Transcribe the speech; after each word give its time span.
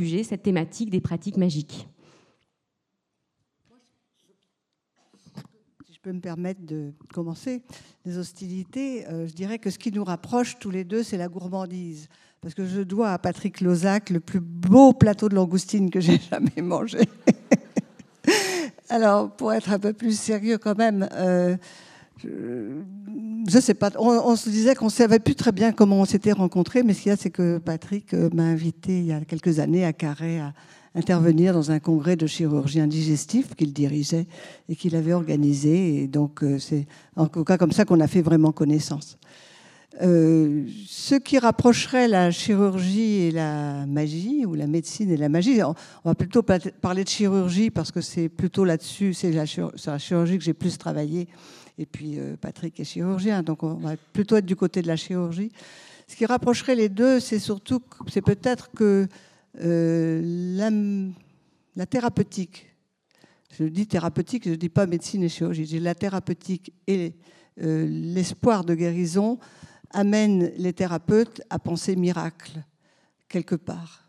sujet, 0.00 0.22
cette 0.22 0.44
thématique 0.44 0.90
des 0.90 1.00
pratiques 1.00 1.36
magiques. 1.36 1.88
Si 5.84 5.92
je 5.92 5.98
peux 6.00 6.12
me 6.12 6.20
permettre 6.20 6.64
de 6.64 6.92
commencer 7.12 7.64
les 8.04 8.16
hostilités, 8.16 9.08
euh, 9.08 9.26
je 9.26 9.32
dirais 9.32 9.58
que 9.58 9.70
ce 9.70 9.78
qui 9.78 9.90
nous 9.90 10.04
rapproche 10.04 10.60
tous 10.60 10.70
les 10.70 10.84
deux, 10.84 11.02
c'est 11.02 11.16
la 11.16 11.26
gourmandise. 11.26 12.08
Parce 12.40 12.54
que 12.54 12.64
je 12.64 12.80
dois 12.82 13.10
à 13.10 13.18
Patrick 13.18 13.60
Lozac 13.60 14.10
le 14.10 14.20
plus 14.20 14.38
beau 14.38 14.92
plateau 14.92 15.28
de 15.28 15.34
langoustine 15.34 15.90
que 15.90 15.98
j'ai 15.98 16.20
jamais 16.30 16.62
mangé. 16.62 17.00
Alors, 18.88 19.32
pour 19.32 19.52
être 19.52 19.72
un 19.72 19.80
peu 19.80 19.92
plus 19.92 20.16
sérieux 20.16 20.58
quand 20.58 20.78
même, 20.78 21.08
euh, 21.12 21.56
je 22.24 23.58
sais 23.60 23.74
pas, 23.74 23.90
on, 23.98 24.36
se 24.36 24.50
disait 24.50 24.74
qu'on 24.74 24.86
ne 24.86 24.90
savait 24.90 25.18
plus 25.18 25.34
très 25.34 25.52
bien 25.52 25.72
comment 25.72 26.00
on 26.00 26.04
s'était 26.04 26.32
rencontrés, 26.32 26.82
mais 26.82 26.94
ce 26.94 27.02
qu'il 27.02 27.10
y 27.10 27.12
a, 27.12 27.16
c'est 27.16 27.30
que 27.30 27.58
Patrick 27.58 28.14
euh, 28.14 28.28
m'a 28.34 28.44
invité 28.44 28.98
il 28.98 29.06
y 29.06 29.12
a 29.12 29.20
quelques 29.20 29.58
années 29.58 29.84
à 29.84 29.92
Carré 29.92 30.40
à 30.40 30.52
intervenir 30.94 31.52
dans 31.52 31.70
un 31.70 31.78
congrès 31.78 32.16
de 32.16 32.26
chirurgiens 32.26 32.86
digestifs 32.86 33.54
qu'il 33.54 33.72
dirigeait 33.72 34.26
et 34.68 34.76
qu'il 34.76 34.96
avait 34.96 35.12
organisé. 35.12 36.02
Et 36.02 36.06
donc, 36.08 36.42
euh, 36.42 36.58
c'est 36.58 36.86
en 37.16 37.26
tout 37.26 37.44
cas 37.44 37.56
comme 37.56 37.72
ça 37.72 37.84
qu'on 37.84 38.00
a 38.00 38.08
fait 38.08 38.22
vraiment 38.22 38.52
connaissance. 38.52 39.18
Euh, 40.00 40.64
ce 40.86 41.16
qui 41.16 41.38
rapprocherait 41.38 42.06
la 42.06 42.30
chirurgie 42.30 43.22
et 43.22 43.30
la 43.32 43.84
magie, 43.86 44.44
ou 44.46 44.54
la 44.54 44.66
médecine 44.66 45.10
et 45.10 45.16
la 45.16 45.28
magie, 45.28 45.60
on, 45.62 45.74
va 46.04 46.14
plutôt 46.14 46.42
parler 46.42 47.04
de 47.04 47.08
chirurgie 47.08 47.70
parce 47.70 47.90
que 47.90 48.00
c'est 48.00 48.28
plutôt 48.28 48.64
là-dessus, 48.64 49.14
c'est 49.14 49.32
la, 49.32 49.44
la, 49.86 49.98
chirurgie 49.98 50.38
que 50.38 50.44
j'ai 50.44 50.54
plus 50.54 50.78
travaillé 50.78 51.26
et 51.78 51.86
puis 51.86 52.18
euh, 52.18 52.36
Patrick 52.36 52.78
est 52.80 52.84
chirurgien, 52.84 53.42
donc 53.42 53.62
on 53.62 53.74
va 53.74 53.96
plutôt 54.12 54.36
être 54.36 54.46
du 54.46 54.56
côté 54.56 54.82
de 54.82 54.88
la 54.88 54.96
chirurgie. 54.96 55.52
Ce 56.08 56.16
qui 56.16 56.26
rapprocherait 56.26 56.74
les 56.74 56.88
deux, 56.88 57.20
c'est 57.20 57.38
surtout, 57.38 57.80
c'est 58.08 58.22
peut-être 58.22 58.70
que 58.72 59.06
euh, 59.60 60.56
la, 61.76 61.86
thérapeutique, 61.86 62.66
je 63.56 63.64
dis 63.64 63.86
thérapeutique, 63.86 64.44
je 64.44 64.50
ne 64.50 64.56
dis 64.56 64.68
pas 64.68 64.86
médecine 64.86 65.22
et 65.22 65.28
chirurgie, 65.28 65.66
je 65.66 65.78
la 65.78 65.94
thérapeutique 65.94 66.72
et 66.86 67.14
euh, 67.60 67.86
l'espoir 67.88 68.64
de 68.64 68.74
guérison 68.74 69.38
amènent 69.90 70.52
les 70.56 70.72
thérapeutes 70.72 71.42
à 71.48 71.58
penser 71.58 71.94
miracle 71.94 72.62
quelque 73.28 73.54
part. 73.54 74.07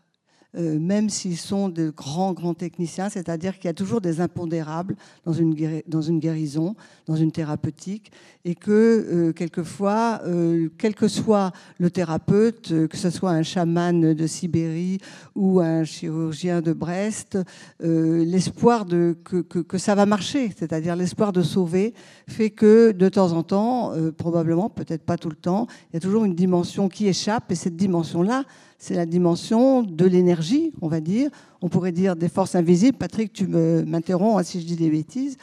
Euh, 0.56 0.80
même 0.80 1.10
s'ils 1.10 1.36
sont 1.36 1.68
de 1.68 1.90
grands, 1.90 2.32
grands 2.32 2.54
techniciens, 2.54 3.08
c'est-à-dire 3.08 3.56
qu'il 3.56 3.66
y 3.66 3.68
a 3.68 3.74
toujours 3.74 4.00
des 4.00 4.20
impondérables 4.20 4.96
dans 5.24 5.32
une, 5.32 5.54
dans 5.86 6.02
une 6.02 6.18
guérison, 6.18 6.74
dans 7.06 7.14
une 7.14 7.30
thérapeutique, 7.30 8.10
et 8.44 8.56
que 8.56 8.70
euh, 8.70 9.32
quelquefois, 9.32 10.20
euh, 10.24 10.68
quel 10.76 10.96
que 10.96 11.06
soit 11.06 11.52
le 11.78 11.88
thérapeute, 11.88 12.88
que 12.88 12.96
ce 12.96 13.10
soit 13.10 13.30
un 13.30 13.44
chaman 13.44 14.12
de 14.12 14.26
Sibérie 14.26 14.98
ou 15.36 15.60
un 15.60 15.84
chirurgien 15.84 16.62
de 16.62 16.72
Brest, 16.72 17.38
l'espoir 17.80 18.86
que, 18.86 19.12
que, 19.12 19.60
que, 19.60 19.78
ça 19.78 19.94
va 19.94 20.06
marcher, 20.06 20.52
c'est-à-dire 20.56 20.96
l'espoir 20.96 21.32
de 21.32 21.42
sauver, 21.42 21.94
fait 22.28 22.50
que 22.50 22.90
de 22.90 23.08
temps 23.08 23.32
en 23.32 23.42
temps, 23.42 23.92
probablement, 24.16 24.68
peut-être 24.68 25.04
pas 25.04 25.16
tout 25.16 25.30
le 25.30 25.36
temps, 25.36 25.66
il 25.90 25.94
y 25.94 25.96
a 25.96 26.00
toujours 26.00 26.24
une 26.24 26.34
dimension 26.34 26.88
qui 26.88 27.06
échappe, 27.06 27.52
et 27.52 27.54
cette 27.54 27.76
dimension-là, 27.76 28.44
c'est 28.80 28.94
la 28.94 29.04
dimension 29.04 29.82
de 29.82 30.06
l'énergie, 30.06 30.72
on 30.80 30.88
va 30.88 31.00
dire. 31.00 31.30
On 31.60 31.68
pourrait 31.68 31.92
dire 31.92 32.16
des 32.16 32.30
forces 32.30 32.54
invisibles. 32.54 32.96
Patrick, 32.96 33.30
tu 33.30 33.46
m'interromps 33.46 34.40
hein, 34.40 34.42
si 34.42 34.58
je 34.58 34.66
dis 34.66 34.74
des 34.74 34.88
bêtises. 34.88 35.36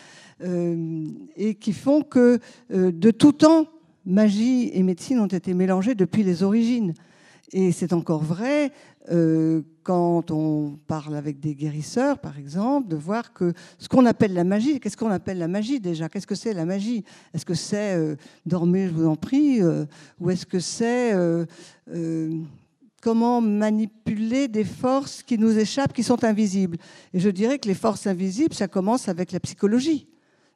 Euh, 0.43 1.05
et 1.35 1.53
qui 1.53 1.71
font 1.71 2.01
que 2.01 2.39
euh, 2.71 2.91
de 2.91 3.11
tout 3.11 3.31
temps, 3.31 3.67
magie 4.05 4.71
et 4.73 4.81
médecine 4.81 5.19
ont 5.19 5.27
été 5.27 5.53
mélangées 5.53 5.93
depuis 5.93 6.23
les 6.23 6.41
origines. 6.41 6.95
Et 7.51 7.71
c'est 7.71 7.93
encore 7.93 8.23
vrai 8.23 8.71
euh, 9.11 9.61
quand 9.83 10.31
on 10.31 10.79
parle 10.87 11.15
avec 11.15 11.39
des 11.39 11.53
guérisseurs, 11.53 12.17
par 12.17 12.39
exemple, 12.39 12.87
de 12.87 12.95
voir 12.95 13.33
que 13.33 13.53
ce 13.77 13.87
qu'on 13.87 14.07
appelle 14.07 14.33
la 14.33 14.45
magie, 14.45 14.79
qu'est-ce 14.79 14.97
qu'on 14.97 15.11
appelle 15.11 15.37
la 15.37 15.47
magie 15.47 15.79
déjà? 15.79 16.09
Qu'est-ce 16.09 16.27
que 16.27 16.35
c'est 16.35 16.53
la 16.53 16.65
magie? 16.65 17.03
Est-ce 17.35 17.45
que 17.45 17.53
c'est 17.53 18.17
dormir, 18.47 18.89
je 18.89 18.93
vous 18.95 19.07
en 19.07 19.15
prie 19.15 19.61
Ou 20.19 20.29
est-ce 20.31 20.45
que 20.47 20.59
c'est 20.59 21.13
comment 23.01 23.41
manipuler 23.41 24.47
des 24.47 24.63
forces 24.63 25.23
qui 25.23 25.37
nous 25.37 25.57
échappent, 25.57 25.93
qui 25.93 26.03
sont 26.03 26.23
invisibles. 26.23 26.77
Et 27.13 27.19
je 27.19 27.29
dirais 27.29 27.59
que 27.59 27.67
les 27.67 27.75
forces 27.75 28.07
invisibles, 28.07 28.53
ça 28.53 28.67
commence 28.67 29.07
avec 29.07 29.31
la 29.31 29.39
psychologie. 29.39 30.07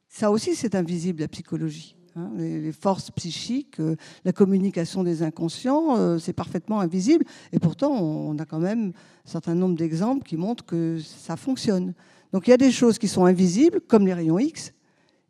Ça 0.07 0.31
aussi, 0.31 0.55
c'est 0.55 0.75
invisible, 0.75 1.21
la 1.21 1.27
psychologie. 1.27 1.95
Hein. 2.17 2.29
les 2.35 2.73
forces 2.73 3.09
psychiques, 3.11 3.79
euh, 3.79 3.95
la 4.25 4.33
communication 4.33 5.01
des 5.01 5.23
inconscients, 5.23 5.95
euh, 5.97 6.17
c'est 6.17 6.33
parfaitement 6.33 6.81
invisible. 6.81 7.23
Et 7.53 7.59
pourtant, 7.59 7.93
on 7.93 8.37
a 8.37 8.43
quand 8.43 8.59
même 8.59 8.91
un 9.25 9.29
certain 9.29 9.55
nombre 9.55 9.77
d'exemples 9.77 10.27
qui 10.27 10.35
montrent 10.35 10.65
que 10.65 10.99
ça 10.99 11.37
fonctionne. 11.37 11.93
Donc 12.33 12.47
il 12.47 12.49
y 12.49 12.53
a 12.53 12.57
des 12.57 12.71
choses 12.71 12.97
qui 12.97 13.07
sont 13.07 13.23
invisibles, 13.23 13.79
comme 13.79 14.05
les 14.05 14.13
rayons 14.13 14.39
X, 14.39 14.73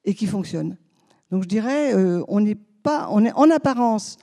et 0.05 0.15
qui 0.15 0.25
fonctionnent. 0.25 0.75
Donc 1.29 1.43
je 1.43 1.47
dirais, 1.47 1.93
euh, 1.93 2.23
on 2.27 2.39
n'est 2.39 2.57
pas, 2.81 3.09
on 3.11 3.23
est 3.25 3.33
en 3.33 3.49
apparence 3.51 4.17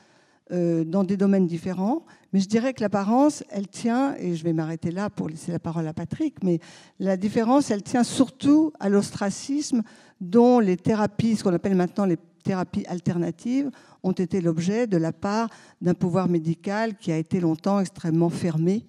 dans 0.50 1.04
des 1.04 1.18
domaines 1.18 1.46
différents, 1.46 2.06
mais 2.32 2.40
je 2.40 2.48
dirais 2.48 2.74
que 2.74 2.82
l'apparence, 2.82 3.42
elle 3.48 3.68
tient, 3.68 4.14
et 4.18 4.34
je 4.34 4.44
vais 4.44 4.52
m'arrêter 4.52 4.90
là 4.90 5.08
pour 5.08 5.28
laisser 5.28 5.50
la 5.50 5.58
parole 5.58 5.86
à 5.86 5.94
Patrick, 5.94 6.42
mais 6.42 6.58
la 6.98 7.16
différence, 7.16 7.70
elle 7.70 7.82
tient 7.82 8.04
surtout 8.04 8.72
à 8.80 8.88
l'ostracisme 8.88 9.82
dont 10.20 10.58
les 10.58 10.76
thérapies, 10.76 11.36
ce 11.36 11.44
qu'on 11.44 11.54
appelle 11.54 11.74
maintenant 11.74 12.04
les 12.04 12.18
thérapies 12.44 12.84
alternatives, 12.86 13.70
ont 14.02 14.12
été 14.12 14.40
l'objet 14.40 14.86
de 14.86 14.96
la 14.96 15.12
part 15.12 15.48
d'un 15.80 15.94
pouvoir 15.94 16.28
médical 16.28 16.96
qui 16.96 17.12
a 17.12 17.16
été 17.16 17.40
longtemps 17.40 17.80
extrêmement 17.80 18.30
fermé 18.30 18.86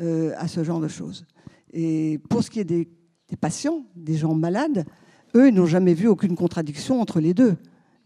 euh, 0.00 0.32
à 0.36 0.46
ce 0.46 0.62
genre 0.62 0.80
de 0.80 0.88
choses. 0.88 1.26
Et 1.72 2.20
pour 2.30 2.42
ce 2.42 2.50
qui 2.50 2.60
est 2.60 2.64
des, 2.64 2.88
des 3.28 3.36
patients, 3.36 3.84
des 3.96 4.16
gens 4.16 4.34
malades, 4.34 4.84
eux, 5.34 5.48
ils 5.48 5.54
n'ont 5.54 5.66
jamais 5.66 5.94
vu 5.94 6.06
aucune 6.06 6.36
contradiction 6.36 7.00
entre 7.00 7.20
les 7.20 7.34
deux. 7.34 7.56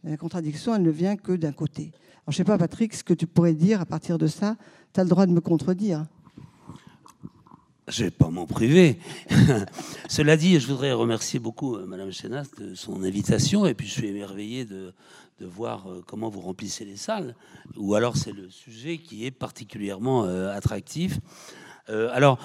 La 0.05 0.17
contradiction, 0.17 0.75
elle 0.75 0.83
ne 0.83 0.91
vient 0.91 1.17
que 1.17 1.33
d'un 1.33 1.53
côté. 1.53 1.93
Alors, 2.27 2.33
je 2.33 2.35
ne 2.35 2.37
sais 2.37 2.45
pas, 2.45 2.59
Patrick, 2.59 2.95
ce 2.95 3.03
que 3.03 3.15
tu 3.15 3.27
pourrais 3.27 3.55
dire 3.55 3.81
à 3.81 3.87
partir 3.87 4.19
de 4.19 4.27
ça. 4.27 4.57
Tu 4.93 5.01
as 5.01 5.05
le 5.05 5.11
droit 5.11 5.27
de 5.27 5.33
me 5.33 5.41
contredire. 5.41 6.07
Je 7.89 8.03
ne 8.03 8.07
vais 8.07 8.11
pas 8.11 8.29
m'en 8.29 8.47
priver. 8.47 8.99
Cela 10.09 10.37
dit, 10.37 10.61
je 10.61 10.67
voudrais 10.67 10.93
remercier 10.93 11.41
beaucoup 11.41 11.77
euh, 11.77 11.87
Madame 11.87 12.11
de 12.59 12.75
son 12.75 13.03
invitation. 13.03 13.67
Et 13.67 13.75
puis, 13.75 13.87
je 13.87 13.93
suis 13.93 14.07
émerveillé 14.07 14.65
de, 14.65 14.93
de 15.41 15.47
voir 15.47 15.91
euh, 15.91 16.05
comment 16.07 16.29
vous 16.29 16.41
remplissez 16.41 16.85
les 16.85 16.97
salles. 16.97 17.35
Ou 17.77 17.95
alors, 17.95 18.17
c'est 18.17 18.33
le 18.33 18.51
sujet 18.51 18.99
qui 18.99 19.25
est 19.25 19.31
particulièrement 19.31 20.25
euh, 20.25 20.55
attractif. 20.55 21.19
alors, 21.89 22.39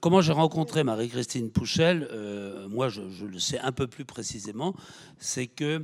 comment 0.00 0.20
j'ai 0.20 0.34
rencontré 0.34 0.84
Marie-Christine 0.84 1.48
Pouchel 1.50 2.06
Moi, 2.68 2.90
je, 2.90 3.08
je, 3.08 3.24
le 3.24 3.38
sais 3.38 3.58
un 3.60 3.72
peu 3.72 3.86
plus 3.86 4.04
précisément. 4.04 4.74
C'est 5.18 5.46
que 5.46 5.82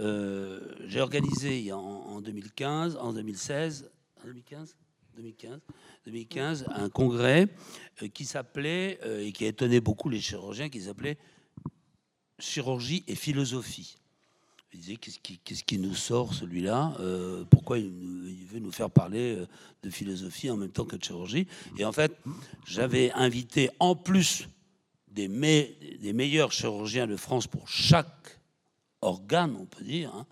euh, 0.00 0.60
j'ai 0.86 1.00
organisé 1.00 1.72
en, 1.72 2.20
2015, 2.20 2.96
en 3.00 3.12
2016, 3.12 3.90
2015, 4.24 4.76
2015, 5.16 5.60
2015 6.06 6.66
un 6.74 6.88
congrès 6.88 7.48
euh, 8.02 8.08
qui 8.08 8.24
s'appelait, 8.24 8.98
euh, 9.04 9.26
et 9.26 9.32
qui 9.32 9.44
a 9.44 9.48
étonné 9.48 9.80
beaucoup 9.80 10.08
les 10.08 10.20
chirurgiens, 10.20 10.68
qui 10.68 10.82
s'appelait 10.82 11.18
Chirurgie 12.38 13.04
et 13.06 13.14
philosophie. 13.14 13.96
Il 14.72 14.80
disait 14.80 14.96
qu'est-ce 14.96 15.18
qui, 15.20 15.38
qu'est-ce 15.38 15.62
qui, 15.62 15.78
nous 15.78 15.94
sort 15.94 16.32
celui-là? 16.32 16.96
Pourquoi 17.50 17.78
il, 17.78 18.46
veut 18.50 18.58
nous 18.58 18.72
faire 18.72 18.90
parler 18.90 19.36
de 19.82 19.90
philosophie 19.90 20.50
en 20.50 20.56
même 20.56 20.70
temps 20.70 20.86
que 20.86 20.96
de 20.96 21.04
chirurgie? 21.04 21.46
Et 21.76 21.84
en 21.84 21.92
fait, 21.92 22.16
j'avais 22.66 23.12
invité 23.12 23.68
en 23.78 23.94
plus 23.94 24.48
des 25.08 25.28
meilleurs 25.28 26.52
chirurgiens 26.52 27.06
de 27.06 27.16
France 27.16 27.46
pour 27.46 27.68
chaque 27.68 28.40
organe, 29.02 29.56
on 29.56 29.66
peut 29.66 29.84
dire, 29.84 30.14
hein, 30.14 30.26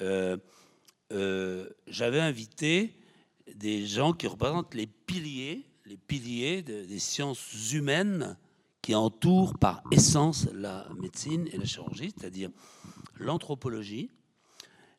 euh, 0.00 0.36
euh, 1.12 1.68
j'avais 1.86 2.20
invité 2.20 2.94
des 3.54 3.86
gens 3.86 4.12
qui 4.12 4.26
représentent 4.26 4.74
les 4.74 4.86
piliers, 4.86 5.64
les 5.86 5.96
piliers 5.96 6.62
des 6.62 6.98
sciences 6.98 7.72
humaines 7.72 8.36
qui 8.82 8.94
entourent 8.94 9.58
par 9.58 9.82
essence 9.90 10.48
la 10.52 10.86
médecine 11.00 11.48
et 11.52 11.56
la 11.56 11.64
chirurgie, 11.64 12.12
c'est-à-dire 12.16 12.50
l'anthropologie, 13.18 14.10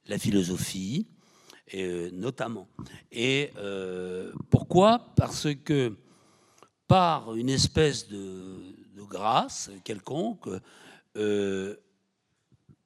la 0.07 0.17
philosophie, 0.17 1.07
euh, 1.75 2.09
notamment. 2.11 2.67
Et 3.11 3.51
pourquoi? 4.49 5.13
Parce 5.15 5.47
que 5.63 5.95
par 6.87 7.35
une 7.35 7.49
espèce 7.49 8.07
de, 8.07 8.57
de 8.95 9.03
grâce 9.03 9.69
quelconque, 9.83 10.49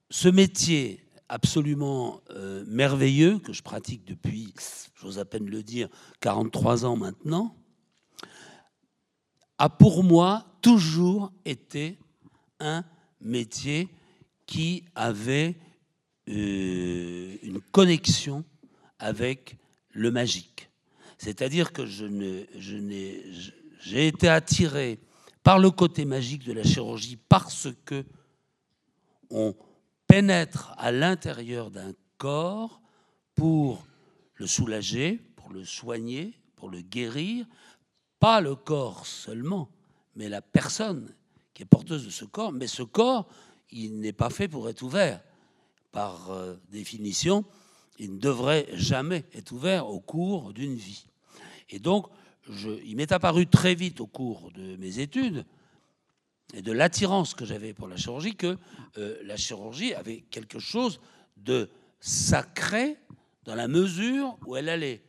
ce 0.10 0.28
métier 0.30 1.04
absolument 1.30 2.22
euh, 2.30 2.64
merveilleux 2.68 3.40
que 3.40 3.54
je 3.54 3.64
pratique 3.64 4.06
depuis, 4.06 4.54
j'ose 4.96 5.20
à 5.20 5.26
peine 5.26 5.50
le 5.50 5.64
dire, 5.64 5.90
43 6.22 6.86
ans 6.86 6.96
maintenant, 6.96 7.56
a 9.58 9.70
pour 9.70 10.04
moi 10.04 10.46
toujours 10.62 11.32
été 11.46 11.98
un 12.60 12.84
métier 13.22 13.90
qui 14.46 14.84
avait 14.96 15.56
euh, 16.30 17.38
une 17.42 17.62
connexion 17.72 18.46
avec 19.00 19.58
le 19.90 20.12
magique. 20.12 20.70
C'est-à-dire 21.18 21.72
que 21.72 21.86
je 21.86 22.06
j'ai 23.80 24.08
été 24.08 24.30
attiré 24.30 25.00
par 25.44 25.60
le 25.60 25.72
côté 25.72 26.06
magique 26.06 26.46
de 26.46 26.54
la 26.54 26.64
chirurgie 26.64 27.18
parce 27.18 27.68
que 27.86 28.06
on 29.30 29.56
pénètre 30.14 30.76
à 30.78 30.92
l'intérieur 30.92 31.72
d'un 31.72 31.92
corps 32.20 32.84
pour 33.34 33.84
le 34.36 34.46
soulager, 34.46 35.20
pour 35.36 35.52
le 35.52 35.66
soigner, 35.66 36.38
pour 36.56 36.70
le 36.70 36.82
guérir, 36.82 37.48
pas 38.20 38.40
le 38.40 38.54
corps 38.54 39.08
seulement, 39.08 39.72
mais 40.16 40.30
la 40.30 40.44
personne 40.44 41.12
qui 41.56 41.64
est 41.64 41.66
porteuse 41.66 42.06
de 42.06 42.12
ce 42.12 42.26
corps. 42.26 42.52
Mais 42.52 42.68
ce 42.68 42.84
corps, 42.84 43.28
il 43.72 44.02
n'est 44.02 44.14
pas 44.14 44.30
fait 44.30 44.48
pour 44.48 44.70
être 44.70 44.84
ouvert. 44.84 45.20
Par 45.92 46.30
euh, 46.30 46.58
définition, 46.70 47.44
il 47.98 48.14
ne 48.14 48.20
devrait 48.20 48.68
jamais 48.74 49.26
être 49.34 49.52
ouvert 49.52 49.88
au 49.88 50.00
cours 50.00 50.54
d'une 50.54 50.76
vie. 50.76 51.08
Et 51.72 51.80
donc, 51.80 52.06
il 52.86 52.96
m'est 52.98 53.12
apparu 53.12 53.48
très 53.48 53.74
vite 53.74 54.00
au 54.00 54.06
cours 54.06 54.52
de 54.52 54.76
mes 54.76 55.00
études 55.00 55.44
et 56.54 56.62
de 56.62 56.72
l'attirance 56.72 57.34
que 57.34 57.46
j'avais 57.46 57.74
pour 57.74 57.88
la 57.88 57.98
chirurgie 57.98 58.36
que 58.36 58.58
euh, 58.98 59.18
la 59.24 59.38
chirurgie 59.38 59.94
avait 59.94 60.22
quelque 60.30 60.60
chose 60.60 61.00
de 61.38 61.70
sacré 62.00 62.98
dans 63.46 63.56
la 63.56 63.68
mesure 63.68 64.38
où 64.46 64.56
elle 64.56 64.70
allait 64.70 65.04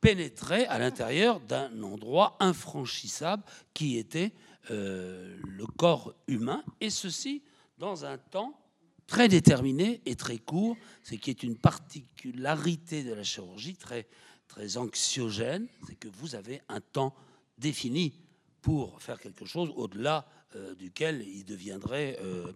pénétrer 0.00 0.66
à 0.66 0.78
l'intérieur 0.78 1.40
d'un 1.40 1.82
endroit 1.82 2.36
infranchissable 2.40 3.42
qui 3.72 3.96
était 3.96 4.32
euh, 4.70 5.36
le 5.42 5.66
corps 5.66 6.14
humain, 6.26 6.62
et 6.80 6.90
ceci 6.90 7.42
dans 7.78 8.04
un 8.04 8.18
temps 8.18 8.58
très 9.06 9.28
déterminé 9.28 10.00
et 10.06 10.16
très 10.16 10.38
court, 10.38 10.76
ce 11.02 11.14
qui 11.14 11.30
est 11.30 11.42
une 11.42 11.56
particularité 11.56 13.02
de 13.02 13.12
la 13.12 13.22
chirurgie 13.22 13.76
très, 13.76 14.06
très 14.48 14.76
anxiogène, 14.76 15.66
c'est 15.86 15.96
que 15.96 16.08
vous 16.08 16.34
avez 16.34 16.60
un 16.68 16.80
temps 16.80 17.14
défini 17.58 18.14
pour 18.62 19.00
faire 19.02 19.20
quelque 19.20 19.44
chose 19.44 19.70
au-delà 19.76 20.26
euh, 20.56 20.74
duquel 20.74 21.26
il 21.26 21.44
deviendrait, 21.44 22.16
euh, 22.22 22.52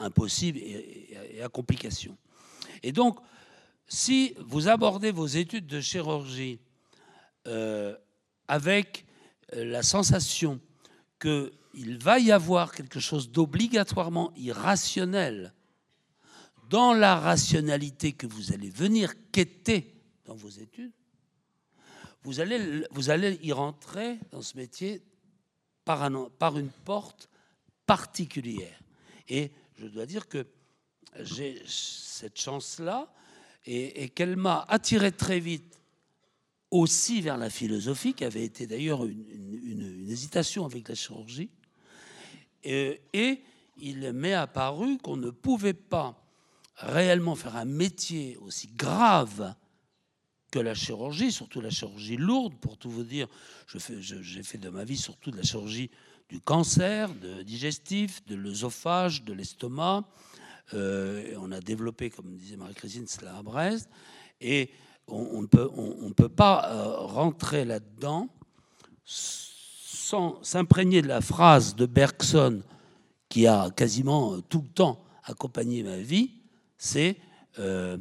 impossible 0.00 0.58
et, 0.58 1.40
à 1.42 1.48
complication. 1.48 2.18
Et 2.82 2.92
donc, 2.92 3.18
si 3.88 4.34
vous 4.38 4.68
abordez 4.68 5.10
vos 5.10 5.26
études 5.26 5.66
de 5.66 5.80
chirurgie 5.80 6.58
euh, 7.46 7.96
avec 8.46 9.06
la 9.54 9.82
sensation 9.82 10.60
qu'il 11.18 11.98
va 11.98 12.18
y 12.18 12.30
avoir 12.30 12.72
quelque 12.72 13.00
chose 13.00 13.30
d'obligatoirement 13.30 14.32
irrationnel 14.36 15.54
dans 16.68 16.92
la 16.92 17.16
rationalité 17.16 18.12
que 18.12 18.26
vous 18.26 18.52
allez 18.52 18.70
venir 18.70 19.14
quêter 19.30 19.94
dans 20.26 20.34
vos 20.34 20.50
études, 20.50 20.92
vous 22.22 22.40
allez, 22.40 22.86
vous 22.90 23.08
allez 23.08 23.38
y 23.42 23.52
rentrer 23.52 24.18
dans 24.30 24.42
ce 24.42 24.56
métier 24.58 25.02
par, 25.84 26.02
un, 26.02 26.30
par 26.38 26.58
une 26.58 26.70
porte 26.70 27.28
particulière. 27.86 28.78
Et 29.28 29.50
je 29.78 29.86
dois 29.86 30.06
dire 30.06 30.28
que 30.28 30.46
j'ai 31.20 31.62
cette 31.66 32.38
chance-là 32.38 33.12
et, 33.66 34.08
qu'elle 34.10 34.36
m'a 34.36 34.64
attiré 34.68 35.12
très 35.12 35.40
vite 35.40 35.80
aussi 36.70 37.20
vers 37.20 37.36
la 37.36 37.50
philosophie, 37.50 38.14
qui 38.14 38.24
avait 38.24 38.44
été 38.44 38.66
d'ailleurs 38.66 39.04
une, 39.04 40.06
hésitation 40.08 40.64
avec 40.64 40.88
la 40.88 40.94
chirurgie. 40.94 41.50
Et 42.64 43.42
il 43.76 44.12
m'est 44.12 44.34
apparu 44.34 44.98
qu'on 44.98 45.16
ne 45.16 45.30
pouvait 45.30 45.74
pas 45.74 46.22
réellement 46.76 47.34
faire 47.34 47.56
un 47.56 47.64
métier 47.64 48.36
aussi 48.38 48.68
grave 48.68 49.54
que 50.52 50.58
la 50.60 50.74
chirurgie, 50.74 51.32
surtout 51.32 51.62
la 51.62 51.70
chirurgie 51.70 52.18
lourde, 52.18 52.54
pour 52.60 52.76
tout 52.76 52.90
vous 52.90 53.02
dire, 53.02 53.26
j'ai 53.66 54.42
fait 54.42 54.58
de 54.58 54.68
ma 54.68 54.84
vie 54.84 54.98
surtout 54.98 55.30
de 55.30 55.38
la 55.38 55.42
chirurgie 55.42 55.90
du 56.28 56.40
cancer, 56.40 57.12
de 57.14 57.42
digestif, 57.42 58.24
de 58.26 58.36
l'œsophage, 58.36 59.24
de 59.24 59.32
l'estomac. 59.32 60.04
Euh, 60.74 61.34
on 61.40 61.50
a 61.52 61.60
développé, 61.60 62.10
comme 62.10 62.36
disait 62.36 62.56
Marie-Christine, 62.56 63.06
cela 63.06 63.38
à 63.38 63.42
Brest. 63.42 63.88
Et 64.42 64.70
on 65.08 65.40
ne 65.42 65.46
peut, 66.12 66.28
pas 66.28 66.70
euh, 66.70 66.96
rentrer 67.06 67.64
là-dedans 67.64 68.28
sans 69.04 70.42
s'imprégner 70.42 71.00
de 71.00 71.08
la 71.08 71.22
phrase 71.22 71.74
de 71.74 71.86
Bergson 71.86 72.62
qui 73.30 73.46
a 73.46 73.70
quasiment 73.70 74.40
tout 74.42 74.60
le 74.60 74.68
temps 74.68 75.02
accompagné 75.24 75.82
ma 75.82 75.96
vie, 75.96 76.30
c'est 76.76 77.16
euh, 77.58 77.96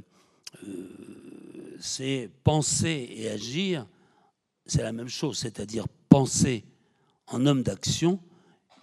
c'est 1.81 2.29
penser 2.43 3.07
et 3.11 3.29
agir, 3.29 3.87
c'est 4.65 4.83
la 4.83 4.91
même 4.91 5.09
chose, 5.09 5.37
c'est-à-dire 5.39 5.87
penser 6.09 6.63
en 7.27 7.45
homme 7.45 7.63
d'action 7.63 8.21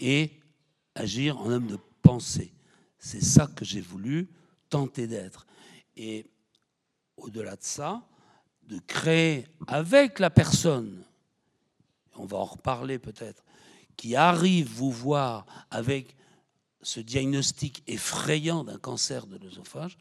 et 0.00 0.32
agir 0.94 1.38
en 1.38 1.50
homme 1.50 1.66
de 1.66 1.78
pensée. 2.02 2.52
C'est 2.98 3.22
ça 3.22 3.46
que 3.46 3.64
j'ai 3.64 3.80
voulu 3.80 4.28
tenter 4.68 5.06
d'être. 5.06 5.46
Et 5.96 6.26
au-delà 7.16 7.56
de 7.56 7.62
ça, 7.62 8.02
de 8.64 8.78
créer 8.80 9.46
avec 9.66 10.18
la 10.18 10.30
personne, 10.30 11.04
on 12.16 12.26
va 12.26 12.38
en 12.38 12.44
reparler 12.44 12.98
peut-être, 12.98 13.44
qui 13.96 14.16
arrive 14.16 14.68
vous 14.68 14.90
voir 14.90 15.46
avec 15.70 16.16
ce 16.82 17.00
diagnostic 17.00 17.82
effrayant 17.86 18.64
d'un 18.64 18.78
cancer 18.78 19.26
de 19.26 19.36
l'œsophage, 19.36 19.98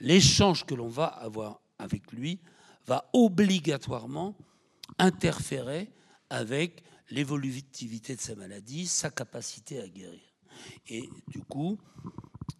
l'échange 0.00 0.64
que 0.64 0.74
l'on 0.74 0.88
va 0.88 1.06
avoir 1.06 1.60
avec 1.78 2.12
lui 2.12 2.40
va 2.86 3.08
obligatoirement 3.12 4.36
interférer 4.98 5.90
avec 6.30 6.82
l'évolutivité 7.10 8.16
de 8.16 8.20
sa 8.20 8.34
maladie, 8.34 8.86
sa 8.86 9.10
capacité 9.10 9.80
à 9.80 9.88
guérir. 9.88 10.20
Et 10.88 11.08
du 11.28 11.40
coup, 11.40 11.78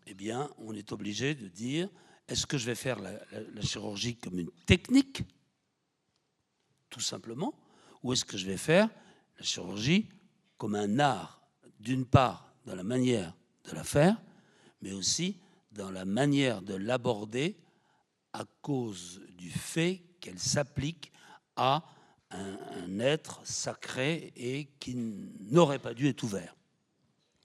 eh 0.07 0.15
bien, 0.15 0.51
on 0.59 0.75
est 0.75 0.93
obligé 0.93 1.35
de 1.35 1.49
dire 1.49 1.89
est-ce 2.29 2.47
que 2.47 2.59
je 2.59 2.67
vais 2.67 2.75
faire 2.75 2.99
la, 3.01 3.13
la 3.33 3.63
chirurgie 3.63 4.17
comme 4.17 4.39
une 4.39 4.51
technique, 4.67 5.23
tout 6.91 7.01
simplement, 7.01 7.55
ou 8.03 8.13
est-ce 8.13 8.25
que 8.25 8.37
je 8.37 8.47
vais 8.47 8.57
faire 8.57 8.89
la 9.39 9.45
chirurgie 9.45 10.09
comme 10.59 10.75
un 10.75 10.99
art, 10.99 11.41
d'une 11.81 12.07
part 12.07 12.53
dans 12.65 12.75
la 12.75 12.85
manière 12.85 13.37
de 13.65 13.73
la 13.73 13.85
faire, 13.85 14.21
mais 14.81 14.93
aussi 14.93 15.41
dans 15.73 15.91
la 15.91 16.05
manière 16.05 16.63
de 16.63 16.75
l'aborder 16.75 17.57
à 18.37 18.45
cause 18.61 19.23
du 19.39 19.51
fait 19.51 20.03
qu'elle 20.21 20.39
s'applique 20.39 21.11
à 21.57 21.83
un, 22.31 23.01
être 23.01 23.41
sacré 23.45 24.33
et 24.37 24.69
qui 24.79 24.95
n'aurait 25.51 25.79
pas 25.79 25.95
dû 25.95 26.07
être 26.07 26.23
ouvert. 26.23 26.55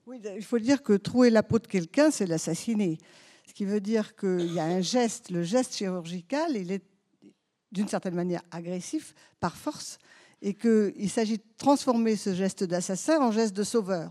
Oui, 0.06 0.20
il 0.36 0.44
faut 0.44 0.58
dire 0.58 0.82
que 0.82 0.92
trouer 0.92 1.30
la 1.30 1.42
peau 1.42 1.58
de 1.58 1.66
quelqu'un, 1.66 2.10
c'est 2.10 2.26
l'assassiner. 2.26 2.98
Ce 3.46 3.54
qui 3.54 3.64
veut 3.64 3.80
dire 3.80 4.14
qu'il 4.16 4.52
y 4.52 4.60
a 4.60 4.64
un 4.64 4.82
geste, 4.82 5.30
le 5.30 5.42
geste 5.42 5.74
chirurgical, 5.76 6.56
il 6.56 6.70
est 6.70 6.84
d'une 7.70 7.88
certaine 7.88 8.14
manière 8.14 8.42
agressif 8.50 9.14
par 9.40 9.56
force, 9.56 9.98
et 10.42 10.52
qu'il 10.52 11.08
s'agit 11.08 11.38
de 11.38 11.44
transformer 11.56 12.16
ce 12.16 12.34
geste 12.34 12.64
d'assassin 12.64 13.18
en 13.18 13.30
geste 13.30 13.56
de 13.56 13.62
sauveur. 13.62 14.10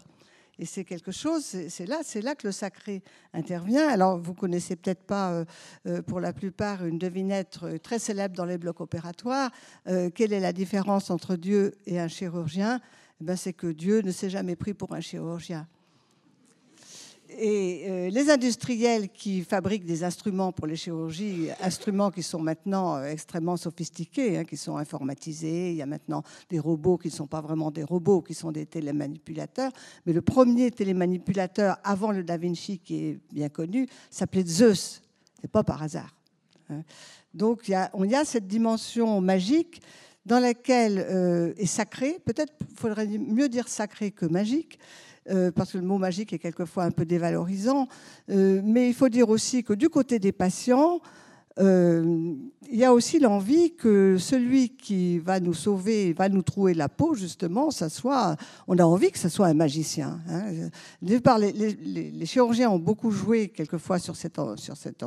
Et 0.61 0.65
c'est 0.65 0.85
quelque 0.85 1.11
chose, 1.11 1.43
c'est 1.43 1.87
là, 1.87 2.01
là 2.21 2.35
que 2.35 2.45
le 2.45 2.51
sacré 2.51 3.01
intervient. 3.33 3.89
Alors, 3.89 4.19
vous 4.19 4.35
connaissez 4.35 4.75
peut-être 4.75 5.01
pas, 5.01 5.31
euh, 5.31 5.45
euh, 5.87 6.01
pour 6.03 6.19
la 6.19 6.33
plupart, 6.33 6.85
une 6.85 6.99
devinette 6.99 7.57
très 7.81 7.97
célèbre 7.97 8.35
dans 8.35 8.45
les 8.45 8.59
blocs 8.59 8.79
opératoires. 8.79 9.49
Euh, 9.87 10.11
quelle 10.11 10.33
est 10.33 10.39
la 10.39 10.53
différence 10.53 11.09
entre 11.09 11.35
Dieu 11.35 11.73
et 11.87 11.99
un 11.99 12.07
chirurgien? 12.07 12.79
Eh 13.19 13.23
ben, 13.23 13.35
C'est 13.35 13.53
que 13.53 13.65
Dieu 13.65 14.01
ne 14.01 14.11
s'est 14.11 14.29
jamais 14.29 14.55
pris 14.55 14.75
pour 14.75 14.93
un 14.93 15.01
chirurgien. 15.01 15.67
Et 17.37 17.85
euh, 17.87 18.09
les 18.09 18.29
industriels 18.29 19.09
qui 19.09 19.43
fabriquent 19.43 19.85
des 19.85 20.03
instruments 20.03 20.51
pour 20.51 20.67
les 20.67 20.75
chirurgies, 20.75 21.49
instruments 21.61 22.11
qui 22.11 22.23
sont 22.23 22.39
maintenant 22.39 22.97
euh, 22.97 23.05
extrêmement 23.05 23.57
sophistiqués, 23.57 24.37
hein, 24.37 24.43
qui 24.43 24.57
sont 24.57 24.77
informatisés, 24.77 25.71
il 25.71 25.77
y 25.77 25.81
a 25.81 25.85
maintenant 25.85 26.23
des 26.49 26.59
robots 26.59 26.97
qui 26.97 27.07
ne 27.07 27.13
sont 27.13 27.27
pas 27.27 27.41
vraiment 27.41 27.71
des 27.71 27.83
robots, 27.83 28.21
qui 28.21 28.33
sont 28.33 28.51
des 28.51 28.65
télémanipulateurs. 28.65 29.71
Mais 30.05 30.13
le 30.13 30.21
premier 30.21 30.71
télémanipulateur 30.71 31.77
avant 31.83 32.11
le 32.11 32.23
Da 32.23 32.37
Vinci, 32.37 32.79
qui 32.79 33.05
est 33.05 33.19
bien 33.31 33.49
connu, 33.49 33.87
s'appelait 34.09 34.45
Zeus. 34.45 35.01
n'est 35.41 35.49
pas 35.49 35.63
par 35.63 35.81
hasard. 35.81 36.13
Hein. 36.69 36.81
Donc 37.33 37.67
il 37.67 37.71
y, 37.71 37.75
a, 37.75 37.89
on 37.93 38.11
a 38.11 38.25
cette 38.25 38.47
dimension 38.47 39.21
magique 39.21 39.81
dans 40.25 40.39
laquelle 40.39 41.05
euh, 41.09 41.53
est 41.57 41.65
sacré, 41.65 42.19
peut-être 42.25 42.53
faudrait 42.75 43.07
mieux 43.07 43.49
dire 43.49 43.67
sacré 43.67 44.11
que 44.11 44.25
magique, 44.25 44.79
euh, 45.29 45.51
parce 45.51 45.73
que 45.73 45.77
le 45.77 45.83
mot 45.83 45.97
magique 45.97 46.33
est 46.33 46.39
quelquefois 46.39 46.83
un 46.83 46.91
peu 46.91 47.05
dévalorisant. 47.05 47.87
Euh, 48.29 48.61
mais 48.63 48.87
il 48.87 48.93
faut 48.93 49.09
dire 49.09 49.29
aussi 49.29 49.63
que 49.63 49.73
du 49.73 49.89
côté 49.89 50.19
des 50.19 50.31
patients, 50.31 50.99
euh, 51.59 52.35
il 52.69 52.79
y 52.79 52.85
a 52.85 52.93
aussi 52.93 53.19
l'envie 53.19 53.75
que 53.75 54.15
celui 54.17 54.69
qui 54.69 55.19
va 55.19 55.41
nous 55.41 55.53
sauver, 55.53 56.13
va 56.13 56.29
nous 56.29 56.41
trouver 56.41 56.73
la 56.73 56.87
peau, 56.87 57.13
justement, 57.13 57.69
ça 57.69 57.89
soit, 57.89 58.37
on 58.67 58.77
a 58.77 58.83
envie 58.83 59.11
que 59.11 59.19
ce 59.19 59.27
soit 59.27 59.47
un 59.47 59.53
magicien. 59.53 60.21
Hein. 60.29 60.69
Les, 61.01 62.25
chirurgiens 62.25 62.69
ont 62.69 62.79
beaucoup 62.79 63.11
joué 63.11 63.49
quelquefois 63.49 63.99
sur 63.99 64.15
cette, 64.15 64.39
sur 64.55 64.77
cette 64.77 65.03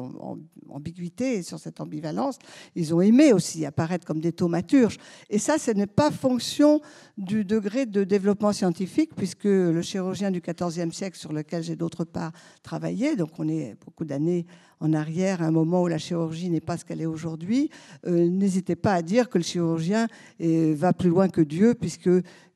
ambiguïté 0.69 1.43
sur 1.43 1.59
cette 1.59 1.81
ambivalence. 1.81 2.39
Ils 2.75 2.95
ont 2.95 3.01
aimé 3.01 3.33
aussi 3.33 3.65
apparaître 3.65 4.07
comme 4.07 4.21
des 4.21 4.33
thaumaturges. 4.33 4.99
Et 5.31 5.39
ça, 5.39 5.57
ce 5.57 5.71
n'est 5.71 5.87
pas 5.87 6.11
fonction 6.11 6.81
du 7.17 7.45
degré 7.45 7.87
de 7.87 8.05
développement 8.05 8.53
scientifique, 8.53 9.15
puisque 9.17 9.45
le 9.45 9.81
chirurgien 9.83 10.31
du 10.31 10.41
XIVe 10.41 10.93
siècle, 10.93 11.17
sur 11.19 11.33
lequel 11.33 11.63
j'ai 11.63 11.77
d'autre 11.77 12.05
part 12.05 12.33
travaillé, 12.63 13.17
donc 13.17 13.31
on 13.39 13.49
est 13.49 13.77
beaucoup 13.85 14.05
d'années 14.05 14.47
en 14.85 14.93
arrière, 14.93 15.43
à 15.43 15.47
un 15.47 15.51
moment 15.51 15.83
où 15.83 15.89
la 15.89 15.99
chirurgie 15.99 16.51
n'est 16.51 16.61
pas 16.61 16.77
ce 16.77 16.85
qu'elle 16.85 17.01
est 17.01 17.07
aujourd'hui, 17.07 17.71
euh, 18.07 18.29
n'hésitez 18.29 18.77
pas 18.77 18.93
à 18.93 19.03
dire 19.03 19.29
que 19.31 19.39
le 19.39 19.45
chirurgien 19.45 20.09
va 20.41 20.93
plus 20.93 21.09
loin 21.09 21.29
que 21.29 21.41
Dieu, 21.41 21.75
puisque 21.75 22.11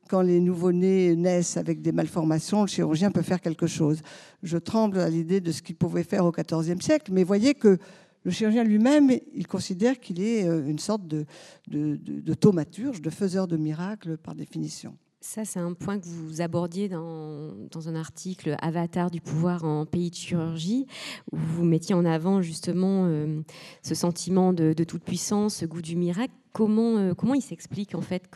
quand 0.09 0.23
les 0.23 0.41
nouveau-nés 0.41 1.17
naissent 1.17 1.57
avec 1.57 1.81
des 1.81 1.93
malformations, 1.93 2.63
le 2.63 2.69
chirurgien 2.69 3.11
peut 3.11 3.23
faire 3.23 3.41
quelque 3.41 3.67
chose. 3.67 4.01
Je 4.43 4.59
tremble 4.59 4.99
à 4.99 5.09
l'idée 5.09 5.41
de 5.41 5.53
ce 5.53 5.63
qu'il 5.63 5.77
pouvait 5.77 6.03
faire 6.03 6.25
au 6.25 6.33
XIVe 6.33 6.81
siècle, 6.81 7.13
mais 7.13 7.25
voyez 7.25 7.55
que 7.55 7.79
le 8.25 8.31
chirurgien 8.31 8.65
lui-même, 8.65 9.11
il 9.35 9.47
considère 9.47 9.99
qu'il 9.99 10.21
est 10.21 10.47
euh, 10.47 10.67
une 10.67 10.79
sorte 10.79 11.07
de, 11.07 11.25
de, 11.69 11.97
de 11.97 12.35
thaumaturge, 12.35 13.01
de 13.01 13.11
faiseur 13.11 13.47
de 13.47 13.57
miracles 13.57 14.19
par 14.19 14.35
définition. 14.35 14.97
Ça, 15.21 15.45
c'est 15.45 15.59
un 15.59 15.73
point 15.73 15.99
que 15.99 16.07
vous 16.07 16.43
abordiez 16.43 16.89
dans, 16.89 17.53
dans, 17.73 17.89
un 17.89 17.97
article 17.97 18.55
Avatar 18.63 19.11
du 19.11 19.21
pouvoir 19.21 19.65
en 19.65 19.85
pays 19.85 20.11
de 20.11 20.15
chirurgie, 20.15 20.87
où 21.33 21.37
vous 21.37 21.65
mettiez 21.65 21.93
en 21.97 22.05
avant 22.05 22.41
justement 22.41 23.07
euh, 23.07 23.41
ce 23.83 23.97
sentiment 23.97 24.53
de, 24.53 24.73
toute 24.85 25.03
puissance, 25.03 25.57
ce 25.57 25.67
goût 25.67 25.83
du 25.83 25.97
miracle. 25.97 26.33
Comment, 26.53 26.99
euh, 26.99 27.15
comment 27.15 27.35
il 27.35 27.43
s'explique 27.43 27.97
en 27.97 28.01
fait 28.01 28.31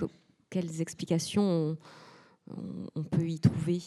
Quelles 0.51 0.81
explications 0.81 1.77
on, 2.97 3.05
peut 3.05 3.29
y 3.29 3.39
trouver? 3.39 3.81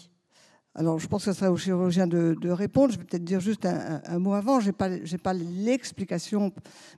Alors, 0.74 0.98
je 0.98 1.08
pense 1.08 1.26
que 1.26 1.34
ce 1.34 1.38
serait 1.38 1.50
au 1.50 1.58
chirurgien 1.58 2.08
de, 2.08 2.50
répondre. 2.50 2.94
Je 2.94 2.98
vais 2.98 3.04
peut-être 3.04 3.26
dire 3.26 3.42
juste 3.42 3.66
un, 3.66 4.20
mot 4.20 4.34
avant. 4.34 4.62
Je 4.62 4.68
n'ai 4.68 4.74
pas, 4.74 4.90
pas 5.22 5.34
l'explication, 5.34 6.54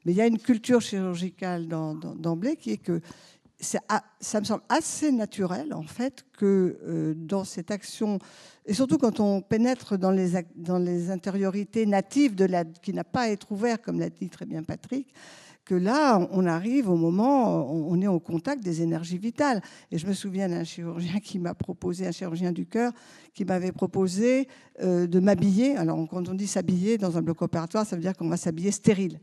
mais 0.06 0.12
il 0.12 0.16
y 0.16 0.22
a 0.22 0.28
une 0.28 0.40
culture 0.40 0.80
chirurgicale 0.80 1.68
d'emblée 1.68 2.56
qui 2.56 2.72
est 2.72 2.78
que 2.78 3.02
ça 3.60 4.40
me 4.40 4.46
semble 4.46 4.64
assez 4.70 5.12
naturel, 5.12 5.74
en 5.74 5.84
fait, 5.84 6.26
que 6.38 6.78
euh, 6.84 7.14
dans 7.16 7.44
cette 7.44 7.72
action, 7.72 8.20
et 8.66 8.74
surtout 8.74 8.98
quand 8.98 9.20
on 9.20 9.42
pénètre 9.42 9.98
dans 9.98 10.12
les, 10.12 10.32
dans 10.56 10.86
intériorités 11.10 11.86
natives 11.86 12.36
de 12.36 12.46
la, 12.46 12.66
qui 12.66 12.94
n'a 12.94 13.04
pas 13.04 13.22
à 13.22 13.30
être 13.30 13.52
ouvert, 13.52 13.82
comme 13.82 14.00
l'a 14.00 14.10
dit 14.10 14.30
très 14.30 14.46
bien 14.46 14.64
Patrick, 14.64 15.12
que 15.66 15.76
là, 15.76 16.26
on 16.32 16.46
arrive 16.46 16.90
au 16.90 16.96
moment, 16.96 17.70
on 17.70 18.02
est 18.02 18.08
au 18.08 18.22
contact 18.22 18.64
des 18.64 18.82
énergies 18.82 19.18
vitales. 19.18 19.62
Et 19.92 19.98
je 19.98 20.08
me 20.08 20.14
souviens 20.14 20.48
d'un 20.48 20.64
chirurgien 20.64 21.20
qui 21.24 21.40
m'a 21.40 21.54
proposé, 21.54 22.08
un 22.08 22.12
chirurgien 22.12 22.54
du 22.54 22.66
cœur, 22.66 22.94
qui 23.34 23.44
m'avait 23.44 23.74
proposé 23.74 24.48
euh, 24.82 25.08
de 25.08 25.20
m'habiller. 25.20 25.76
Alors, 25.76 26.08
quand 26.08 26.30
on 26.30 26.36
dit 26.36 26.48
s'habiller 26.48 26.98
dans 26.98 27.18
un 27.18 27.22
bloc 27.22 27.42
opératoire, 27.42 27.86
ça 27.86 27.98
veut 27.98 28.02
dire 28.02 28.16
qu'on 28.16 28.30
va 28.30 28.38
s'habiller 28.38 28.72
stérile 28.72 29.20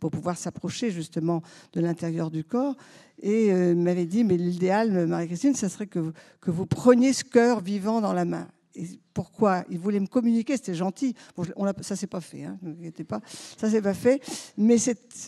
pour 0.00 0.10
pouvoir 0.10 0.36
s'approcher 0.36 0.90
justement 0.90 1.42
de 1.72 1.80
l'intérieur 1.80 2.30
du 2.30 2.44
corps. 2.44 2.76
Et 3.22 3.52
euh, 3.52 3.74
m'avait 3.74 4.06
dit, 4.06 4.24
mais 4.24 4.36
l'idéal, 4.36 5.06
Marie-Christine, 5.06 5.54
ce 5.54 5.68
serait 5.68 5.86
que, 5.86 6.12
que 6.40 6.50
vous 6.50 6.66
preniez 6.66 7.12
ce 7.12 7.24
cœur 7.24 7.60
vivant 7.60 8.00
dans 8.00 8.12
la 8.12 8.24
main. 8.24 8.48
Et 8.74 9.00
pourquoi? 9.14 9.64
Il 9.70 9.78
voulait 9.78 10.00
me 10.00 10.06
communiquer, 10.06 10.56
c'était 10.56 10.74
gentil. 10.74 11.14
Bon, 11.34 11.44
on 11.56 11.66
ça 11.80 11.96
s'est 11.96 12.06
pas 12.06 12.20
fait, 12.20 12.44
hein, 12.44 12.58
ne 12.60 12.72
vous 12.72 12.78
inquiétez 12.80 13.04
pas. 13.04 13.20
Ça 13.56 13.70
s'est 13.70 13.80
pas 13.80 13.94
fait. 13.94 14.20
Mais 14.58 14.76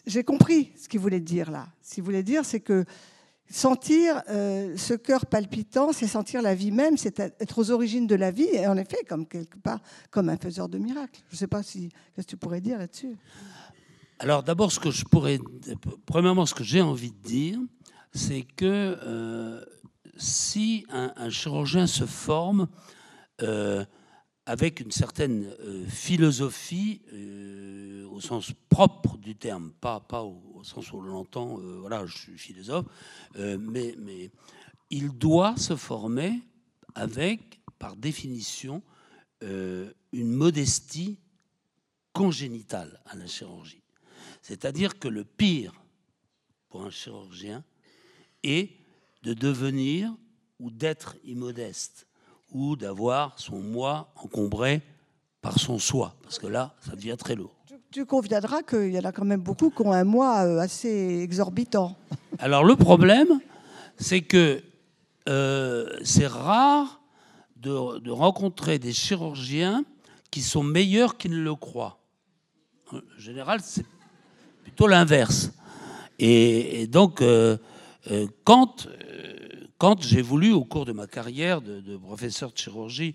j'ai 0.07 0.23
compris 0.23 0.73
ce 0.77 0.89
qu'il 0.89 1.01
voulait 1.01 1.21
dire 1.21 1.51
là. 1.51 1.67
Ce 1.83 1.95
qu'il 1.95 2.05
voulait 2.05 2.23
dire, 2.23 2.45
c'est 2.45 2.61
que 2.61 2.85
sentir 3.51 4.23
euh, 4.29 4.77
ce 4.77 4.93
cœur 4.93 5.25
palpitant, 5.25 5.93
c'est 5.93 6.07
sentir 6.07 6.43
la 6.43 6.55
vie 6.55 6.71
même, 6.71 6.99
c'est 6.99 7.19
être 7.19 7.59
aux 7.59 7.71
origines 7.71 8.07
de 8.07 8.15
la 8.15 8.31
vie, 8.31 8.49
et 8.53 8.67
en 8.67 8.77
effet, 8.77 8.99
comme 9.09 9.27
quelque 9.27 9.59
part, 9.59 9.81
comme 10.11 10.29
un 10.29 10.37
faiseur 10.37 10.69
de 10.69 10.77
miracles. 10.77 11.21
Je 11.31 11.35
ne 11.35 11.39
sais 11.39 11.47
pas 11.47 11.63
si 11.63 11.89
qu'est-ce 12.15 12.27
que 12.27 12.31
tu 12.33 12.37
pourrais 12.37 12.61
dire 12.61 12.79
là-dessus? 12.79 13.17
Alors 14.21 14.43
d'abord, 14.43 14.73
ce 14.73 14.81
que 14.81 14.91
je 14.91 15.05
pourrais, 15.05 15.39
premièrement, 16.05 16.45
ce 16.45 16.55
que 16.55 16.65
j'ai 16.65 16.83
envie 16.83 17.13
de 17.13 17.23
dire, 17.23 17.59
c'est 18.13 18.43
que 18.43 18.99
euh, 19.05 19.65
si 20.17 20.85
un, 20.91 21.31
chirurgien 21.31 21.87
se 21.87 22.05
forme 22.05 22.67
euh, 23.43 23.85
avec 24.45 24.81
une 24.81 24.91
certaine 24.91 25.45
euh, 25.61 25.87
philosophie 25.87 27.01
au 28.11 28.21
sens 28.21 28.53
propre 28.69 29.17
du 29.19 29.37
terme, 29.37 29.71
pas, 29.81 30.01
pas 30.01 30.25
au, 30.25 30.65
sens 30.65 30.93
où 30.93 30.97
on 30.97 31.03
l'entend, 31.03 31.59
voilà, 31.81 32.05
je 32.07 32.19
suis 32.19 32.39
philosophe, 32.39 32.87
mais, 33.37 33.95
mais 33.97 34.33
il 34.91 35.11
doit 35.11 35.57
se 35.57 35.77
former 35.77 36.43
avec, 36.97 37.61
par 37.79 37.95
définition, 37.95 38.83
une 39.41 40.33
modestie 40.33 41.21
congénitale 42.13 43.01
à 43.07 43.15
la 43.15 43.29
chirurgie. 43.29 43.83
C'est-à-dire 44.49 44.99
que 44.99 45.09
le 45.09 45.25
pire 45.25 45.75
pour 46.71 46.83
un 46.83 46.89
chirurgien 46.89 47.63
est 48.43 48.71
de 49.23 49.35
devenir 49.35 50.11
ou 50.59 50.71
d'être 50.71 51.17
immodeste 51.23 52.07
ou 52.51 52.75
d'avoir 52.75 53.39
son 53.39 53.59
moi 53.59 54.11
encombré 54.17 54.81
par 55.43 55.59
son 55.59 55.79
soi, 55.79 56.17
parce 56.23 56.39
que 56.39 56.47
là, 56.47 56.75
ça 56.81 56.97
devient 56.97 57.17
très 57.19 57.35
lourd. 57.35 57.55
Tu, 57.91 58.07
conviendras 58.07 58.63
qu'il 58.63 58.91
y 58.91 58.99
en 58.99 59.05
a 59.05 59.13
quand 59.13 59.27
même 59.27 59.43
beaucoup 59.43 59.69
qui 59.69 59.83
ont 59.83 59.93
un 59.93 60.05
moi 60.05 60.47
euh, 60.47 60.59
assez 60.59 61.21
exorbitant. 61.23 61.95
Alors 62.39 62.65
le 62.65 62.75
problème, 62.75 63.41
c'est 63.99 64.23
que 64.23 64.63
euh, 65.29 65.95
c'est 66.03 66.27
rare 66.27 67.03
de, 67.57 67.99
de, 67.99 68.11
rencontrer 68.11 68.79
des 68.79 68.95
chirurgiens 68.95 69.85
qui 70.31 70.41
sont 70.41 70.63
meilleurs 70.63 71.19
qu'ils 71.19 71.33
ne 71.33 71.43
le 71.43 71.55
croient. 71.55 72.01
En 72.93 73.01
général, 73.19 73.61
c'est 73.63 73.85
l'inverse. 74.87 75.51
Et, 76.19 76.87
donc, 76.89 77.23
euh, 77.23 77.57
euh, 78.11 78.27
quand, 78.45 78.87
euh, 78.87 79.67
quand 79.79 80.03
j'ai 80.03 80.23
voulu, 80.23 80.53
au 80.53 80.65
cours 80.65 80.85
de 80.85 80.93
ma 80.93 81.07
carrière 81.07 81.61
de, 81.61 81.97
professeur 81.97 82.53
de 82.53 82.59
chirurgie, 82.59 83.15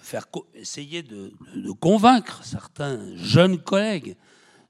faire 0.00 0.26
essayer 0.54 1.02
de, 1.02 1.32
convaincre 1.80 2.44
certains 2.44 3.16
jeunes 3.16 3.58
collègues 3.58 4.16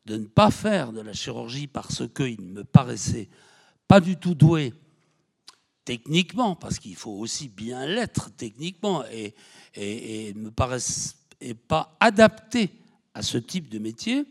de 0.06 0.16
ne 0.16 0.26
pas 0.26 0.50
faire 0.50 0.92
de 0.92 1.00
la 1.00 1.14
chirurgie 1.14 1.66
parce 1.66 2.02
qu'ils 2.14 2.42
me 2.42 2.62
paraissaient 2.62 3.30
pas 3.88 4.00
du 4.00 4.16
tout 4.16 4.34
doués 4.34 4.74
techniquement, 5.86 6.56
parce 6.56 6.78
qu'il 6.78 6.96
faut 6.96 7.12
aussi 7.12 7.48
bien 7.48 7.86
l'être 7.86 8.30
techniquement, 8.36 9.04
et, 9.12 9.34
et, 9.74 10.28
et 10.28 10.34
me 10.34 10.50
paraissent 10.50 11.16
pas 11.68 11.96
adaptés 12.00 12.70
à 13.12 13.22
ce 13.22 13.36
type 13.36 13.68
de 13.68 13.78
métier, 13.78 14.24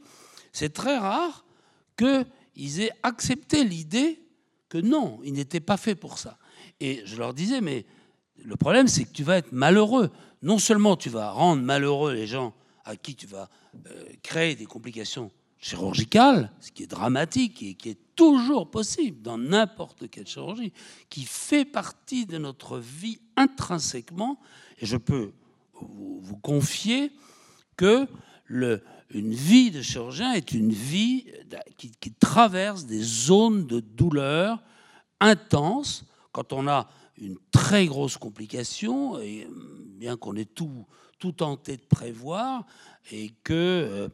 c'est 0.53 0.71
très 0.71 0.97
rare 0.97 1.43
qu'ils 1.97 2.81
aient 2.81 2.93
accepté 3.01 3.63
l'idée 3.63 4.21
que 4.69 4.77
non, 4.77 5.19
ils 5.23 5.33
n'étaient 5.33 5.59
pas 5.59 5.77
faits 5.77 5.99
pour 5.99 6.17
ça. 6.17 6.37
Et 6.79 7.01
je 7.05 7.17
leur 7.17 7.33
disais, 7.33 7.59
mais 7.59 7.85
le 8.43 8.55
problème, 8.55 8.87
c'est 8.87 9.03
que 9.03 9.11
tu 9.11 9.23
vas 9.23 9.37
être 9.37 9.51
malheureux. 9.51 10.11
Non 10.41 10.59
seulement 10.59 10.95
tu 10.95 11.09
vas 11.09 11.31
rendre 11.31 11.61
malheureux 11.61 12.13
les 12.13 12.27
gens 12.27 12.53
à 12.85 12.95
qui 12.95 13.15
tu 13.15 13.27
vas 13.27 13.49
euh, 13.87 14.05
créer 14.21 14.55
des 14.55 14.65
complications 14.65 15.31
chirurgicales, 15.57 16.51
ce 16.59 16.71
qui 16.71 16.83
est 16.83 16.87
dramatique 16.87 17.63
et 17.63 17.75
qui 17.75 17.89
est 17.89 17.99
toujours 18.15 18.69
possible 18.69 19.21
dans 19.21 19.37
n'importe 19.37 20.09
quelle 20.09 20.27
chirurgie, 20.27 20.73
qui 21.09 21.23
fait 21.23 21.65
partie 21.65 22.25
de 22.25 22.37
notre 22.37 22.79
vie 22.79 23.19
intrinsèquement. 23.37 24.39
Et 24.79 24.85
je 24.85 24.97
peux 24.97 25.31
vous, 25.73 26.19
vous 26.21 26.37
confier 26.37 27.11
que 27.77 28.07
le, 28.45 28.83
une 29.13 29.33
vie 29.33 29.71
de 29.71 29.81
chirurgien 29.81 30.33
est 30.33 30.51
une 30.51 30.71
vie 30.71 31.25
qui, 31.77 32.11
traverse 32.13 32.85
des 32.85 33.01
zones 33.01 33.67
de 33.67 33.79
douleur 33.79 34.61
intenses 35.19 36.05
quand 36.31 36.51
on 36.51 36.67
a 36.67 36.89
une 37.17 37.37
très 37.51 37.85
grosse 37.85 38.17
complication, 38.17 39.19
et 39.19 39.47
bien 39.97 40.17
qu'on 40.17 40.35
ait 40.35 40.45
tout, 40.45 40.85
tout 41.19 41.31
tenté 41.31 41.77
de 41.77 41.83
prévoir, 41.83 42.65
et 43.11 43.31
que 43.43 43.53
euh, 43.53 44.09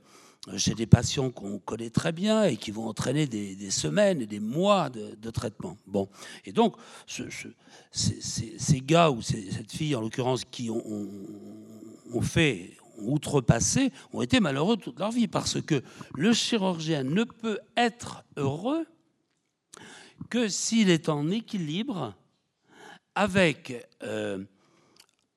chez 0.58 0.76
des 0.76 0.86
patients 0.86 1.30
qu'on 1.30 1.60
connaît 1.60 1.90
très 1.90 2.12
bien 2.12 2.44
et 2.44 2.58
qui 2.58 2.72
vont 2.72 2.88
entraîner 2.88 3.28
des, 3.28 3.72
semaines 3.72 4.22
et 4.22 4.26
des 4.26 4.40
mois 4.40 4.90
de, 4.90 5.30
traitement. 5.30 5.78
Bon, 5.88 6.10
et 6.46 6.52
donc 6.52 6.76
ces, 7.06 8.82
gars 8.82 9.12
ou 9.12 9.22
cette 9.22 9.72
fille 9.72 9.96
en 9.96 10.02
l'occurrence 10.02 10.44
qui 10.44 10.70
ont 10.70 12.22
fait 12.22 12.79
outrepassés 13.02 13.92
ont 14.14 14.22
été 14.22 14.40
malheureux 14.40 14.78
toute 14.78 15.00
leur 15.00 15.12
vie. 15.12 15.28
Parce 15.28 15.62
que 15.62 15.84
le 16.16 16.34
chirurgien 16.34 17.04
ne 17.04 17.24
peut 17.24 17.60
être 17.78 18.24
heureux 18.38 18.86
que 20.30 20.48
s'il 20.48 20.90
est 20.90 21.10
en 21.10 21.30
équilibre 21.30 22.14
avec 23.16 23.88
euh, 24.04 24.44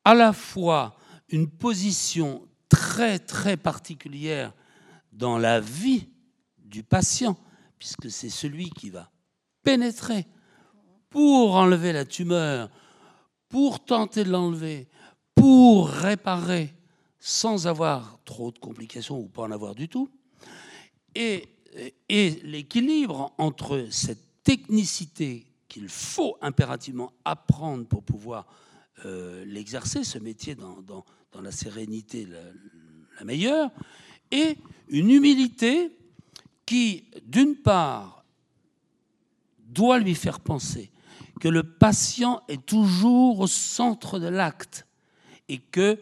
à 0.04 0.14
la 0.14 0.33
fois 0.33 0.97
une 1.28 1.49
position 1.49 2.47
très 2.69 3.19
très 3.19 3.57
particulière 3.57 4.52
dans 5.12 5.38
la 5.38 5.61
vie 5.61 6.09
du 6.59 6.83
patient, 6.83 7.37
puisque 7.78 8.11
c'est 8.11 8.31
celui 8.31 8.71
qui 8.71 8.90
va 8.90 9.11
pénétrer 9.62 10.26
pour 11.11 11.54
enlever 11.54 11.92
la 11.92 12.04
tumeur, 12.04 12.71
pour 13.49 13.85
tenter 13.85 14.25
de 14.25 14.31
l'enlever, 14.31 14.88
pour 15.35 15.88
réparer 15.88 16.75
sans 17.25 17.69
avoir 17.69 18.19
trop 18.25 18.50
de 18.50 18.59
complications 18.59 19.17
ou 19.17 19.29
pas 19.29 19.43
en 19.43 19.52
avoir 19.52 19.76
du 19.76 19.88
tout. 19.88 20.11
Et, 21.14 21.49
et 22.09 22.31
l'équilibre 22.43 23.33
entre 23.38 23.87
cette 23.93 24.43
technicité 24.43 25.47
qu'il 25.69 25.88
faut 25.88 26.37
impérativement 26.41 27.12
apprendre 27.25 27.87
pour 27.87 28.02
pouvoir 28.02 28.47
euh, 29.05 29.45
l'exercer, 29.47 30.02
ce 30.02 30.19
métier 30.19 30.57
dans, 30.57 30.83
dans, 30.83 31.05
la 31.41 31.52
sérénité 31.52 32.26
la, 32.26 33.25
meilleure, 33.25 33.71
et 34.33 34.59
une 34.88 35.11
humilité 35.11 35.97
qui, 36.67 37.05
d'une 37.25 37.55
part, 37.55 38.25
doit 39.61 40.00
lui 40.00 40.17
faire 40.17 40.41
penser 40.41 40.91
que 41.41 41.47
le 41.47 41.62
patient 41.62 42.43
est 42.49 42.67
toujours 42.67 43.38
au 43.38 43.47
centre 43.47 44.19
de 44.19 44.26
l'acte 44.26 44.88
et 45.49 45.59
que, 45.59 46.00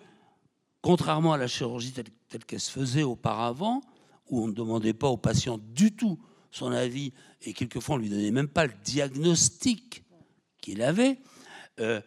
contrairement 0.83 1.33
à 1.33 1.39
la 1.39 1.47
chirurgie 1.47 1.93
telle, 1.93 2.45
qu'elle 2.45 2.61
se 2.61 2.71
faisait 2.71 3.03
auparavant, 3.03 3.81
où 4.29 4.43
on 4.43 4.49
ne 4.49 4.53
demandait 4.53 4.95
pas 4.95 5.09
au 5.09 5.17
patient 5.17 5.59
du 5.59 5.93
tout 5.95 6.19
son 6.51 6.73
avis 6.73 7.13
et 7.43 7.53
quelquefois 7.53 7.97
on 7.97 7.99
ne 7.99 8.05
lui 8.05 8.11
donnait 8.11 8.31
même 8.31 8.49
pas 8.49 8.67
le 8.67 8.73
diagnostic 8.85 10.05
qu'il 10.61 10.83
avait, 10.83 11.19
euh, 11.81 12.01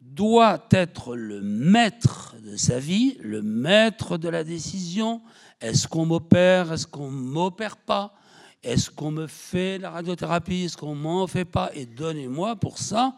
doit 0.00 0.66
être 0.70 1.16
le 1.16 1.40
maître 1.40 2.36
de 2.42 2.56
sa 2.56 2.78
vie, 2.78 3.16
le 3.20 3.42
maître 3.42 4.16
de 4.16 4.28
la 4.28 4.44
décision. 4.44 5.20
Est-ce 5.60 5.88
qu'on 5.88 6.06
m'opère? 6.06 6.72
Est-ce 6.72 6.86
qu'on 6.86 7.10
m'opère 7.10 7.76
pas? 7.76 8.14
Est-ce 8.62 8.90
qu'on 8.90 9.10
me 9.10 9.26
fait 9.26 9.78
la 9.78 9.90
radiothérapie? 9.90 10.64
Est-ce 10.64 10.76
qu'on 10.76 10.94
m'en 10.94 11.26
fait 11.26 11.44
pas? 11.44 11.70
Et 11.74 11.86
donnez-moi 11.86 12.56
pour 12.56 12.78
ça 12.78 13.16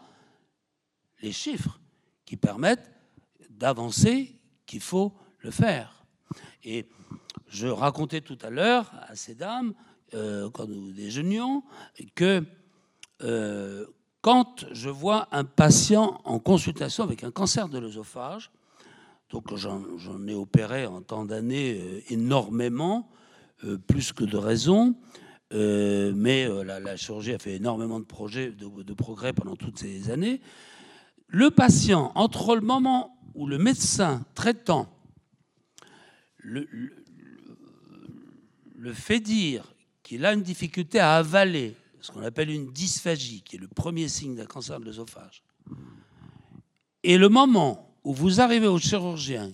les 1.21 1.31
chiffres 1.31 1.79
qui 2.25 2.35
permettent 2.35 2.91
d'avancer 3.49 4.40
qu'il 4.71 4.79
faut 4.79 5.11
le 5.39 5.51
faire. 5.51 6.05
Et 6.63 6.85
je 7.49 7.67
racontais 7.67 8.21
tout 8.21 8.37
à 8.41 8.49
l'heure 8.49 8.89
à 9.09 9.17
ces 9.17 9.35
dames, 9.35 9.73
euh, 10.13 10.49
quand 10.49 10.65
nous 10.65 10.93
déjeunions, 10.93 11.63
que 12.15 12.41
euh, 13.21 13.85
quand 14.21 14.65
je 14.71 14.89
vois 14.89 15.27
un 15.33 15.43
patient 15.43 16.21
en 16.23 16.39
consultation 16.39 17.03
avec 17.03 17.25
un 17.25 17.31
cancer 17.31 17.67
de 17.67 17.79
l'œsophage, 17.79 18.49
donc 19.29 19.53
j'en 19.55 20.27
ai 20.27 20.33
opéré 20.33 20.85
en 20.85 21.01
temps 21.01 21.25
d'années 21.25 21.77
euh, 21.81 22.01
énormément, 22.09 23.09
plus 23.85 24.11
que 24.11 24.23
de 24.23 24.37
raison, 24.37 24.95
mais 25.51 26.47
la, 26.47 26.79
la, 26.79 26.97
chirurgie 26.97 27.33
a 27.33 27.37
fait 27.37 27.57
énormément 27.57 27.99
de, 27.99 28.05
projets, 28.05 28.49
de, 28.49 28.81
de, 28.81 28.93
progrès 28.93 29.33
pendant 29.33 29.55
toutes 29.55 29.77
ces 29.77 30.09
années. 30.09 30.41
Le 31.27 31.51
patient, 31.51 32.11
entre 32.15 32.55
le 32.55 32.61
moment 32.61 33.20
où 33.35 33.47
le 33.47 33.57
médecin 33.57 34.25
traitant 34.35 34.89
le, 36.37 36.67
fait 38.93 39.19
dire 39.19 39.73
qu'il 40.03 40.25
a 40.25 40.33
une 40.33 40.41
difficulté 40.41 40.99
à 40.99 41.15
avaler 41.17 41.75
ce 42.01 42.11
qu'on 42.11 42.23
appelle 42.23 42.49
une 42.49 42.71
dysphagie, 42.71 43.41
qui 43.41 43.57
est 43.57 43.59
le 43.59 43.67
premier 43.67 44.07
signe 44.07 44.35
d'un 44.35 44.45
cancer 44.45 44.79
de 44.79 44.85
l'œsophage. 44.85 45.43
Et 47.03 47.17
le 47.17 47.29
moment 47.29 47.95
où 48.03 48.13
vous 48.13 48.41
arrivez 48.41 48.67
au 48.67 48.79
chirurgien 48.79 49.51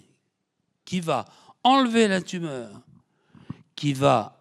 qui 0.86 1.02
va 1.02 1.26
enlever 1.64 2.08
la 2.08 2.22
tumeur, 2.22 2.82
qui 3.76 3.94
va 3.94 4.38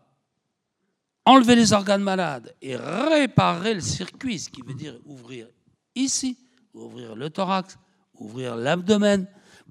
enlever 1.24 1.56
les 1.56 1.72
organes 1.72 2.02
malades 2.02 2.54
et 2.62 2.76
réparer 2.76 3.74
le 3.74 3.80
circuit, 3.80 4.38
ce 4.38 4.48
qui 4.48 4.62
veut 4.62 4.74
dire 4.74 4.96
ouvrir 5.04 5.48
ici, 5.96 6.38
ouvrir 6.72 7.16
le 7.16 7.28
thorax, 7.28 7.76
ouvrir 8.20 8.56
l'abdomen, 8.56 9.26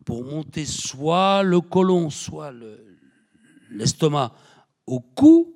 pour 0.06 0.24
monter 0.24 0.66
soit 0.66 1.44
le 1.44 1.62
côlon, 1.62 2.10
soit 2.10 2.54
l'estomac 3.72 4.32
le, 4.88 4.94
au 4.94 5.00
cou, 5.00 5.56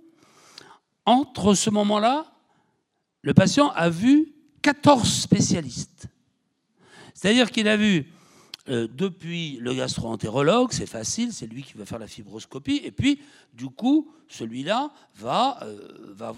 entre 1.05 1.53
ce 1.53 1.69
moment-là 1.69 2.25
le 3.21 3.33
patient 3.33 3.69
a 3.71 3.89
vu 3.89 4.33
14 4.61 5.07
spécialistes. 5.07 6.07
C'est-à-dire 7.13 7.51
qu'il 7.51 7.67
a 7.67 7.75
vu 7.75 8.07
euh, 8.69 8.87
depuis 8.93 9.57
le 9.61 9.73
gastro-entérologue, 9.73 10.69
c'est 10.71 10.85
facile, 10.85 11.33
c'est 11.33 11.47
lui 11.47 11.63
qui 11.63 11.73
va 11.73 11.85
faire 11.85 11.99
la 11.99 12.07
fibroscopie, 12.07 12.81
et 12.83 12.91
puis 12.91 13.19
du 13.53 13.65
coup, 13.65 14.11
celui-là 14.27 14.91
va, 15.15 15.59
euh, 15.63 16.33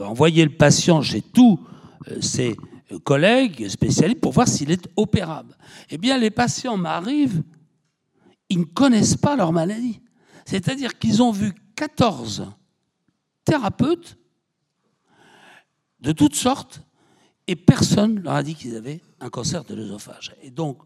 envoyer 0.00 0.44
le 0.44 0.56
patient 0.56 1.02
chez 1.02 1.22
tous 1.22 1.60
euh, 2.08 2.20
ses 2.20 2.56
collègues 2.96 3.68
spécialistes 3.68 4.20
pour 4.20 4.32
voir 4.32 4.48
s'il 4.48 4.70
est 4.70 4.88
opérable. 4.96 5.56
Eh 5.90 5.98
bien, 5.98 6.16
les 6.18 6.30
patients 6.30 6.76
m'arrivent, 6.76 7.42
ils 8.48 8.60
ne 8.60 8.64
connaissent 8.64 9.16
pas 9.16 9.36
leur 9.36 9.52
maladie. 9.52 10.00
C'est-à-dire 10.46 10.98
qu'ils 10.98 11.22
ont 11.22 11.32
vu 11.32 11.52
14 11.76 12.46
thérapeutes 13.44 14.16
de 16.00 16.12
toutes 16.12 16.34
sortes, 16.34 16.82
et 17.46 17.56
personne 17.56 18.20
leur 18.20 18.34
a 18.34 18.42
dit 18.42 18.54
qu'ils 18.54 18.76
avaient 18.76 19.00
un 19.20 19.30
cancer 19.30 19.64
de 19.64 19.74
l'œsophage. 19.74 20.34
Et 20.42 20.50
donc, 20.50 20.78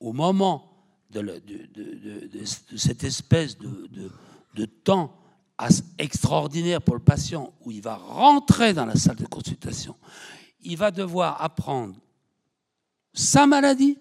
au 0.00 0.12
moment 0.12 0.74
de, 1.10 1.42
cette 2.76 3.04
espèce 3.04 3.56
de, 3.56 4.64
temps 4.66 5.16
extraordinaire 5.98 6.82
pour 6.82 6.96
le 6.96 7.00
patient, 7.00 7.52
où 7.64 7.70
il 7.70 7.80
va 7.80 7.96
rentrer 7.96 8.74
dans 8.74 8.84
la 8.84 8.96
salle 8.96 9.16
de 9.16 9.26
consultation, 9.26 9.96
il 10.64 10.76
va 10.76 10.90
devoir 10.90 11.40
apprendre 11.42 11.94
sa 13.12 13.46
maladie, 13.46 13.98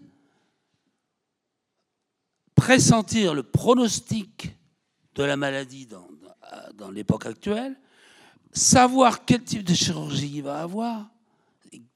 pressentir 2.55 3.33
le 3.33 3.43
pronostic 3.43 4.55
de 5.15 5.23
la 5.23 5.37
maladie 5.37 5.87
dans, 6.77 6.91
l'époque 6.91 7.25
actuelle, 7.25 7.75
savoir 8.51 9.25
quel 9.25 9.43
type 9.43 9.63
de 9.63 9.73
chirurgie 9.73 10.31
il 10.35 10.43
va 10.43 10.61
avoir, 10.61 11.09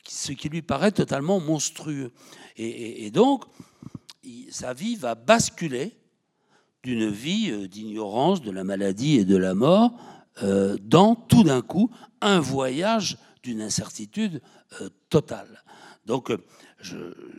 ce 0.08 0.32
qui 0.32 0.50
lui 0.50 0.62
paraît 0.62 0.92
totalement 0.92 1.40
monstrueux. 1.40 2.12
Et, 2.56 3.12
donc, 3.12 3.46
sa 4.50 4.74
vie 4.74 4.96
va 4.96 5.16
basculer 5.16 5.98
d'une 6.84 7.10
vie 7.10 7.52
euh, 7.52 7.68
d'ignorance 7.68 8.42
de 8.42 8.52
la 8.52 8.64
maladie 8.64 9.18
et 9.18 9.26
de 9.26 9.36
la 9.36 9.54
mort 9.54 9.92
euh, 10.44 10.78
dans 10.82 11.16
tout 11.16 11.44
d'un 11.44 11.62
coup 11.62 11.92
un 12.22 12.40
voyage 12.40 13.18
d'une 13.48 13.62
incertitude 13.62 14.42
euh, 14.82 14.90
totale. 15.10 15.64
Donc, 16.06 16.34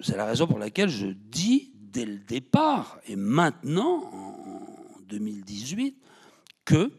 c'est 0.03 0.17
la 0.17 0.25
raison 0.25 0.47
pour 0.47 0.59
laquelle 0.59 0.89
je 0.89 1.09
dis 1.09 1.73
dès 1.75 2.07
le 2.07 2.19
départ 2.19 2.99
et 3.07 3.15
maintenant, 3.15 4.11
en 4.13 5.01
2018, 5.09 5.97
que 6.65 6.91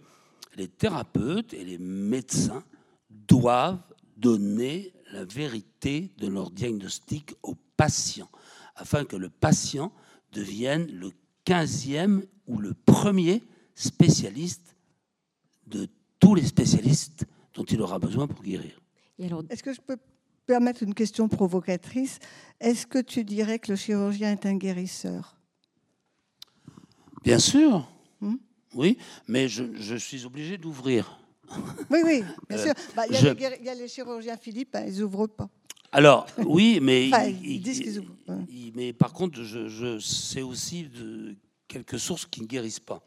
les 0.56 0.68
thérapeutes 0.68 1.54
et 1.54 1.64
les 1.64 1.80
médecins 1.80 2.64
doivent 3.10 3.82
donner 4.16 4.94
la 5.12 5.26
vérité 5.26 6.12
de 6.20 6.28
leur 6.28 6.52
diagnostic 6.52 7.34
au 7.42 7.56
patient, 7.78 8.30
afin 8.76 9.06
que 9.06 9.16
le 9.16 9.30
patient 9.30 9.92
devienne 10.34 10.86
le 10.92 11.12
15e 11.48 12.26
ou 12.46 12.60
le 12.60 12.76
premier 12.76 13.42
spécialiste 13.74 14.76
de 15.66 15.88
tous 16.20 16.36
les 16.36 16.46
spécialistes 16.46 17.26
dont 17.56 17.64
il 17.64 17.82
aura 17.82 17.98
besoin 17.98 18.28
pour 18.28 18.44
guérir. 18.44 18.79
Est-ce 19.20 19.64
que 19.64 19.74
je 19.74 19.82
peux 19.82 19.98
permettre 20.46 20.84
une 20.84 20.94
question 20.94 21.28
provocatrice? 21.28 22.20
Est-ce 22.60 22.88
que 22.88 23.00
tu 23.00 23.24
dirais 23.24 23.60
que 23.60 23.72
le 23.72 23.76
chirurgien 23.76 24.32
est 24.32 24.46
un 24.46 24.56
guérisseur? 24.56 25.38
Bien 27.24 27.40
sûr. 27.40 27.90
Hmm? 28.22 28.38
Oui, 28.74 28.98
mais 29.28 29.48
je, 29.48 29.64
je 29.76 29.96
suis 29.96 30.26
obligé 30.26 30.58
d'ouvrir. 30.58 31.20
Oui, 31.90 32.00
oui, 32.06 32.24
bien 32.48 32.58
sûr. 32.58 32.74
Bah, 32.96 33.04
il, 33.10 33.16
y 33.16 33.20
je... 33.20 33.70
a 33.70 33.74
les 33.74 33.88
chirurgiens 33.88 34.38
Philippe, 34.38 34.76
hein, 34.76 34.86
ils 34.88 35.00
n'ouvrent 35.00 35.28
pas. 35.28 35.50
Alors, 35.92 36.28
oui, 36.46 36.80
mais. 36.82 37.10
enfin, 37.12 37.26
ils, 37.26 37.54
ils, 37.54 37.62
disent 37.62 37.80
qu'ils 37.80 38.00
ouvrent. 38.00 38.14
Mais 38.76 38.94
par 38.94 39.12
contre, 39.12 39.42
je, 39.42 39.68
je 39.68 40.00
sais 40.00 40.44
aussi 40.44 40.84
de 40.84 41.36
quelques 41.70 42.00
sources 42.00 42.26
qui 42.26 42.42
ne 42.42 42.48
guérissent 42.48 42.82
pas. 42.82 43.02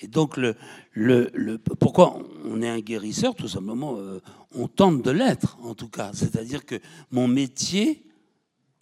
Et 0.00 0.08
donc, 0.08 0.36
le, 0.36 0.54
le, 0.92 1.30
le 1.32 1.56
pourquoi 1.56 2.18
on 2.44 2.60
est 2.60 2.68
un 2.68 2.80
guérisseur? 2.80 3.34
Tout 3.34 3.48
simplement, 3.48 3.96
euh, 3.96 4.20
on 4.54 4.68
tente 4.68 5.02
de 5.02 5.10
l'être, 5.10 5.56
en 5.62 5.74
tout 5.74 5.88
cas. 5.88 6.10
C'est-à-dire 6.12 6.66
que 6.66 6.78
mon 7.10 7.26
métier 7.26 8.04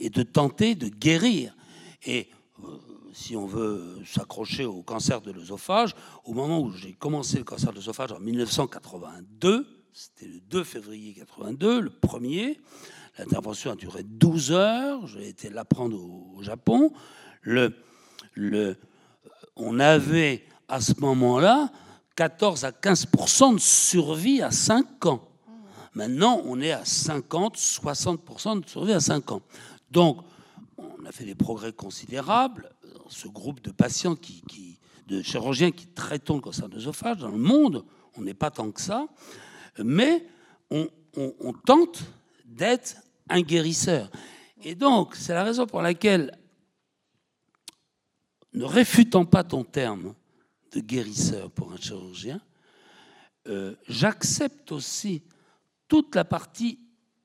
est 0.00 0.10
de 0.10 0.22
tenter 0.24 0.74
de 0.74 0.88
guérir. 0.88 1.56
Et 2.04 2.28
si 3.12 3.36
on 3.36 3.46
veut 3.46 3.98
s'accrocher 4.04 4.64
au 4.64 4.82
cancer 4.82 5.20
de 5.20 5.30
l'œsophage, 5.30 5.94
au 6.24 6.32
moment 6.32 6.60
où 6.60 6.72
j'ai 6.72 6.92
commencé 6.92 7.38
le 7.38 7.44
cancer 7.44 7.70
de 7.70 7.76
l'œsophage 7.76 8.12
en 8.12 8.20
1982, 8.20 9.66
c'était 9.92 10.26
le 10.26 10.40
2 10.40 10.64
février 10.64 11.14
82, 11.14 11.80
le 11.80 11.90
premier, 11.90 12.60
l'intervention 13.18 13.72
a 13.72 13.74
duré 13.74 14.04
12 14.04 14.52
heures, 14.52 15.06
j'ai 15.08 15.28
été 15.28 15.50
l'apprendre 15.50 16.00
au, 16.00 16.36
au, 16.36 16.42
Japon. 16.42 16.92
Le, 17.42 17.74
le, 18.34 18.76
on 19.58 19.78
avait 19.78 20.44
à 20.68 20.80
ce 20.80 20.94
moment-là 21.00 21.70
14 22.16 22.64
à 22.64 22.70
15% 22.70 23.54
de 23.54 23.60
survie 23.60 24.42
à 24.42 24.50
5 24.50 25.06
ans. 25.06 25.28
Maintenant, 25.94 26.40
on 26.44 26.60
est 26.60 26.72
à 26.72 26.84
50, 26.84 27.56
60% 27.56 28.60
de 28.60 28.68
survie 28.68 28.92
à 28.92 29.00
5 29.00 29.32
ans. 29.32 29.42
Donc, 29.90 30.24
on 30.76 31.04
a 31.06 31.12
fait 31.12 31.24
des 31.24 31.34
progrès 31.34 31.72
considérables. 31.72 32.70
Ce 33.08 33.28
groupe 33.28 33.60
de 33.62 33.70
patients, 33.70 34.14
qui, 34.16 34.78
de 35.06 35.22
chirurgiens 35.22 35.70
qui 35.70 35.86
traitent 35.86 36.28
le 36.28 36.40
cancer 36.40 36.68
d'œsophage 36.68 37.18
dans 37.18 37.30
le 37.30 37.38
monde, 37.38 37.84
on 38.16 38.22
n'est 38.22 38.34
pas 38.34 38.50
tant 38.50 38.70
que 38.70 38.80
ça, 38.80 39.06
mais 39.82 40.26
on 40.70 41.52
tente 41.64 42.02
d'être 42.44 42.96
un 43.28 43.40
guérisseur. 43.40 44.10
Et 44.62 44.74
donc, 44.74 45.14
c'est 45.14 45.34
la 45.34 45.44
raison 45.44 45.66
pour 45.66 45.82
laquelle, 45.82 46.36
ne 48.54 48.64
réfutant 48.64 49.24
pas 49.24 49.44
ton 49.44 49.64
terme 49.64 50.14
de 50.72 50.80
guérisseur 50.80 51.50
pour 51.50 51.72
un 51.72 51.76
chirurgien, 51.76 52.40
euh, 53.46 53.74
j'accepte 53.88 54.72
aussi 54.72 55.22
toute 55.88 56.14
la 56.14 56.24
partie 56.24 56.78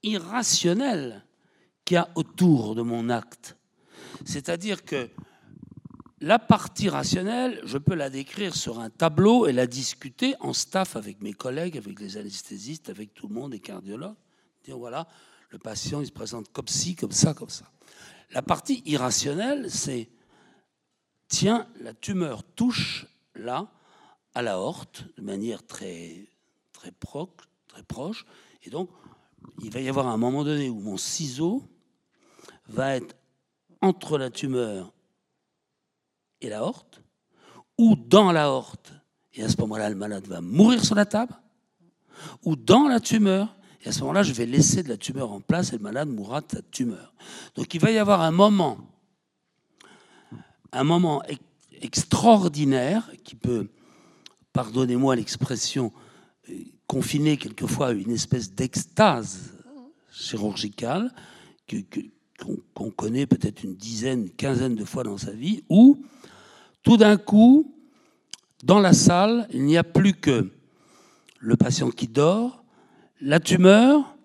irrationnelle 0.04 1.26
qu'il 1.86 1.96
y 1.96 1.98
a 1.98 2.10
autour 2.16 2.76
de 2.76 2.82
mon 2.82 3.10
acte. 3.10 3.58
C'est-à-dire 4.26 4.86
que 4.86 5.10
la 6.22 6.40
partie 6.40 6.88
rationnelle, 6.88 7.60
je 7.66 7.78
peux 7.78 7.96
la 7.96 8.10
décrire 8.10 8.56
sur 8.56 8.80
un 8.80 8.90
tableau 8.90 9.48
et 9.48 9.52
la 9.52 9.68
discuter 9.68 10.36
en 10.40 10.54
staff 10.54 10.96
avec 10.96 11.22
mes 11.22 11.34
collègues, 11.34 11.78
avec 11.78 12.00
les 12.00 12.16
anesthésistes, 12.16 12.90
avec 12.90 13.14
tout 13.14 13.28
le 13.28 13.34
monde, 13.34 13.52
les 13.52 13.60
cardiologues. 13.60 14.16
Dire 14.64 14.78
voilà, 14.78 15.06
le 15.50 15.60
patient 15.60 16.00
il 16.00 16.08
se 16.08 16.14
présente 16.14 16.50
comme 16.54 16.70
ci, 16.70 16.96
comme 16.96 17.12
ça, 17.12 17.34
comme 17.34 17.50
ça. 17.50 17.66
La 18.32 18.42
partie 18.42 18.82
irrationnelle, 18.86 19.70
c'est 19.70 20.08
tiens, 21.28 21.68
la 21.82 21.94
tumeur 21.94 22.44
touche 22.44 23.08
là 23.36 23.68
à 24.34 24.42
la 24.42 24.60
horte 24.60 25.06
de 25.18 25.22
manière 25.22 25.66
très, 25.66 26.28
très, 26.72 26.92
très 26.92 27.84
proche. 27.84 28.26
Et 28.64 28.70
donc, 28.70 28.90
il 29.62 29.72
va 29.72 29.80
y 29.80 29.90
avoir 29.90 30.08
un 30.08 30.18
moment 30.18 30.44
donné 30.44 30.70
où 30.70 30.80
mon 30.80 30.98
ciseau 30.98 31.64
va 32.68 32.96
être 32.96 33.16
entre 33.82 34.18
la 34.18 34.30
tumeur 34.30 34.94
et 36.42 36.50
la 36.50 36.64
horte, 36.64 37.02
ou 37.78 37.96
dans 37.96 38.32
la 38.32 38.50
horte, 38.52 38.94
et 39.34 39.44
à 39.44 39.50
ce 39.50 39.58
moment-là, 39.62 39.90
le 39.90 39.96
malade 39.96 40.28
va 40.28 40.42
mourir 40.42 40.84
sur 40.84 40.96
la 40.96 41.06
table, 41.06 41.34
ou 42.44 42.56
dans 42.56 42.88
la 42.88 43.00
tumeur, 43.00 43.56
et 43.82 43.90
à 43.90 43.92
ce 43.92 44.02
moment-là, 44.02 44.24
je 44.24 44.34
vais 44.34 44.46
laisser 44.46 44.84
de 44.84 44.90
la 44.90 44.98
tumeur 44.98 45.32
en 45.32 45.42
place 45.42 45.74
et 45.74 45.78
le 45.78 45.84
malade 45.84 46.08
mourra 46.08 46.42
de 46.42 46.48
sa 46.50 46.62
tumeur. 46.62 47.14
Donc 47.56 47.74
il 47.74 47.82
va 47.82 47.92
y 47.92 47.98
avoir 47.98 48.22
un 48.22 48.32
moment, 48.32 48.78
un 50.74 50.84
moment 50.84 51.22
extraordinaire 51.82 53.10
qui 53.24 53.36
peut, 53.36 53.68
pardonnez-moi 54.52 55.16
l'expression, 55.16 55.94
euh, 56.50 56.54
confiner 56.88 57.38
quelquefois 57.38 57.92
une 57.92 58.12
espèce 58.12 58.54
d'extase 58.54 59.54
chirurgicale 60.12 61.14
qu'on 62.74 62.92
connaît 62.92 63.26
peut-être 63.26 63.64
une 63.64 63.76
dizaine, 63.76 64.30
quinzaine 64.30 64.76
de 64.76 64.86
fois 64.86 65.04
dans 65.04 65.18
sa 65.18 65.32
vie, 65.32 65.64
où 65.70 66.04
tout 66.84 66.98
d'un 66.98 67.18
coup, 67.18 67.74
dans 68.64 68.80
la 68.80 68.94
salle, 68.94 69.48
il 69.52 69.64
n'y 69.64 69.78
a 69.78 69.84
plus 69.84 70.14
que 70.14 70.52
le 71.40 71.56
patient 71.56 71.90
qui 71.90 72.08
dort, 72.08 72.64
la 73.22 73.40
tumeur, 73.40 74.16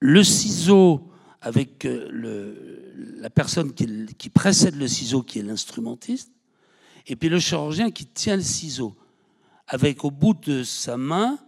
le 0.00 0.24
ciseau 0.24 1.09
avec 1.40 1.84
euh, 1.86 2.92
la 3.18 3.30
personne 3.30 3.72
qui, 3.72 4.06
qui 4.18 4.30
précède 4.30 4.76
le 4.76 4.88
ciseau, 4.88 5.22
qui 5.22 5.38
est 5.38 5.42
l'instrumentiste, 5.42 6.32
et 7.06 7.16
puis 7.16 7.28
le 7.28 7.38
chirurgien 7.38 7.90
qui 7.90 8.06
tient 8.06 8.36
le 8.36 8.42
ciseau, 8.42 8.96
avec 9.66 10.04
au 10.04 10.10
bout 10.10 10.34
de 10.34 10.62
sa 10.62 10.96
main 10.96 11.38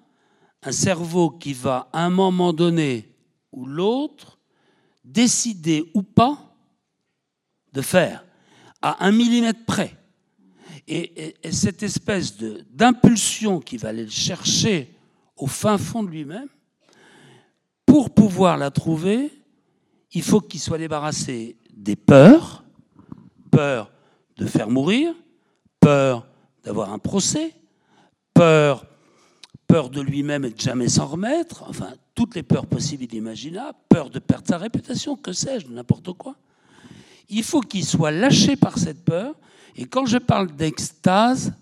un 0.62 0.72
cerveau 0.72 1.30
qui 1.30 1.52
va 1.52 1.88
à 1.92 2.04
un 2.04 2.10
moment 2.10 2.52
donné 2.52 3.12
ou 3.50 3.66
l'autre 3.66 4.38
décider 5.04 5.90
ou 5.94 6.02
pas 6.02 6.54
de 7.72 7.82
faire 7.82 8.24
à 8.80 9.04
un 9.04 9.12
millimètre 9.12 9.64
près. 9.64 9.96
Et, 10.88 11.36
cette 11.50 11.82
espèce 11.82 12.36
d'impulsion 12.36 13.60
qui 13.60 13.76
va 13.76 13.90
aller 13.90 14.04
le 14.04 14.10
chercher 14.10 14.94
au 15.36 15.46
fin 15.46 15.78
fond 15.78 16.02
de 16.02 16.08
lui-même, 16.08 16.48
pour 17.86 18.10
pouvoir 18.10 18.56
la 18.56 18.70
trouver, 18.70 19.30
il 20.12 20.22
faut 20.22 20.40
qu'il 20.40 20.60
soit 20.60 20.78
débarrassé 20.78 21.56
des 21.74 21.96
peurs, 21.96 22.64
peur 23.50 23.90
de 24.36 24.46
faire 24.46 24.68
mourir, 24.68 25.14
peur 25.80 26.26
d'avoir 26.64 26.92
un 26.92 26.98
procès, 26.98 27.54
peur, 28.34 28.86
de 29.90 30.02
lui-même 30.02 30.44
et 30.44 30.50
de 30.50 30.60
jamais 30.60 30.88
s'en 30.88 31.06
remettre, 31.06 31.64
enfin, 31.66 31.94
toutes 32.14 32.34
les 32.34 32.42
peurs 32.42 32.66
possibles 32.66 33.04
et 33.04 33.16
imaginables, 33.16 33.78
peur 33.88 34.10
de 34.10 34.18
perdre 34.18 34.46
sa 34.46 34.58
réputation, 34.58 35.16
que 35.16 35.32
sais-je, 35.32 35.66
n'importe 35.68 36.12
quoi. 36.12 36.36
Il 37.30 37.42
faut 37.42 37.62
qu'il 37.62 37.86
soit 37.86 38.10
lâché 38.10 38.54
par 38.56 38.76
cette 38.76 39.02
peur, 39.02 39.34
et 39.74 39.86
quand 39.86 40.04
je 40.04 40.18
parle 40.18 40.54
d'extase, 40.54 41.54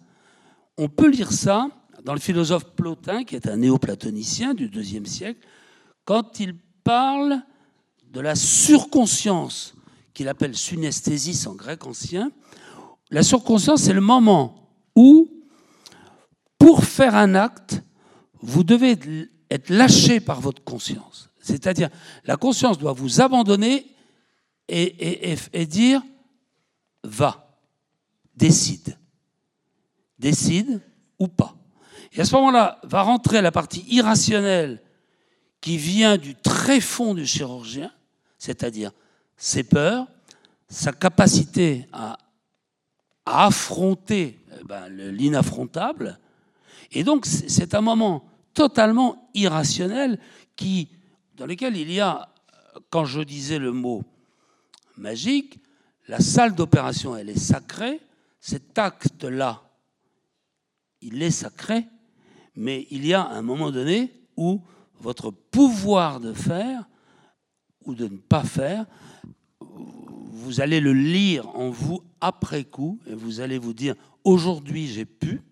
on 0.76 0.88
peut 0.88 1.08
lire 1.08 1.30
ça 1.30 1.68
dans 2.04 2.14
le 2.14 2.18
philosophe 2.18 2.64
Plotin, 2.74 3.22
qui 3.22 3.36
est 3.36 3.46
un 3.46 3.58
néoplatonicien 3.58 4.54
du 4.54 4.66
IIe 4.66 5.06
siècle, 5.06 5.46
quand 6.04 6.40
il 6.40 6.56
parle 6.82 7.40
de 8.10 8.20
la 8.20 8.34
surconscience, 8.34 9.74
qu'il 10.14 10.28
appelle 10.28 10.56
synesthésis 10.56 11.46
en 11.46 11.54
grec 11.54 11.86
ancien, 11.86 12.30
la 13.10 13.22
surconscience, 13.22 13.82
c'est 13.82 13.92
le 13.92 14.00
moment 14.00 14.70
où, 14.94 15.28
pour 16.58 16.84
faire 16.84 17.14
un 17.14 17.34
acte, 17.34 17.82
vous 18.40 18.64
devez 18.64 18.98
être 19.50 19.70
lâché 19.70 20.20
par 20.20 20.40
votre 20.40 20.62
conscience. 20.62 21.30
C'est-à-dire, 21.40 21.88
la 22.24 22.36
conscience 22.36 22.78
doit 22.78 22.92
vous 22.92 23.20
abandonner 23.20 23.86
et, 24.68 25.66
dire 25.66 26.02
va, 27.02 27.58
décide. 28.36 28.96
Décide 30.18 30.80
ou 31.18 31.28
pas. 31.28 31.56
Et 32.12 32.20
à 32.20 32.24
ce 32.24 32.34
moment-là, 32.36 32.80
va 32.84 33.02
rentrer 33.02 33.40
la 33.40 33.52
partie 33.52 33.84
irrationnelle 33.88 34.82
qui 35.60 35.76
vient 35.76 36.16
du 36.16 36.34
très 36.34 36.80
fond 36.80 37.14
du 37.14 37.26
chirurgien, 37.26 37.92
c'est-à-dire 38.40 38.90
ses 39.36 39.62
peurs, 39.62 40.08
sa 40.68 40.90
capacité 40.90 41.86
à 41.92 42.18
affronter 43.24 44.40
eh 44.60 44.64
ben, 44.64 44.88
l'inaffrontable. 44.88 46.18
Et 46.90 47.04
donc, 47.04 47.26
c'est 47.26 47.74
un 47.76 47.80
moment 47.80 48.24
totalement 48.52 49.30
irrationnel 49.34 50.18
dans 51.36 51.46
lequel 51.46 51.76
il 51.76 51.90
y 51.90 52.00
a, 52.00 52.28
quand 52.90 53.04
je 53.04 53.20
disais 53.22 53.58
le 53.58 53.72
mot 53.72 54.02
magique, 54.96 55.58
la 56.08 56.20
salle 56.20 56.54
d'opération, 56.54 57.16
elle 57.16 57.30
est 57.30 57.38
sacrée. 57.38 58.00
Cet 58.40 58.78
acte-là, 58.78 59.62
il 61.00 61.22
est 61.22 61.30
sacré, 61.30 61.86
mais 62.56 62.86
il 62.90 63.06
y 63.06 63.14
a 63.14 63.26
un 63.26 63.42
moment 63.42 63.70
donné 63.70 64.12
où 64.36 64.60
votre 64.98 65.30
pouvoir 65.30 66.20
de 66.20 66.32
faire 66.32 66.84
de 67.94 68.08
ne 68.08 68.16
pas 68.16 68.44
faire 68.44 68.86
vous 70.40 70.60
allez 70.60 70.80
le 70.80 70.92
lire 70.92 71.48
en 71.56 71.70
vous 71.70 72.02
après 72.20 72.64
coup 72.64 72.98
et 73.06 73.14
vous 73.14 73.40
allez 73.40 73.58
vous 73.58 73.74
dire 73.74 73.94
aujourd'hui 74.24 74.88
j'ai 74.88 75.04
pu 75.04 75.42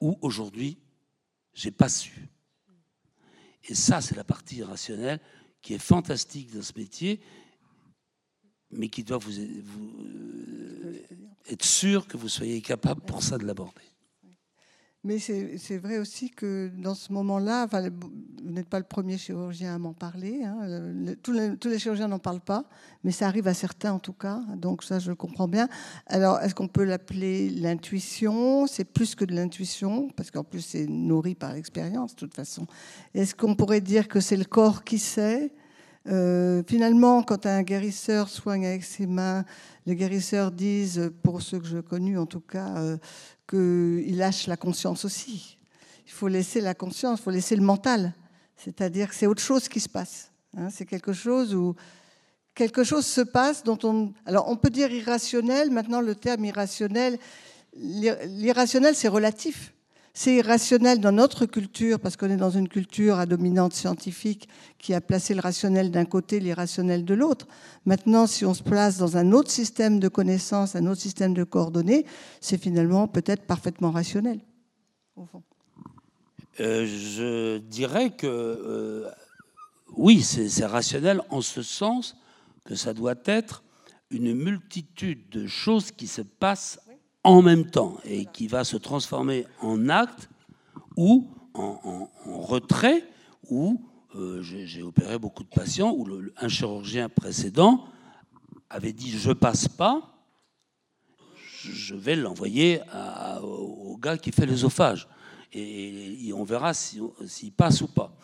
ou 0.00 0.16
aujourd'hui 0.22 0.78
j'ai 1.54 1.70
pas 1.70 1.88
su. 1.88 2.28
Et 3.64 3.74
ça, 3.74 4.00
c'est 4.00 4.16
la 4.16 4.24
partie 4.24 4.62
rationnelle 4.62 5.20
qui 5.60 5.74
est 5.74 5.78
fantastique 5.78 6.54
dans 6.54 6.62
ce 6.62 6.72
métier, 6.76 7.20
mais 8.70 8.88
qui 8.88 9.04
doit 9.04 9.18
vous, 9.18 9.32
vous 9.32 10.04
euh, 10.04 11.02
être 11.48 11.64
sûr 11.64 12.06
que 12.06 12.16
vous 12.16 12.28
soyez 12.28 12.62
capable 12.62 13.02
pour 13.02 13.22
ça 13.22 13.36
de 13.36 13.44
l'aborder. 13.44 13.89
Mais 15.02 15.18
c'est 15.18 15.78
vrai 15.78 15.96
aussi 15.96 16.28
que 16.28 16.70
dans 16.76 16.94
ce 16.94 17.10
moment-là, 17.14 17.66
vous 17.66 18.50
n'êtes 18.50 18.68
pas 18.68 18.78
le 18.78 18.84
premier 18.84 19.16
chirurgien 19.16 19.74
à 19.74 19.78
m'en 19.78 19.94
parler. 19.94 20.42
Hein, 20.44 21.14
tous, 21.22 21.32
les, 21.32 21.78
chirurgiens 21.78 22.08
n'en 22.08 22.18
parlent 22.18 22.42
pas, 22.42 22.64
mais 23.02 23.10
ça 23.10 23.26
arrive 23.26 23.48
à 23.48 23.54
certains 23.54 23.94
en 23.94 23.98
tout 23.98 24.12
cas. 24.12 24.42
Donc 24.56 24.84
ça, 24.84 24.98
je 24.98 25.08
le 25.08 25.16
comprends 25.16 25.48
bien. 25.48 25.70
Alors, 26.06 26.38
est-ce 26.40 26.54
qu'on 26.54 26.68
peut 26.68 26.84
l'appeler 26.84 27.48
l'intuition? 27.48 28.66
C'est 28.66 28.84
plus 28.84 29.14
que 29.14 29.24
de 29.24 29.34
l'intuition, 29.34 30.10
parce 30.16 30.30
qu'en 30.30 30.44
plus, 30.44 30.60
c'est 30.60 30.86
nourri 30.86 31.34
par 31.34 31.54
l'expérience, 31.54 32.14
de 32.14 32.18
toute 32.20 32.34
façon. 32.34 32.66
Est-ce 33.14 33.34
qu'on 33.34 33.54
pourrait 33.54 33.80
dire 33.80 34.06
que 34.06 34.20
c'est 34.20 34.36
le 34.36 34.44
corps 34.44 34.84
qui 34.84 34.98
sait? 34.98 35.50
Euh, 36.08 36.62
finalement, 36.66 37.22
quand 37.22 37.46
un 37.46 37.62
guérisseur 37.62 38.28
soigne 38.28 38.66
avec 38.66 38.84
ses 38.84 39.06
mains, 39.06 39.44
les 39.86 39.96
guérisseurs 39.96 40.50
disent, 40.50 41.10
pour 41.22 41.42
ceux 41.42 41.58
que 41.58 41.66
je 41.66 41.78
connu 41.78 42.18
en 42.18 42.26
tout 42.26 42.40
cas, 42.40 42.76
euh, 42.76 42.96
qu'il 43.50 44.16
lâche 44.16 44.46
la 44.46 44.56
conscience 44.56 45.04
aussi. 45.04 45.58
Il 46.06 46.12
faut 46.12 46.28
laisser 46.28 46.60
la 46.60 46.74
conscience, 46.74 47.20
il 47.20 47.22
faut 47.22 47.30
laisser 47.30 47.56
le 47.56 47.62
mental. 47.62 48.14
C'est-à-dire 48.56 49.08
que 49.08 49.14
c'est 49.14 49.26
autre 49.26 49.42
chose 49.42 49.68
qui 49.68 49.80
se 49.80 49.88
passe. 49.88 50.30
Hein. 50.56 50.68
c'est 50.70 50.86
quelque 50.86 51.12
chose 51.12 51.54
où 51.54 51.74
quelque 52.54 52.84
chose 52.84 53.06
se 53.06 53.20
passe 53.20 53.62
dont 53.62 53.78
on. 53.84 54.12
Alors 54.26 54.48
on 54.48 54.56
peut 54.56 54.70
dire 54.70 54.90
irrationnel. 54.92 55.70
Maintenant, 55.70 56.00
le 56.00 56.14
terme 56.14 56.44
irrationnel, 56.44 57.18
l'irrationnel, 57.76 58.94
c'est 58.94 59.08
relatif. 59.08 59.72
C'est 60.22 60.34
irrationnel 60.34 61.00
dans 61.00 61.12
notre 61.12 61.46
culture, 61.46 61.98
parce 61.98 62.18
qu'on 62.18 62.28
est 62.28 62.36
dans 62.36 62.50
une 62.50 62.68
culture 62.68 63.18
à 63.18 63.24
dominante 63.24 63.72
scientifique 63.72 64.50
qui 64.76 64.92
a 64.92 65.00
placé 65.00 65.32
le 65.32 65.40
rationnel 65.40 65.90
d'un 65.90 66.04
côté, 66.04 66.40
l'irrationnel 66.40 67.06
de 67.06 67.14
l'autre. 67.14 67.46
Maintenant, 67.86 68.26
si 68.26 68.44
on 68.44 68.52
se 68.52 68.62
place 68.62 68.98
dans 68.98 69.16
un 69.16 69.32
autre 69.32 69.50
système 69.50 69.98
de 69.98 70.08
connaissances, 70.08 70.76
un 70.76 70.86
autre 70.88 71.00
système 71.00 71.32
de 71.32 71.42
coordonnées, 71.42 72.04
c'est 72.42 72.58
finalement 72.58 73.08
peut-être 73.08 73.46
parfaitement 73.46 73.92
rationnel, 73.92 74.40
au 75.16 75.24
fond. 75.24 75.42
Euh, 76.60 76.84
je 76.84 77.56
dirais 77.56 78.10
que 78.10 78.26
euh, 78.26 79.08
oui, 79.96 80.20
c'est 80.20 80.66
rationnel 80.66 81.22
en 81.30 81.40
ce 81.40 81.62
sens 81.62 82.14
que 82.66 82.74
ça 82.74 82.92
doit 82.92 83.14
être 83.24 83.64
une 84.10 84.34
multitude 84.34 85.30
de 85.30 85.46
choses 85.46 85.90
qui 85.90 86.06
se 86.06 86.20
passent 86.20 86.78
en 87.24 87.42
même 87.42 87.70
temps 87.70 87.98
et 88.04 88.26
qui 88.26 88.46
va 88.46 88.64
se 88.64 88.76
transformer 88.76 89.46
en 89.60 89.88
acte 89.88 90.28
ou 90.96 91.28
en, 91.54 92.08
retrait, 92.26 93.04
où 93.48 93.80
euh, 94.14 94.42
j'ai 94.42 94.82
opéré 94.82 95.18
beaucoup 95.18 95.42
de 95.42 95.48
patients, 95.48 95.92
où 95.96 96.06
un 96.36 96.48
chirurgien 96.48 97.08
précédent 97.08 97.84
avait 98.68 98.92
dit 98.92 99.10
je 99.10 99.32
passe 99.32 99.68
pas, 99.68 100.02
je 101.64 101.94
vais 101.94 102.16
l'envoyer 102.16 102.80
au 103.42 103.98
gars 103.98 104.16
qui 104.16 104.32
fait 104.32 104.46
l'œsophage 104.46 105.08
et, 105.52 106.32
on 106.34 106.44
verra 106.44 106.72
s'il 106.74 107.52
passe 107.56 107.82
ou 107.82 107.88
pas. 107.88 108.16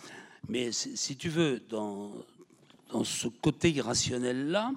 Mais 0.48 0.70
si 0.72 1.16
tu 1.16 1.28
veux, 1.28 1.60
dans 1.68 2.24
ce 3.04 3.28
côté 3.28 3.70
irrationnel-là, 3.70 4.70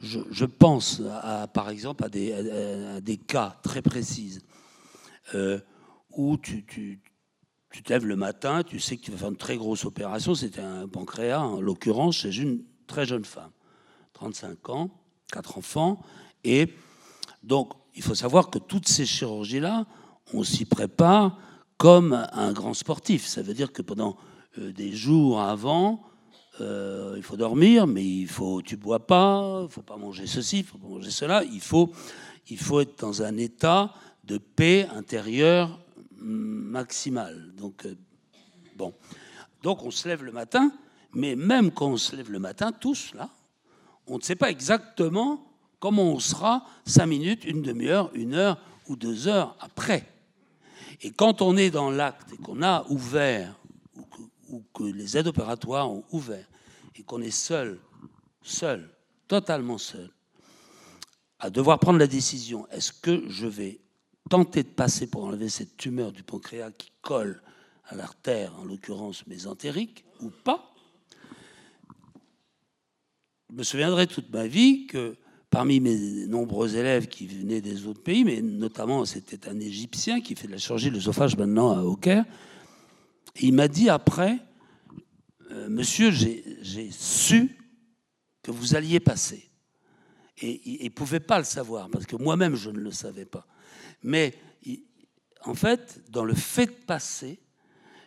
je, 0.00 0.44
pense, 0.44 1.02
à, 1.22 1.46
par 1.48 1.70
exemple, 1.70 2.04
à 2.04 2.08
des, 2.08 3.16
cas 3.26 3.58
très 3.62 3.82
précis 3.82 4.38
euh, 5.34 5.58
où 6.10 6.36
tu, 6.36 6.64
tu, 6.64 7.00
tu, 7.70 7.82
te 7.82 7.92
lèves 7.92 8.06
le 8.06 8.16
matin, 8.16 8.62
tu 8.62 8.80
sais 8.80 8.96
que 8.96 9.02
tu 9.02 9.10
vas 9.10 9.18
faire 9.18 9.28
une 9.28 9.36
très 9.36 9.56
grosse 9.56 9.84
opération. 9.84 10.34
C'était 10.34 10.60
un 10.60 10.88
pancréas, 10.88 11.40
en 11.40 11.60
l'occurrence, 11.60 12.18
chez 12.18 12.36
une 12.36 12.62
très 12.86 13.06
jeune 13.06 13.24
femme, 13.24 13.50
35 14.14 14.68
ans, 14.70 14.90
4 15.32 15.58
enfants. 15.58 16.00
Et 16.44 16.72
donc, 17.42 17.72
il 17.94 18.02
faut 18.02 18.14
savoir 18.14 18.50
que 18.50 18.58
toutes 18.58 18.88
ces 18.88 19.06
chirurgies-là, 19.06 19.86
on 20.32 20.44
s'y 20.44 20.64
prépare 20.64 21.38
comme 21.76 22.26
un 22.32 22.52
grand 22.52 22.74
sportif. 22.74 23.26
Ça 23.26 23.42
veut 23.42 23.54
dire 23.54 23.72
que 23.72 23.82
pendant 23.82 24.16
euh, 24.58 24.72
des 24.72 24.92
jours 24.92 25.40
avant, 25.40 26.02
euh, 26.60 27.14
il 27.16 27.22
faut 27.22 27.36
dormir, 27.36 27.86
mais 27.86 28.04
il 28.04 28.28
faut, 28.28 28.62
tu 28.62 28.76
bois 28.76 29.06
pas, 29.06 29.62
il 29.64 29.68
faut 29.68 29.82
pas 29.82 29.96
manger 29.96 30.26
ceci, 30.26 30.58
il 30.60 30.64
faut 30.64 30.78
pas 30.78 30.88
manger 30.88 31.10
cela. 31.10 31.44
Il 31.44 31.60
faut, 31.60 31.92
il 32.48 32.58
faut 32.58 32.80
être 32.80 32.98
dans 33.00 33.22
un 33.22 33.36
état 33.36 33.92
de 34.24 34.38
paix 34.38 34.86
intérieure 34.94 35.78
maximale. 36.20 37.52
Donc, 37.56 37.86
euh, 37.86 37.94
bon. 38.76 38.94
Donc, 39.62 39.82
on 39.84 39.90
se 39.90 40.08
lève 40.08 40.24
le 40.24 40.32
matin, 40.32 40.70
mais 41.14 41.36
même 41.36 41.70
quand 41.70 41.88
on 41.88 41.96
se 41.96 42.14
lève 42.14 42.30
le 42.30 42.38
matin, 42.38 42.72
tous 42.72 43.12
là, 43.14 43.28
on 44.06 44.16
ne 44.16 44.22
sait 44.22 44.36
pas 44.36 44.50
exactement 44.50 45.44
comment 45.80 46.12
on 46.12 46.18
sera 46.18 46.64
cinq 46.84 47.06
minutes, 47.06 47.44
une 47.44 47.62
demi-heure, 47.62 48.10
une 48.14 48.34
heure 48.34 48.58
ou 48.86 48.96
deux 48.96 49.28
heures 49.28 49.56
après. 49.60 50.06
Et 51.02 51.10
quand 51.10 51.42
on 51.42 51.56
est 51.56 51.70
dans 51.70 51.90
l'acte 51.90 52.32
et 52.32 52.36
qu'on 52.36 52.62
a 52.62 52.84
ouvert, 52.88 53.54
ou 54.48 54.64
que, 54.74 54.84
les 54.84 55.16
aides 55.16 55.26
opératoires 55.26 55.90
ont 55.90 56.04
ouvert, 56.10 56.46
et 56.96 57.02
qu'on 57.02 57.20
est 57.20 57.30
seul, 57.30 57.78
seul, 58.42 58.90
totalement 59.28 59.78
seul, 59.78 60.10
à 61.38 61.50
devoir 61.50 61.78
prendre 61.78 61.98
la 61.98 62.06
décision, 62.06 62.66
est-ce 62.70 62.92
que 62.92 63.28
je 63.28 63.46
vais 63.46 63.80
tenter 64.28 64.62
de 64.62 64.68
passer 64.68 65.06
pour 65.06 65.24
enlever 65.24 65.48
cette 65.48 65.76
tumeur 65.76 66.12
du 66.12 66.22
pancréas 66.22 66.72
qui 66.72 66.90
colle 67.00 67.42
à 67.84 67.94
l'artère, 67.94 68.58
en 68.58 68.64
l'occurrence 68.64 69.26
mésentérique, 69.26 70.04
ou 70.20 70.30
pas? 70.30 70.74
Je 73.50 73.56
me 73.56 73.62
souviendrai 73.62 74.06
toute 74.06 74.30
ma 74.30 74.46
vie 74.46 74.86
que 74.86 75.16
parmi 75.50 75.80
mes 75.80 76.26
nombreux 76.26 76.76
élèves 76.76 77.08
qui 77.08 77.26
venaient 77.26 77.62
des 77.62 77.86
autres 77.86 78.02
pays, 78.02 78.24
mais 78.24 78.42
notamment 78.42 79.04
c'était 79.04 79.48
un 79.48 79.58
Égyptien 79.58 80.20
qui 80.20 80.34
fait 80.34 80.46
de 80.46 80.52
la 80.52 80.58
chirurgie 80.58 80.90
de 80.90 80.94
l'œsophage 80.94 81.36
maintenant 81.36 81.72
à 81.72 81.82
Il 83.40 83.54
m'a 83.54 83.68
dit 83.68 83.88
après, 83.88 84.38
euh, 85.50 85.68
Monsieur, 85.68 86.10
j'ai 86.10 86.90
su 86.90 87.56
que 88.42 88.50
vous 88.50 88.74
alliez 88.74 89.00
passer. 89.00 89.50
Et 90.40 90.80
il 90.82 90.84
ne 90.84 90.90
pouvait 90.90 91.20
pas 91.20 91.38
le 91.38 91.44
savoir, 91.44 91.88
parce 91.90 92.06
que 92.06 92.16
moi-même, 92.16 92.54
je 92.54 92.70
ne 92.70 92.78
le 92.78 92.92
savais 92.92 93.24
pas. 93.24 93.46
Mais 94.02 94.34
en 95.42 95.54
fait, 95.54 96.10
dans 96.10 96.24
le 96.24 96.34
fait 96.34 96.66
de 96.66 96.84
passer, 96.86 97.40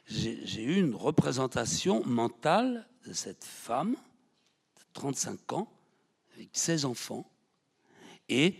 j'ai 0.06 0.64
eu 0.64 0.80
une 0.80 0.96
représentation 0.96 2.06
mentale 2.06 2.88
de 3.06 3.14
cette 3.14 3.44
femme 3.44 3.94
de 3.94 4.84
35 4.94 5.54
ans, 5.54 5.72
avec 6.36 6.50
16 6.54 6.86
enfants, 6.86 7.30
et 8.30 8.60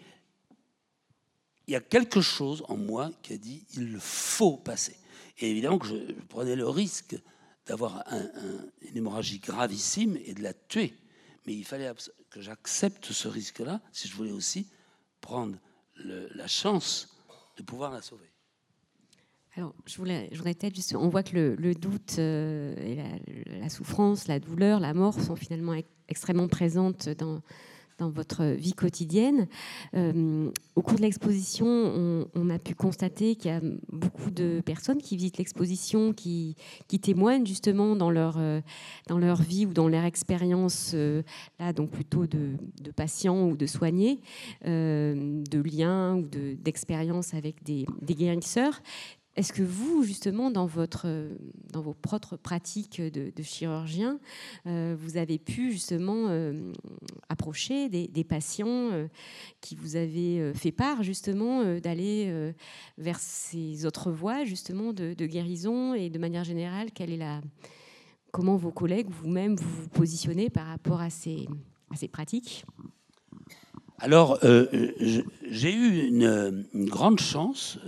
il 1.68 1.74
y 1.74 1.76
a 1.76 1.82
quelque 1.82 2.22
chose 2.22 2.64
en 2.68 2.76
moi 2.76 3.12
qui 3.22 3.34
a 3.34 3.38
dit 3.38 3.66
il 3.76 3.98
faut 4.00 4.58
passer. 4.58 4.98
Et 5.42 5.50
évidemment 5.50 5.80
que 5.80 5.88
je, 5.88 5.96
prenais 6.30 6.56
le 6.56 6.68
risque 6.68 7.16
d'avoir 7.66 8.04
une 8.12 8.98
hémorragie 8.98 9.40
gravissime 9.40 10.18
et 10.26 10.34
de 10.34 10.42
la 10.42 10.54
tuer. 10.54 10.94
Mais 11.46 11.54
il 11.54 11.66
fallait 11.66 11.92
que 12.30 12.42
j'accepte 12.42 13.12
ce 13.12 13.28
risque-là 13.28 13.82
si 13.92 14.08
je 14.08 14.16
voulais 14.16 14.32
aussi 14.32 14.68
prendre 15.20 15.58
la 15.96 16.48
chance 16.48 17.10
de 17.58 17.64
pouvoir 17.64 17.92
la 17.92 18.02
sauver. 18.02 18.32
Alors, 19.58 19.76
je 19.86 19.98
voudrais 19.98 20.30
peut-être 20.54 20.76
juste, 20.76 20.96
on 20.96 21.10
voit 21.10 21.24
que 21.24 21.56
le, 21.60 21.76
doute 21.76 22.16
euh, 22.20 22.74
et 22.78 23.60
la, 23.60 23.70
souffrance, 23.70 24.28
la 24.28 24.40
douleur, 24.40 24.80
la 24.80 24.94
mort 24.94 25.20
sont 25.20 25.36
finalement 25.36 25.76
extrêmement 26.08 26.48
présentes 26.48 27.10
dans, 27.10 27.42
dans 28.02 28.10
votre 28.10 28.44
vie 28.44 28.74
quotidienne. 28.74 29.48
Euh, 29.94 30.50
au 30.76 30.82
cours 30.82 30.98
de 30.98 31.04
l'exposition, 31.04 31.68
on, 32.34 32.50
a 32.50 32.58
pu 32.58 32.74
constater 32.74 33.36
qu'il 33.36 33.52
y 33.52 33.54
a 33.54 33.62
beaucoup 33.92 34.32
de 34.32 34.60
personnes 34.66 34.98
qui 34.98 35.16
visitent 35.16 35.38
l'exposition, 35.38 36.12
qui, 36.12 36.56
témoignent 37.02 37.46
justement 37.46 37.96
dans 37.96 38.10
leur, 38.10 38.38
euh, 38.40 38.60
dans 39.08 39.20
leur 39.20 39.42
vie 39.42 39.68
ou 39.68 39.74
dans 39.74 39.88
leur 39.88 40.04
expérience, 40.04 40.94
euh, 40.96 41.22
là 41.60 41.74
donc 41.74 41.92
plutôt 41.92 42.26
de, 42.26 42.58
de, 42.82 42.92
patients 42.92 43.50
ou 43.50 43.56
de 43.56 43.68
soignés, 43.68 44.20
de 44.66 45.62
liens 45.62 46.16
ou 46.16 46.28
d'expériences 46.56 47.36
avec 47.36 47.64
des, 47.64 47.86
des 48.02 48.16
guérisseurs. 48.16 48.82
Est-ce 49.38 49.54
que 49.54 49.64
vous, 49.64 50.04
justement, 50.04 50.52
dans, 50.52 50.68
dans 50.68 51.82
vos 51.82 51.94
propres 51.94 52.36
pratiques 52.36 53.02
de, 53.02 53.32
chirurgien, 53.42 54.20
euh, 54.68 54.96
vous 55.00 55.16
avez 55.16 55.40
pu 55.40 55.72
justement 55.72 56.28
euh, 56.28 56.74
approcher 57.30 57.88
des, 57.88 58.24
patients 58.26 58.92
euh, 58.92 59.08
qui 59.62 59.76
vous 59.76 59.96
avaient 59.96 60.54
fait 60.54 60.74
part 60.74 61.04
justement 61.04 61.80
d'aller 61.80 62.54
vers 62.98 63.20
ces 63.20 63.86
autres 63.86 64.12
voies 64.12 64.44
justement 64.44 64.92
de, 64.92 65.14
guérison 65.26 65.94
et 65.94 66.10
de 66.10 66.20
manière 66.20 66.44
générale, 66.44 66.90
comment 68.32 68.58
vos 68.58 68.72
collègues, 68.72 69.08
vous-même, 69.10 69.56
vous 69.56 69.88
positionnez 69.90 70.50
par 70.50 70.68
rapport 70.68 71.00
à 71.00 71.10
ces 71.10 71.48
pratiques? 72.12 72.66
Alors, 74.00 74.40
j'ai 74.42 75.74
eu 75.74 76.08
une, 76.08 76.66
grande 76.74 77.20
chance, 77.20 77.80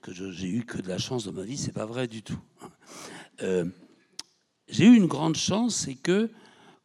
que 0.00 0.12
j'ai 0.12 0.48
eu 0.48 0.64
que 0.64 0.78
de 0.78 0.88
la 0.88 0.98
chance 0.98 1.24
dans 1.24 1.32
ma 1.32 1.42
vie, 1.42 1.56
c'est 1.56 1.72
pas 1.72 1.86
vrai 1.86 2.08
du 2.08 2.22
tout. 2.22 2.38
Euh, 3.42 3.66
j'ai 4.68 4.84
eu 4.84 4.96
une 4.96 5.06
grande 5.06 5.36
chance, 5.36 5.76
c'est 5.76 5.94
que 5.94 6.30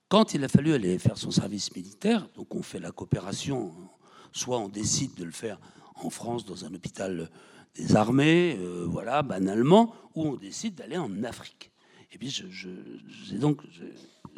quand 0.10 0.34
il 0.34 0.44
a 0.44 0.48
fallu 0.48 0.74
aller 0.74 1.00
faire 1.00 1.18
son 1.18 1.32
service 1.32 1.74
militaire, 1.76 2.28
donc 2.36 2.54
on 2.54 2.62
fait 2.62 2.80
la 2.80 2.92
coopération, 2.92 3.74
soit 4.34 4.60
on 4.60 4.68
décide 4.68 5.16
de 5.16 5.24
le 5.24 5.32
faire 5.32 5.60
en 5.96 6.10
France 6.10 6.46
dans 6.46 6.66
un 6.66 6.74
hôpital 6.74 7.30
des 7.76 7.96
armées, 7.96 8.58
euh, 8.60 8.86
voilà, 8.88 9.22
banalement, 9.22 9.96
ou 10.16 10.28
on 10.28 10.36
décide 10.36 10.76
d'aller 10.76 10.98
en 10.98 11.24
Afrique. 11.24 11.72
Et 12.12 12.18
puis 12.18 12.30
j'ai 12.30 13.38
donc 13.38 13.62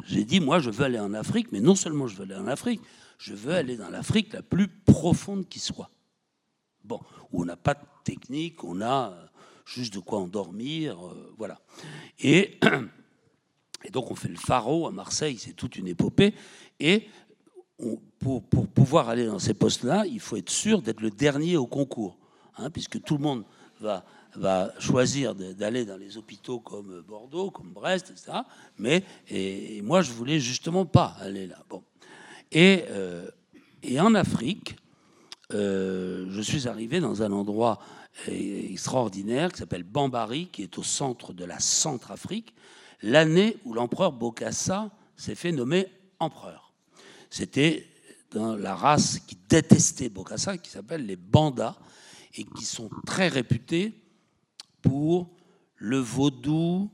j'ai 0.06 0.24
dit, 0.24 0.40
moi, 0.40 0.58
je 0.58 0.70
veux 0.70 0.84
aller 0.84 1.00
en 1.00 1.14
Afrique, 1.14 1.50
mais 1.52 1.60
non 1.60 1.74
seulement 1.74 2.06
je 2.06 2.16
veux 2.16 2.24
aller 2.24 2.34
en 2.34 2.46
Afrique, 2.46 2.80
je 3.18 3.34
veux 3.34 3.54
aller 3.54 3.76
dans 3.76 3.90
l'Afrique 3.90 4.32
la 4.32 4.42
plus 4.42 4.68
profonde 4.68 5.48
qui 5.48 5.58
soit. 5.58 5.90
Bon, 6.84 7.00
où 7.32 7.42
on 7.42 7.44
n'a 7.44 7.56
pas 7.56 7.74
de 7.74 7.80
technique, 8.04 8.62
on 8.62 8.80
a 8.80 9.10
euh, 9.10 9.26
juste 9.64 9.94
de 9.94 9.98
quoi 9.98 10.18
endormir, 10.18 11.06
euh, 11.06 11.34
voilà. 11.36 11.60
Et, 12.20 12.58
et, 13.84 13.90
donc 13.90 14.10
on 14.10 14.14
fait 14.14 14.28
le 14.28 14.36
pharo 14.36 14.86
à 14.86 14.92
Marseille, 14.92 15.38
c'est 15.38 15.54
toute 15.54 15.76
une 15.76 15.88
épopée. 15.88 16.34
Et 16.78 17.08
pour, 18.18 18.42
pour, 18.42 18.68
pouvoir 18.68 19.08
aller 19.08 19.26
dans 19.26 19.38
ces 19.38 19.54
postes-là, 19.54 20.06
il 20.06 20.20
faut 20.20 20.36
être 20.36 20.50
sûr 20.50 20.80
d'être 20.80 21.00
le 21.00 21.10
dernier 21.10 21.56
au 21.56 21.66
concours, 21.66 22.18
hein, 22.56 22.70
puisque 22.70 23.02
tout 23.02 23.16
le 23.16 23.22
monde 23.22 23.44
va, 23.80 24.04
va 24.36 24.72
choisir 24.78 25.34
d'aller 25.34 25.84
dans 25.84 25.96
les 25.96 26.16
hôpitaux 26.16 26.60
comme 26.60 27.02
Bordeaux, 27.02 27.50
comme 27.50 27.72
Brest, 27.72 28.10
etc. 28.10 28.38
Mais 28.78 29.04
et, 29.28 29.82
moi, 29.82 30.02
je 30.02 30.12
voulais 30.12 30.40
justement 30.40 30.86
pas 30.86 31.16
aller 31.20 31.46
là. 31.46 31.64
Bon. 31.68 31.82
Et, 32.52 32.84
euh, 32.90 33.28
et 33.82 34.00
en 34.00 34.14
Afrique, 34.14 34.76
euh, 35.52 36.26
je 36.30 36.40
suis 36.40 36.68
arrivé 36.68 37.00
dans 37.00 37.22
un 37.22 37.32
endroit 37.32 37.78
extraordinaire 38.28 39.52
qui 39.52 39.58
s'appelle 39.58 39.82
Bambari, 39.82 40.48
qui 40.48 40.62
est 40.62 40.78
au 40.78 40.82
centre 40.82 41.32
de 41.32 41.44
la 41.44 41.58
Centrafrique, 41.58 42.54
l'année 43.02 43.56
où 43.64 43.74
l'empereur 43.74 44.12
Bokassa 44.12 44.90
s'est 45.16 45.34
fait 45.34 45.52
nommer 45.52 45.88
empereur. 46.20 46.72
C'était 47.30 47.86
dans 48.30 48.56
la 48.56 48.74
race 48.74 49.18
qui 49.26 49.36
détestait 49.48 50.08
Bokassa, 50.08 50.58
qui 50.58 50.70
s'appelle 50.70 51.04
les 51.06 51.16
Bandas, 51.16 51.76
et 52.36 52.44
qui 52.44 52.64
sont 52.64 52.90
très 53.06 53.28
réputés 53.28 53.92
pour 54.82 55.30
le 55.76 55.98
vaudou, 55.98 56.90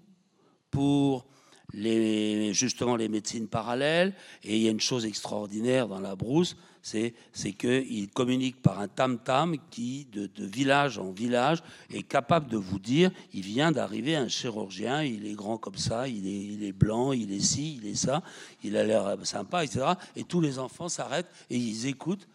pour 0.70 1.26
justement 1.72 2.96
les 2.96 3.08
médecines 3.08 3.48
parallèles. 3.48 4.14
Et 4.42 4.56
il 4.56 4.62
y 4.62 4.68
a 4.68 4.70
une 4.70 4.80
chose 4.80 5.06
extraordinaire 5.06 5.88
dans 5.88 6.00
la 6.00 6.16
brousse, 6.16 6.56
c'est, 6.82 7.14
qu'il 7.52 8.08
communique 8.10 8.60
par 8.62 8.80
un 8.80 8.88
tam-tam 8.88 9.56
qui, 9.70 10.06
de, 10.12 10.28
village 10.38 10.98
en 10.98 11.10
village, 11.10 11.62
est 11.92 12.02
capable 12.02 12.48
de 12.48 12.56
vous 12.56 12.78
dire, 12.78 13.10
il 13.32 13.42
vient 13.42 13.72
d'arriver 13.72 14.16
un 14.16 14.28
chirurgien, 14.28 15.02
il 15.02 15.26
est 15.26 15.34
grand 15.34 15.58
comme 15.58 15.76
ça, 15.76 16.08
il 16.08 16.64
est, 16.64 16.72
blanc, 16.72 17.12
il 17.12 17.32
est 17.32 17.40
ci, 17.40 17.76
il 17.76 17.86
est 17.86 17.94
ça, 17.94 18.22
il 18.62 18.76
a 18.76 18.84
l'air 18.84 19.16
sympa, 19.24 19.64
etc. 19.64 19.86
Et 20.16 20.24
tous 20.24 20.40
les 20.40 20.58
enfants 20.58 20.88
s'arrêtent 20.88 21.30
et 21.50 21.56
ils 21.56 21.86
écoutent, 21.86 22.26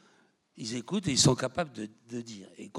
ils 0.57 0.75
écoutent 0.75 1.07
et 1.07 1.11
ils 1.11 1.17
sont 1.17 1.35
capables 1.35 1.71
de, 1.73 2.21
dire. 2.21 2.47
Et 2.57 2.69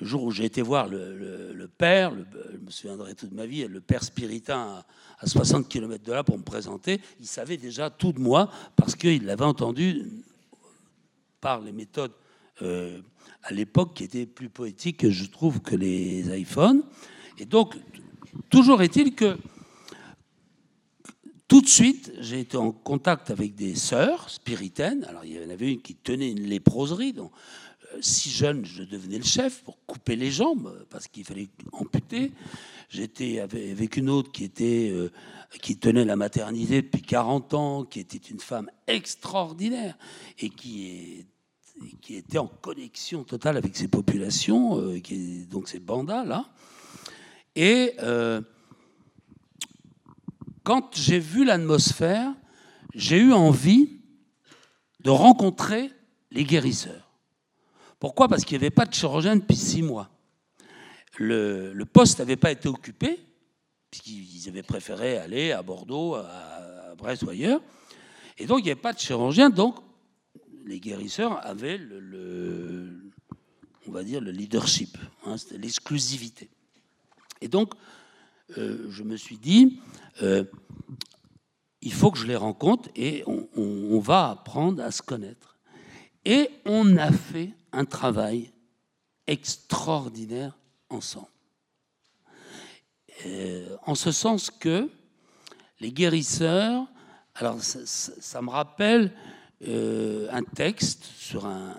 le 0.00 0.06
jour 0.06 0.24
où 0.24 0.30
j'ai 0.30 0.44
été 0.44 0.62
voir 0.62 0.88
le, 0.88 1.68
père, 1.78 2.12
je 2.12 2.58
me 2.58 2.70
souviendrai 2.70 3.14
toute 3.14 3.32
ma 3.32 3.46
vie, 3.46 3.66
le 3.66 3.80
père 3.80 4.02
spiritain 4.02 4.84
à, 5.20 5.26
60 5.26 5.68
km 5.68 6.02
de 6.02 6.12
là 6.12 6.24
pour 6.24 6.36
me 6.36 6.42
présenter, 6.42 7.00
il 7.20 7.28
savait 7.28 7.56
déjà 7.56 7.90
tout 7.90 8.12
de 8.12 8.18
moi 8.18 8.50
parce 8.74 8.96
qu'il 8.96 9.24
l'avait 9.24 9.44
entendu 9.44 10.04
par 11.42 11.60
les 11.60 11.72
méthodes 11.72 12.12
euh, 12.62 13.02
à 13.42 13.52
l'époque 13.52 13.94
qui 13.94 14.04
étaient 14.04 14.24
plus 14.24 14.48
poétiques, 14.48 15.10
je 15.10 15.24
trouve, 15.26 15.60
que 15.60 15.76
les 15.76 16.38
iPhones. 16.38 16.82
Et 17.38 17.44
donc, 17.44 17.74
toujours 18.48 18.80
est-il 18.80 19.14
que 19.14 19.36
tout 21.48 21.60
de 21.60 21.68
suite, 21.68 22.12
j'ai 22.20 22.40
été 22.40 22.56
en 22.56 22.72
contact 22.72 23.30
avec 23.30 23.54
des 23.54 23.74
sœurs 23.74 24.30
spiritaines. 24.30 25.04
Alors, 25.04 25.24
il 25.26 25.32
y 25.34 25.44
en 25.44 25.50
avait 25.50 25.70
une 25.70 25.82
qui 25.82 25.94
tenait 25.94 26.30
une 26.30 26.46
léproserie, 26.46 27.12
donc 27.12 27.30
si 28.00 28.30
jeune, 28.30 28.64
je 28.64 28.82
devenais 28.82 29.18
le 29.18 29.24
chef 29.24 29.62
pour 29.62 29.78
couper 29.86 30.16
les 30.16 30.30
jambes 30.30 30.86
parce 30.90 31.08
qu'il 31.08 31.24
fallait 31.24 31.48
amputer. 31.72 32.32
J'étais 32.88 33.40
avec 33.40 33.96
une 33.96 34.08
autre 34.08 34.32
qui 34.32 34.44
était 34.44 34.90
euh, 34.90 35.10
qui 35.60 35.76
tenait 35.76 36.04
la 36.04 36.16
maternité 36.16 36.82
depuis 36.82 37.02
40 37.02 37.54
ans, 37.54 37.84
qui 37.84 38.00
était 38.00 38.16
une 38.16 38.40
femme 38.40 38.70
extraordinaire 38.86 39.96
et 40.38 40.48
qui 40.48 40.86
est 40.86 41.26
qui 42.00 42.16
était 42.16 42.38
en 42.38 42.46
connexion 42.46 43.24
totale 43.24 43.56
avec 43.56 43.76
ces 43.76 43.88
populations, 43.88 44.78
euh, 44.80 45.00
donc 45.50 45.68
ces 45.68 45.78
bandas 45.78 46.24
là. 46.24 46.46
Et 47.54 47.94
euh, 48.00 48.40
quand 50.62 50.96
j'ai 50.96 51.18
vu 51.18 51.44
l'atmosphère, 51.44 52.32
j'ai 52.94 53.18
eu 53.18 53.32
envie 53.32 54.00
de 55.00 55.10
rencontrer 55.10 55.90
les 56.30 56.44
guérisseurs. 56.44 57.10
Pourquoi? 57.98 58.28
Parce 58.28 58.44
qu'il 58.44 58.58
n'y 58.58 58.64
avait 58.64 58.70
pas 58.70 58.84
de 58.84 58.94
chirurgien 58.94 59.36
depuis 59.36 59.56
six 59.56 59.82
mois. 59.82 60.10
Le, 61.18 61.84
poste 61.84 62.18
n'avait 62.18 62.36
pas 62.36 62.50
été 62.50 62.68
occupé, 62.68 63.20
puisqu'ils 63.90 64.48
avaient 64.48 64.62
préféré 64.62 65.18
aller 65.18 65.52
à 65.52 65.62
Bordeaux, 65.62 66.14
à, 66.14 66.94
Brest 66.96 67.22
ou 67.22 67.30
ailleurs. 67.30 67.60
Et 68.38 68.46
donc, 68.46 68.60
il 68.60 68.64
n'y 68.64 68.70
avait 68.70 68.80
pas 68.80 68.92
de 68.92 68.98
chirurgien. 68.98 69.50
Donc, 69.50 69.76
les 70.64 70.80
guérisseurs 70.80 71.44
avaient 71.46 71.78
le, 71.78 73.10
on 73.86 73.92
va 73.92 74.04
dire, 74.04 74.20
le 74.20 74.30
leadership, 74.30 74.96
hein, 75.24 75.36
c'était 75.36 75.58
l'exclusivité. 75.58 76.48
Et 77.40 77.48
donc, 77.48 77.74
euh, 78.58 78.90
je 78.90 79.02
me 79.02 79.16
suis 79.16 79.38
dit, 79.38 79.80
euh, 80.22 80.44
il 81.80 81.92
faut 81.92 82.10
que 82.10 82.18
je 82.18 82.26
les 82.26 82.36
rencontre 82.36 82.88
et 82.94 83.24
on 83.26 83.98
va 83.98 84.30
apprendre 84.30 84.82
à 84.82 84.92
se 84.92 85.02
connaître. 85.02 85.58
Et 86.24 86.48
on 86.64 86.96
a 86.96 87.10
fait 87.10 87.50
un 87.72 87.84
travail 87.84 88.52
extraordinaire 89.26 90.56
ensemble. 90.88 91.26
Euh, 93.26 93.76
en 93.86 93.94
ce 93.94 94.10
sens 94.10 94.50
que 94.50 94.88
les 95.80 95.92
guérisseurs, 95.92 96.86
alors 97.34 97.60
ça, 97.60 98.42
me 98.42 98.50
rappelle 98.50 99.12
euh, 99.68 100.28
un 100.32 100.42
texte 100.42 101.04
sur 101.04 101.46
un, 101.46 101.76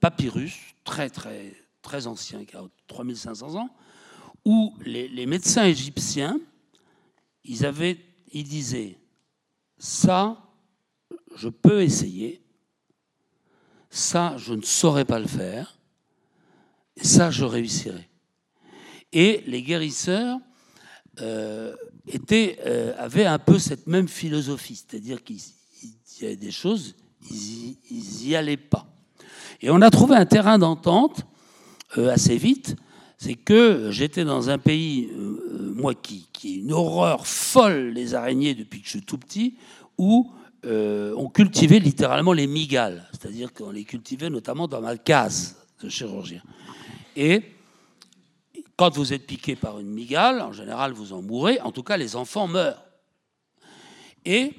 papyrus 0.00 0.56
très 0.84 1.10
très 1.10 1.54
très 1.82 2.06
ancien, 2.06 2.44
qui 2.44 2.56
a 2.56 2.64
3500 2.88 3.54
ans, 3.54 3.70
où 4.44 4.74
les, 4.84 5.26
médecins 5.26 5.64
égyptiens, 5.64 6.38
ils 7.44 8.44
disaient, 8.44 8.98
ça, 9.78 10.36
je 11.36 11.48
peux 11.48 11.82
essayer, 11.82 12.42
ça, 13.90 14.36
je 14.36 14.54
ne 14.54 14.62
saurais 14.62 15.04
pas 15.04 15.18
le 15.18 15.26
faire, 15.26 15.78
et 16.96 17.04
ça, 17.04 17.30
je 17.30 17.44
réussirai. 17.44 18.08
Et 19.12 19.42
les 19.46 19.62
guérisseurs 19.62 20.38
euh, 21.20 21.74
euh, 22.32 22.94
avaient 22.98 23.26
un 23.26 23.38
peu 23.38 23.58
cette 23.58 23.86
même 23.86 24.08
philosophie, 24.08 24.76
c'est-à-dire 24.76 25.22
qu'il 26.18 26.26
y 26.26 26.30
avait 26.30 26.36
des 26.36 26.50
choses, 26.50 26.96
ils 27.30 27.76
n'y 28.24 28.34
allaient 28.34 28.56
pas. 28.56 28.86
Et 29.60 29.70
on 29.70 29.80
a 29.80 29.90
trouvé 29.90 30.16
un 30.16 30.26
terrain 30.26 30.58
d'entente 30.58 31.22
euh, 31.96 32.10
assez 32.10 32.36
vite, 32.36 32.76
c'est 33.16 33.34
que 33.34 33.90
j'étais 33.90 34.24
dans 34.24 34.50
un 34.50 34.58
pays, 34.58 35.10
moi 35.74 35.94
qui, 35.94 36.28
qui 36.32 36.54
est 36.54 36.58
une 36.58 36.72
horreur 36.72 37.26
folle, 37.26 37.88
les 37.88 38.14
araignées 38.14 38.54
depuis 38.54 38.80
que 38.80 38.86
je 38.86 38.90
suis 38.90 39.02
tout 39.02 39.18
petit, 39.18 39.56
où 39.96 40.30
euh, 40.64 41.14
on 41.16 41.28
cultivait 41.28 41.78
littéralement 41.78 42.32
les 42.32 42.48
migales, 42.48 43.08
c'est-à-dire 43.12 43.52
qu'on 43.52 43.70
les 43.70 43.84
cultivait 43.84 44.30
notamment 44.30 44.66
dans 44.66 44.80
ma 44.80 44.96
case 44.96 45.56
de 45.82 45.88
chirurgien. 45.88 46.42
Et 47.14 47.42
quand 48.76 48.94
vous 48.94 49.12
êtes 49.12 49.26
piqué 49.26 49.54
par 49.54 49.78
une 49.78 49.90
migale, 49.90 50.40
en 50.40 50.52
général 50.52 50.92
vous 50.92 51.12
en 51.12 51.22
mourrez, 51.22 51.60
en 51.60 51.70
tout 51.70 51.84
cas 51.84 51.96
les 51.96 52.16
enfants 52.16 52.48
meurent. 52.48 52.82
Et 54.24 54.52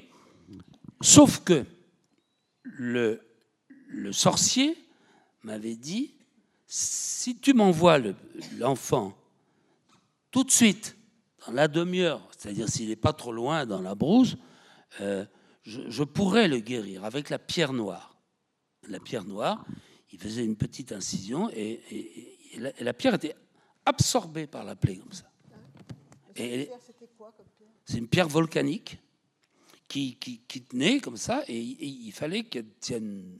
sauf 1.00 1.40
que 1.44 1.64
le, 2.62 3.20
le 3.88 4.12
sorcier 4.12 4.76
m'avait 5.42 5.76
dit, 5.76 6.14
si 6.66 7.36
tu 7.38 7.52
m'envoies 7.52 7.98
l'enfant 8.58 9.16
tout 10.30 10.44
de 10.44 10.50
suite, 10.50 10.96
dans 11.46 11.52
la 11.52 11.68
demi-heure, 11.68 12.28
c'est-à-dire 12.36 12.68
s'il 12.68 12.88
n'est 12.88 12.96
pas 12.96 13.12
trop 13.12 13.32
loin 13.32 13.66
dans 13.66 13.80
la 13.80 13.94
brousse, 13.94 14.36
euh, 15.00 15.24
je, 15.62 16.02
pourrais 16.04 16.48
le 16.48 16.58
guérir 16.58 17.04
avec 17.04 17.30
la 17.30 17.38
pierre 17.38 17.72
noire. 17.72 18.16
La 18.88 19.00
pierre 19.00 19.24
noire, 19.24 19.64
il 20.12 20.18
faisait 20.18 20.44
une 20.44 20.56
petite 20.56 20.92
incision 20.92 21.50
et, 21.50 21.80
la, 22.80 22.92
pierre 22.92 23.14
était 23.14 23.36
absorbée 23.86 24.46
par 24.46 24.64
la 24.64 24.74
plaie 24.74 24.96
comme 24.96 25.12
ça. 25.12 25.30
c'est 26.36 27.98
une 27.98 28.08
pierre 28.08 28.28
volcanique 28.28 28.98
qui, 29.90 30.40
tenait 30.68 31.00
comme 31.00 31.16
ça 31.16 31.42
et, 31.48 31.58
il 31.58 32.12
fallait 32.12 32.44
qu'elle 32.44 32.68
tienne 32.80 33.38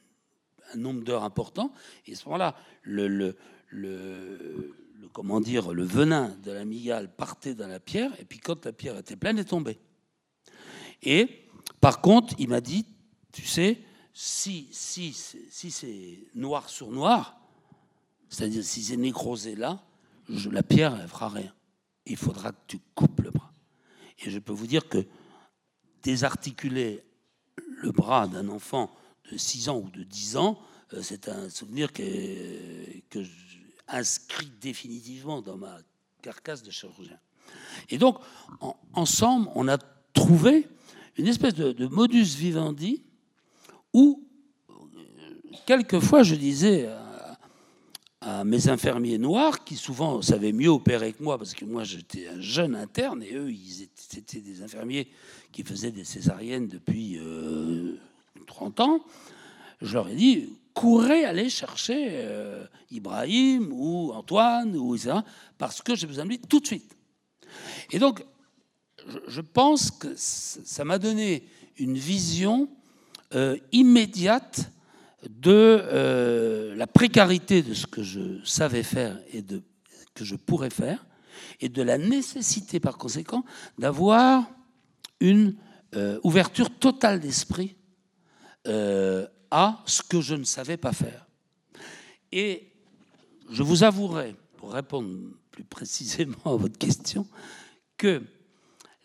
un 0.74 0.76
nombre 0.76 1.02
d'heures 1.02 1.24
important. 1.24 1.72
Et 2.06 2.12
à 2.12 2.16
ce 2.16 2.24
moment-là, 2.26 2.56
le, 2.82 3.08
le, 3.08 3.36
le, 3.68 4.74
comment 5.12 5.40
dire, 5.40 5.72
le 5.72 5.84
venin 5.84 6.36
de 6.42 6.50
la 6.50 6.64
migale 6.64 7.14
partait 7.14 7.54
dans 7.54 7.68
la 7.68 7.80
pierre 7.80 8.12
et 8.20 8.24
puis 8.24 8.38
quand 8.38 8.64
la 8.64 8.72
pierre 8.72 8.98
était 8.98 9.16
pleine, 9.16 9.38
elle 9.38 9.44
tombait. 9.44 9.78
Et 11.02 11.46
par 11.80 12.00
contre, 12.00 12.34
il 12.38 12.48
m'a 12.48 12.60
dit, 12.60 12.84
tu 13.32 13.46
sais, 13.46 13.78
si, 14.12 14.68
si, 14.72 15.12
si 15.12 15.70
c'est 15.70 16.18
noir 16.34 16.68
sur 16.68 16.90
noir, 16.90 17.40
c'est-à-dire 18.28 18.64
si 18.64 18.82
c'est 18.82 18.96
nécrosé 18.96 19.54
là, 19.54 19.82
la 20.50 20.62
pierre, 20.62 20.98
elle 21.00 21.08
fera 21.08 21.28
rien. 21.28 21.52
Il 22.06 22.16
faudra 22.16 22.52
que 22.52 22.58
tu 22.66 22.78
coupes 22.94 23.20
le 23.20 23.30
bras. 23.30 23.52
Et 24.18 24.30
je 24.30 24.38
peux 24.38 24.52
vous 24.52 24.66
dire 24.66 24.88
que 24.88 25.06
désarticuler 26.02 27.04
le 27.82 27.92
bras 27.92 28.26
d'un 28.26 28.48
enfant 28.48 28.94
de 29.30 29.36
6 29.36 29.68
ans 29.68 29.78
ou 29.78 29.90
de 29.90 30.02
10 30.02 30.36
ans, 30.36 30.58
euh, 30.94 31.02
c'est 31.02 31.28
un 31.28 31.48
souvenir 31.48 31.92
que, 31.92 32.02
que 33.08 33.20
inscrit 33.88 34.50
définitivement 34.60 35.42
dans 35.42 35.56
ma 35.56 35.78
carcasse 36.22 36.62
de 36.62 36.70
chirurgien. 36.70 37.18
Et 37.88 37.98
donc, 37.98 38.18
ensemble, 38.92 39.48
on 39.54 39.68
a 39.68 39.78
trouvé 40.12 40.68
une 41.16 41.26
espèce 41.26 41.54
de, 41.54 41.86
modus 41.86 42.36
vivendi 42.36 43.02
où, 43.92 44.22
quelquefois, 45.66 46.22
je 46.22 46.34
disais 46.34 46.88
mes 48.44 48.68
infirmiers 48.68 49.18
noirs, 49.18 49.64
qui 49.64 49.76
souvent 49.76 50.20
savaient 50.20 50.52
mieux 50.52 50.68
opérer 50.68 51.12
que 51.12 51.22
moi, 51.22 51.38
parce 51.38 51.54
que 51.54 51.64
moi 51.64 51.84
j'étais 51.84 52.28
un 52.28 52.40
jeune 52.40 52.74
interne, 52.74 53.22
et 53.22 53.34
eux, 53.34 53.50
ils 53.50 53.82
étaient, 53.82 54.40
des 54.40 54.62
infirmiers 54.62 55.08
qui 55.52 55.62
faisaient 55.62 55.90
des 55.90 56.04
césariennes 56.04 56.68
depuis 56.68 57.18
30 58.46 58.80
euh, 58.80 58.82
ans, 58.82 59.00
je 59.80 59.94
leur 59.94 60.08
ai 60.08 60.14
dit, 60.14 60.50
courait 60.74 61.24
aller 61.24 61.48
chercher 61.48 62.08
euh, 62.10 62.66
Ibrahim 62.90 63.70
ou 63.72 64.12
Antoine 64.12 64.76
ou 64.76 64.96
ça, 64.96 65.24
parce 65.58 65.82
que 65.82 65.94
j'ai 65.94 66.06
besoin 66.06 66.24
de 66.24 66.30
lui 66.30 66.38
tout 66.38 66.60
de 66.60 66.66
suite. 66.66 66.96
Et 67.90 67.98
donc, 67.98 68.24
je 69.26 69.40
pense 69.40 69.90
que 69.90 70.12
ça 70.16 70.84
m'a 70.84 70.98
donné 70.98 71.44
une 71.78 71.96
vision 71.96 72.68
euh, 73.34 73.56
immédiate 73.72 74.70
de 75.28 75.50
euh, 75.82 76.74
la 76.74 76.86
précarité 76.86 77.62
de 77.62 77.74
ce 77.74 77.86
que 77.86 78.02
je 78.02 78.42
savais 78.44 78.82
faire 78.82 79.18
et 79.32 79.44
que 80.14 80.24
je 80.24 80.36
pourrais 80.36 80.70
faire, 80.70 81.06
et 81.60 81.68
de 81.68 81.82
la 81.82 81.98
nécessité 81.98 82.80
par 82.80 82.98
conséquent 82.98 83.44
d'avoir 83.78 84.50
une 85.20 85.56
euh, 85.94 86.18
ouverture 86.22 86.70
totale 86.70 87.20
d'esprit 87.20 87.76
à 89.50 89.82
ce 89.86 90.02
que 90.02 90.20
je 90.20 90.34
ne 90.34 90.44
savais 90.44 90.76
pas 90.76 90.92
faire. 90.92 91.26
Et 92.30 92.70
je 93.50 93.62
vous 93.62 93.82
avouerai, 93.82 94.36
pour 94.56 94.72
répondre 94.72 95.18
plus 95.50 95.64
précisément 95.64 96.36
à 96.44 96.56
votre 96.56 96.78
question, 96.78 97.26
que 97.96 98.22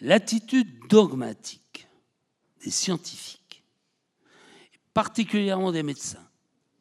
l'attitude 0.02 0.88
dogmatique 0.90 1.88
des 2.64 2.72
scientifiques, 2.72 3.45
particulièrement 4.96 5.72
des 5.72 5.84
médecins, 5.84 6.26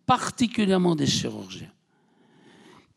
particulièrement 0.06 0.94
des 0.94 1.06
chirurgiens, 1.06 1.72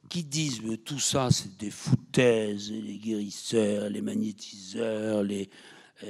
qui 0.07 0.23
disent 0.23 0.61
que 0.61 0.75
tout 0.75 0.99
ça 0.99 1.29
c'est 1.31 1.57
des 1.57 1.71
foutaises, 1.71 2.71
les 2.71 2.97
guérisseurs, 2.97 3.89
les 3.89 4.01
magnétiseurs, 4.01 5.23
les 5.23 5.49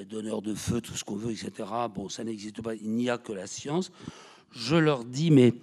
donneurs 0.09 0.41
de 0.41 0.53
feu, 0.53 0.81
tout 0.81 0.93
ce 0.93 1.05
qu'on 1.05 1.15
veut, 1.15 1.31
etc. 1.31 1.51
Bon, 1.95 2.09
ça 2.09 2.25
n'existe 2.25 2.61
pas, 2.61 2.75
il 2.75 2.91
n'y 2.91 3.09
a 3.09 3.17
que 3.17 3.31
la 3.31 3.47
science. 3.47 3.91
Je 4.51 4.75
leur 4.75 5.05
dis, 5.05 5.31
mais 5.31 5.53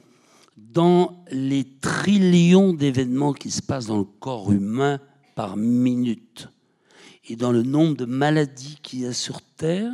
dans 0.56 1.22
les 1.30 1.64
trillions 1.80 2.72
d'événements 2.72 3.34
qui 3.34 3.50
se 3.50 3.60
passent 3.60 3.86
dans 3.86 3.98
le 3.98 4.04
corps 4.04 4.50
humain 4.52 5.00
par 5.34 5.58
minute, 5.58 6.48
et 7.28 7.36
dans 7.36 7.52
le 7.52 7.62
nombre 7.62 7.96
de 7.96 8.04
maladies 8.06 8.78
qu'il 8.82 9.00
y 9.00 9.06
a 9.06 9.12
sur 9.12 9.42
Terre, 9.42 9.92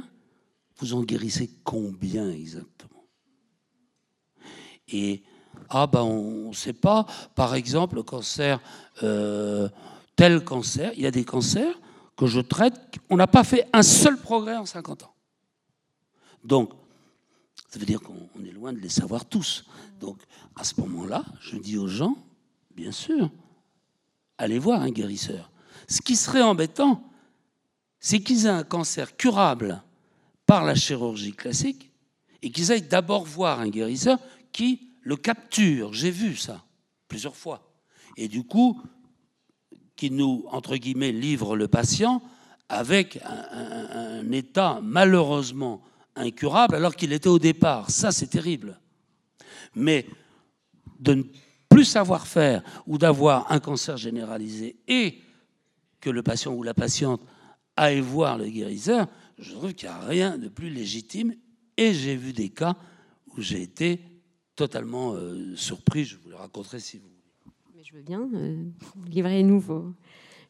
vous 0.79 0.95
en 0.95 1.03
guérissez 1.03 1.51
combien 1.65 2.31
exactement? 2.31 2.90
Et, 4.93 5.23
ah 5.69 5.87
ben 5.87 6.03
on 6.03 6.49
ne 6.49 6.55
sait 6.55 6.73
pas, 6.73 7.07
par 7.35 7.55
exemple, 7.55 7.97
le 7.97 8.03
cancer, 8.03 8.61
euh, 9.03 9.69
tel 10.17 10.45
cancer, 10.45 10.93
il 10.97 11.03
y 11.03 11.07
a 11.07 11.11
des 11.11 11.25
cancers 11.25 11.79
que 12.17 12.27
je 12.27 12.41
traite, 12.41 12.75
on 13.09 13.17
n'a 13.17 13.27
pas 13.27 13.45
fait 13.45 13.67
un 13.73 13.83
seul 13.83 14.19
progrès 14.19 14.57
en 14.57 14.67
50 14.67 15.05
ans. 15.05 15.15
Donc, 16.45 16.73
ça 17.71 17.79
veut 17.79 17.87
dire 17.87 18.01
qu'on 18.01 18.45
est 18.45 18.53
loin 18.53 18.73
de 18.73 18.79
les 18.79 18.89
savoir 18.89 19.25
tous. 19.25 19.65
Donc, 20.01 20.19
à 20.57 20.65
ce 20.65 20.81
moment-là, 20.81 21.25
je 21.41 21.57
dis 21.57 21.79
aux 21.79 21.87
gens, 21.87 22.17
bien 22.75 22.93
sûr, 22.93 23.31
allez 24.39 24.59
voir 24.59 24.83
un 24.83 24.91
guérisseur. 24.91 25.51
Ce 25.87 26.01
qui 26.01 26.17
serait 26.17 26.43
embêtant, 26.43 27.03
c'est 28.01 28.21
qu'ils 28.21 28.47
aient 28.47 28.51
un 28.51 28.65
cancer 28.65 29.17
curable 29.17 29.83
par 30.47 30.65
la 30.65 30.75
chirurgie 30.75 31.33
classique 31.33 31.91
et 32.43 32.51
qu'ils 32.51 32.73
aillent 32.73 32.83
d'abord 32.83 33.25
voir 33.25 33.61
un 33.61 33.69
guérisseur 33.69 34.19
qui 34.53 34.91
le 35.03 35.17
capture. 35.17 35.93
J'ai 35.93 36.11
vu 36.11 36.37
ça 36.37 36.65
plusieurs 37.09 37.37
fois. 37.37 37.73
Et 38.17 38.29
du 38.29 38.45
coup, 38.45 38.81
qui 39.97 40.11
nous, 40.11 40.45
entre 40.51 40.77
guillemets, 40.77 41.13
livre 41.13 41.57
le 41.57 41.69
patient 41.69 42.23
avec 42.71 43.19
un, 43.25 44.31
état 44.33 44.81
malheureusement 44.83 45.83
incurable 46.15 46.75
alors 46.75 46.95
qu'il 46.95 47.13
était 47.13 47.29
au 47.29 47.39
départ. 47.39 47.91
Ça, 47.91 48.13
c'est 48.13 48.29
terrible. 48.29 48.81
Mais 49.75 50.07
de 51.01 51.15
ne 51.15 51.23
plus 51.69 51.85
savoir 51.85 52.27
faire 52.27 52.63
ou 52.87 52.97
d'avoir 52.97 53.51
un 53.53 53.61
cancer 53.61 53.97
généralisé 53.97 54.77
et 54.89 55.19
que 56.01 56.11
le 56.11 56.23
patient 56.23 56.55
ou 56.55 56.63
la 56.63 56.75
patiente 56.75 57.21
aille 57.77 58.01
voir 58.01 58.39
le 58.39 58.49
guérisseur, 58.49 59.07
je 59.39 59.53
trouve 59.53 59.75
qu'il 59.75 59.89
n'y 59.89 59.95
a 59.95 60.01
rien 60.01 60.39
de 60.39 60.49
plus 60.49 60.71
légitime. 60.71 61.35
Et 61.77 61.93
j'ai 61.93 62.17
vu 62.17 62.33
des 62.33 62.51
cas 62.51 62.77
où 63.29 63.41
j'ai 63.41 63.63
été 63.63 64.01
totalement 64.61 65.15
euh, 65.15 65.57
surpris. 65.57 66.05
Je 66.05 66.19
vous 66.19 66.29
le 66.29 66.37
raconterai 66.37 66.81
si 66.81 66.99
vous 66.99 67.05
voulez. 67.05 67.55
Mais 67.75 67.83
je 67.83 67.95
veux 67.95 68.03
bien. 68.03 68.29
Euh, 68.35 68.63
Livrez-nous 69.09 69.95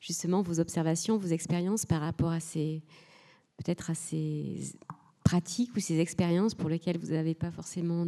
justement 0.00 0.42
vos 0.42 0.58
observations, 0.58 1.16
vos 1.16 1.28
expériences 1.28 1.86
par 1.86 2.00
rapport 2.00 2.30
à 2.30 2.40
ces 2.40 2.82
peut-être 3.58 3.90
à 3.90 3.94
ces 3.94 4.56
pratiques 5.22 5.70
ou 5.76 5.80
ces 5.80 6.00
expériences 6.00 6.54
pour 6.54 6.68
lesquelles 6.68 6.98
vous 6.98 7.12
n'avez 7.12 7.34
pas 7.34 7.52
forcément 7.52 8.04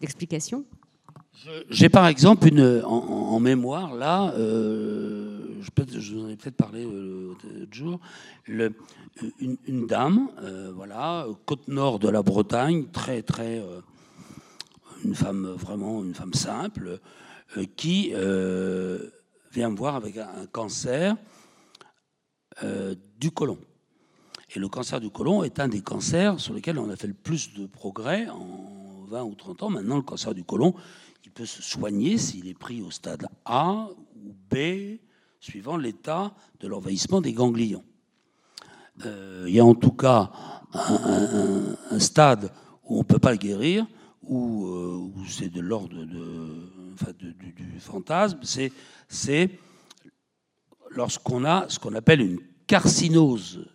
d'explication. 0.00 0.64
J'ai 1.68 1.88
par 1.88 2.06
exemple 2.06 2.46
une, 2.46 2.82
en, 2.84 3.40
mémoire, 3.40 3.94
là, 3.94 4.32
euh, 4.34 5.60
je, 5.60 5.98
je, 5.98 6.14
vous 6.14 6.24
en 6.24 6.28
ai 6.28 6.36
peut-être 6.36 6.56
parlé 6.56 6.84
euh, 6.84 7.28
l'autre 7.28 7.46
jour, 7.72 7.98
le, 8.46 8.72
une, 9.40 9.86
dame, 9.86 10.28
voilà, 10.74 11.26
côte 11.44 11.66
nord 11.68 11.98
de 11.98 12.08
la 12.08 12.22
Bretagne, 12.22 12.86
très, 12.92 13.22
très. 13.22 13.62
Une 15.04 15.14
femme, 15.14 15.46
vraiment, 15.46 16.02
une 16.04 16.14
femme 16.14 16.34
simple, 16.34 17.00
qui 17.76 18.10
vient 19.52 19.70
me 19.70 19.76
voir 19.76 19.96
avec 19.96 20.16
un, 20.16 20.46
cancer 20.50 21.16
du 23.18 23.30
côlon. 23.30 23.58
Et 24.54 24.58
le 24.58 24.68
cancer 24.68 25.00
du 25.00 25.10
côlon 25.10 25.42
est 25.42 25.60
un 25.60 25.68
des 25.68 25.80
cancers 25.80 26.40
sur 26.40 26.54
lesquels 26.54 26.78
on 26.78 26.88
a 26.90 26.96
fait 26.96 27.08
le 27.08 27.14
plus 27.14 27.52
de 27.54 27.66
progrès 27.66 28.28
en 28.28 29.04
20 29.08 29.22
ou 29.24 29.34
30 29.34 29.62
ans. 29.64 29.70
Maintenant, 29.70 29.96
le 29.96 30.02
cancer 30.02 30.34
du 30.34 30.44
côlon, 30.44 30.74
il 31.24 31.30
peut 31.30 31.46
se 31.46 31.62
soigner 31.62 32.18
s'il 32.18 32.48
est 32.48 32.58
pris 32.58 32.82
au 32.82 32.90
stade 32.90 33.26
A 33.44 33.88
ou 34.14 34.34
B, 34.50 34.98
suivant 35.40 35.76
l'état 35.76 36.32
de 36.60 36.68
l'envahissement 36.68 37.20
des 37.20 37.32
ganglions. 37.32 37.84
Euh, 39.04 39.44
il 39.48 39.54
y 39.54 39.60
a 39.60 39.64
en 39.64 39.74
tout 39.74 39.92
cas 39.92 40.30
un, 40.72 41.98
stade 41.98 42.50
où 42.84 42.96
on 42.96 42.98
ne 43.00 43.04
peut 43.04 43.18
pas 43.18 43.32
le 43.32 43.36
guérir, 43.36 43.86
où, 44.28 44.66
euh, 44.66 45.10
c'est 45.28 45.48
de 45.48 45.60
l'ordre 45.60 46.04
de, 46.04 47.32
du, 47.32 47.80
fantasme, 47.80 48.40
c'est 48.42 49.50
lorsqu'on 50.90 51.44
a 51.44 51.66
ce 51.68 51.78
qu'on 51.78 51.94
appelle 51.94 52.20
une 52.20 52.40
carcinose 52.66 53.66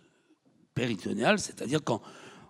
péritonéale, 0.74 1.38
c'est-à-dire 1.38 1.80
quand, 1.84 2.02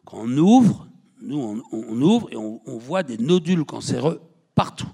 quand, 0.04 0.18
on 0.18 0.36
ouvre, 0.38 0.88
nous 1.20 1.62
on, 1.72 2.00
ouvre 2.00 2.32
et 2.32 2.36
on, 2.36 2.78
voit 2.78 3.02
des 3.02 3.18
nodules 3.18 3.64
cancéreux 3.64 4.20
partout. 4.54 4.90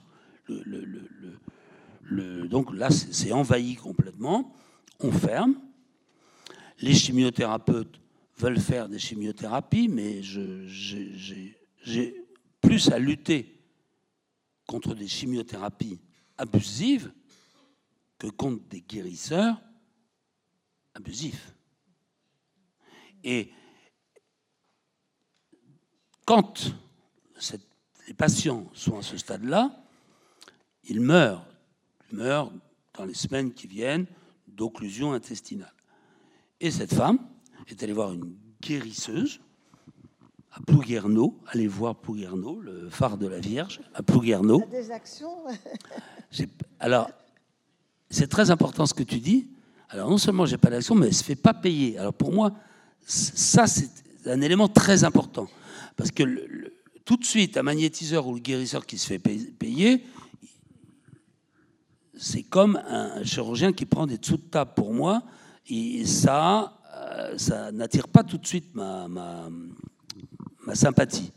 Donc 2.51 2.75
là, 2.75 2.91
c'est 2.91 3.33
envahi 3.33 3.77
complètement. 3.77 4.53
On 5.01 5.13
ferme. 5.13 5.55
Les 6.81 6.95
chimiothérapeutes 6.95 8.01
veulent 8.37 8.61
faire 8.61 8.89
des 8.89 8.99
chimiothérapies, 8.99 9.89
mais 9.89 10.23
j'ai 10.23 11.57
plus 12.61 12.91
à 12.91 12.99
lutter 12.99 13.61
contre 14.67 14.95
des 14.95 15.09
chimiothérapies 15.09 16.01
abusives 16.37 17.13
que 18.19 18.27
contre 18.29 18.65
des 18.69 18.81
guérisseurs 18.81 19.61
abusifs. 20.95 21.55
Et 23.25 23.53
quand 26.25 26.75
les 28.07 28.15
patients 28.15 28.71
sont 28.75 28.99
à 28.99 29.03
ce 29.03 29.17
stade-là, 29.17 29.85
ils 30.85 31.01
meurent. 31.01 31.47
Ils 32.11 32.19
meurent 32.19 32.53
dans 32.95 33.05
les 33.05 33.15
semaines 33.15 33.53
qui 33.53 33.67
viennent 33.67 34.07
d'occlusion 34.47 35.13
intestinale. 35.13 35.75
Et 36.61 36.71
cette 36.71 36.95
femme 36.95 37.19
est 37.69 37.83
allée 37.83 37.93
voir 37.93 38.13
une 38.13 38.37
guérisseuse 38.61 39.41
à 40.53 40.61
Plouguerneau. 40.61 41.39
Allez 41.49 41.67
voir 41.67 41.97
Plouguerneau, 41.97 42.61
le 42.61 42.89
phare 42.91 43.19
de 43.19 43.27
la 43.27 43.39
Vierge, 43.39 43.81
à 43.95 44.03
Plouguerneau. 44.03 44.63
des 44.71 44.91
actions 44.91 45.37
Alors, 46.81 47.11
c'est 48.11 48.29
très 48.29 48.51
important 48.51 48.87
ce 48.87 48.95
que 48.95 49.03
tu 49.03 49.19
dis. 49.19 49.49
Alors, 49.91 50.11
non 50.11 50.19
seulement 50.19 50.47
j'ai 50.47 50.59
pas 50.59 50.71
d'action, 50.71 50.95
mais 50.95 51.07
elle 51.07 51.13
ne 51.13 51.17
se 51.17 51.25
fait 51.25 51.37
pas 51.37 51.55
payer. 51.55 51.99
Alors, 51.99 52.13
pour 52.13 52.33
moi, 52.33 52.53
ça, 53.01 53.67
c'est 53.67 53.91
un 54.27 54.41
élément 54.41 54.69
très 54.69 55.05
important. 55.05 55.49
Parce 55.97 56.11
que 56.11 56.25
tout 57.05 57.17
de 57.17 57.25
suite, 57.25 57.57
un 57.57 57.63
magnétiseur 57.63 58.27
ou 58.27 58.35
le 58.35 58.41
guérisseur 58.41 58.85
qui 58.85 58.99
se 58.99 59.07
fait 59.07 59.19
payer, 59.19 60.05
c'est 62.19 62.43
comme 62.43 62.77
un 62.87 63.23
chirurgien 63.25 63.73
qui 63.73 63.87
prend 63.87 64.07
des 64.07 64.19
dessous 64.19 64.37
de 64.37 64.43
table 64.43 64.73
pour 64.75 64.93
moi. 64.93 65.23
Et 65.69 66.05
ça, 66.05 66.79
euh, 66.95 67.39
ça 67.39 67.73
n'attire 67.73 68.09
pas 68.09 68.25
tout 68.25 68.39
de 68.39 68.47
suite 68.47 68.75
ma, 68.75 69.09
ma, 69.09 69.49
sympathie. 70.75 71.33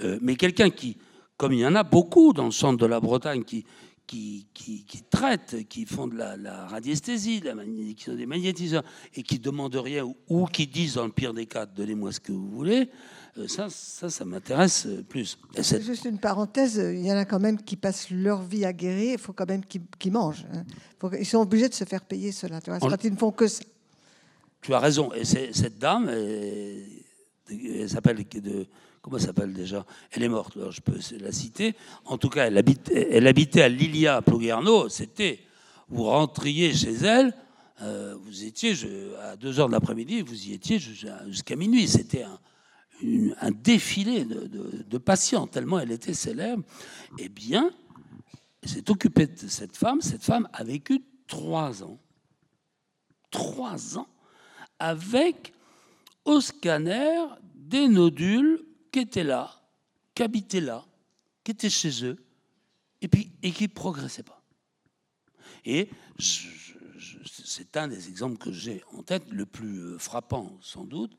Euh, 0.00 0.18
mais 0.20 0.36
quelqu'un 0.36 0.70
qui, 0.70 0.96
comme 1.36 1.52
il 1.52 1.60
y 1.60 1.66
en 1.66 1.74
a 1.74 1.82
beaucoup 1.82 2.32
dans 2.32 2.46
le 2.46 2.50
centre 2.50 2.78
de 2.78 2.86
la 2.86 3.00
Bretagne, 3.00 3.44
qui, 3.44 3.64
qui, 4.06 4.46
qui, 4.54 5.02
traitent, 5.10 5.66
qui 5.68 5.86
font 5.86 6.06
de 6.06 6.16
la, 6.16 6.66
radiesthésie, 6.66 7.42
qui 7.96 8.04
sont 8.04 8.14
des 8.14 8.26
magnétiseurs, 8.26 8.84
et 9.14 9.22
qui 9.22 9.38
demandent 9.38 9.74
rien, 9.76 10.04
ou, 10.28 10.46
qui 10.46 10.66
disent, 10.66 10.94
dans 10.94 11.06
le 11.06 11.12
pire 11.12 11.32
des 11.32 11.46
cas, 11.46 11.66
donnez-moi 11.66 12.12
ce 12.12 12.20
que 12.20 12.32
vous 12.32 12.48
voulez, 12.48 12.90
euh, 13.38 13.48
ça, 13.48 13.68
ça, 13.70 14.10
ça 14.10 14.24
m'intéresse 14.24 14.86
plus. 15.08 15.38
C'est 15.60 15.82
juste 15.82 16.04
une 16.04 16.18
parenthèse, 16.18 16.76
il 16.76 17.04
y 17.04 17.12
en 17.12 17.16
a 17.16 17.24
quand 17.24 17.40
même 17.40 17.60
qui 17.60 17.76
passent 17.76 18.10
leur 18.10 18.42
vie 18.42 18.64
à 18.64 18.72
guérir, 18.72 19.12
il 19.12 19.18
faut 19.18 19.32
quand 19.32 19.48
même 19.48 19.62
qu'ils 19.64 20.12
mangent. 20.12 20.46
Hein. 20.52 20.64
ils 21.18 21.26
sont 21.26 21.38
obligés 21.38 21.68
de 21.68 21.74
se 21.74 21.84
faire 21.84 22.04
payer 22.04 22.30
cela, 22.30 22.60
tu 22.60 22.70
vois, 22.70 22.80
quand 22.80 23.04
ils 23.04 23.12
ne 23.12 23.18
font 23.18 23.32
que 23.32 23.46
ça. 23.46 23.64
Tu 24.60 24.72
as 24.72 24.78
raison, 24.78 25.12
et 25.12 25.24
cette 25.24 25.78
dame, 25.78 26.10
elle 27.50 27.88
s'appelle 27.88 28.24
de 28.24 28.66
comment 29.02 29.18
s'appelle 29.18 29.52
déjà? 29.52 29.84
Elle 30.10 30.22
est 30.22 30.28
morte, 30.28 30.56
je 30.70 30.80
peux 30.80 30.98
la 31.20 31.32
citer. 31.32 31.74
En 32.04 32.18
tout 32.18 32.30
cas, 32.30 32.46
elle, 32.46 32.62
elle 32.92 33.26
habitait 33.26 33.62
à 33.62 33.68
Lilia, 33.68 34.16
à 34.16 34.22
Ploguerneau. 34.22 34.88
C'était, 34.88 35.40
vous 35.88 36.04
rentriez 36.04 36.72
chez 36.72 36.92
elle, 36.92 37.34
euh, 37.82 38.14
vous 38.18 38.44
étiez 38.44 38.74
à 39.22 39.36
2 39.36 39.60
heures 39.60 39.66
de 39.66 39.72
l'après-midi, 39.72 40.22
vous 40.22 40.48
y 40.48 40.52
étiez 40.52 40.78
jusqu'à 40.78 41.56
minuit. 41.56 41.88
C'était 41.88 42.22
un, 42.22 43.50
défilé 43.50 44.24
de, 44.24 44.98
patients, 44.98 45.46
tellement 45.46 45.80
elle 45.80 45.90
était 45.90 46.14
célèbre. 46.14 46.62
Eh 47.18 47.28
bien, 47.28 47.70
s'est 48.64 48.90
occupée 48.90 49.26
de 49.26 49.48
cette 49.48 49.76
femme. 49.76 50.00
Cette 50.00 50.22
femme 50.22 50.48
a 50.52 50.64
vécu 50.64 51.02
trois 51.26 51.82
ans. 51.82 51.98
Trois 53.30 53.98
ans 53.98 54.06
avec 54.78 55.53
au 56.24 56.40
scanner 56.40 57.24
des 57.54 57.88
nodules 57.88 58.64
qui 58.90 59.00
étaient 59.00 59.24
là, 59.24 59.62
qui 60.14 60.22
habitaient 60.22 60.60
là, 60.60 60.84
qui 61.42 61.52
étaient 61.52 61.70
chez 61.70 62.04
eux, 62.04 62.16
et, 63.00 63.08
qui 63.52 63.64
ne 63.64 63.68
progressaient 63.68 64.22
pas. 64.22 64.42
Et 65.64 65.88
c'est 66.18 67.76
un 67.76 67.88
des 67.88 68.08
exemples 68.08 68.38
que 68.38 68.52
j'ai 68.52 68.82
en 68.92 69.02
tête, 69.02 69.24
le 69.30 69.44
plus 69.44 69.78
euh, 69.80 69.98
frappant 69.98 70.56
sans 70.62 70.84
doute, 70.84 71.16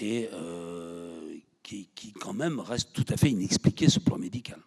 et 0.00 0.28
euh, 0.32 1.36
qui, 1.62 1.88
qui, 1.94 2.12
quand 2.12 2.34
même 2.34 2.60
reste 2.60 2.92
tout 2.92 3.06
à 3.08 3.16
fait 3.16 3.30
inexpliqué 3.30 3.88
sur 3.88 4.00
le 4.00 4.04
plan 4.04 4.18
médical 4.18 4.60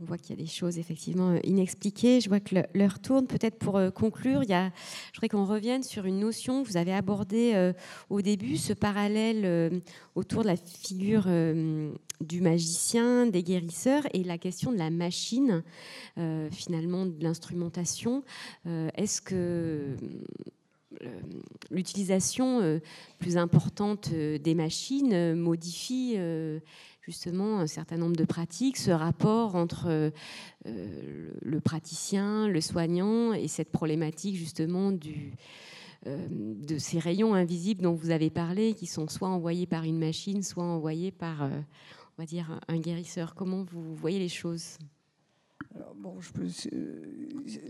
on 0.00 0.04
voit 0.04 0.18
qu'il 0.18 0.30
y 0.30 0.40
a 0.40 0.42
des 0.42 0.50
choses 0.50 0.78
effectivement 0.78 1.30
euh, 1.30 1.38
inexpliquées. 1.44 2.20
Je 2.20 2.28
vois 2.28 2.40
que 2.40 2.56
l'heure 2.74 2.98
tourne. 3.00 3.26
Peut-être 3.26 3.58
pour 3.58 3.76
euh, 3.76 3.90
conclure, 3.90 4.42
il 4.42 4.50
y 4.50 4.54
a, 4.54 4.70
je 5.12 5.18
voudrais 5.18 5.28
qu'on 5.28 5.44
revienne 5.44 5.82
sur 5.82 6.06
une 6.06 6.20
notion 6.20 6.62
que 6.62 6.68
vous 6.68 6.76
avez 6.76 6.92
abordée 6.92 7.52
euh, 7.54 7.72
au 8.10 8.22
début, 8.22 8.56
ce 8.56 8.72
parallèle 8.72 9.82
autour 10.14 10.42
de 10.42 10.48
la 10.48 10.56
figure 10.56 11.26
du 12.20 12.40
magicien, 12.40 13.26
des 13.26 13.42
guérisseurs 13.42 14.04
et 14.12 14.22
la 14.24 14.38
question 14.38 14.72
de 14.72 14.78
la 14.78 14.90
machine, 14.90 15.62
finalement 16.50 17.06
de 17.06 17.22
l'instrumentation. 17.22 18.22
Est-ce 18.66 19.20
que 19.20 19.96
l'utilisation 21.70 22.80
plus 23.18 23.36
importante 23.36 24.10
des 24.10 24.54
machines 24.54 25.34
modifie 25.34 26.16
justement 27.02 27.58
un 27.58 27.66
certain 27.66 27.96
nombre 27.96 28.16
de 28.16 28.24
pratiques, 28.24 28.76
ce 28.76 28.92
rapport 28.92 29.56
entre 29.56 30.12
euh, 30.66 31.30
le 31.42 31.60
praticien, 31.60 32.48
le 32.48 32.60
soignant 32.60 33.32
et 33.32 33.48
cette 33.48 33.72
problématique 33.72 34.36
justement 34.36 34.92
euh, 36.06 36.26
de 36.30 36.78
ces 36.78 37.00
rayons 37.00 37.34
invisibles 37.34 37.82
dont 37.82 37.94
vous 37.94 38.10
avez 38.10 38.30
parlé, 38.30 38.74
qui 38.74 38.86
sont 38.86 39.08
soit 39.08 39.28
envoyés 39.28 39.66
par 39.66 39.82
une 39.82 39.98
machine, 39.98 40.42
soit 40.44 40.62
envoyés 40.62 41.10
par, 41.10 41.42
euh, 41.42 41.48
on 42.16 42.22
va 42.22 42.26
dire, 42.26 42.60
un 42.68 42.78
guérisseur. 42.78 43.34
Comment 43.34 43.64
vous 43.64 43.96
voyez 43.96 44.20
les 44.20 44.28
choses? 44.28 44.78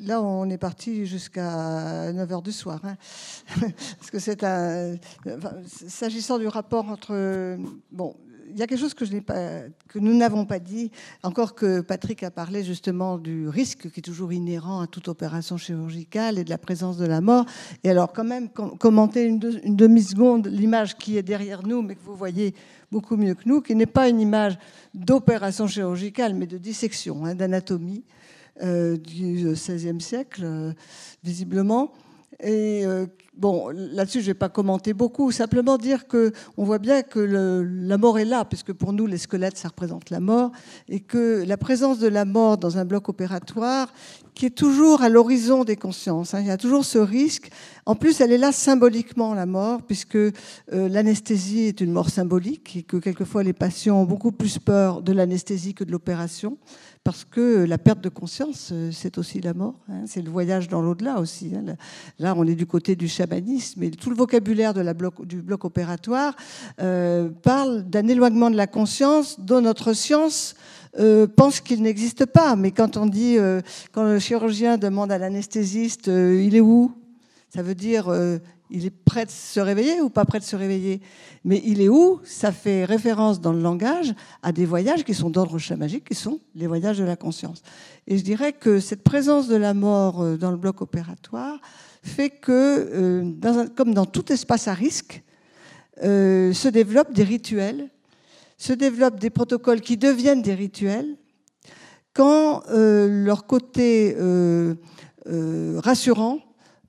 Là, 0.01 0.21
on 0.21 0.51
est 0.51 0.59
parti 0.59 1.07
jusqu'à 1.07 2.13
9 2.13 2.29
h 2.29 2.43
du 2.43 2.53
soir. 2.53 2.81
Hein. 2.85 2.97
Parce 3.99 4.11
que 4.11 4.19
c'est 4.19 4.43
un. 4.43 4.97
S'agissant 5.67 6.39
du 6.39 6.49
rapport 6.49 6.89
entre. 6.89 7.57
Il 8.53 8.59
y 8.59 8.63
a 8.63 8.67
quelque 8.67 8.79
chose 8.79 8.95
que, 8.95 9.05
nous 9.99 10.15
n'avons 10.15 10.45
pas 10.45 10.59
dit, 10.59 10.91
encore 11.23 11.55
que 11.55 11.81
Patrick 11.81 12.23
a 12.23 12.31
parlé 12.31 12.63
justement 12.63 13.19
du 13.19 13.49
risque 13.49 13.91
qui 13.91 14.01
est 14.01 14.03
toujours 14.03 14.33
inhérent 14.33 14.81
à 14.81 14.87
toute 14.87 15.09
opération 15.09 15.57
chirurgicale 15.57 16.39
et 16.39 16.45
de 16.45 16.51
la 16.51 16.59
présence 16.59 16.97
de 16.97 17.07
la 17.07 17.21
mort. 17.21 17.47
Et 17.85 17.91
alors 17.91 18.13
quand 18.13 18.25
même, 18.25 18.49
commenter 18.51 19.25
une, 19.25 19.39
demi-seconde 19.39 20.49
l'image 20.49 20.97
qui 20.97 21.17
est 21.17 21.23
derrière 21.23 21.67
nous, 21.67 21.83
mais 21.83 21.95
que 21.95 22.03
vous 22.05 22.17
voyez 22.17 22.55
beaucoup 22.91 23.17
mieux 23.17 23.35
que 23.35 23.43
nous, 23.47 23.61
qui 23.61 23.75
n'est 23.75 23.87
pas 23.87 24.09
une 24.09 24.21
image 24.21 24.59
d'opération 24.95 25.67
chirurgicale, 25.67 26.35
mais 26.35 26.47
de 26.47 26.59
dissection, 26.59 27.25
hein, 27.25 27.35
d'anatomie 27.35 28.05
euh, 28.63 28.97
du 28.97 29.47
XVIe 29.53 30.01
siècle, 30.01 30.43
euh, 30.45 30.73
visiblement. 31.25 31.93
Et 32.41 32.85
euh, 32.85 33.07
Bon, 33.35 33.71
là-dessus, 33.71 34.21
je 34.21 34.25
ne 34.25 34.31
vais 34.33 34.39
pas 34.39 34.51
commenter 34.51 34.93
beaucoup, 34.93 35.33
simplement 35.33 35.79
dire 35.79 36.07
qu'on 36.07 36.65
voit 36.65 36.79
bien 36.79 37.01
que 37.01 37.19
la 37.19 37.97
mort 37.97 38.19
est 38.19 38.27
là, 38.27 38.45
puisque 38.45 38.75
pour 38.75 38.93
nous, 38.93 39.07
les 39.07 39.17
squelettes, 39.17 39.57
ça 39.57 39.69
représente 39.69 40.11
la 40.11 40.21
mort, 40.21 40.53
et 40.91 41.01
que 41.01 41.43
la 41.47 41.57
présence 41.57 41.99
de 41.99 42.09
la 42.09 42.27
mort 42.27 42.59
dans 42.59 42.77
un 42.77 42.85
bloc 42.85 43.09
opératoire, 43.09 43.91
qui 44.35 44.47
est 44.47 44.51
toujours 44.51 45.01
à 45.01 45.09
l'horizon 45.09 45.65
des 45.65 45.77
consciences, 45.77 46.35
hein, 46.35 46.41
il 46.41 46.47
y 46.47 46.51
a 46.51 46.59
toujours 46.59 46.85
ce 46.85 46.99
risque. 46.99 47.51
En 47.87 47.95
plus, 47.95 48.21
elle 48.21 48.33
est 48.33 48.39
là 48.39 48.53
symboliquement, 48.53 49.33
la 49.33 49.47
mort, 49.47 49.81
puisque 49.83 50.17
euh, 50.17 50.33
l'anesthésie 50.71 51.63
est 51.63 51.81
une 51.81 51.93
mort 51.93 52.11
symbolique, 52.11 52.77
et 52.77 52.83
que 52.83 52.99
quelquefois 52.99 53.43
les 53.43 53.55
patients 53.55 53.97
ont 53.97 54.05
beaucoup 54.05 54.33
plus 54.33 54.59
peur 54.59 55.01
de 55.01 55.13
l'anesthésie 55.13 55.73
que 55.73 55.85
de 55.85 55.91
l'opération 55.91 56.59
parce 57.05 57.25
que 57.25 57.65
la 57.65 57.79
perte 57.79 58.01
de 58.01 58.09
conscience, 58.09 58.71
euh, 58.73 58.91
c'est 58.93 59.19
aussi 59.19 59.41
la 59.41 59.55
mort. 59.55 59.75
Hein. 59.89 60.05
c'est 60.07 60.23
le 60.23 60.31
voyage 60.31 60.69
dans 60.69 60.81
l'au-delà 60.81 61.19
aussi. 61.19 61.53
Hein. 61.55 61.75
Là, 62.19 62.35
on 62.37 62.47
est 62.47 62.55
du 62.55 62.67
côté 62.67 62.95
du 62.95 63.09
chamanisme. 63.23 63.83
Et 63.83 63.91
tout 63.91 64.11
le 64.11 64.17
vocabulaire 64.17 64.75
du 64.75 65.43
bloc 65.43 65.65
opératoire 65.65 66.35
euh, 66.81 67.29
parle 67.43 67.83
d'un 67.83 68.09
éloignement 68.09 68.51
de 68.51 68.57
la 68.57 68.67
conscience 68.67 69.39
dont 69.41 69.61
notre 69.61 69.93
science 69.93 70.55
euh, 70.99 71.27
pense 71.27 71.61
qu'il 71.61 71.83
n'existe 71.83 72.27
pas. 72.27 72.57
Mais 72.57 72.71
quand 72.71 72.97
on 72.97 73.07
dit, 73.07 73.37
quand 73.93 74.05
le 74.05 74.19
chirurgien 74.19 74.79
demande 74.79 75.13
à 75.13 75.19
l'anesthésiste, 75.19 76.07
il 76.07 76.55
est 76.55 76.61
où? 76.61 76.93
Ça 77.55 77.63
veut 77.63 77.75
dire, 77.75 78.11
il 78.73 78.87
est 78.87 78.91
prêt 79.05 79.27
de 79.27 79.31
se 79.31 79.61
réveiller 79.61 80.01
ou 80.01 80.09
pas 80.09 80.25
prêt 80.25 80.39
de 80.39 80.45
se 80.45 80.57
réveiller? 80.57 81.01
Mais 81.45 81.61
il 81.65 81.81
est 81.81 81.89
où? 81.89 82.21
Ça 82.25 82.51
fait 82.51 82.85
référence 82.85 83.41
dans 83.41 83.53
le 83.53 83.61
langage 83.61 84.15
à 84.43 84.51
des 84.51 84.65
voyages 84.65 85.05
qui 85.05 85.15
sont 85.15 85.31
d'ordre 85.31 85.59
chamagique, 85.59 86.09
qui 86.09 86.15
sont 86.15 86.41
les 86.55 86.67
voyages 86.67 86.99
de 86.99 87.05
la 87.05 87.17
conscience. 87.17 87.63
Et 88.07 88.17
je 88.17 88.25
dirais 88.25 88.53
que 88.53 88.81
cette 88.81 89.03
présence 89.03 89.47
de 89.47 89.57
la 89.57 89.75
mort 89.75 90.23
euh, 90.23 90.37
dans 90.37 90.51
le 90.51 90.57
bloc 90.57 90.81
opératoire 90.81 91.61
fait 92.03 92.31
que, 92.31 92.53
euh, 92.53 93.69
comme 93.77 93.95
dans 93.95 94.07
tout 94.07 94.33
espace 94.33 94.69
à 94.69 94.75
risque, 94.75 95.23
euh, 96.03 96.53
se 96.53 96.69
développent 96.69 97.13
des 97.13 97.25
rituels, 97.25 97.89
se 98.59 98.73
développent 98.73 99.21
des 99.21 99.31
protocoles 99.31 99.81
qui 99.81 99.97
deviennent 99.97 100.43
des 100.43 100.55
rituels 100.55 101.17
quand 102.15 102.63
leur 102.69 103.47
côté 103.47 104.15
rassurant 105.27 106.39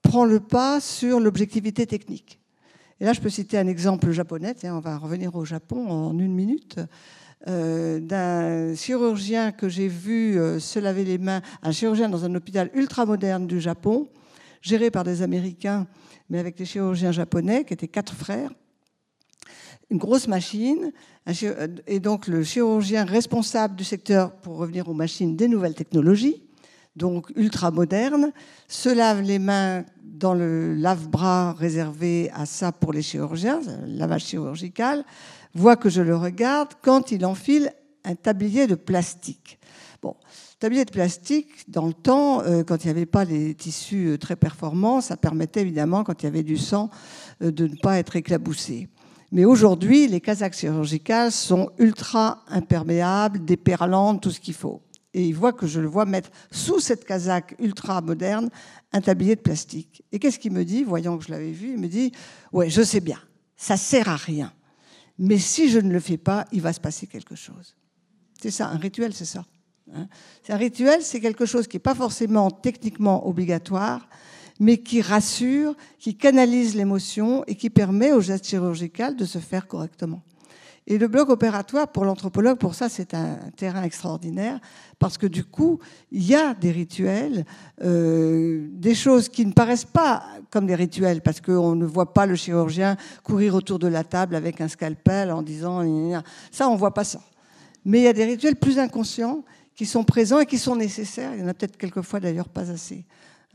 prend 0.02 0.26
le 0.26 0.40
pas 0.40 0.82
sur 0.82 1.20
l'objectivité 1.20 1.88
technique. 1.88 2.40
Et 3.00 3.06
là, 3.06 3.14
je 3.14 3.22
peux 3.22 3.30
citer 3.30 3.58
un 3.58 3.68
exemple 3.68 4.12
japonais, 4.12 4.56
on 4.64 4.80
va 4.80 4.98
revenir 4.98 5.36
au 5.36 5.46
Japon 5.46 5.90
en 5.90 6.18
une 6.20 6.34
minute, 6.34 6.80
euh, 7.50 8.00
d'un 8.00 8.74
chirurgien 8.74 9.52
que 9.52 9.68
j'ai 9.68 9.90
vu 9.90 10.40
euh, 10.40 10.60
se 10.60 10.80
laver 10.80 11.04
les 11.04 11.18
mains, 11.18 11.42
un 11.62 11.74
chirurgien 11.74 12.08
dans 12.08 12.24
un 12.24 12.34
hôpital 12.36 12.70
ultra-moderne 12.74 13.48
du 13.48 13.60
Japon, 13.60 14.08
géré 14.64 14.90
par 14.90 15.04
des 15.04 15.22
Américains, 15.22 15.86
mais 16.30 16.40
avec 16.40 16.58
des 16.58 16.66
chirurgiens 16.66 17.12
japonais, 17.12 17.66
qui 17.66 17.74
étaient 17.74 17.88
quatre 17.88 18.16
frères. 18.16 18.50
Une 19.92 19.98
grosse 19.98 20.28
machine, 20.28 20.92
et 21.86 22.00
donc 22.00 22.28
le 22.28 22.44
chirurgien 22.44 23.04
responsable 23.04 23.76
du 23.76 23.84
secteur, 23.84 24.32
pour 24.38 24.58
revenir 24.58 24.88
aux 24.90 24.94
machines 24.94 25.36
des 25.36 25.48
nouvelles 25.48 25.76
technologies, 25.76 26.42
donc 26.96 27.32
ultra 27.36 27.70
moderne, 27.72 28.32
se 28.68 28.90
lave 28.90 29.22
les 29.22 29.40
mains 29.40 29.84
dans 30.02 30.34
le 30.34 30.74
lave-bras 30.76 31.54
réservé 31.54 32.32
à 32.34 32.46
ça 32.46 32.72
pour 32.72 32.94
les 32.94 33.02
chirurgiens, 33.02 33.60
lavage 33.86 34.26
chirurgical, 34.26 35.04
voit 35.54 35.76
que 35.76 35.90
je 35.90 36.02
le 36.02 36.16
regarde 36.16 36.70
quand 36.82 37.12
il 37.12 37.26
enfile 37.26 37.74
un 38.06 38.16
tablier 38.16 38.66
de 38.68 38.76
plastique. 38.76 39.60
Tablier 40.64 40.86
de 40.86 40.92
plastique, 40.92 41.70
dans 41.70 41.88
le 41.88 41.94
temps, 41.94 42.42
euh, 42.42 42.64
quand 42.64 42.86
il 42.86 42.88
n'y 42.88 42.92
avait 42.92 43.06
pas 43.06 43.26
les 43.26 43.54
tissus 43.54 44.08
euh, 44.08 44.18
très 44.18 44.38
performants, 44.38 45.02
ça 45.02 45.18
permettait 45.18 45.60
évidemment, 45.60 46.06
quand 46.06 46.24
il 46.24 46.26
y 46.26 46.30
avait 46.30 46.42
du 46.42 46.56
sang, 46.56 46.90
euh, 47.42 47.52
de 47.52 47.68
ne 47.68 47.76
pas 47.76 48.00
être 48.00 48.16
éclaboussé. 48.16 48.88
Mais 49.34 49.44
aujourd'hui, 49.44 50.08
les 50.08 50.22
casaques 50.22 50.56
chirurgicales 50.56 51.34
sont 51.34 51.70
ultra 51.80 52.46
imperméables, 52.48 53.44
déperlantes, 53.44 54.24
tout 54.24 54.32
ce 54.32 54.40
qu'il 54.40 54.54
faut 54.54 54.82
et 55.14 55.28
il 55.28 55.34
voit 55.34 55.52
que 55.52 55.68
je 55.68 55.82
le 55.82 55.88
vois 55.88 56.06
mettre 56.06 56.30
sous 56.50 56.80
cette 56.80 57.04
casaque 57.04 57.56
ultra 57.60 58.00
moderne 58.00 58.50
un 58.94 59.02
tablier 59.02 59.36
de 59.36 59.42
plastique. 59.42 60.06
Et 60.14 60.18
qu'est-ce 60.18 60.40
qu'il 60.40 60.54
me 60.54 60.64
dit, 60.64 60.86
voyant 60.86 61.18
que 61.18 61.26
je 61.26 61.32
l'avais 61.32 61.52
vu? 61.52 61.74
Il 61.74 61.80
me 61.80 61.90
dit 61.90 62.14
Ouais, 62.54 62.70
je 62.70 62.82
sais 62.82 63.02
bien, 63.02 63.20
ça 63.58 63.76
sert 63.76 64.08
à 64.08 64.16
rien. 64.16 64.54
Mais 65.20 65.40
si 65.40 65.70
je 65.70 65.80
ne 65.80 65.92
le 65.92 66.00
fais 66.00 66.18
pas, 66.18 66.46
il 66.54 66.62
va 66.62 66.72
se 66.72 66.80
passer 66.80 67.06
quelque 67.06 67.36
chose. 67.36 67.76
C'est 68.42 68.50
ça, 68.50 68.70
un 68.70 68.78
rituel, 68.78 69.14
c'est 69.14 69.26
ça. 69.26 69.44
Hein. 69.96 70.08
Un 70.50 70.58
rituel, 70.58 71.02
c'est 71.02 71.20
quelque 71.20 71.46
chose 71.46 71.68
qui 71.68 71.78
n'est 71.78 71.82
pas 71.82 71.96
forcément 71.96 72.52
techniquement 72.52 73.28
obligatoire, 73.28 74.08
mais 74.60 74.78
qui 74.78 75.02
rassure, 75.02 75.76
qui 76.00 76.16
canalise 76.16 76.76
l'émotion 76.76 77.44
et 77.48 77.56
qui 77.56 77.70
permet 77.70 78.12
au 78.12 78.22
geste 78.22 78.48
chirurgical 78.48 79.16
de 79.16 79.26
se 79.26 79.40
faire 79.40 79.68
correctement. 79.68 80.22
Et 80.86 80.98
le 80.98 81.08
bloc 81.08 81.30
opératoire, 81.30 81.88
pour 81.88 82.04
l'anthropologue, 82.04 82.58
pour 82.58 82.76
ça, 82.76 82.90
c'est 82.90 83.14
un 83.14 83.38
terrain 83.56 83.84
extraordinaire, 83.84 84.60
parce 85.00 85.18
que 85.18 85.28
du 85.28 85.46
coup, 85.46 85.80
il 86.12 86.26
y 86.26 86.36
a 86.36 86.54
des 86.54 86.72
rituels, 86.72 87.46
euh, 87.82 88.68
des 88.70 88.94
choses 88.94 89.30
qui 89.30 89.46
ne 89.46 89.54
paraissent 89.54 89.86
pas 89.86 90.24
comme 90.50 90.66
des 90.66 90.76
rituels, 90.76 91.22
parce 91.22 91.40
qu'on 91.40 91.76
ne 91.76 91.86
voit 91.86 92.14
pas 92.14 92.26
le 92.26 92.36
chirurgien 92.36 92.98
courir 93.24 93.56
autour 93.56 93.80
de 93.80 93.88
la 93.88 94.04
table 94.04 94.36
avec 94.36 94.60
un 94.60 94.68
scalpel 94.68 95.32
en 95.32 95.42
disant 95.42 95.82
ça, 96.52 96.68
on 96.68 96.74
ne 96.74 96.80
voit 96.80 96.94
pas 96.94 97.06
ça. 97.06 97.22
Mais 97.86 98.00
il 98.00 98.04
y 98.04 98.08
a 98.08 98.14
des 98.14 98.26
rituels 98.26 98.58
plus 98.58 98.78
inconscients 98.78 99.44
qui 99.76 99.86
sont 99.86 100.04
présents 100.04 100.40
et 100.40 100.46
qui 100.46 100.58
sont 100.58 100.76
nécessaires. 100.76 101.34
Il 101.34 101.42
y 101.42 101.44
en 101.44 101.48
a 101.48 101.54
peut-être 101.54 101.78
quelquefois 101.78 102.20
d'ailleurs 102.20 102.50
pas 102.50 102.72
assez. 102.72 103.04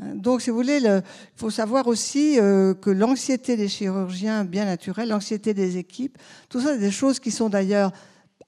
Donc, 0.01 0.43
si 0.43 0.51
vous 0.51 0.57
voulez, 0.57 0.79
il 0.81 1.03
faut 1.35 1.51
savoir 1.51 1.89
aussi 1.89 2.39
euh, 2.39 2.73
que 2.73 2.91
l'anxiété 2.91 3.57
des 3.57 3.67
chirurgiens 3.67 4.45
bien 4.45 4.65
naturels, 4.65 5.09
l'anxiété 5.09 5.55
des 5.55 5.77
équipes, 5.77 6.17
tout 6.49 6.61
ça, 6.61 6.75
c'est 6.75 6.79
des 6.79 6.93
choses 6.93 7.19
qui 7.19 7.33
sont 7.33 7.49
d'ailleurs 7.49 7.93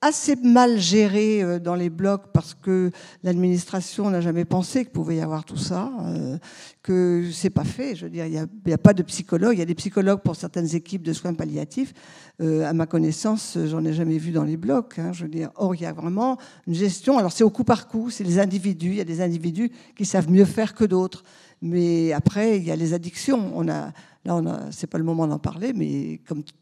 assez 0.02 0.36
mal 0.36 0.78
gérées 0.78 1.42
euh, 1.42 1.58
dans 1.58 1.74
les 1.74 1.90
blocs 1.90 2.32
parce 2.32 2.54
que 2.54 2.90
l'administration 3.22 4.10
n'a 4.10 4.20
jamais 4.20 4.44
pensé 4.44 4.84
qu'il 4.84 4.92
pouvait 4.92 5.16
y 5.16 5.20
avoir 5.20 5.44
tout 5.44 5.56
ça, 5.56 5.92
euh, 6.06 6.38
que 6.82 7.28
c'est 7.32 7.50
pas 7.50 7.64
fait. 7.64 7.94
Je 7.94 8.04
veux 8.04 8.10
dire, 8.10 8.26
il 8.26 8.32
n'y 8.32 8.72
a, 8.72 8.78
pas 8.78 8.94
de 8.94 9.02
psychologue. 9.02 9.54
Il 9.54 9.58
y 9.58 9.62
a 9.62 9.66
des 9.66 9.74
psychologues 9.74 10.20
pour 10.20 10.36
certaines 10.36 10.74
équipes 10.74 11.02
de 11.02 11.12
soins 11.12 11.34
palliatifs. 11.34 11.92
à 12.40 12.72
ma 12.72 12.86
connaissance, 12.86 13.58
j'en 13.66 13.84
ai 13.84 13.92
jamais 13.92 14.16
vu 14.16 14.30
dans 14.32 14.44
les 14.44 14.56
blocs. 14.56 14.98
Hein, 14.98 15.12
je 15.12 15.24
veux 15.24 15.30
dire, 15.30 15.50
or 15.56 15.74
il 15.74 15.82
y 15.82 15.86
a 15.86 15.92
vraiment 15.92 16.38
une 16.66 16.74
gestion. 16.74 17.18
Alors 17.18 17.32
c'est 17.32 17.44
au 17.44 17.50
coup 17.50 17.64
par 17.64 17.86
coup. 17.86 18.08
C'est 18.10 18.24
les 18.24 18.38
individus. 18.38 18.90
Il 18.90 18.96
y 18.96 19.00
a 19.00 19.04
des 19.04 19.20
individus 19.20 19.70
qui 19.96 20.06
savent 20.06 20.30
mieux 20.30 20.46
faire 20.46 20.74
que 20.74 20.84
d'autres. 20.84 21.22
Mais 21.62 22.12
après, 22.12 22.56
il 22.56 22.64
y 22.64 22.70
a 22.70 22.76
les 22.76 22.94
addictions. 22.94 23.52
On 23.54 23.68
a, 23.68 23.92
là, 24.24 24.36
a, 24.36 24.72
c'est 24.72 24.86
pas 24.86 24.98
le 24.98 25.04
moment 25.04 25.26
d'en 25.26 25.38
parler, 25.38 25.72
mais 25.72 26.20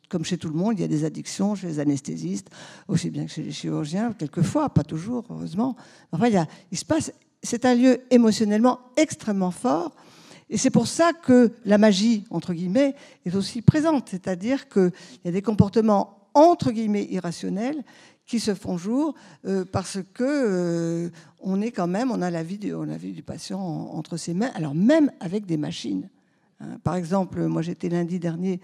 comme, 0.09 0.25
chez 0.25 0.39
tout 0.39 0.49
le 0.49 0.55
monde, 0.55 0.79
il 0.79 0.81
y 0.81 0.85
a 0.85 0.89
des 0.89 1.05
addictions 1.05 1.55
chez 1.55 1.67
les 1.67 1.81
anesthésistes, 1.81 2.51
aussi 2.87 3.11
bien 3.11 3.27
que 3.27 3.31
chez 3.31 3.43
les 3.43 3.53
chirurgiens, 3.53 4.13
quelquefois, 4.13 4.69
pas 4.71 4.85
toujours, 4.85 5.25
heureusement. 5.31 5.77
Enfin, 6.13 6.29
il, 6.71 6.79
se 6.79 6.85
passe. 6.85 7.13
C'est 7.43 7.65
un 7.65 7.75
lieu 7.75 8.01
émotionnellement 8.11 8.81
extrêmement 8.97 9.51
fort. 9.51 9.95
Et 10.51 10.57
c'est 10.57 10.71
pour 10.71 10.87
ça 10.87 11.13
que 11.13 11.53
la 11.65 11.77
magie, 11.77 12.25
entre 12.31 12.55
guillemets, 12.55 12.95
est 13.27 13.35
aussi 13.35 13.61
présente. 13.61 14.09
C'est-à-dire 14.09 14.69
qu'il 14.69 14.93
y 15.25 15.29
a 15.29 15.33
des 15.33 15.43
comportements, 15.43 16.31
entre 16.33 16.71
guillemets, 16.71 17.07
irrationnels 17.11 17.85
qui 18.27 18.41
se 18.41 18.55
font 18.55 18.79
jour 18.79 19.15
euh, 19.47 19.65
parce 19.71 19.99
que 20.15 20.25
euh, 20.25 21.11
on 21.41 21.61
est 21.61 21.71
quand 21.71 21.87
même, 21.87 22.11
on 22.11 22.23
a 22.23 22.31
la 22.31 22.43
vie 22.43 22.59
du 22.59 23.23
patient 23.23 23.61
entre 23.61 24.17
ses 24.17 24.35
mains, 24.35 24.51
alors 24.55 24.75
même 24.75 25.11
avec 25.21 25.45
des 25.45 25.57
machines. 25.57 26.09
Hein. 26.61 26.79
Par 26.83 26.95
exemple, 26.95 27.47
moi 27.47 27.63
j'étais 27.63 27.89
lundi 27.89 28.19
dernier 28.19 28.61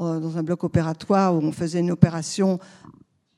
euh, 0.00 0.20
dans 0.20 0.38
un 0.38 0.42
bloc 0.42 0.64
opératoire 0.64 1.34
où 1.34 1.38
on 1.38 1.52
faisait 1.52 1.80
une 1.80 1.90
opération 1.90 2.58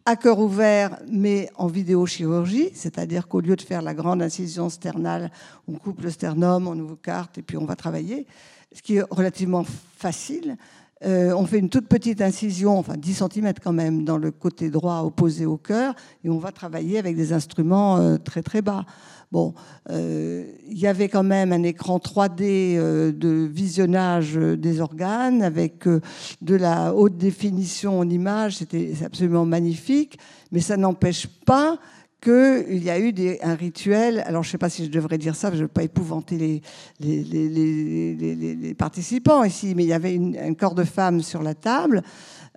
à 0.04 0.16
cœur 0.16 0.38
ouvert, 0.38 0.98
mais 1.06 1.50
en 1.56 1.66
vidéochirurgie, 1.66 2.70
c'est-à-dire 2.72 3.28
qu'au 3.28 3.40
lieu 3.40 3.56
de 3.56 3.60
faire 3.62 3.82
la 3.82 3.92
grande 3.92 4.22
incision 4.22 4.70
sternale, 4.70 5.30
on 5.66 5.74
coupe 5.74 6.00
le 6.00 6.10
sternum, 6.10 6.66
on 6.66 6.78
ouvre 6.78 6.96
carte 6.96 7.36
et 7.36 7.42
puis 7.42 7.58
on 7.58 7.66
va 7.66 7.76
travailler, 7.76 8.26
ce 8.72 8.80
qui 8.80 8.96
est 8.96 9.04
relativement 9.10 9.64
facile. 9.98 10.56
Euh, 11.04 11.32
on 11.32 11.46
fait 11.46 11.58
une 11.58 11.68
toute 11.68 11.86
petite 11.86 12.20
incision, 12.22 12.78
enfin 12.78 12.96
10 12.96 13.22
cm 13.30 13.52
quand 13.62 13.74
même, 13.74 14.04
dans 14.04 14.16
le 14.16 14.30
côté 14.30 14.70
droit 14.70 15.02
opposé 15.02 15.46
au 15.46 15.58
cœur, 15.58 15.94
et 16.24 16.30
on 16.30 16.38
va 16.38 16.52
travailler 16.52 16.98
avec 16.98 17.14
des 17.14 17.32
instruments 17.32 17.98
euh, 17.98 18.16
très 18.16 18.42
très 18.42 18.62
bas. 18.62 18.84
Bon, 19.30 19.54
euh, 19.90 20.44
il 20.66 20.78
y 20.78 20.86
avait 20.86 21.08
quand 21.08 21.22
même 21.22 21.52
un 21.52 21.62
écran 21.62 21.98
3D 21.98 22.76
de 23.12 23.48
visionnage 23.50 24.34
des 24.34 24.80
organes 24.80 25.42
avec 25.42 25.84
de 25.86 26.54
la 26.54 26.94
haute 26.94 27.16
définition 27.18 27.98
en 27.98 28.08
image, 28.08 28.56
c'était 28.56 28.92
absolument 29.04 29.44
magnifique, 29.44 30.18
mais 30.50 30.60
ça 30.60 30.76
n'empêche 30.76 31.26
pas 31.26 31.78
qu'il 32.20 32.82
y 32.82 32.90
a 32.90 32.98
eu 32.98 33.14
un 33.42 33.54
rituel, 33.54 34.24
alors 34.26 34.42
je 34.42 34.48
ne 34.48 34.52
sais 34.52 34.58
pas 34.58 34.68
si 34.68 34.84
je 34.84 34.90
devrais 34.90 35.18
dire 35.18 35.36
ça, 35.36 35.50
je 35.50 35.56
ne 35.56 35.62
veux 35.62 35.68
pas 35.68 35.84
épouvanter 35.84 36.60
les, 37.00 38.74
participants 38.74 39.44
ici, 39.44 39.74
mais 39.76 39.84
il 39.84 39.88
y 39.88 39.92
avait 39.92 40.18
un 40.40 40.54
corps 40.54 40.74
de 40.74 40.84
femme 40.84 41.22
sur 41.22 41.42
la 41.42 41.54
table, 41.54 42.02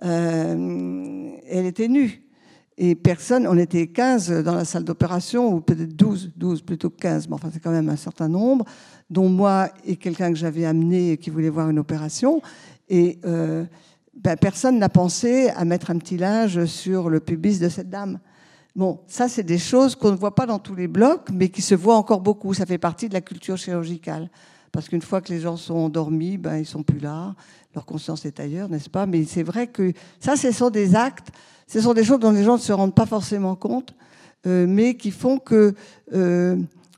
euh, 0.04 1.30
elle 1.48 1.66
était 1.66 1.88
nue. 1.88 2.21
Et 2.78 2.94
personne, 2.94 3.46
on 3.46 3.58
était 3.58 3.86
15 3.86 4.42
dans 4.42 4.54
la 4.54 4.64
salle 4.64 4.84
d'opération, 4.84 5.54
ou 5.54 5.60
peut-être 5.60 5.94
12, 5.94 6.32
12 6.36 6.62
plutôt 6.62 6.90
que 6.90 6.96
15, 6.96 7.28
mais 7.28 7.34
enfin 7.34 7.50
c'est 7.52 7.60
quand 7.60 7.70
même 7.70 7.88
un 7.88 7.96
certain 7.96 8.28
nombre, 8.28 8.64
dont 9.10 9.28
moi 9.28 9.68
et 9.84 9.96
quelqu'un 9.96 10.30
que 10.30 10.38
j'avais 10.38 10.64
amené 10.64 11.18
qui 11.18 11.30
voulait 11.30 11.50
voir 11.50 11.68
une 11.68 11.78
opération. 11.78 12.40
Et 12.88 13.18
euh, 13.24 13.64
ben, 14.14 14.36
personne 14.36 14.78
n'a 14.78 14.88
pensé 14.88 15.50
à 15.50 15.64
mettre 15.64 15.90
un 15.90 15.98
petit 15.98 16.16
linge 16.16 16.64
sur 16.64 17.10
le 17.10 17.20
pubis 17.20 17.58
de 17.58 17.68
cette 17.68 17.90
dame. 17.90 18.18
Bon, 18.74 19.00
ça, 19.06 19.28
c'est 19.28 19.42
des 19.42 19.58
choses 19.58 19.94
qu'on 19.94 20.12
ne 20.12 20.16
voit 20.16 20.34
pas 20.34 20.46
dans 20.46 20.58
tous 20.58 20.74
les 20.74 20.88
blocs, 20.88 21.28
mais 21.30 21.50
qui 21.50 21.60
se 21.60 21.74
voient 21.74 21.96
encore 21.96 22.20
beaucoup. 22.20 22.54
Ça 22.54 22.64
fait 22.64 22.78
partie 22.78 23.08
de 23.08 23.14
la 23.14 23.20
culture 23.20 23.58
chirurgicale. 23.58 24.30
Parce 24.72 24.88
qu'une 24.88 25.02
fois 25.02 25.20
que 25.20 25.30
les 25.30 25.40
gens 25.40 25.58
sont 25.58 25.74
endormis, 25.74 26.38
ben, 26.38 26.56
ils 26.56 26.66
sont 26.66 26.82
plus 26.82 26.98
là. 26.98 27.34
Leur 27.74 27.84
conscience 27.84 28.24
est 28.24 28.40
ailleurs, 28.40 28.70
n'est-ce 28.70 28.88
pas? 28.88 29.04
Mais 29.04 29.24
c'est 29.24 29.42
vrai 29.42 29.66
que 29.66 29.92
ça, 30.18 30.36
ce 30.36 30.50
sont 30.50 30.70
des 30.70 30.94
actes, 30.94 31.28
ce 31.72 31.80
sont 31.80 31.94
des 31.94 32.04
choses 32.04 32.20
dont 32.20 32.32
les 32.32 32.44
gens 32.44 32.56
ne 32.56 32.60
se 32.60 32.72
rendent 32.72 32.94
pas 32.94 33.06
forcément 33.06 33.56
compte, 33.56 33.94
euh, 34.46 34.66
mais 34.68 34.94
qui 34.94 35.10
font 35.10 35.38
que 35.38 35.74
euh, 36.12 36.56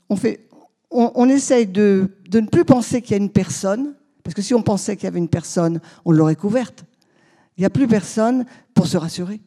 on, 0.09 0.17
fait, 0.17 0.49
on, 0.91 1.29
essaye 1.29 1.65
de, 1.65 2.09
de 2.29 2.41
ne 2.41 2.47
plus 2.47 2.65
penser 2.65 3.01
qu'il 3.01 3.11
y 3.11 3.13
a 3.13 3.23
une 3.23 3.29
personne, 3.29 3.93
parce 4.21 4.33
que 4.33 4.41
si 4.41 4.53
on 4.53 4.61
pensait 4.61 4.97
qu'il 4.97 5.05
y 5.05 5.07
avait 5.07 5.19
une 5.19 5.29
personne, 5.29 5.79
on 6.03 6.11
l'aurait 6.11 6.35
couverte. 6.35 6.83
Il 7.57 7.61
n'y 7.61 7.65
a 7.65 7.69
plus 7.69 7.87
personne 7.87 8.45
pour 8.73 8.87
se 8.87 8.97
rassurer. 8.97 9.39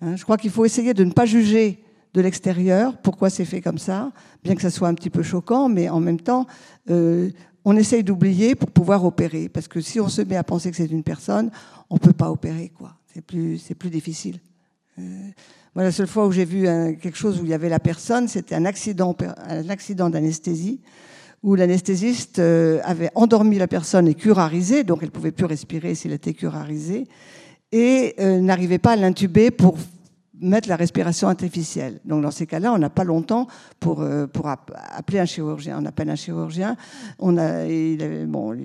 Hein, 0.00 0.16
je 0.16 0.24
crois 0.24 0.36
qu'il 0.36 0.50
faut 0.50 0.64
essayer 0.64 0.92
de 0.92 1.04
ne 1.04 1.12
pas 1.12 1.24
juger 1.24 1.84
de 2.12 2.20
l'extérieur 2.20 2.96
pourquoi 2.96 3.30
c'est 3.30 3.44
fait 3.44 3.60
comme 3.60 3.78
ça, 3.78 4.10
bien 4.42 4.56
que 4.56 4.62
ça 4.62 4.70
soit 4.70 4.88
un 4.88 4.94
petit 4.94 5.10
peu 5.10 5.22
choquant, 5.22 5.68
mais 5.68 5.88
en 5.88 6.00
même 6.00 6.20
temps, 6.20 6.48
euh, 6.90 7.30
on 7.64 7.76
essaye 7.76 8.02
d'oublier 8.02 8.56
pour 8.56 8.72
pouvoir 8.72 9.04
opérer. 9.04 9.48
Parce 9.48 9.68
que 9.68 9.80
si 9.80 10.00
on 10.00 10.08
se 10.08 10.22
met 10.22 10.36
à 10.36 10.42
penser 10.42 10.72
que 10.72 10.76
c'est 10.76 10.90
une 10.90 11.04
personne, 11.04 11.52
on 11.90 11.94
ne 11.94 12.00
peut 12.00 12.12
pas 12.12 12.32
opérer. 12.32 12.72
quoi. 12.76 12.96
C'est 13.14 13.22
plus, 13.22 13.58
c'est 13.58 13.76
plus 13.76 13.90
difficile. 13.90 14.40
Euh, 14.98 15.02
moi, 15.74 15.84
la 15.84 15.92
seule 15.92 16.06
fois 16.06 16.26
où 16.26 16.32
j'ai 16.32 16.44
vu 16.44 16.62
quelque 17.00 17.16
chose 17.16 17.40
où 17.40 17.44
il 17.44 17.50
y 17.50 17.54
avait 17.54 17.68
la 17.68 17.80
personne, 17.80 18.28
c'était 18.28 18.54
un 18.54 18.64
accident, 18.64 19.16
un 19.48 19.68
accident 19.68 20.08
d'anesthésie 20.08 20.80
où 21.44 21.54
l'anesthésiste 21.56 22.38
euh, 22.38 22.80
avait 22.84 23.10
endormi 23.14 23.58
la 23.58 23.68
personne 23.68 24.08
et 24.08 24.14
curarisé, 24.14 24.82
donc 24.82 25.00
elle 25.02 25.08
ne 25.08 25.12
pouvait 25.12 25.30
plus 25.30 25.44
respirer 25.44 25.94
s'il 25.94 26.12
était 26.12 26.32
curarisé 26.32 27.06
et 27.70 28.14
euh, 28.18 28.40
n'arrivait 28.40 28.78
pas 28.78 28.92
à 28.92 28.96
l'intuber 28.96 29.50
pour 29.50 29.76
mettre 30.40 30.70
la 30.70 30.76
respiration 30.76 31.28
artificielle. 31.28 32.00
Donc 32.06 32.22
dans 32.22 32.30
ces 32.30 32.46
cas-là, 32.46 32.72
on 32.72 32.78
n'a 32.78 32.88
pas 32.88 33.04
longtemps 33.04 33.46
pour, 33.78 34.02
appeler 34.02 35.18
un 35.18 35.26
chirurgien. 35.26 35.78
On 35.80 35.84
appelle 35.84 36.08
un 36.08 36.16
chirurgien. 36.16 36.76
A, 37.20 37.66
bon, 38.26 38.56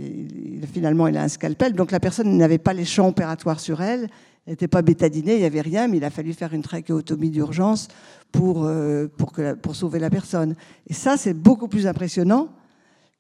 finalement, 0.74 1.08
il 1.08 1.18
a 1.18 1.24
un 1.24 1.28
scalpel. 1.28 1.74
Donc 1.74 1.92
la 1.92 2.00
personne 2.00 2.36
n'avait 2.38 2.58
pas 2.58 2.74
les 2.74 2.86
champs 2.86 3.10
opératoires 3.10 3.60
sur 3.60 3.82
elle. 3.82 4.10
N'était 4.50 4.68
pas 4.68 4.82
bétadinée, 4.82 5.36
il 5.36 5.40
n'y 5.40 5.46
avait 5.46 5.62
rien, 5.62 5.88
mais 5.88 5.98
il 5.98 6.04
a 6.04 6.10
fallu 6.10 6.34
faire 6.34 6.54
une 6.56 6.64
trachéotomie 6.64 7.30
d'urgence 7.30 7.88
pour, 8.32 8.66
euh, 8.66 9.08
pour, 9.08 9.34
pour 9.62 9.76
sauver 9.76 10.00
la 10.00 10.10
personne. 10.10 10.56
Et 10.88 10.94
ça, 10.94 11.18
c'est 11.18 11.36
beaucoup 11.36 11.68
plus 11.68 11.86
impressionnant 11.86 12.50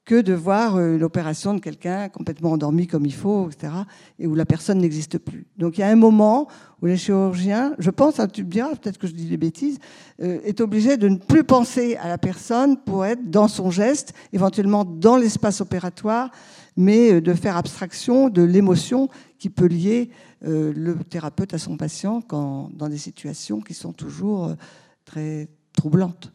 que 0.10 0.20
de 0.22 0.34
voir 0.34 0.76
euh, 0.76 0.98
l'opération 0.98 1.54
de 1.54 1.60
quelqu'un 1.60 2.10
complètement 2.10 2.54
endormi 2.54 2.88
comme 2.88 3.06
il 3.06 3.14
faut, 3.14 3.48
etc., 3.48 3.72
et 4.18 4.26
où 4.26 4.34
la 4.34 4.48
personne 4.48 4.80
n'existe 4.80 5.20
plus. 5.20 5.46
Donc 5.56 5.78
il 5.78 5.82
y 5.82 5.84
a 5.84 5.88
un 5.88 5.96
moment 5.96 6.48
où 6.82 6.88
les 6.88 6.98
chirurgiens, 6.98 7.76
je 7.78 7.92
pense, 7.92 8.20
hein, 8.20 8.28
tu 8.28 8.44
me 8.44 8.50
diras, 8.50 8.70
peut-être 8.70 8.98
que 8.98 9.06
je 9.06 9.14
dis 9.14 9.26
des 9.26 9.38
bêtises, 9.38 9.78
euh, 10.24 10.40
est 10.44 10.62
obligé 10.62 10.98
de 10.98 11.10
ne 11.10 11.18
plus 11.18 11.44
penser 11.44 11.96
à 11.98 12.08
la 12.08 12.18
personne 12.18 12.78
pour 12.78 13.06
être 13.06 13.30
dans 13.30 13.48
son 13.48 13.70
geste, 13.70 14.14
éventuellement 14.34 14.84
dans 14.84 15.16
l'espace 15.16 15.62
opératoire, 15.62 16.32
mais 16.80 17.14
euh, 17.14 17.22
de 17.22 17.34
faire 17.36 17.58
abstraction 17.58 18.30
de 18.30 18.42
l'émotion 18.42 19.10
qui 19.38 19.50
peut 19.50 19.68
lier 19.68 20.10
le 20.42 20.96
thérapeute 20.96 21.54
à 21.54 21.58
son 21.58 21.76
patient 21.76 22.22
quand, 22.22 22.70
dans 22.74 22.88
des 22.88 22.98
situations 22.98 23.60
qui 23.60 23.74
sont 23.74 23.92
toujours 23.92 24.56
très 25.04 25.50
troublantes. 25.74 26.32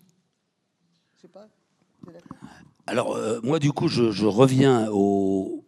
Je 1.17 1.23
sais 1.23 1.29
pas. 1.29 1.49
Alors, 2.87 3.17
euh, 3.17 3.41
moi, 3.43 3.59
du 3.59 3.73
coup, 3.73 3.89
je, 3.89 4.27
reviens 4.27 4.89
au, 4.93 5.65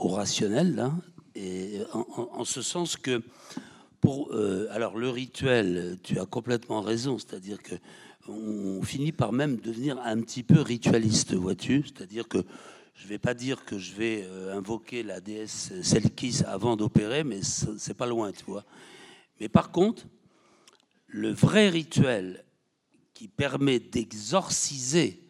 rationnel, 0.00 0.76
là, 0.76 0.92
et 1.34 1.80
en, 1.92 2.44
ce 2.44 2.62
sens 2.62 2.96
que, 2.96 3.22
pour, 4.00 4.32
euh, 4.32 4.68
alors, 4.70 4.96
le 4.96 5.08
rituel, 5.08 5.98
tu 6.02 6.20
as 6.20 6.26
complètement 6.26 6.82
raison, 6.82 7.18
c'est-à-dire 7.18 7.62
que 7.62 7.74
on 8.28 8.82
finit 8.82 9.12
par 9.12 9.32
même 9.32 9.56
devenir 9.56 9.98
un 10.04 10.20
petit 10.20 10.44
peu 10.44 10.60
ritualiste, 10.60 11.34
vois-tu? 11.34 11.84
C'est-à-dire 11.86 12.28
que 12.28 12.38
je 12.94 13.04
ne 13.04 13.08
vais 13.08 13.18
pas 13.18 13.34
dire 13.34 13.64
que 13.64 13.78
je 13.78 13.94
vais 13.94 14.24
euh, 14.24 14.56
invoquer 14.56 15.02
la 15.02 15.20
déesse 15.20 15.72
Selkis 15.82 16.42
avant 16.46 16.76
d'opérer, 16.76 17.24
mais 17.24 17.42
c'est 17.42 17.94
pas 17.94 18.06
loin, 18.06 18.32
tu 18.32 18.44
vois. 18.44 18.64
Mais 19.40 19.48
par 19.48 19.70
contre, 19.70 20.04
le 21.06 21.32
vrai 21.32 21.68
rituel 21.68 22.44
qui 23.14 23.28
permet 23.28 23.78
d'exorciser 23.78 25.22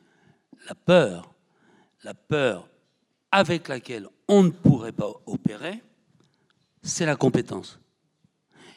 la 0.69 0.75
peur, 0.75 1.35
la 2.03 2.15
peur 2.15 2.69
avec 3.31 3.69
laquelle 3.69 4.09
on 4.29 4.43
ne 4.43 4.51
pourrait 4.51 4.93
pas 4.93 5.11
opérer, 5.27 5.83
c'est 6.83 7.07
la 7.07 7.17
compétence. 7.17 7.81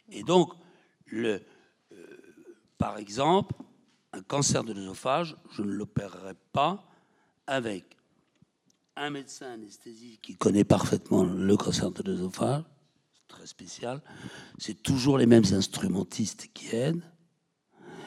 Et 0.09 0.23
donc, 0.23 0.53
euh, 1.13 1.39
par 2.77 2.97
exemple, 2.97 3.55
un 4.13 4.21
cancer 4.21 4.63
de 4.63 4.73
l'œsophage, 4.73 5.35
je 5.51 5.63
ne 5.63 5.71
l'opérerai 5.71 6.35
pas 6.51 6.85
avec 7.47 7.97
un 8.95 9.09
médecin 9.09 9.53
anesthésiste 9.53 10.21
qui 10.21 10.35
connaît 10.35 10.63
parfaitement 10.63 11.23
le 11.23 11.57
cancer 11.57 11.91
de 11.91 12.03
l'œsophage, 12.03 12.63
très 13.27 13.47
spécial. 13.47 14.01
C'est 14.57 14.81
toujours 14.81 15.17
les 15.17 15.25
mêmes 15.25 15.45
instrumentistes 15.51 16.49
qui 16.53 16.75
aident. 16.75 17.03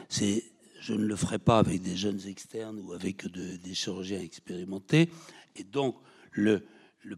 C'est, 0.09 0.45
je 0.81 0.95
ne 0.95 1.05
le 1.05 1.17
ferai 1.17 1.39
pas 1.39 1.59
avec 1.59 1.83
des 1.83 1.97
jeunes 1.97 2.21
externes 2.27 2.81
ou 2.81 2.93
avec 2.93 3.27
des 3.27 3.75
chirurgiens 3.75 4.21
expérimentés. 4.21 5.11
Et 5.57 5.65
donc, 5.65 5.97
le, 6.31 6.63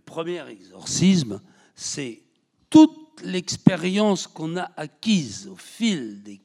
premier 0.04 0.46
exorcisme, 0.48 1.40
c'est 1.74 2.22
toute 2.70 3.22
l'expérience 3.22 4.26
qu'on 4.26 4.56
a 4.56 4.70
acquise 4.76 5.48
au 5.48 5.56
fil 5.56 6.22
des 6.22 6.40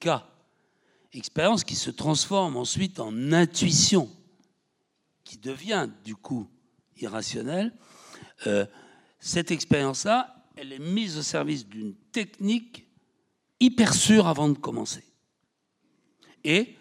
cas, 0.00 0.28
expérience 1.12 1.64
qui 1.64 1.76
se 1.76 1.90
transforme 1.90 2.56
ensuite 2.56 3.00
en 3.00 3.32
intuition, 3.32 4.10
qui 5.28 5.36
devient 5.36 5.90
du 6.04 6.16
coup 6.16 6.48
irrationnelle. 6.96 7.74
Euh, 8.46 8.64
cette 9.20 9.50
expérience-là, 9.50 10.46
elle 10.56 10.72
est 10.72 10.78
mise 10.78 11.18
au 11.18 11.22
service 11.22 11.66
d'une 11.66 11.94
technique 12.12 12.88
hyper 13.60 13.92
sûre 13.92 14.26
avant 14.26 14.48
de 14.48 14.56
commencer. 14.56 15.04
Et 16.44 16.76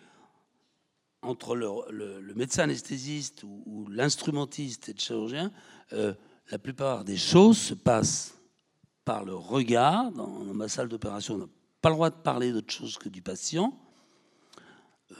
entre 1.21 1.57
le, 1.57 2.33
médecin 2.35 2.63
anesthésiste 2.63 3.43
ou, 3.43 3.85
l'instrumentiste 3.89 4.87
et 4.87 4.93
le 4.93 4.99
chirurgien, 4.99 5.51
euh, 5.91 6.13
la 6.49 6.57
plupart 6.57 7.03
des 7.03 7.17
choses 7.17 7.57
se 7.57 7.73
passent 7.73 8.33
par 9.03 9.25
le 9.25 9.35
regard. 9.35 10.09
Dans, 10.13 10.29
ma 10.53 10.69
salle 10.69 10.87
d'opération, 10.87 11.35
on 11.35 11.39
n'a 11.39 11.49
pas 11.81 11.89
le 11.89 11.95
droit 11.95 12.09
de 12.11 12.15
parler 12.15 12.53
d'autre 12.53 12.71
chose 12.71 12.97
que 12.97 13.09
du 13.09 13.21
patient. 13.21 13.77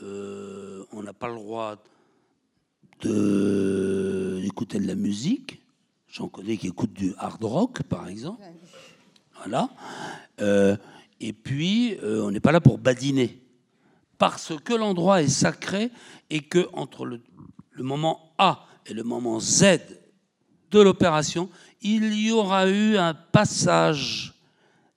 Euh, 0.02 0.86
on 0.94 1.04
n'a 1.04 1.14
pas 1.14 1.28
le 1.28 1.36
droit 1.36 1.76
d'écouter 3.02 4.80
de 4.80 4.88
la 4.88 4.96
musique. 4.96 5.62
J'en 6.08 6.28
connais 6.28 6.58
qui 6.58 6.68
écoutent 6.68 6.94
du 6.94 7.14
hard 7.18 7.44
rock, 7.44 7.84
par 7.84 8.08
exemple. 8.08 8.42
Voilà. 9.38 9.70
Euh, 10.42 10.76
et 11.20 11.34
puis, 11.34 11.98
on 12.04 12.32
n'est 12.32 12.40
pas 12.40 12.52
là 12.52 12.62
pour 12.62 12.78
badiner 12.78 13.40
parce 14.18 14.54
que 14.64 14.74
l'endroit 14.74 15.22
est 15.22 15.28
sacré 15.28 15.92
et 16.30 16.42
que 16.42 16.68
entre 16.74 17.06
le, 17.06 17.22
moment 17.78 18.34
A 18.38 18.66
et 18.86 18.94
le 18.94 19.04
moment 19.04 19.40
Z 19.40 19.80
de 20.72 20.82
l'opération, 20.82 21.50
il 21.82 22.14
y 22.14 22.32
aura 22.32 22.68
eu 22.68 22.98
un 22.98 23.14
passage 23.14 24.34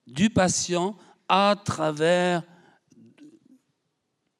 du 0.06 0.30
patient 0.30 0.96
à 1.28 1.54
travers 1.62 2.42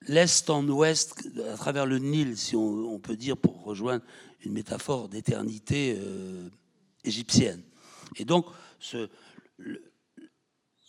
l'est 0.06 0.48
en 0.50 0.66
ouest, 0.68 1.28
à 1.52 1.56
travers 1.56 1.86
le 1.86 1.98
Nil, 1.98 2.36
si 2.36 2.56
on, 2.56 2.98
peut 2.98 3.16
dire, 3.16 3.36
pour 3.36 3.62
rejoindre 3.62 4.04
une 4.44 4.52
métaphore 4.52 5.08
d'éternité 5.08 5.96
euh, 5.98 6.48
égyptienne. 7.04 7.62
Et 8.16 8.24
donc, 8.24 8.46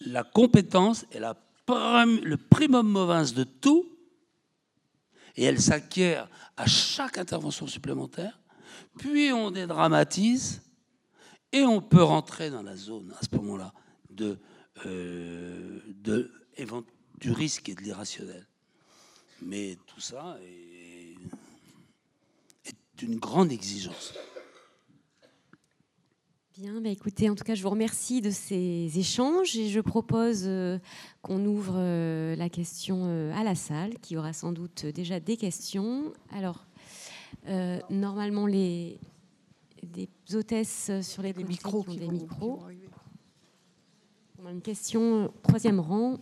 la 0.01 0.23
compétence 0.23 1.05
est 1.11 1.19
le 1.19 2.35
primum 2.35 2.87
movens 2.87 3.33
de 3.33 3.43
tout, 3.43 3.87
et 5.35 5.43
elle 5.43 5.61
s'acquiert 5.61 6.29
à 6.57 6.65
chaque 6.65 7.17
intervention 7.17 7.67
supplémentaire, 7.67 8.39
puis 8.97 9.31
on 9.31 9.51
dédramatise, 9.51 10.61
et 11.53 11.63
on 11.63 11.81
peut 11.81 12.03
rentrer 12.03 12.49
dans 12.49 12.63
la 12.63 12.75
zone, 12.75 13.13
à 13.19 13.25
ce 13.25 13.35
moment-là, 13.35 13.73
de, 14.09 14.39
euh, 14.85 15.79
du 17.19 17.31
risque 17.31 17.69
et 17.69 17.75
de 17.75 17.81
l'irrationnel. 17.81 18.47
Mais 19.41 19.77
tout 19.87 19.99
ça 19.99 20.37
est, 20.43 21.15
est 22.65 23.01
une 23.01 23.17
grande 23.17 23.51
exigence. 23.51 24.13
Bien, 26.61 26.79
bah 26.79 26.89
écoutez, 26.89 27.27
en 27.27 27.33
tout 27.33 27.43
cas, 27.43 27.55
je 27.55 27.63
vous 27.63 27.69
remercie 27.71 28.21
de 28.21 28.29
ces 28.29 28.91
échanges 28.99 29.55
et 29.55 29.69
je 29.69 29.79
propose 29.79 30.43
euh, 30.45 30.77
qu'on 31.23 31.43
ouvre 31.45 31.75
euh, 31.77 32.35
la 32.35 32.49
question 32.49 33.05
euh, 33.05 33.33
à 33.33 33.43
la 33.43 33.55
salle, 33.55 33.97
qui 33.99 34.15
aura 34.15 34.31
sans 34.31 34.51
doute 34.51 34.85
déjà 34.85 35.19
des 35.19 35.37
questions. 35.37 36.13
Alors, 36.31 36.67
normalement, 37.89 38.45
les 38.45 38.99
des 39.81 40.07
hôtesses 40.33 40.91
sur 41.01 41.23
les, 41.23 41.33
micros 41.33 41.83
qui 41.83 41.89
ont 41.89 41.95
des 41.95 42.07
micros. 42.09 42.61
On 44.37 44.45
a 44.45 44.51
une 44.51 44.61
question, 44.61 45.33
troisième 45.41 45.79
rang. 45.79 46.19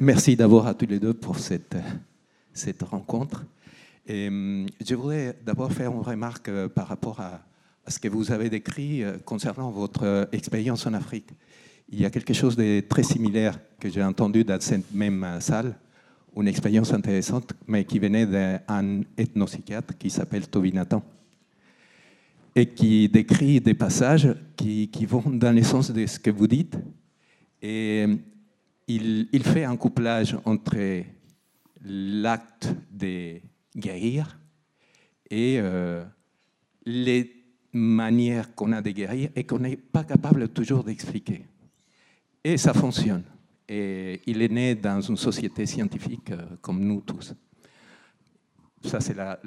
Merci 0.00 0.36
d'abord 0.36 0.66
à 0.66 0.74
tous 0.74 0.86
les 0.86 0.98
deux 0.98 1.14
pour 1.14 1.38
cette, 1.38 1.76
cette 2.52 2.82
rencontre. 2.82 3.44
Et, 4.06 4.28
hum, 4.28 4.66
je 4.84 4.94
voudrais 4.94 5.36
d'abord 5.44 5.72
faire 5.72 5.92
une 5.92 6.00
remarque 6.00 6.48
euh, 6.48 6.68
par 6.68 6.88
rapport 6.88 7.20
à, 7.20 7.40
ce 7.88 7.98
que 7.98 8.08
vous 8.08 8.32
avez 8.32 8.48
décrit 8.48 9.02
euh, 9.02 9.18
concernant 9.24 9.70
votre 9.70 10.28
expérience 10.32 10.86
en 10.86 10.94
Afrique. 10.94 11.28
Il 11.90 12.00
y 12.00 12.04
a 12.04 12.10
quelque 12.10 12.32
chose 12.32 12.56
de 12.56 12.80
très 12.80 13.02
similaire 13.02 13.58
que 13.78 13.90
j'ai 13.90 14.02
entendu 14.02 14.42
dans 14.42 14.60
cette 14.60 14.92
même 14.94 15.38
salle, 15.40 15.76
une 16.34 16.48
expérience 16.48 16.92
intéressante, 16.92 17.52
mais 17.66 17.84
qui 17.84 17.98
venait 17.98 18.26
d'un 18.26 19.02
ethnopsychiatre 19.18 19.98
qui 19.98 20.08
s'appelle 20.08 20.48
Toby 20.48 20.72
Nathan 20.72 21.02
et 22.56 22.66
qui 22.66 23.08
décrit 23.08 23.60
des 23.60 23.74
passages 23.74 24.34
qui, 24.56 24.88
qui, 24.88 25.04
vont 25.04 25.22
dans 25.26 25.54
le 25.54 25.62
sens 25.62 25.90
de 25.90 26.06
ce 26.06 26.18
que 26.18 26.30
vous 26.30 26.46
dites. 26.46 26.76
Et 27.60 28.06
il, 28.86 29.42
fait 29.42 29.64
un 29.64 29.76
couplage 29.76 30.36
entre 30.44 31.04
l'acte 31.82 32.74
de 32.90 33.40
guérir 33.76 34.38
et 35.30 35.58
euh, 35.58 36.04
les 36.84 37.44
manières 37.72 38.54
qu'on 38.54 38.72
a 38.72 38.82
de 38.82 38.90
guérir 38.90 39.30
et 39.34 39.44
qu'on 39.44 39.58
n'est 39.58 39.76
pas 39.76 40.04
capable 40.04 40.48
toujours 40.48 40.84
d'expliquer. 40.84 41.44
Et 42.42 42.56
ça 42.56 42.74
fonctionne. 42.74 43.24
Et 43.68 44.20
il 44.26 44.42
est 44.42 44.52
né 44.52 44.74
dans 44.74 45.00
une 45.00 45.16
société 45.16 45.64
scientifique 45.66 46.30
euh, 46.30 46.42
comme 46.60 46.84
nous 46.84 47.00
tous. 47.00 47.34
Ça, 48.84 49.00
c'est 49.00 49.14
la, 49.14 49.38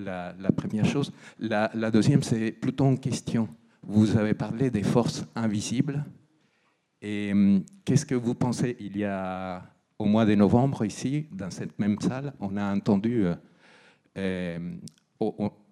première 0.56 0.86
chose. 0.86 1.14
La, 1.38 1.70
la 1.76 1.92
deuxième, 1.92 2.24
c'est 2.24 2.52
plutôt 2.52 2.90
une 2.90 3.00
question. 3.00 3.48
Vous 3.84 4.18
avez 4.18 4.34
parlé 4.34 4.72
des 4.72 4.82
forces 4.82 5.24
invisibles 5.36 6.04
et 7.02 7.32
hum, 7.32 7.64
qu'est-ce 7.86 8.06
que 8.06 8.16
vous 8.16 8.36
pensez? 8.36 8.76
Il 8.80 8.98
y 8.98 9.06
a 9.06 9.64
au 10.00 10.06
mois 10.06 10.26
de 10.26 10.36
novembre 10.36 10.86
ici, 10.86 11.28
dans 11.32 11.50
cette 11.50 11.80
même 11.80 12.00
salle, 12.00 12.34
on 12.40 12.56
a 12.58 12.74
entendu, 12.74 13.26
euh, 13.26 13.36
euh, 14.18 14.76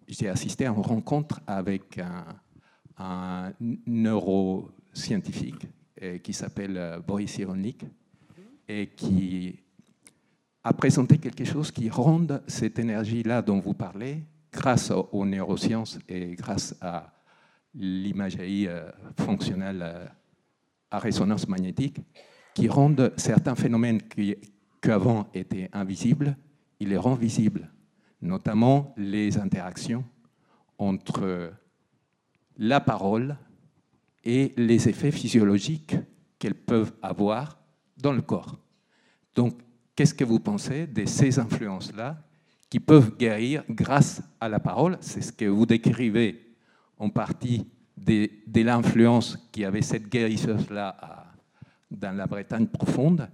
j'ai 0.07 0.29
assisté 0.29 0.65
à 0.65 0.69
une 0.69 0.81
rencontre 0.81 1.41
avec 1.45 1.99
un, 2.97 3.51
neuroscientifique 3.59 5.67
euh, 6.01 6.17
qui 6.19 6.33
s'appelle 6.33 7.01
Boris 7.05 7.31
Cyrulnik 7.31 7.85
et 8.67 8.87
qui 8.87 9.59
a 10.63 10.73
présenté 10.73 11.17
quelque 11.17 11.43
chose 11.43 11.71
qui 11.71 11.89
rend 11.89 12.25
cette 12.47 12.79
énergie-là 12.79 13.41
dont 13.41 13.59
vous 13.59 13.73
parlez, 13.73 14.23
grâce 14.51 14.91
aux 14.91 15.25
neurosciences 15.25 15.99
et 16.07 16.35
grâce 16.35 16.75
à 16.81 17.13
l'imagerie 17.73 18.67
fonctionnelle 19.19 20.09
à 20.95 20.99
résonance 20.99 21.47
magnétique 21.47 21.99
qui 22.53 22.69
rendent 22.69 23.11
certains 23.17 23.55
phénomènes 23.55 24.01
qui, 24.01 24.35
avant 24.83 25.27
étaient 25.33 25.69
invisibles, 25.73 26.37
ils 26.79 26.89
les 26.89 26.97
rendent 26.97 27.19
visibles, 27.19 27.69
notamment 28.21 28.93
les 28.97 29.37
interactions 29.37 30.05
entre 30.77 31.51
la 32.57 32.79
parole 32.79 33.37
et 34.23 34.53
les 34.55 34.87
effets 34.87 35.11
physiologiques 35.11 35.95
qu'elles 36.39 36.55
peuvent 36.55 36.93
avoir 37.01 37.59
dans 37.97 38.13
le 38.13 38.21
corps. 38.21 38.57
Donc, 39.35 39.59
qu'est-ce 39.95 40.13
que 40.13 40.23
vous 40.23 40.39
pensez 40.39 40.87
de 40.87 41.05
ces 41.05 41.39
influences-là 41.39 42.23
qui 42.69 42.79
peuvent 42.79 43.17
guérir 43.17 43.63
grâce 43.69 44.21
à 44.39 44.47
la 44.47 44.59
parole? 44.59 44.97
C'est 45.01 45.21
ce 45.21 45.33
que 45.33 45.45
vous 45.45 45.65
décrivez 45.65 46.55
en 46.97 47.09
partie 47.09 47.67
de, 47.97 48.29
l'influence 48.61 49.37
qui 49.51 49.63
avait 49.63 49.81
cette 49.81 50.09
guérisseuse-là 50.09 51.25
dans 51.89 52.15
la 52.15 52.27
Bretagne 52.27 52.67
profonde 52.67 53.29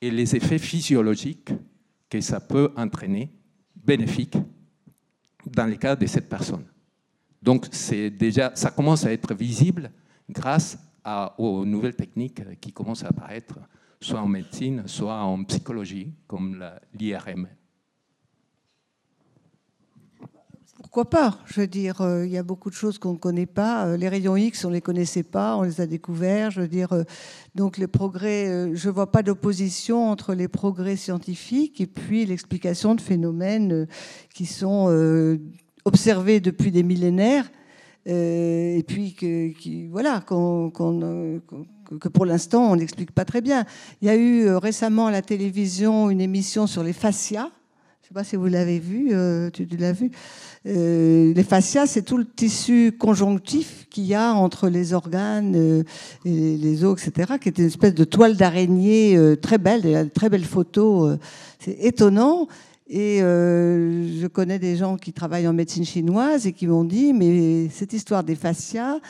et 0.00 0.10
les 0.10 0.36
effets 0.36 0.58
physiologiques 0.58 1.52
que 2.08 2.20
ça 2.20 2.40
peut 2.40 2.72
entraîner 2.76 3.30
bénéfique 3.74 4.36
dans 5.46 5.66
les 5.66 5.76
cas 5.76 5.96
de 5.96 6.06
cette 6.06 6.28
personne. 6.28 6.64
Donc 7.42 7.66
c'est 7.70 8.10
déjà, 8.10 8.52
ça 8.54 8.70
commence 8.70 9.04
à 9.04 9.12
être 9.12 9.34
visible 9.34 9.90
grâce 10.28 10.78
aux 11.36 11.64
nouvelles 11.66 11.96
techniques 11.96 12.58
qui 12.60 12.72
commencent 12.72 13.04
à 13.04 13.08
apparaître, 13.08 13.58
soit 14.00 14.20
en 14.20 14.28
médecine, 14.28 14.84
soit 14.86 15.22
en 15.22 15.44
psychologie, 15.44 16.12
comme 16.26 16.64
l'IRM. 16.94 17.48
Pourquoi 20.94 21.10
pas 21.10 21.38
Je 21.46 21.60
veux 21.60 21.66
dire, 21.66 22.02
euh, 22.02 22.24
il 22.24 22.30
y 22.30 22.38
a 22.38 22.44
beaucoup 22.44 22.70
de 22.70 22.74
choses 22.76 22.98
qu'on 22.98 23.14
ne 23.14 23.18
connaît 23.18 23.46
pas. 23.46 23.84
Euh, 23.84 23.96
les 23.96 24.08
rayons 24.08 24.36
X, 24.36 24.64
on 24.64 24.68
ne 24.68 24.74
les 24.74 24.80
connaissait 24.80 25.24
pas, 25.24 25.56
on 25.56 25.62
les 25.62 25.80
a 25.80 25.88
découverts. 25.88 26.52
Je 26.52 26.60
veux 26.60 26.68
dire, 26.68 26.92
euh, 26.92 27.02
donc 27.56 27.78
les 27.78 27.88
progrès, 27.88 28.70
je 28.76 28.88
ne 28.88 28.94
vois 28.94 29.10
pas 29.10 29.24
d'opposition 29.24 30.08
entre 30.08 30.34
les 30.34 30.46
progrès 30.46 30.94
scientifiques 30.94 31.80
et 31.80 31.88
puis 31.88 32.26
l'explication 32.26 32.94
de 32.94 33.00
phénomènes 33.00 33.88
qui 34.32 34.46
sont 34.46 34.88
observés 35.84 36.38
depuis 36.38 36.70
des 36.70 36.84
millénaires 36.84 37.50
et 38.06 38.84
puis 38.86 39.14
que, 39.14 39.48
qui, 39.48 39.88
voilà, 39.88 40.20
que 40.20 42.08
pour 42.08 42.24
l'instant 42.24 42.70
on 42.70 42.76
n'explique 42.76 43.10
pas 43.10 43.24
très 43.24 43.40
bien. 43.40 43.64
Il 44.00 44.06
y 44.06 44.10
a 44.10 44.16
eu 44.16 44.48
récemment 44.54 45.08
à 45.08 45.10
la 45.10 45.22
télévision 45.22 46.08
une 46.08 46.20
émission 46.20 46.68
sur 46.68 46.84
les 46.84 46.92
fascias. 46.92 47.50
Je 48.04 48.08
ne 48.08 48.20
sais 48.20 48.20
pas 48.20 48.24
si 48.24 48.36
vous 48.36 48.48
l'avez 48.48 48.80
vu, 48.80 49.14
tu 49.54 49.64
l'as 49.78 49.92
vu. 49.92 50.10
Euh, 50.66 51.32
les 51.32 51.42
fascias, 51.42 51.86
c'est 51.86 52.02
tout 52.02 52.18
le 52.18 52.26
tissu 52.26 52.92
conjonctif 52.92 53.86
qu'il 53.88 54.04
y 54.04 54.14
a 54.14 54.34
entre 54.34 54.68
les 54.68 54.92
organes 54.92 55.54
euh, 55.56 55.82
les 56.26 56.84
os, 56.84 57.02
etc., 57.02 57.38
qui 57.40 57.48
est 57.48 57.58
une 57.58 57.64
espèce 57.64 57.94
de 57.94 58.04
toile 58.04 58.36
d'araignée 58.36 59.16
euh, 59.16 59.36
très 59.36 59.56
belle, 59.56 59.80
des 59.80 60.10
très 60.10 60.28
belles 60.28 60.44
photos. 60.44 61.16
c'est 61.58 61.78
étonnant. 61.80 62.46
Et 62.90 63.20
je 63.20 64.26
connais 64.26 64.58
des 64.58 64.76
gens 64.76 64.98
qui 64.98 65.14
travaillent 65.14 65.48
en 65.48 65.54
médecine 65.54 65.86
chinoise 65.86 66.46
et 66.46 66.52
qui 66.52 66.66
m'ont 66.66 66.84
dit, 66.84 67.14
mais 67.14 67.70
cette 67.70 67.94
histoire 67.94 68.22
des 68.22 68.34
fascias, 68.34 69.00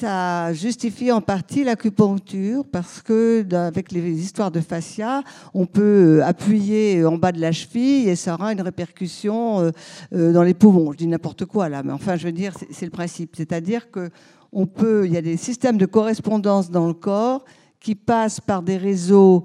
ça 0.00 0.54
justifie 0.54 1.12
en 1.12 1.20
partie 1.20 1.62
l'acupuncture 1.62 2.64
parce 2.64 3.02
que 3.02 3.46
avec 3.54 3.92
les 3.92 4.18
histoires 4.18 4.50
de 4.50 4.60
fascia, 4.60 5.22
on 5.52 5.66
peut 5.66 6.20
euh, 6.20 6.24
appuyer 6.24 7.04
en 7.04 7.18
bas 7.18 7.32
de 7.32 7.40
la 7.40 7.52
cheville 7.52 8.08
et 8.08 8.16
ça 8.16 8.32
aura 8.32 8.52
une 8.52 8.62
répercussion 8.62 9.60
euh, 9.60 9.70
euh, 10.14 10.32
dans 10.32 10.42
les 10.42 10.54
poumons. 10.54 10.92
Je 10.92 10.96
dis 10.96 11.06
n'importe 11.06 11.44
quoi 11.44 11.68
là, 11.68 11.82
mais 11.82 11.92
enfin 11.92 12.16
je 12.16 12.24
veux 12.24 12.32
dire 12.32 12.54
c'est 12.70 12.86
le 12.86 12.90
principe, 12.90 13.36
c'est-à-dire 13.36 13.90
que 13.90 14.08
on 14.52 14.66
peut, 14.66 15.04
il 15.04 15.12
y 15.12 15.18
a 15.18 15.22
des 15.22 15.36
systèmes 15.36 15.76
de 15.76 15.86
correspondance 15.86 16.70
dans 16.70 16.86
le 16.86 16.94
corps 16.94 17.44
qui 17.78 17.94
passent 17.94 18.40
par 18.40 18.62
des 18.62 18.78
réseaux 18.78 19.44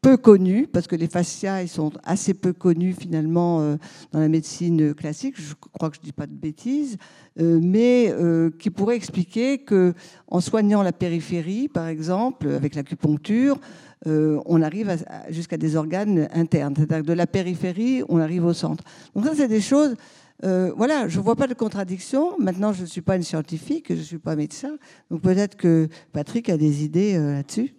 peu 0.00 0.16
connus, 0.16 0.68
parce 0.68 0.86
que 0.86 0.94
les 0.94 1.08
fascias 1.08 1.62
ils 1.62 1.68
sont 1.68 1.92
assez 2.04 2.32
peu 2.32 2.52
connus 2.52 2.94
finalement 2.94 3.76
dans 4.12 4.20
la 4.20 4.28
médecine 4.28 4.94
classique. 4.94 5.34
Je 5.36 5.54
crois 5.72 5.90
que 5.90 5.96
je 5.96 6.00
dis 6.00 6.12
pas 6.12 6.26
de 6.26 6.34
bêtises. 6.34 6.98
Euh, 7.40 7.60
mais 7.62 8.10
euh, 8.10 8.50
qui 8.58 8.70
pourrait 8.70 8.96
expliquer 8.96 9.58
que 9.58 9.94
en 10.26 10.40
soignant 10.40 10.82
la 10.82 10.92
périphérie, 10.92 11.68
par 11.68 11.86
exemple, 11.86 12.48
avec 12.48 12.74
l'acupuncture, 12.74 13.60
euh, 14.06 14.40
on 14.46 14.60
arrive 14.60 14.96
jusqu'à 15.30 15.56
des 15.56 15.76
organes 15.76 16.28
internes. 16.32 16.74
C'est-à-dire 16.76 17.04
de 17.04 17.12
la 17.12 17.26
périphérie, 17.26 18.02
on 18.08 18.18
arrive 18.18 18.44
au 18.44 18.52
centre. 18.52 18.82
Donc 19.14 19.24
ça, 19.24 19.34
c'est 19.36 19.48
des 19.48 19.60
choses... 19.60 19.94
voilà, 20.42 21.08
je 21.08 21.18
ne 21.18 21.22
vois 21.22 21.36
pas 21.36 21.46
de 21.46 21.54
contradiction. 21.54 22.36
Maintenant, 22.38 22.72
je 22.72 22.82
ne 22.82 22.86
suis 22.86 23.02
pas 23.02 23.16
une 23.16 23.22
scientifique, 23.22 23.86
je 23.90 23.94
ne 23.94 24.02
suis 24.02 24.18
pas 24.18 24.34
médecin. 24.34 24.76
Donc 25.10 25.22
peut-être 25.22 25.56
que 25.56 25.88
Patrick 26.12 26.48
a 26.48 26.56
des 26.56 26.84
idées 26.84 27.18
là-dessus. 27.18 27.74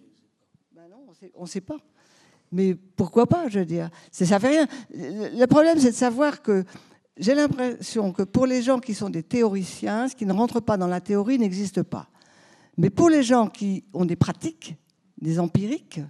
Ben 1.20 1.28
on 1.34 1.42
ne 1.42 1.48
sait 1.48 1.60
pas. 1.60 1.76
Mais 2.50 2.74
pourquoi 2.74 3.26
pas, 3.26 3.48
je 3.48 3.58
veux 3.58 3.66
dire? 3.66 3.90
Ça 4.10 4.24
ne 4.24 4.40
fait 4.40 4.48
rien. 4.48 4.66
Le 4.94 5.44
problème, 5.46 5.78
c'est 5.78 5.90
de 5.90 5.96
savoir 5.96 6.40
que 6.40 6.64
j'ai 7.18 7.34
l'impression 7.34 8.12
que 8.12 8.22
pour 8.22 8.46
les 8.46 8.62
gens 8.62 8.78
qui 8.78 8.94
sont 8.94 9.10
des 9.10 9.22
théoriciens, 9.22 10.08
ce 10.08 10.16
qui 10.16 10.24
ne 10.24 10.32
rentre 10.32 10.60
pas 10.60 10.78
dans 10.78 10.86
la 10.86 11.00
théorie 11.00 11.38
n'existe 11.38 11.82
pas. 11.82 12.08
Mais 12.78 12.88
pour 12.88 13.10
les 13.10 13.22
gens 13.22 13.48
qui 13.48 13.84
ont 13.92 14.06
des 14.06 14.16
pratiques, 14.16 14.76
des 15.20 15.38
empiriques, 15.38 16.00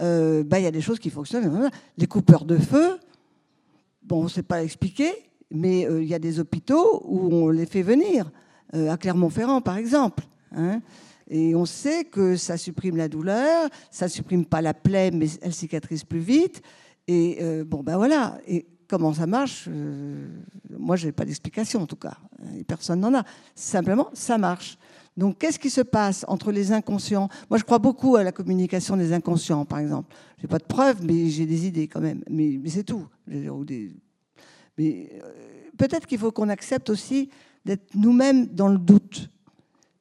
euh, 0.00 0.44
bah, 0.44 0.58
il 0.58 0.64
y 0.64 0.68
a 0.68 0.70
des 0.70 0.82
choses 0.82 0.98
qui 0.98 1.08
fonctionnent. 1.08 1.70
Les 1.96 2.06
coupeurs 2.06 2.44
de 2.44 2.58
feu, 2.58 2.98
bon, 4.02 4.20
on 4.20 4.24
ne 4.24 4.28
sait 4.28 4.42
pas 4.42 4.62
expliquer, 4.62 5.10
mais 5.50 5.86
euh, 5.86 6.02
il 6.02 6.08
y 6.08 6.14
a 6.14 6.18
des 6.18 6.38
hôpitaux 6.38 7.02
où 7.06 7.34
on 7.34 7.48
les 7.48 7.64
fait 7.64 7.82
venir, 7.82 8.30
euh, 8.74 8.90
à 8.90 8.98
Clermont-Ferrand 8.98 9.62
par 9.62 9.78
exemple. 9.78 10.24
Hein. 10.54 10.82
Et 11.30 11.54
on 11.54 11.64
sait 11.64 12.04
que 12.04 12.36
ça 12.36 12.58
supprime 12.58 12.96
la 12.96 13.08
douleur, 13.08 13.70
ça 13.90 14.08
supprime 14.08 14.44
pas 14.44 14.60
la 14.60 14.74
plaie, 14.74 15.10
mais 15.10 15.28
elle 15.40 15.54
cicatrise 15.54 16.04
plus 16.04 16.18
vite. 16.18 16.60
Et 17.08 17.38
bon, 17.64 17.82
ben 17.82 17.96
voilà. 17.96 18.38
Et 18.46 18.66
Comment 18.90 19.14
ça 19.14 19.28
marche 19.28 19.66
euh, 19.68 20.26
Moi, 20.68 20.96
je 20.96 21.06
n'ai 21.06 21.12
pas 21.12 21.24
d'explication 21.24 21.80
en 21.80 21.86
tout 21.86 21.94
cas. 21.94 22.16
Personne 22.66 22.98
n'en 22.98 23.14
a. 23.14 23.22
Simplement, 23.54 24.10
ça 24.14 24.36
marche. 24.36 24.76
Donc, 25.16 25.38
qu'est-ce 25.38 25.60
qui 25.60 25.70
se 25.70 25.80
passe 25.80 26.24
entre 26.26 26.50
les 26.50 26.72
inconscients? 26.72 27.28
Moi, 27.48 27.60
je 27.60 27.62
crois 27.62 27.78
beaucoup 27.78 28.16
à 28.16 28.24
la 28.24 28.32
communication 28.32 28.96
des 28.96 29.12
inconscients, 29.12 29.64
par 29.64 29.78
exemple. 29.78 30.12
Je 30.38 30.42
n'ai 30.42 30.48
pas 30.48 30.58
de 30.58 30.64
preuves, 30.64 31.04
mais 31.04 31.28
j'ai 31.28 31.46
des 31.46 31.68
idées 31.68 31.86
quand 31.86 32.00
même. 32.00 32.24
Mais, 32.28 32.58
c'est 32.66 32.82
tout. 32.82 33.06
Mais 33.28 33.46
euh, 34.76 35.30
peut-être 35.78 36.08
qu'il 36.08 36.18
faut 36.18 36.32
qu'on 36.32 36.48
accepte 36.48 36.90
aussi 36.90 37.30
d'être 37.64 37.94
nous-mêmes 37.94 38.46
dans 38.46 38.68
le 38.68 38.78
doute. 38.78 39.30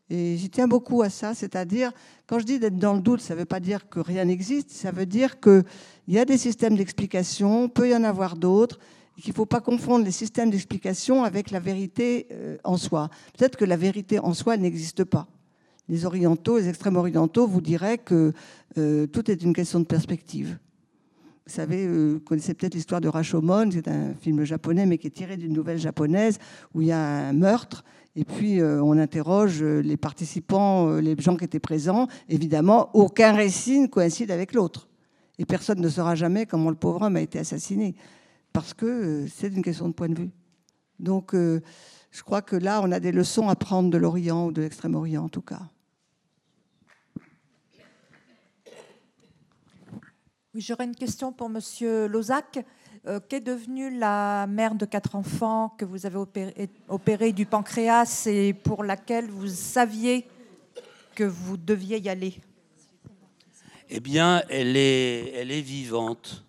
Et 0.10 0.38
j'y 0.38 0.50
tiens 0.50 0.68
beaucoup 0.68 1.04
à 1.04 1.10
ça, 1.10 1.36
c'est-à-dire, 1.36 1.92
quand 2.26 2.40
je 2.40 2.46
dis 2.46 2.60
d'être 2.60 2.78
dans 2.78 2.94
le 2.94 3.02
doute, 3.02 3.22
ça 3.22 3.36
ne 3.36 3.40
veut 3.40 3.46
pas 3.46 3.60
dire 3.60 3.90
que 3.90 4.00
rien 4.00 4.26
n'existe, 4.26 4.72
ça 4.72 4.92
veut 4.92 5.06
dire 5.06 5.40
qu'il 5.40 5.64
y 6.08 6.18
a 6.18 6.26
des 6.26 6.38
systèmes 6.38 6.76
d'explication, 6.76 7.70
peut 7.70 7.90
y 7.90 7.96
en 7.96 8.04
avoir 8.04 8.36
d'autres, 8.36 8.80
et 9.18 9.22
qu'il 9.22 9.32
ne 9.32 9.36
faut 9.36 9.46
pas 9.46 9.62
confondre 9.62 10.04
les 10.06 10.12
systèmes 10.12 10.50
d'explication 10.50 11.24
avec 11.24 11.52
la 11.52 11.60
vérité 11.60 12.28
euh, 12.32 12.58
en 12.64 12.78
soi. 12.78 13.10
Peut-être 13.38 13.56
que 13.56 13.66
la 13.66 13.78
vérité 13.78 14.18
en 14.18 14.34
soi 14.34 14.58
n'existe 14.58 15.04
pas. 15.04 15.28
Les 15.90 16.06
orientaux, 16.06 16.58
les 16.58 16.70
extrêmes 16.70 16.96
orientaux 16.96 17.46
vous 17.46 17.62
diraient 17.62 17.98
que 17.98 18.34
euh, 18.78 19.06
tout 19.08 19.30
est 19.30 19.44
une 19.44 19.54
question 19.54 19.80
de 19.80 19.86
perspective. 19.86 20.58
Vous 21.46 21.54
savez, 21.54 21.86
euh, 21.86 22.14
vous 22.14 22.20
connaissez 22.20 22.54
peut-être 22.54 22.76
l'histoire 22.76 23.02
de 23.02 23.08
Rashomon, 23.08 23.70
c'est 23.72 23.88
un 23.88 24.14
film 24.14 24.44
japonais, 24.44 24.86
mais 24.86 24.98
qui 24.98 25.08
est 25.08 25.12
tiré 25.12 25.36
d'une 25.36 25.54
nouvelle 25.54 25.80
japonaise 25.80 26.40
où 26.74 26.82
il 26.82 26.88
y 26.88 26.92
a 26.92 27.00
un 27.00 27.34
meurtre 27.34 27.84
et 28.16 28.26
puis, 28.26 28.60
euh, 28.60 28.82
on 28.84 28.98
interroge 28.98 29.62
euh, 29.62 29.82
les 29.82 29.98
participants, 29.98 30.90
euh, 30.90 31.00
les 31.00 31.16
gens 31.20 31.38
qui 31.38 31.46
étaient 31.46 31.60
présents. 31.60 32.08
Évidemment, 32.28 32.90
aucun 32.94 33.34
récit 33.34 33.80
ne 33.80 33.88
coïncide 33.88 34.32
avec 34.32 34.54
l'autre. 34.54 34.90
Et 35.38 35.46
personne 35.46 35.80
ne 35.80 35.90
saura 35.90 36.16
jamais 36.16 36.46
comment 36.46 36.70
le 36.70 36.76
pauvre 36.76 37.04
homme 37.04 37.16
a 37.16 37.22
été 37.22 37.40
assassiné. 37.40 37.96
Parce 38.52 38.74
que 38.74 39.26
c'est 39.28 39.48
une 39.48 39.62
question 39.62 39.88
de 39.88 39.94
point 39.94 40.10
de 40.10 40.20
vue. 40.20 40.32
Donc, 41.00 41.34
je 41.34 42.24
crois 42.24 42.42
que 42.42 42.58
là, 42.58 42.82
on 42.84 42.92
a 42.92 43.00
des 43.00 43.14
leçons 43.14 43.48
à 43.48 43.56
prendre 43.56 43.90
de 43.90 43.98
l'Orient 43.98 44.48
ou 44.48 44.52
de 44.52 44.62
l'Extrême-Orient, 44.62 45.24
en 45.24 45.30
tout 45.30 45.42
cas. 45.42 45.62
Oui, 50.54 50.60
j'aurais 50.60 50.86
une 50.86 50.96
question 50.96 51.32
pour 51.32 51.48
Monsieur 51.48 52.08
Lozac. 52.08 52.66
Euh, 53.08 53.20
qu'est 53.30 53.40
devenue 53.40 53.98
la 53.98 54.46
mère 54.48 54.76
de 54.76 54.86
quatre 54.86 55.16
enfants 55.16 55.74
que 55.78 55.86
vous 55.86 56.06
avez 56.06 56.18
opéré, 56.88 57.32
du 57.32 57.46
pancréas 57.46 58.28
et 58.28 58.54
pour 58.54 58.84
laquelle 58.84 59.30
vous 59.30 59.48
saviez 59.48 60.28
que 61.16 61.24
vous 61.24 61.56
deviez 61.56 62.00
y 62.00 62.10
aller? 62.10 62.36
Eh 63.90 64.02
bien, 64.02 64.44
elle 64.50 64.76
est, 64.76 65.32
elle 65.34 65.52
est 65.52 65.62
vivante, 65.62 66.46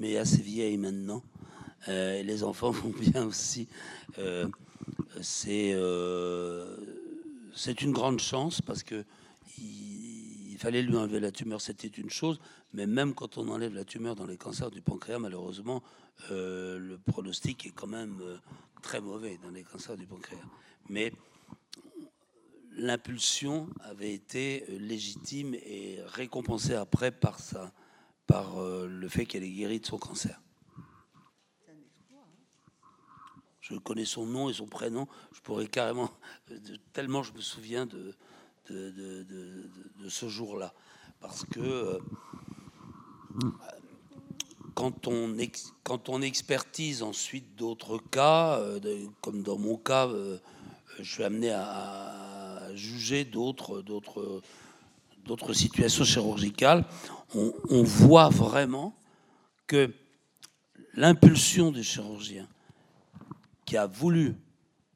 mais 0.00 0.16
assez 0.16 0.40
vieille 0.40 0.78
maintenant. 0.78 1.22
Euh, 1.88 2.22
les 2.22 2.42
enfants 2.44 2.70
vont 2.72 2.92
bien 2.98 3.24
aussi. 3.26 3.68
Euh, 4.18 4.48
c'est 5.20 5.74
c'est 7.54 7.82
une 7.82 7.92
grande 7.92 8.18
chance 8.20 8.60
parce 8.60 8.82
que 8.82 9.04
il 10.54 10.60
fallait 10.60 10.82
lui 10.82 10.96
enlever 10.96 11.18
la 11.18 11.32
tumeur, 11.32 11.60
c'était 11.60 11.88
une 11.88 12.10
chose, 12.10 12.38
mais 12.72 12.86
même 12.86 13.12
quand 13.12 13.38
on 13.38 13.48
enlève 13.48 13.74
la 13.74 13.84
tumeur 13.84 14.14
dans 14.14 14.24
les 14.24 14.36
cancers 14.36 14.70
du 14.70 14.80
pancréas, 14.82 15.18
malheureusement, 15.18 15.82
euh, 16.30 16.78
le 16.78 16.96
pronostic 16.96 17.66
est 17.66 17.72
quand 17.72 17.88
même 17.88 18.20
euh, 18.22 18.38
très 18.80 19.00
mauvais 19.00 19.36
dans 19.42 19.50
les 19.50 19.64
cancers 19.64 19.96
du 19.96 20.06
pancréas. 20.06 20.38
Mais 20.88 21.12
l'impulsion 22.76 23.68
avait 23.80 24.14
été 24.14 24.64
euh, 24.68 24.78
légitime 24.78 25.54
et 25.54 25.98
récompensée 26.06 26.74
après 26.74 27.10
par, 27.10 27.40
ça, 27.40 27.72
par 28.28 28.54
le 28.62 29.08
fait 29.08 29.26
qu'elle 29.26 29.42
ait 29.42 29.50
guéri 29.50 29.80
de 29.80 29.86
son 29.86 29.98
cancer. 29.98 30.40
Je 33.60 33.74
connais 33.74 34.04
son 34.04 34.24
nom 34.24 34.48
et 34.48 34.52
son 34.52 34.66
prénom. 34.66 35.08
Je 35.32 35.40
pourrais 35.40 35.66
carrément, 35.66 36.10
tellement 36.92 37.24
je 37.24 37.32
me 37.32 37.40
souviens 37.40 37.86
de, 37.86 38.14
de, 38.70 39.26
ce 40.08 40.28
jour-là. 40.28 40.72
Parce 41.20 41.44
que 41.46 41.98
quand 44.74 45.06
on, 45.06 45.36
quand 45.82 46.08
on 46.08 46.22
expertise 46.22 47.02
ensuite 47.02 47.56
d'autres 47.56 47.98
cas, 48.10 48.58
euh, 48.58 48.80
comme 49.20 49.42
dans 49.42 49.58
mon 49.58 49.76
cas, 49.76 50.06
euh, 50.08 50.38
je 50.98 51.10
suis 51.10 51.24
amené 51.24 51.50
à, 51.50 52.70
juger 52.74 53.24
d'autres 53.24 53.82
situations 55.52 56.04
chirurgicales, 56.04 56.84
on, 57.34 57.82
voit 57.82 58.28
vraiment 58.28 58.94
que 59.66 59.92
l'impulsion 60.94 61.70
du 61.70 61.84
chirurgien 61.84 62.48
qui 63.64 63.76
a 63.76 63.86
voulu 63.86 64.34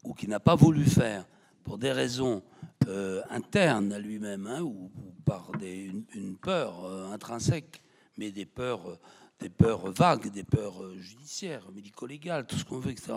ou 0.05 0.15
qui 0.15 0.27
n'a 0.29 0.41
pas 0.41 0.57
voulu 0.57 0.85
faire 0.85 1.25
pour 1.65 1.79
des 1.79 1.93
raisons 1.93 2.43
euh, 2.89 3.21
internes 3.29 3.93
à 3.93 3.99
lui-même 3.99 4.47
hein, 4.47 4.63
ou, 4.63 4.91
par 5.27 5.51
une, 5.61 6.39
peur 6.41 6.87
euh, 6.87 7.13
intrinsèque, 7.13 7.83
mais 8.17 8.31
des 8.31 8.47
peurs, 8.47 8.89
euh, 8.89 8.99
des 9.41 9.51
peurs 9.51 9.93
vagues, 9.93 10.31
des 10.31 10.43
peurs 10.43 10.95
judiciaires, 10.97 11.71
médico-légales, 11.71 12.47
tout 12.47 12.57
ce 12.57 12.65
qu'on 12.65 12.79
veut, 12.79 12.93
etc. 12.93 13.13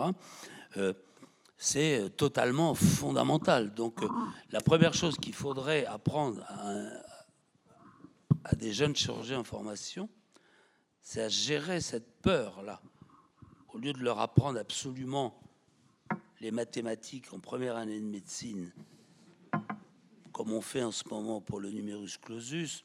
c'est 1.56 2.14
totalement 2.18 2.74
fondamental. 2.74 3.72
Donc, 3.72 4.00
la 4.50 4.60
première 4.60 4.92
chose 4.92 5.16
qu'il 5.16 5.32
faudrait 5.32 5.86
apprendre 5.86 6.42
à, 6.48 6.74
à 8.44 8.54
des 8.54 8.74
jeunes 8.74 8.94
chirurgiens 8.94 9.40
en 9.40 9.44
formation, 9.44 10.10
c'est 11.00 11.22
à 11.22 11.28
gérer 11.30 11.80
cette 11.80 12.20
peur-là. 12.20 12.82
Au 13.72 13.78
lieu 13.78 13.94
de 13.94 14.00
leur 14.00 14.20
apprendre 14.20 14.58
absolument 14.58 15.40
les 16.42 16.50
mathématiques 16.50 17.32
en 17.32 17.38
première 17.38 17.76
année 17.76 17.98
de 17.98 18.04
médecine, 18.04 18.70
comme 20.42 20.54
on 20.54 20.60
fait 20.60 20.82
en 20.82 20.90
ce 20.90 21.04
moment 21.08 21.40
pour 21.40 21.60
le 21.60 21.70
numerus 21.70 22.18
clausus, 22.18 22.84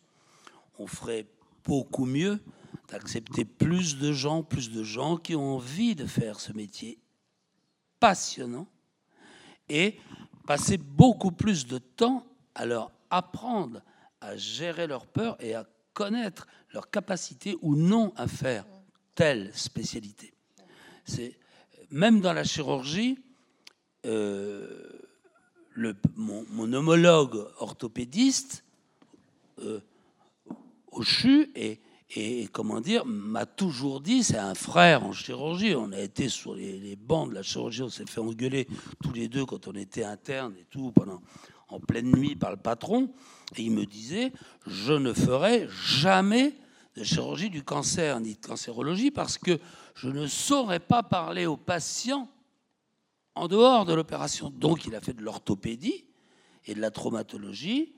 on 0.77 0.85
ferait 0.85 1.25
beaucoup 1.65 2.05
mieux 2.05 2.39
d'accepter 2.87 3.45
plus 3.45 3.97
de 3.97 4.13
gens, 4.13 4.43
plus 4.43 4.69
de 4.69 4.83
gens 4.83 5.17
qui 5.17 5.35
ont 5.35 5.55
envie 5.55 5.95
de 5.95 6.05
faire 6.05 6.39
ce 6.39 6.53
métier 6.53 6.99
passionnant 7.99 8.67
et 9.69 9.97
passer 10.45 10.77
beaucoup 10.77 11.31
plus 11.31 11.65
de 11.65 11.79
temps 11.79 12.27
à 12.53 12.67
leur 12.67 12.91
apprendre 13.09 13.81
à 14.21 14.37
gérer 14.37 14.85
leur 14.85 15.07
peur 15.07 15.35
et 15.39 15.55
à 15.55 15.67
connaître 15.95 16.45
leur 16.75 16.91
capacité 16.91 17.57
ou 17.63 17.75
non 17.75 18.13
à 18.17 18.27
faire 18.27 18.65
telle 19.15 19.51
spécialité. 19.55 20.31
C'est 21.05 21.39
même 21.89 22.21
dans 22.21 22.33
la 22.33 22.43
chirurgie, 22.43 23.17
euh, 24.05 25.06
le, 25.77 25.95
mon, 26.15 26.73
homologue 26.73 27.47
orthopédiste 27.59 28.63
euh, 29.59 29.79
au 30.91 31.03
CHU 31.03 31.51
et, 31.55 32.47
comment 32.51 32.81
dire 32.81 33.05
m'a 33.05 33.45
toujours 33.45 34.01
dit, 34.01 34.23
c'est 34.23 34.37
un 34.37 34.55
frère 34.55 35.03
en 35.03 35.11
chirurgie. 35.11 35.75
On 35.75 35.91
a 35.91 35.99
été 35.99 36.29
sur 36.29 36.55
les, 36.55 36.79
les 36.79 36.95
bancs 36.95 37.29
de 37.29 37.35
la 37.35 37.43
chirurgie, 37.43 37.83
on 37.83 37.89
s'est 37.89 38.05
fait 38.07 38.21
engueuler 38.21 38.67
tous 39.03 39.13
les 39.13 39.27
deux 39.27 39.45
quand 39.45 39.67
on 39.67 39.73
était 39.73 40.03
interne 40.03 40.55
et 40.59 40.65
tout 40.69 40.91
pendant 40.91 41.21
en 41.67 41.79
pleine 41.79 42.11
nuit 42.11 42.35
par 42.35 42.51
le 42.51 42.57
patron. 42.57 43.11
Et 43.55 43.61
il 43.63 43.71
me 43.71 43.85
disait, 43.85 44.31
je 44.65 44.93
ne 44.93 45.13
ferai 45.13 45.67
jamais 45.69 46.55
de 46.95 47.03
chirurgie 47.03 47.51
du 47.51 47.63
cancer 47.63 48.19
ni 48.19 48.33
de 48.33 48.45
cancérologie 48.45 49.11
parce 49.11 49.37
que 49.37 49.59
je 49.93 50.09
ne 50.09 50.25
saurais 50.25 50.79
pas 50.79 51.03
parler 51.03 51.45
aux 51.45 51.57
patients 51.57 52.29
en 53.37 53.47
dehors 53.47 53.85
de 53.85 53.93
l'opération. 53.93 54.49
Donc 54.49 54.85
il 54.85 54.95
a 54.95 55.01
fait 55.01 55.13
de 55.13 55.21
l'orthopédie 55.21 56.05
et 56.65 56.75
de 56.75 56.81
la 56.81 56.91
traumatologie. 56.91 57.93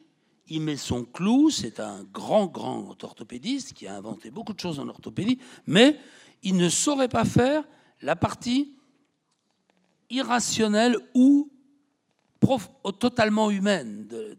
Il 0.48 0.62
met 0.62 0.78
son 0.78 1.06
clou, 1.06 1.50
c'est 1.50 1.80
un 1.80 2.04
grand, 2.04 2.48
grand 2.48 3.04
orthopédiste 3.04 3.74
qui 3.74 3.88
a 3.88 3.96
inventé 3.96 4.32
beaucoup 4.32 4.54
de 4.54 4.60
choses 4.60 4.80
en 4.80 4.88
orthopédie, 4.88 5.40
mais 5.68 6.00
il 6.42 6.56
ne 6.58 6.70
saurait 6.70 7.10
pas 7.10 7.26
faire 7.26 7.64
la 8.02 8.16
partie 8.16 8.74
irrationnelle 10.10 10.98
ou 11.14 11.52
totalement 13.00 13.52
humaine 13.52 14.08
de, 14.08 14.38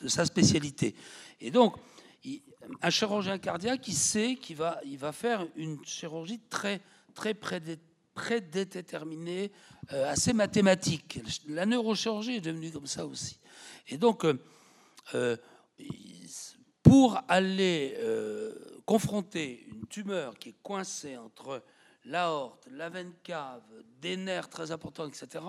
de 0.00 0.08
sa 0.08 0.24
spécialité. 0.24 0.96
Et 1.40 1.50
donc, 1.50 1.76
un 2.80 2.90
chirurgien 2.90 3.38
cardiaque, 3.38 3.86
il 3.88 3.94
sait 3.94 4.36
qu'il 4.36 4.56
va, 4.56 4.80
il 4.84 4.98
va 4.98 5.12
faire 5.12 5.46
une 5.56 5.84
chirurgie 5.84 6.40
très, 6.50 6.80
très 7.14 7.34
prédéterminée, 7.34 7.91
euh, 9.92 10.10
assez 10.10 10.32
mathématique. 10.32 11.20
La 11.48 11.66
neurochirurgie 11.66 12.36
est 12.36 12.40
devenue 12.40 12.70
comme 12.70 12.86
ça 12.86 13.06
aussi. 13.06 13.38
Et 13.88 13.96
donc, 13.96 14.24
euh, 14.24 14.38
euh, 15.14 15.36
pour 16.82 17.20
aller 17.28 17.96
confronter 18.84 19.66
une 19.70 19.86
tumeur 19.86 20.38
qui 20.38 20.50
est 20.50 20.62
coincée 20.62 21.16
entre 21.16 21.62
l'aorte, 22.04 22.68
la 22.70 22.90
veine 22.90 23.12
cave, 23.22 23.62
des 24.00 24.16
nerfs 24.16 24.48
très 24.48 24.70
importants, 24.70 25.06
etc., 25.06 25.44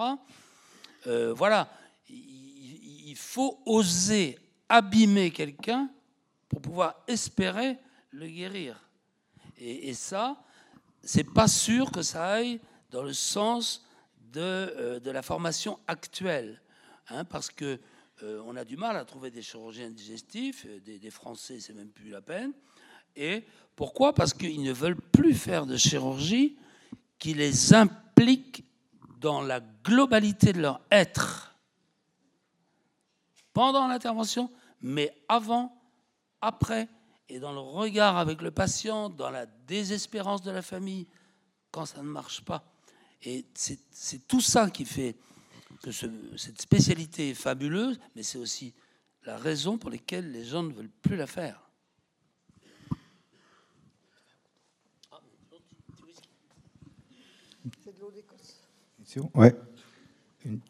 voilà, 1.35 1.67
il 2.07 3.15
faut 3.17 3.61
oser 3.65 4.39
abîmer 4.69 5.31
quelqu'un 5.31 5.89
pour 6.47 6.61
pouvoir 6.61 7.03
espérer 7.07 7.77
le 8.11 8.27
guérir. 8.27 8.79
Et 9.57 9.93
ça, 9.93 10.37
c'est 11.03 11.23
pas 11.23 11.47
sûr 11.47 11.91
que 11.91 12.01
ça 12.01 12.25
aille 12.25 12.59
dans 12.89 13.03
le 13.03 13.13
sens 13.13 13.85
de, 14.31 14.39
euh, 14.41 14.99
de 14.99 15.11
la 15.11 15.21
formation 15.21 15.79
actuelle, 15.87 16.61
hein, 17.09 17.25
parce 17.25 17.49
que 17.49 17.79
euh, 18.23 18.41
on 18.45 18.55
a 18.55 18.63
du 18.63 18.77
mal 18.77 18.95
à 18.95 19.05
trouver 19.05 19.31
des 19.31 19.41
chirurgiens 19.41 19.89
digestifs, 19.89 20.65
euh, 20.67 20.79
des, 20.79 20.99
des 20.99 21.09
Français, 21.09 21.59
c'est 21.59 21.73
même 21.73 21.89
plus 21.89 22.09
la 22.09 22.21
peine. 22.21 22.53
Et 23.15 23.43
pourquoi? 23.75 24.13
Parce 24.13 24.33
qu'ils 24.33 24.63
ne 24.63 24.71
veulent 24.71 24.99
plus 24.99 25.33
faire 25.33 25.65
de 25.65 25.77
chirurgie 25.77 26.57
qui 27.19 27.33
les 27.33 27.73
implique 27.73 28.63
dans 29.19 29.41
la 29.41 29.59
globalité 29.59 30.53
de 30.53 30.61
leur 30.61 30.81
être. 30.91 31.55
Pendant 33.53 33.87
l'intervention, 33.87 34.49
mais 34.81 35.15
avant, 35.27 35.75
après, 36.41 36.87
et 37.29 37.39
dans 37.39 37.53
le 37.53 37.59
regard 37.59 38.17
avec 38.17 38.41
le 38.41 38.51
patient, 38.51 39.09
dans 39.09 39.29
la 39.29 39.45
désespérance 39.45 40.41
de 40.41 40.51
la 40.51 40.61
famille, 40.61 41.07
quand 41.71 41.85
ça 41.85 41.97
ne 41.97 42.07
marche 42.07 42.41
pas. 42.41 42.63
Et 43.23 43.45
c'est 43.53 44.27
tout 44.27 44.41
ça 44.41 44.69
qui 44.69 44.85
fait 44.85 45.15
que 45.81 45.91
cette 45.91 46.61
spécialité 46.61 47.29
est 47.31 47.35
fabuleuse, 47.35 47.99
mais 48.15 48.23
c'est 48.23 48.37
aussi 48.37 48.73
la 49.23 49.37
raison 49.37 49.77
pour 49.77 49.89
laquelle 49.89 50.31
les 50.31 50.45
gens 50.45 50.63
ne 50.63 50.73
veulent 50.73 50.91
plus 51.01 51.15
la 51.15 51.27
faire. 51.27 51.59
Ouais. 59.35 59.55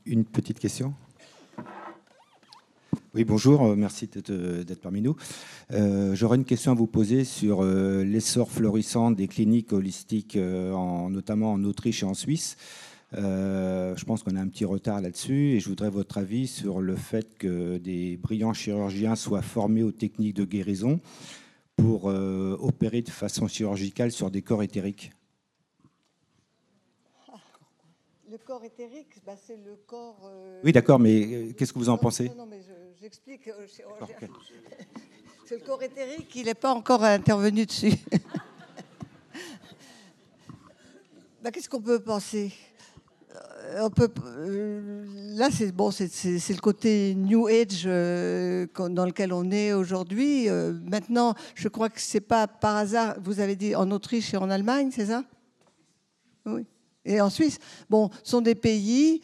une 0.06 0.26
petite 0.26 0.60
question? 0.60 0.94
Oui, 3.16 3.26
bonjour, 3.26 3.62
euh, 3.62 3.76
merci 3.76 4.10
euh, 4.32 4.64
d'être 4.64 4.82
parmi 4.82 5.00
nous. 5.00 5.16
Euh, 5.72 6.16
j'aurais 6.16 6.38
une 6.38 6.46
question 6.46 6.72
à 6.72 6.74
vous 6.74 6.88
poser 6.88 7.26
sur 7.26 7.64
l'essor 7.64 8.50
florissant 8.50 9.12
des 9.12 9.28
cliniques 9.28 9.72
holistiques, 9.72 10.36
notamment 10.36 11.54
en 11.54 11.64
Autriche 11.64 12.02
et 12.02 12.08
en 12.08 12.16
Suisse. 12.16 12.58
je 13.12 14.04
pense 14.06 14.24
qu'on 14.24 14.36
a 14.36 14.42
un 14.42 14.48
petit 14.48 14.66
retard 14.66 15.00
là-dessus 15.00 15.52
et 15.52 15.60
je 15.60 15.70
voudrais 15.70 15.92
votre 15.92 16.18
avis 16.18 16.48
sur 16.48 16.82
le 16.82 16.96
fait 16.96 17.38
que 17.38 17.78
des 17.78 18.18
brillants 18.18 18.54
chirurgiens 18.54 19.16
soient 19.16 19.44
formés 19.44 19.84
aux 19.84 19.92
techniques 19.92 20.36
de 20.36 20.46
guérison 20.46 21.00
pour 21.76 22.06
opérer 22.06 23.04
de 23.04 23.12
façon 23.12 23.48
chirurgicale 23.48 24.12
sur 24.12 24.32
des 24.32 24.42
corps 24.42 24.64
éthériques. 24.64 25.12
Le 28.28 28.40
corps 28.40 28.64
éthérique, 28.64 29.22
bah, 29.24 29.36
c'est 29.38 29.58
le 29.58 29.76
corps. 29.86 30.32
Oui, 30.64 30.72
d'accord, 30.72 30.98
mais 30.98 31.54
qu'est-ce 31.54 31.72
que 31.72 31.78
vous 31.78 31.90
en 31.90 32.00
pensez? 32.00 32.32
non, 32.36 32.48
mais 32.48 32.62
J'explique. 33.04 33.50
Euh, 33.50 33.68
c'est 35.46 35.56
le 35.56 35.66
corps 35.66 35.84
éthérique, 35.84 36.34
il 36.36 36.46
n'est 36.46 36.54
pas 36.54 36.72
encore 36.72 37.04
intervenu 37.04 37.66
dessus. 37.66 37.92
bah, 41.44 41.52
Qu'est-ce 41.52 41.68
qu'on 41.68 41.82
peut 41.82 42.00
penser? 42.00 42.54
Euh, 43.36 43.82
on 43.82 43.90
peut, 43.90 44.10
euh, 44.26 45.36
là, 45.36 45.50
c'est 45.52 45.74
bon, 45.74 45.92
c'est 45.92 46.08
le 46.08 46.62
côté 46.62 47.14
New 47.14 47.48
Age 47.48 47.84
dans 47.84 49.06
lequel 49.06 49.34
on 49.34 49.52
est 49.52 49.74
aujourd'hui. 49.74 50.48
maintenant, 50.50 51.34
je 51.56 51.68
crois 51.68 51.90
que 51.90 52.00
c'est 52.00 52.22
pas 52.22 52.48
par 52.48 52.78
hasard. 52.78 53.18
Vous 53.22 53.42
avez 53.42 53.58
dit 53.58 53.76
en 53.76 53.92
Autriche 53.92 54.34
et 54.34 54.38
en 54.38 54.50
Allemagne, 54.50 54.92
c'est 54.94 55.08
ça? 55.08 55.26
Oui. 56.46 56.66
Et 57.04 57.20
en 57.20 57.30
Suisse, 57.30 57.60
bon, 57.90 58.10
sont 58.24 58.40
des 58.40 58.56
pays 58.56 59.20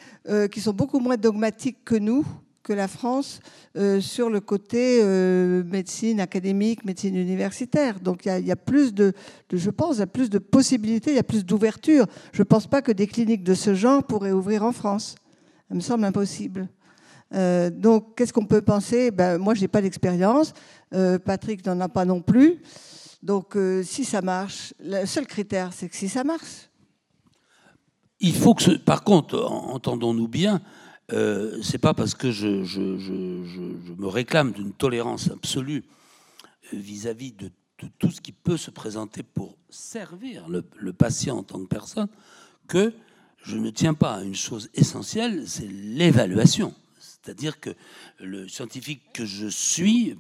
qui 0.52 0.60
sont 0.60 0.74
beaucoup 0.74 1.00
moins 1.00 1.16
dogmatiques 1.16 1.86
que 1.86 1.96
nous 1.96 2.26
que 2.70 2.74
la 2.74 2.88
France 2.88 3.39
euh, 3.78 3.99
sur 3.99 4.30
le 4.30 4.41
côté 4.41 4.99
euh, 5.01 5.63
médecine 5.63 6.20
académique, 6.20 6.86
médecine 6.86 7.15
universitaire. 7.15 7.99
Donc 7.99 8.28
il 8.28 8.45
y, 8.45 8.51
a 8.51 8.55
plus 8.55 8.93
de, 8.93 9.13
je 9.51 9.72
pense, 9.72 9.95
il 9.95 9.99
y 10.01 10.03
a 10.03 10.07
plus 10.07 10.30
de 10.30 10.38
possibilités, 10.38 11.09
il 11.09 11.15
y 11.15 11.20
a 11.20 11.24
plus 11.24 11.43
d'ouverture. 11.43 12.05
Je 12.32 12.41
ne 12.41 12.43
pense 12.43 12.67
pas 12.67 12.84
que 12.84 12.91
des 12.91 13.07
cliniques 13.07 13.43
de 13.43 13.55
ce 13.55 13.74
genre 13.74 14.03
pourraient 14.03 14.34
ouvrir 14.34 14.63
en 14.63 14.72
France. 14.72 15.15
Ça 15.67 15.74
me 15.74 15.80
semble 15.80 16.05
impossible. 16.05 16.70
Euh, 17.34 17.72
donc 17.72 18.15
qu'est-ce 18.15 18.34
qu'on 18.34 18.45
peut 18.45 18.61
penser? 18.61 19.09
Ben, 19.09 19.39
Moi, 19.39 19.55
je 19.55 19.61
n'ai 19.61 19.67
pas 19.67 19.82
d'expérience. 19.82 20.53
Patrick 21.26 21.65
n'en 21.65 21.80
a 21.80 21.89
pas 21.89 22.05
non 22.05 22.22
plus. 22.22 22.61
Donc 23.24 23.57
si 23.84 24.05
ça 24.05 24.22
marche, 24.22 24.76
le 24.80 25.07
seul 25.07 25.26
critère, 25.26 25.74
c'est 25.74 25.89
que 25.89 25.95
si 25.95 26.07
ça 26.07 26.24
marche. 26.24 26.70
Il 28.20 28.36
faut 28.36 28.53
que, 28.53 28.61
ce, 28.61 28.72
par 28.72 29.03
contre, 29.03 29.43
entendons-nous 29.43 30.28
bien, 30.28 30.61
euh, 31.12 31.62
c'est 31.64 31.78
pas 31.78 31.93
parce 31.93 32.14
que 32.14 32.32
je, 32.32 32.47
me 33.97 34.07
réclame 34.07 34.51
d'une 34.51 34.74
tolérance 34.74 35.30
absolue 35.32 35.84
euh, 36.74 36.78
vis-à-vis 36.78 37.32
de 37.32 37.51
tout 37.97 38.12
ce 38.12 38.22
qui 38.22 38.32
peut 38.32 38.57
se 38.57 38.72
présenter 38.72 39.24
pour 39.24 39.57
servir 39.70 40.47
le, 40.49 40.93
patient 40.93 41.38
en 41.38 41.43
tant 41.43 41.60
que 41.60 41.68
personne, 41.68 42.10
que 42.68 42.93
je 43.43 43.57
ne 43.57 43.70
tiens 43.70 43.93
pas 43.93 44.16
à 44.16 44.24
une 44.24 44.36
chose 44.36 44.70
essentielle, 44.74 45.47
c'est 45.47 45.68
l'évaluation. 45.68 46.74
C'est-à-dire 46.99 47.60
que 47.60 47.72
le 48.20 48.47
scientifique 48.47 49.01
que 49.14 49.26
je 49.26 49.47
suis, 49.47 50.18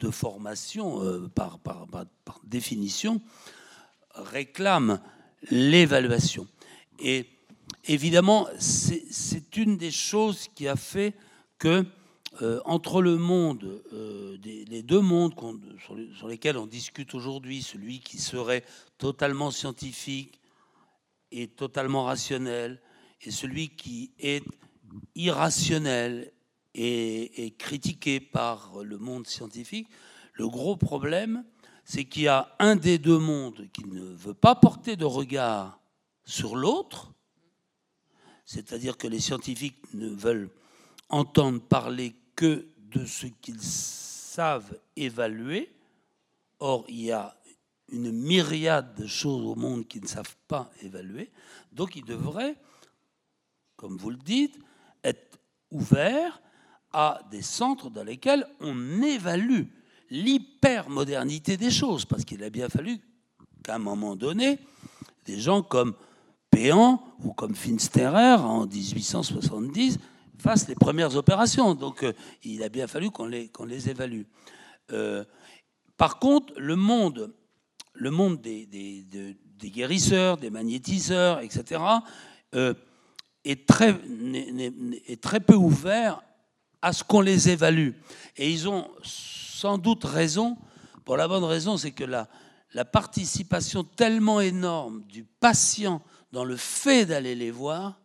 de 0.00 0.10
formation, 0.10 1.02
euh, 1.02 1.28
par, 1.34 1.58
par, 1.58 1.86
définition, 2.44 3.20
réclame 4.14 5.00
l'évaluation. 5.50 6.46
Et 6.98 7.26
évidemment, 7.88 8.46
c'est 8.58 9.56
une 9.56 9.76
des 9.76 9.90
choses 9.90 10.48
qui 10.54 10.68
a 10.68 10.76
fait 10.76 11.14
que, 11.58 11.84
euh, 12.42 12.60
entre 12.64 13.02
le 13.02 13.16
monde, 13.16 13.82
euh, 13.92 14.36
les 14.44 14.82
deux 14.82 15.00
mondes 15.00 15.34
sur, 15.82 15.94
les, 15.96 16.12
sur 16.14 16.28
lesquels 16.28 16.56
on 16.56 16.66
discute 16.66 17.14
aujourd'hui, 17.14 17.62
celui 17.62 18.00
qui 18.00 18.18
serait 18.18 18.64
totalement 18.98 19.50
scientifique 19.50 20.38
et 21.32 21.48
totalement 21.48 22.04
rationnel, 22.04 22.80
et 23.22 23.30
celui 23.30 23.70
qui 23.70 24.12
est 24.18 24.44
irrationnel 25.14 26.32
et, 26.74 27.54
critiqué 27.58 28.20
par 28.20 28.82
le 28.84 28.98
monde 28.98 29.26
scientifique, 29.26 29.88
le 30.34 30.48
gros 30.48 30.76
problème, 30.76 31.44
c'est 31.84 32.04
qu'il 32.04 32.22
y 32.22 32.28
a 32.28 32.54
un 32.60 32.76
des 32.76 32.98
deux 32.98 33.18
mondes 33.18 33.66
qui 33.72 33.84
ne 33.86 34.02
veut 34.02 34.34
pas 34.34 34.54
porter 34.54 34.94
de 34.94 35.04
regard 35.04 35.80
sur 36.24 36.54
l'autre, 36.54 37.12
c'est-à-dire 38.48 38.96
que 38.96 39.06
les 39.06 39.20
scientifiques 39.20 39.76
ne 39.92 40.08
veulent 40.08 40.48
entendre 41.10 41.60
parler 41.60 42.14
que 42.34 42.66
de 42.78 43.04
ce 43.04 43.26
qu'ils 43.26 43.60
savent 43.60 44.78
évaluer. 44.96 45.70
Or, 46.58 46.86
il 46.88 47.02
y 47.02 47.12
a 47.12 47.36
une 47.92 48.10
myriade 48.10 48.94
de 48.94 49.06
choses 49.06 49.44
au 49.44 49.54
monde 49.54 49.86
qu'ils 49.86 50.00
ne 50.00 50.08
savent 50.08 50.34
pas 50.48 50.70
évaluer. 50.80 51.30
Donc, 51.72 51.94
ils 51.94 52.06
devraient, 52.06 52.56
comme 53.76 53.98
vous 53.98 54.08
le 54.08 54.16
dites, 54.16 54.58
être 55.04 55.38
ouverts 55.70 56.40
à 56.90 57.20
des 57.30 57.42
centres 57.42 57.90
dans 57.90 58.04
lesquels 58.04 58.48
on 58.60 59.02
évalue 59.02 59.64
l'hypermodernité 60.08 61.58
des 61.58 61.70
choses, 61.70 62.06
parce 62.06 62.24
qu'il 62.24 62.42
a 62.42 62.48
bien 62.48 62.70
fallu 62.70 62.98
qu'à 63.62 63.74
un 63.74 63.78
moment 63.78 64.16
donné, 64.16 64.58
des 65.26 65.38
gens 65.38 65.62
comme 65.62 65.94
Péan 66.50 67.02
ou 67.22 67.32
comme 67.32 67.54
Finsterer 67.54 68.34
en 68.40 68.66
1870 68.66 69.98
fassent 70.38 70.68
les 70.68 70.74
premières 70.74 71.16
opérations. 71.16 71.74
Donc 71.74 72.02
euh, 72.02 72.12
il 72.44 72.62
a 72.62 72.68
bien 72.68 72.86
fallu 72.86 73.10
qu'on 73.10 73.26
les, 73.26 73.48
qu'on 73.48 73.64
les 73.64 73.88
évalue. 73.88 74.22
Euh, 74.92 75.24
par 75.96 76.18
contre, 76.18 76.52
le 76.56 76.76
monde, 76.76 77.34
le 77.92 78.10
monde 78.10 78.40
des, 78.40 78.66
des, 78.66 79.04
des, 79.58 79.70
guérisseurs, 79.70 80.36
des 80.36 80.50
magnétiseurs, 80.50 81.40
etc., 81.40 81.82
euh, 82.54 82.72
est, 83.44 83.66
très, 83.66 83.94
est 85.06 85.20
très 85.20 85.40
peu 85.40 85.54
ouvert 85.54 86.22
à 86.80 86.92
ce 86.92 87.02
qu'on 87.02 87.20
les 87.20 87.48
évalue. 87.50 87.90
Et 88.36 88.50
ils 88.50 88.68
ont 88.68 88.88
sans 89.02 89.78
doute 89.78 90.04
raison, 90.04 90.56
pour 91.04 91.16
la 91.16 91.26
bonne 91.26 91.44
raison, 91.44 91.76
c'est 91.76 91.90
que 91.90 92.04
la, 92.04 92.28
la 92.74 92.84
participation 92.84 93.82
tellement 93.82 94.40
énorme 94.40 95.02
du 95.08 95.24
patient 95.24 96.02
dans 96.32 96.44
le 96.44 96.56
fait 96.56 97.06
d'aller 97.06 97.34
les 97.34 97.50
voir 97.50 98.00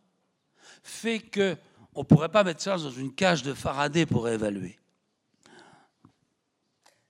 fait 0.84 1.20
que 1.20 1.56
on 1.96 2.02
ne 2.02 2.06
pourrait 2.06 2.30
pas 2.30 2.44
mettre 2.44 2.62
ça 2.62 2.78
dans 2.78 2.92
une 2.92 3.14
cage 3.14 3.44
de 3.44 3.54
Faraday 3.54 4.06
pour 4.06 4.28
évaluer. 4.28 4.78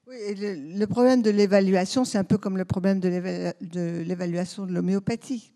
Oui, 0.08 0.18
le, 0.38 0.86
problème 0.86 1.22
de 1.22 1.30
l'évaluation, 1.30 2.04
c'est 2.04 2.18
un 2.18 2.26
peu 2.26 2.38
comme 2.38 2.58
le 2.58 2.66
problème 2.66 3.00
de 3.00 4.04
l'évaluation 4.04 4.66
de 4.66 4.74
l'homéopathie. 4.74 5.54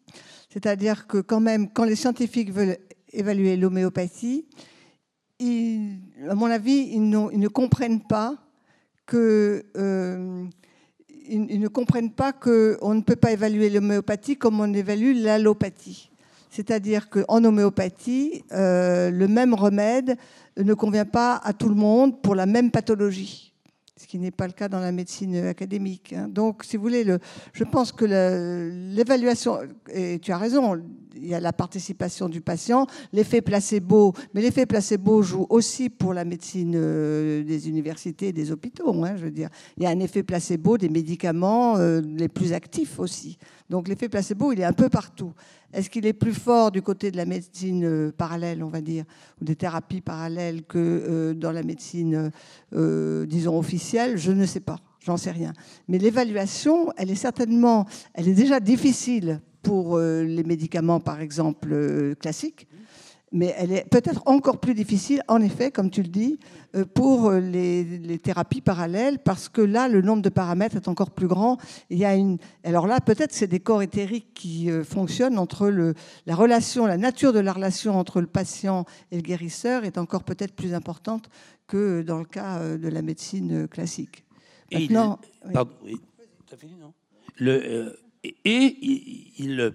C'est-à-dire 0.49 1.07
que 1.07 1.17
quand 1.17 1.41
même, 1.41 1.69
quand 1.71 1.83
les 1.83 1.97
scientifiques 1.97 2.51
veulent 2.51 2.77
évaluer 3.11 3.57
l'homéopathie, 3.57 4.45
à 5.41 6.35
mon 6.35 6.47
avis, 6.47 6.89
ils, 6.93 7.03
ils, 7.33 7.39
ne 7.39 7.47
comprennent 7.47 8.07
pas 8.07 8.37
que 9.05 9.65
euh, 9.75 10.45
ils, 11.29 11.59
ne 11.59 11.67
comprennent 11.67 12.11
pas 12.11 12.33
qu'on 12.33 12.93
ne 12.93 13.01
peut 13.01 13.15
pas 13.15 13.31
évaluer 13.31 13.69
l'homéopathie 13.69 14.37
comme 14.37 14.59
on 14.59 14.73
évalue 14.73 15.13
l'allopathie. 15.15 16.09
C'est-à-dire 16.49 17.09
qu'en 17.09 17.43
homéopathie, 17.43 18.43
euh, 18.51 19.11
le 19.11 19.27
même 19.27 19.53
remède 19.53 20.17
ne 20.57 20.73
convient 20.73 21.05
pas 21.05 21.39
à 21.43 21.53
tout 21.53 21.69
le 21.69 21.75
monde 21.75 22.21
pour 22.21 22.35
la 22.35 22.45
même 22.45 22.71
pathologie, 22.71 23.46
ce 24.07 24.11
qui 24.11 24.19
n'est 24.19 24.31
pas 24.31 24.47
le 24.47 24.53
cas 24.53 24.69
dans 24.69 24.79
la 24.79 24.93
médecine 24.93 25.35
académique. 25.35 26.13
Hein. 26.13 26.29
Donc, 26.29 26.63
si 26.63 26.77
vous 26.77 26.83
voulez, 26.83 27.03
le, 27.03 27.19
je 27.51 27.65
pense 27.65 27.91
que 27.91 28.05
l'évaluation, 28.95 29.59
et 29.93 30.19
tu 30.19 30.31
as 30.31 30.37
raison, 30.37 30.81
il 31.13 31.27
y 31.27 31.33
a 31.33 31.41
la 31.41 31.51
participation 31.51 32.29
du 32.29 32.39
patient, 32.39 32.87
l'effet 33.11 33.41
placebo, 33.41 34.13
mais 34.33 34.41
l'effet 34.41 34.65
placebo 34.65 35.21
joue 35.23 35.45
aussi 35.49 35.89
pour 35.89 36.13
la 36.13 36.23
médecine 36.23 36.73
euh, 36.77 37.43
des 37.43 37.67
universités 37.67 38.29
et 38.29 38.33
des 38.33 38.49
hôpitaux. 38.49 39.03
Hein, 39.03 39.17
je 39.17 39.25
veux 39.25 39.31
dire, 39.31 39.49
il 39.75 39.83
y 39.83 39.85
a 39.85 39.89
un 39.89 39.99
effet 39.99 40.23
placebo 40.23 40.77
des 40.77 40.89
médicaments 40.89 41.75
euh, 41.75 41.99
les 42.01 42.29
plus 42.29 42.53
actifs 42.53 42.99
aussi. 42.99 43.37
Donc 43.69 43.89
l'effet 43.89 44.07
placebo, 44.07 44.53
il 44.53 44.61
est 44.61 44.65
un 44.65 44.71
peu 44.71 44.87
partout. 44.87 45.33
Est-ce 45.73 45.89
qu'il 45.89 46.05
est 46.05 46.13
plus 46.13 46.33
fort 46.33 46.71
du 46.71 46.81
côté 46.81 47.11
de 47.11 47.17
la 47.17 47.25
médecine 47.25 47.83
euh, 47.83 48.11
parallèle, 48.11 48.63
on 48.63 48.69
va 48.69 48.81
dire, 48.81 49.03
ou 49.41 49.45
des 49.45 49.55
thérapies 49.55 50.01
parallèles 50.01 50.63
que 50.63 50.77
euh, 50.77 51.33
dans 51.33 51.51
la 51.51 51.63
médecine, 51.63 52.31
euh, 52.73 53.25
disons, 53.25 53.57
officielle? 53.57 54.17
Je 54.17 54.31
ne 54.31 54.45
sais 54.45 54.61
pas, 54.61 54.79
j'en 54.99 55.17
sais 55.17 55.31
rien. 55.31 55.53
Mais 55.87 55.97
l'évaluation, 55.97 56.91
elle 56.95 57.11
est 57.11 57.15
certainement, 57.15 57.85
elle 58.13 58.29
est 58.29 58.33
déjà 58.33 58.59
difficile 58.59 59.41
pour 59.61 59.99
les 59.99 60.43
médicaments, 60.45 61.01
par 61.01 61.19
exemple, 61.19 62.15
classiques 62.21 62.69
mais 63.31 63.53
elle 63.57 63.73
est 63.73 63.89
peut-être 63.89 64.23
encore 64.25 64.59
plus 64.59 64.73
difficile, 64.73 65.21
en 65.27 65.41
effet, 65.41 65.69
comme 65.69 65.89
tu 65.89 66.01
le 66.01 66.07
dis, 66.07 66.39
euh, 66.75 66.85
pour 66.85 67.31
les, 67.31 67.83
les, 67.83 68.19
thérapies 68.19 68.61
parallèles, 68.61 69.19
parce 69.19 69.49
que 69.49 69.61
là, 69.61 69.89
le 69.89 70.01
nombre 70.01 70.21
de 70.21 70.29
paramètres 70.29 70.77
est 70.77 70.87
encore 70.87 71.11
plus 71.11 71.27
grand. 71.27 71.57
Il 71.89 71.97
y 71.97 72.05
a 72.05 72.15
une... 72.15 72.37
Alors 72.63 72.87
là, 72.87 73.01
peut-être 73.01 73.33
c'est 73.33 73.47
des 73.47 73.59
corps 73.59 73.81
éthériques 73.81 74.33
qui 74.33 74.71
euh, 74.71 74.83
fonctionnent 74.83 75.37
entre 75.37 75.67
le, 75.67 75.93
la 76.25 76.35
relation, 76.35 76.85
la 76.85 76.97
nature 76.97 77.33
de 77.33 77.39
la 77.39 77.51
relation 77.51 77.99
entre 77.99 78.21
le 78.21 78.27
patient 78.27 78.85
et 79.11 79.17
le 79.17 79.21
guérisseur 79.21 79.83
est 79.83 79.97
encore 79.97 80.23
peut-être 80.23 80.53
plus 80.53 80.73
importante 80.73 81.29
que 81.67 82.01
dans 82.01 82.19
le 82.19 82.25
cas 82.25 82.59
euh, 82.59 82.77
de 82.77 82.87
la 82.87 83.01
médecine 83.01 83.67
classique. 83.67 84.23
Et 84.71 84.79
Maintenant, 84.79 85.19
il, 85.45 85.51
pardon, 85.51 85.71
oui. 85.83 85.97
oui. 86.19 86.57
fini, 86.57 86.75
non? 86.79 86.93
Le, 87.37 87.51
euh, 87.51 87.99
et, 88.23 88.35
et 88.45 88.77
il, 88.81 89.33
il 89.37 89.73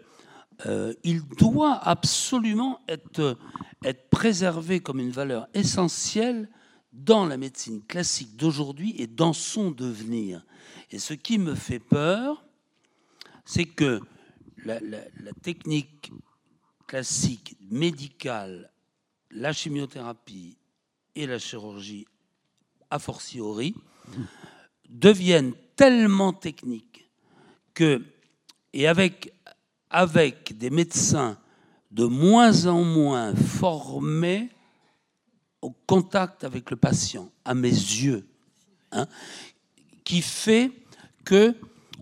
euh, 0.67 0.95
il 1.03 1.23
doit 1.27 1.77
absolument 1.77 2.81
être, 2.89 3.37
être 3.85 4.11
préservé 4.11 4.81
comme 4.81 5.01
une 5.01 5.11
valeur 5.11 5.49
essentielle 5.55 6.49
dans 6.93 7.27
la 7.27 7.37
médecine 7.37 7.83
classique 7.83 8.37
d'aujourd'hui 8.37 8.95
et 8.99 9.07
dans 9.07 9.33
son 9.33 9.71
devenir. 9.71 10.45
Et 10.91 10.99
ce 10.99 11.15
qui 11.15 11.39
me 11.39 11.55
fait 11.55 11.79
peur, 11.79 12.45
c'est 13.45 13.65
que 13.65 14.01
la, 14.65 14.79
la, 14.81 14.99
la, 15.21 15.33
technique 15.43 16.13
classique 16.87 17.57
médicale, 17.71 18.71
la 19.31 19.53
chimiothérapie 19.53 20.59
et 21.15 21.27
la 21.27 21.39
chirurgie 21.39 22.07
a 22.91 22.99
fortiori, 22.99 23.75
deviennent 24.89 25.55
tellement 25.75 26.33
techniques 26.33 27.09
que, 27.75 28.05
et 28.75 28.87
avec 28.87 29.33
avec 29.93 30.57
des 30.57 30.71
médecins 30.71 31.39
de 31.91 32.07
moins 32.07 32.67
en 32.67 32.83
moins 32.83 33.35
formés 33.35 34.49
au 35.61 35.71
contact 35.87 36.43
avec 36.43 36.71
le 36.71 36.77
patient, 36.77 37.31
à 37.45 37.55
mes 37.55 37.69
yeux, 37.69 38.27
hein, 38.91 39.07
qui 40.03 40.23
fait 40.23 40.73
que 41.25 41.55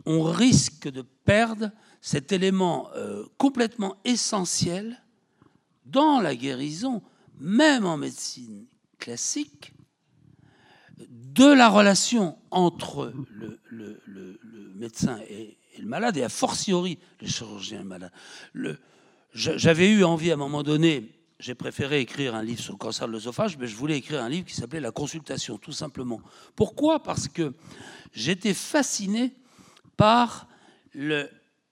on 0.06 0.22
risque 0.22 0.88
de 0.88 1.02
perdre 1.02 1.70
cet 2.00 2.32
élément 2.32 2.88
euh, 2.94 3.26
complètement 3.36 3.96
essentiel 4.04 5.02
dans 5.84 6.20
la 6.20 6.34
guérison, 6.34 7.02
même 7.38 7.84
en 7.84 7.98
médecine 7.98 8.66
classique, 8.98 9.74
de 11.08 11.52
la 11.52 11.68
relation 11.68 12.38
entre 12.50 13.12
le, 13.30 13.60
le, 13.64 14.00
le, 14.06 14.38
le 14.42 14.72
médecin 14.74 15.18
et, 15.28 15.59
et 15.74 15.80
le 15.80 15.86
malade, 15.86 16.16
et 16.16 16.22
a 16.22 16.28
fortiori 16.28 16.98
le 17.20 17.26
chirurgien 17.26 17.82
malade. 17.84 18.12
J'avais 19.32 19.90
eu 19.90 20.04
envie 20.04 20.30
à 20.30 20.34
un 20.34 20.38
moment 20.38 20.62
donné, 20.62 21.10
j'ai 21.38 21.54
préféré 21.54 22.00
écrire 22.00 22.34
un 22.34 22.42
livre 22.42 22.60
sur 22.60 22.72
le 22.72 22.78
cancer 22.78 23.06
de 23.06 23.12
l'œsophage, 23.12 23.56
mais 23.56 23.66
je 23.66 23.76
voulais 23.76 23.96
écrire 23.96 24.22
un 24.22 24.28
livre 24.28 24.46
qui 24.46 24.54
s'appelait 24.54 24.80
La 24.80 24.90
consultation, 24.90 25.56
tout 25.58 25.72
simplement. 25.72 26.20
Pourquoi? 26.56 27.02
Parce 27.02 27.28
que 27.28 27.54
j'étais 28.12 28.54
fasciné 28.54 29.34
par 29.96 30.48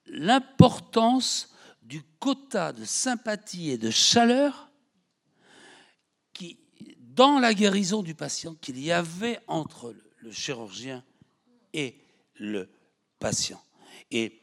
l'importance 0.06 1.52
du 1.82 2.02
quota 2.18 2.72
de 2.72 2.84
sympathie 2.84 3.70
et 3.70 3.78
de 3.78 3.90
chaleur 3.90 4.70
qui, 6.32 6.58
dans 6.98 7.38
la 7.38 7.54
guérison 7.54 8.02
du 8.02 8.14
patient 8.14 8.54
qu'il 8.54 8.78
y 8.78 8.92
avait 8.92 9.40
entre 9.48 9.90
le, 9.90 10.02
le 10.18 10.30
chirurgien 10.30 11.02
et 11.72 11.96
le 12.34 12.68
patient. 13.18 13.60
Et 14.10 14.40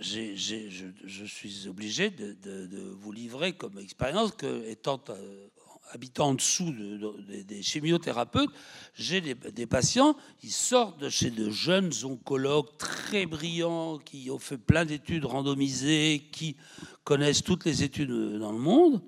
je, 0.00 1.24
suis 1.26 1.68
obligé 1.68 2.10
de, 2.10 2.94
vous 2.98 3.12
livrer 3.12 3.52
comme 3.52 3.78
expérience 3.78 4.32
que, 4.32 4.68
étant 4.68 5.00
euh, 5.10 5.46
habitant 5.92 6.28
en 6.28 6.34
dessous 6.34 6.74
des 7.46 7.62
chimiothérapeutes, 7.62 8.50
j'ai 8.94 9.20
des, 9.20 9.66
patients, 9.66 10.16
ils 10.42 10.50
sortent 10.50 10.98
de 10.98 11.08
chez 11.08 11.30
de 11.30 11.50
jeunes 11.50 11.92
oncologues 12.02 12.76
très 12.78 13.26
brillants, 13.26 13.98
qui 13.98 14.30
ont 14.30 14.38
fait 14.38 14.58
plein 14.58 14.84
d'études 14.84 15.24
randomisées, 15.24 16.28
qui 16.32 16.56
connaissent 17.04 17.44
toutes 17.44 17.64
les 17.64 17.82
études 17.82 18.10
dans 18.38 18.52
le 18.52 18.58
monde. 18.58 19.00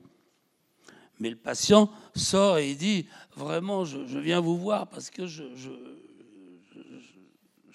Mais 1.19 1.31
le 1.31 1.37
patient 1.37 1.91
sort 2.15 2.59
et 2.59 2.71
il 2.73 2.77
dit, 2.77 3.07
vraiment, 3.37 3.87
je, 3.87 4.19
viens 4.19 4.41
vous 4.41 4.59
voir 4.59 4.87
parce 4.89 5.09
que 5.11 5.27
je 5.27 5.43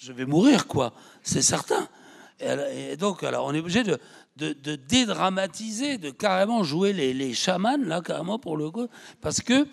vais 0.09 0.25
mourir, 0.25 0.67
quoi. 0.67 0.93
C'est 1.21 1.41
certain. 1.41 1.87
Et, 2.39 2.97
donc, 2.97 3.23
on 3.23 3.53
est 3.53 3.59
obligé 3.59 3.83
de, 3.83 3.99
dédramatiser, 4.75 5.97
de 5.97 6.09
carrément 6.09 6.63
jouer 6.63 6.93
les, 6.93 7.13
les, 7.13 7.33
chamans, 7.33 7.77
là, 7.77 8.01
carrément, 8.01 8.39
pour 8.39 8.57
le 8.57 8.71
coup. 8.71 8.87
Parce 9.21 9.41
que 9.41 9.67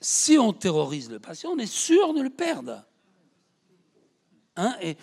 si 0.00 0.36
on 0.38 0.52
terrorise 0.52 1.10
le 1.10 1.18
patient, 1.18 1.52
on 1.54 1.58
est 1.58 1.72
sûr 1.72 2.12
de 2.12 2.20
le 2.20 2.30
perdre. 2.30 2.84
Hein 4.56 4.76
et, 4.82 4.96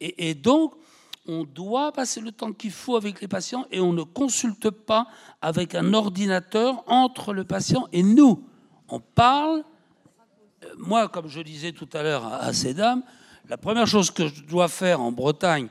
et, 0.00 0.34
donc, 0.34 0.74
on 1.26 1.44
doit 1.44 1.92
passer 1.92 2.20
le 2.20 2.32
temps 2.32 2.52
qu'il 2.52 2.70
faut 2.70 2.96
avec 2.96 3.20
les 3.20 3.28
patients 3.28 3.66
et 3.70 3.80
on 3.80 3.92
ne 3.92 4.02
consulte 4.02 4.70
pas 4.70 5.06
avec 5.42 5.74
un 5.74 5.92
ordinateur 5.92 6.84
entre 6.86 7.32
le 7.32 7.44
patient 7.44 7.88
et 7.92 8.02
nous. 8.02 8.48
On 8.88 9.00
parle. 9.00 9.64
Euh, 10.64 10.68
moi, 10.78 11.08
comme 11.08 11.28
je 11.28 11.40
disais 11.40 11.72
tout 11.72 11.88
à 11.92 12.02
l'heure 12.02 12.26
à 12.26 12.52
ces 12.52 12.74
dames, 12.74 13.02
la 13.48 13.56
première 13.56 13.86
chose 13.86 14.10
que 14.10 14.28
je 14.28 14.42
dois 14.42 14.68
faire 14.68 15.00
en 15.00 15.12
Bretagne, 15.12 15.68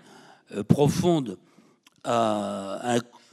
euh, 0.55 0.63
profonde 0.63 1.37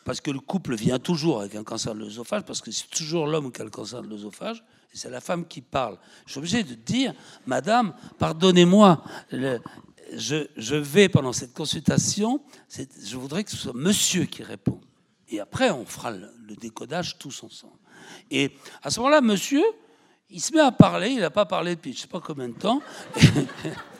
parce 0.04 0.20
que 0.20 0.30
le 0.30 0.40
couple 0.40 0.74
vient 0.74 0.98
toujours 0.98 1.40
avec 1.40 1.54
un 1.54 1.64
cancer 1.64 1.94
de 1.94 2.00
l'œsophage, 2.00 2.42
parce 2.42 2.60
que 2.60 2.70
c'est 2.70 2.88
toujours 2.88 3.26
l'homme 3.26 3.52
qui 3.52 3.60
a 3.60 3.64
le 3.64 3.70
cancer 3.70 4.02
de 4.02 4.08
l'œsophage, 4.08 4.64
et 4.92 4.96
c'est 4.96 5.10
la 5.10 5.20
femme 5.20 5.46
qui 5.46 5.60
parle. 5.60 5.98
Je 6.26 6.32
suis 6.32 6.38
obligé 6.38 6.62
de 6.64 6.74
dire, 6.74 7.14
Madame, 7.46 7.94
pardonnez-moi, 8.18 9.04
je, 9.30 10.46
je, 10.56 10.74
vais 10.74 11.08
pendant 11.08 11.32
cette 11.32 11.52
consultation, 11.52 12.40
je 12.76 13.16
voudrais 13.16 13.44
que 13.44 13.50
ce 13.50 13.56
soit 13.56 13.72
Monsieur 13.74 14.24
qui 14.24 14.42
réponde. 14.42 14.84
Et 15.28 15.38
après, 15.38 15.70
on 15.70 15.84
fera 15.84 16.10
le, 16.10 16.28
décodage 16.60 17.16
tous 17.16 17.44
ensemble. 17.44 17.78
Et 18.32 18.50
à 18.82 18.90
ce 18.90 18.98
moment-là, 18.98 19.20
Monsieur, 19.20 19.62
il 20.28 20.40
se 20.40 20.52
met 20.52 20.60
à 20.60 20.72
parler, 20.72 21.10
il 21.10 21.20
n'a 21.20 21.30
pas 21.30 21.46
parlé 21.46 21.76
depuis 21.76 21.92
je 21.92 21.98
ne 21.98 22.00
sais 22.02 22.08
pas 22.08 22.20
combien 22.20 22.48
de 22.48 22.54
temps. 22.54 22.82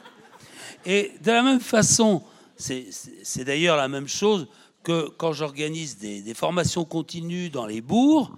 et 0.85 1.12
de 1.23 1.31
la 1.31 1.43
même 1.43 1.61
façon, 1.61 2.23
c'est 2.57 3.44
d'ailleurs 3.44 3.77
la 3.77 3.89
même 3.89 4.09
chose 4.09 4.48
que 4.82 5.09
quand 5.09 5.32
j'organise 5.32 5.98
des, 5.98 6.35
formations 6.35 6.85
continues 6.85 7.51
dans 7.51 7.66
les 7.66 7.81
bourgs, 7.81 8.32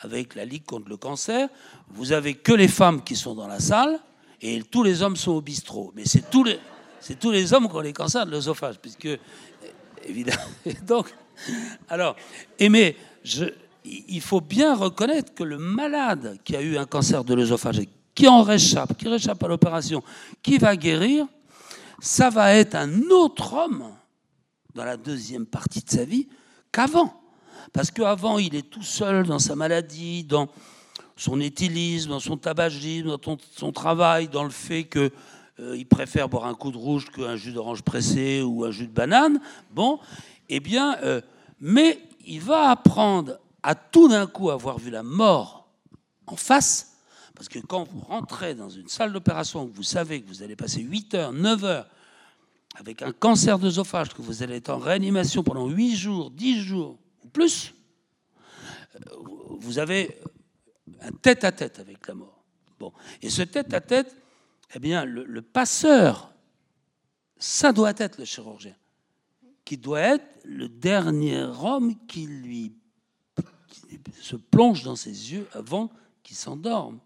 avec 0.00 0.36
la 0.36 0.44
Ligue 0.44 0.64
contre 0.64 0.88
le 0.88 0.96
cancer, 0.96 1.48
vous 1.90 2.12
avez 2.12 2.34
que 2.34 2.52
les 2.52 2.68
femmes 2.68 3.02
qui 3.02 3.16
sont 3.16 3.34
dans 3.34 3.48
la 3.48 3.58
salle 3.58 3.98
et 4.40 4.62
tous 4.62 4.84
les 4.84 5.02
hommes 5.02 5.16
sont 5.16 5.32
au 5.32 5.40
bistrot. 5.40 5.92
Mais 5.96 6.04
c'est 6.04 6.30
tous 6.30 6.44
les, 6.44 7.52
hommes 7.52 7.68
qui 7.68 7.74
ont 7.74 7.80
les 7.80 7.92
cancers 7.92 8.24
de 8.24 8.30
l'œsophage, 8.30 8.76
puisque, 8.80 9.08
évidemment. 10.06 10.38
Donc, 10.86 11.12
alors, 11.88 12.14
il 12.60 14.20
faut 14.20 14.40
bien 14.40 14.76
reconnaître 14.76 15.34
que 15.34 15.42
le 15.42 15.58
malade 15.58 16.38
qui 16.44 16.54
a 16.54 16.62
eu 16.62 16.76
un 16.76 16.86
cancer 16.86 17.24
de 17.24 17.34
l'œsophage 17.34 17.80
qui 18.14 18.28
en 18.28 18.42
réchappe, 18.42 18.96
qui 18.96 19.08
réchappe 19.08 19.42
à 19.42 19.48
l'opération, 19.48 20.02
qui 20.42 20.58
va 20.58 20.76
guérir, 20.76 21.26
ça 22.00 22.30
va 22.30 22.54
être 22.54 22.74
un 22.74 23.02
autre 23.10 23.54
homme 23.54 23.92
dans 24.74 24.84
la 24.84 24.96
deuxième 24.96 25.46
partie 25.46 25.82
de 25.82 25.90
sa 25.90 26.04
vie 26.04 26.28
qu'avant. 26.70 27.20
Parce 27.72 27.90
qu'avant, 27.90 28.38
il 28.38 28.54
est 28.54 28.70
tout 28.70 28.82
seul 28.82 29.26
dans 29.26 29.38
sa 29.38 29.56
maladie, 29.56 30.24
dans 30.24 30.48
son 31.16 31.40
éthylisme, 31.40 32.10
dans 32.10 32.20
son 32.20 32.36
tabagisme, 32.36 33.08
dans 33.08 33.36
son 33.56 33.72
travail, 33.72 34.28
dans 34.28 34.44
le 34.44 34.50
fait 34.50 34.84
qu'il 34.84 35.10
euh, 35.60 35.84
préfère 35.90 36.28
boire 36.28 36.46
un 36.46 36.54
coup 36.54 36.70
de 36.70 36.76
rouge 36.76 37.10
qu'un 37.10 37.36
jus 37.36 37.52
d'orange 37.52 37.82
pressé 37.82 38.42
ou 38.42 38.64
un 38.64 38.70
jus 38.70 38.86
de 38.86 38.92
banane. 38.92 39.40
Bon, 39.72 39.98
eh 40.48 40.60
bien, 40.60 40.96
euh, 41.02 41.20
mais 41.60 42.00
il 42.24 42.40
va 42.40 42.70
apprendre 42.70 43.38
à 43.62 43.74
tout 43.74 44.08
d'un 44.08 44.26
coup 44.26 44.50
avoir 44.50 44.78
vu 44.78 44.90
la 44.90 45.02
mort 45.02 45.68
en 46.26 46.36
face 46.36 46.87
parce 47.38 47.48
que 47.48 47.60
quand 47.60 47.84
vous 47.84 48.00
rentrez 48.00 48.56
dans 48.56 48.68
une 48.68 48.88
salle 48.88 49.12
d'opération 49.12 49.70
vous 49.72 49.84
savez 49.84 50.20
que 50.20 50.26
vous 50.26 50.42
allez 50.42 50.56
passer 50.56 50.80
8 50.80 51.14
heures, 51.14 51.32
9 51.32 51.64
heures 51.64 51.86
avec 52.74 53.00
un 53.00 53.12
cancer 53.12 53.60
d'œsophage, 53.60 54.12
que 54.12 54.22
vous 54.22 54.42
allez 54.42 54.56
être 54.56 54.70
en 54.70 54.78
réanimation 54.78 55.44
pendant 55.44 55.68
8 55.68 55.94
jours, 55.94 56.32
10 56.32 56.60
jours 56.60 56.98
ou 57.24 57.28
plus, 57.28 57.74
euh, 58.96 58.98
vous 59.60 59.78
avez 59.78 60.20
un 61.00 61.12
tête-à-tête 61.12 61.78
avec 61.78 62.08
la 62.08 62.14
mort. 62.14 62.42
Bon. 62.80 62.92
Et 63.22 63.30
ce 63.30 63.42
tête-à-tête, 63.42 64.16
eh 64.74 64.80
bien, 64.80 65.04
le, 65.04 65.40
passeur, 65.40 66.32
ça 67.38 67.72
doit 67.72 67.94
être 67.98 68.18
le 68.18 68.24
chirurgien, 68.24 68.74
qui 69.64 69.76
doit 69.76 70.00
être 70.00 70.26
le 70.44 70.68
dernier 70.68 71.40
homme 71.42 71.94
qui 72.08 72.26
lui 72.26 72.74
se 74.20 74.34
plonge 74.34 74.82
dans 74.82 74.96
ses 74.96 75.32
yeux 75.32 75.46
avant 75.52 75.88
qu'il 76.24 76.36
s'endorme 76.36 76.98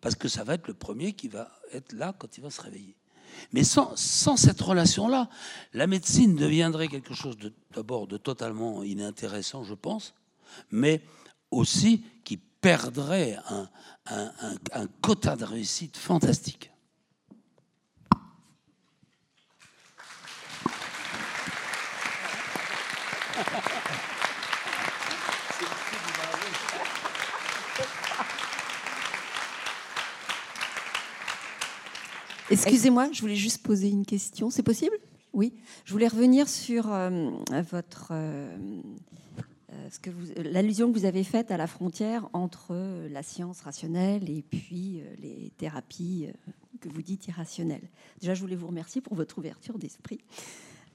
parce 0.00 0.14
que 0.14 0.28
ça 0.28 0.44
va 0.44 0.54
être 0.54 0.66
le 0.66 0.74
premier 0.74 1.12
qui 1.12 1.28
va 1.28 1.50
être 1.72 1.92
là 1.92 2.14
quand 2.18 2.36
il 2.38 2.42
va 2.42 2.50
se 2.50 2.60
réveiller. 2.60 2.96
Mais 3.52 3.64
sans, 3.64 3.96
cette 3.96 4.60
relation-là, 4.60 5.28
la 5.72 5.86
médecine 5.86 6.34
deviendrait 6.34 6.88
quelque 6.88 7.14
chose 7.14 7.36
d'abord 7.74 8.06
de, 8.06 8.16
totalement 8.16 8.82
inintéressant, 8.82 9.62
je 9.62 9.74
pense, 9.74 10.14
mais 10.70 11.00
aussi 11.50 12.04
qui 12.24 12.36
perdrait 12.36 13.36
un 14.06 14.86
quota 15.00 15.36
de 15.36 15.44
réussite 15.44 15.96
fantastique. 15.96 16.70
Excusez-moi, 32.50 33.10
je 33.12 33.20
voulais 33.20 33.36
juste 33.36 33.62
poser 33.62 33.88
une 33.88 34.04
question. 34.04 34.50
C'est 34.50 34.62
possible? 34.62 34.96
Oui. 35.32 35.54
Je 35.84 35.92
voulais 35.92 36.08
revenir 36.08 36.48
sur 36.48 36.92
euh, 36.92 37.30
votre. 37.70 38.08
Euh, 38.10 38.56
euh, 39.72 40.12
l'allusion 40.36 40.92
que 40.92 40.98
vous 40.98 41.04
avez 41.04 41.22
faite 41.22 41.52
à 41.52 41.56
la 41.56 41.68
frontière 41.68 42.28
entre 42.32 42.74
la 43.08 43.22
science 43.22 43.60
rationnelle 43.60 44.28
et 44.28 44.42
puis 44.42 45.00
les 45.18 45.52
thérapies 45.56 46.26
que 46.80 46.88
vous 46.88 47.02
dites 47.02 47.28
irrationnelles. 47.28 47.88
Déjà, 48.20 48.34
je 48.34 48.40
voulais 48.40 48.56
vous 48.56 48.66
remercier 48.66 49.00
pour 49.00 49.14
votre 49.14 49.38
ouverture 49.38 49.78
d'esprit. 49.78 50.18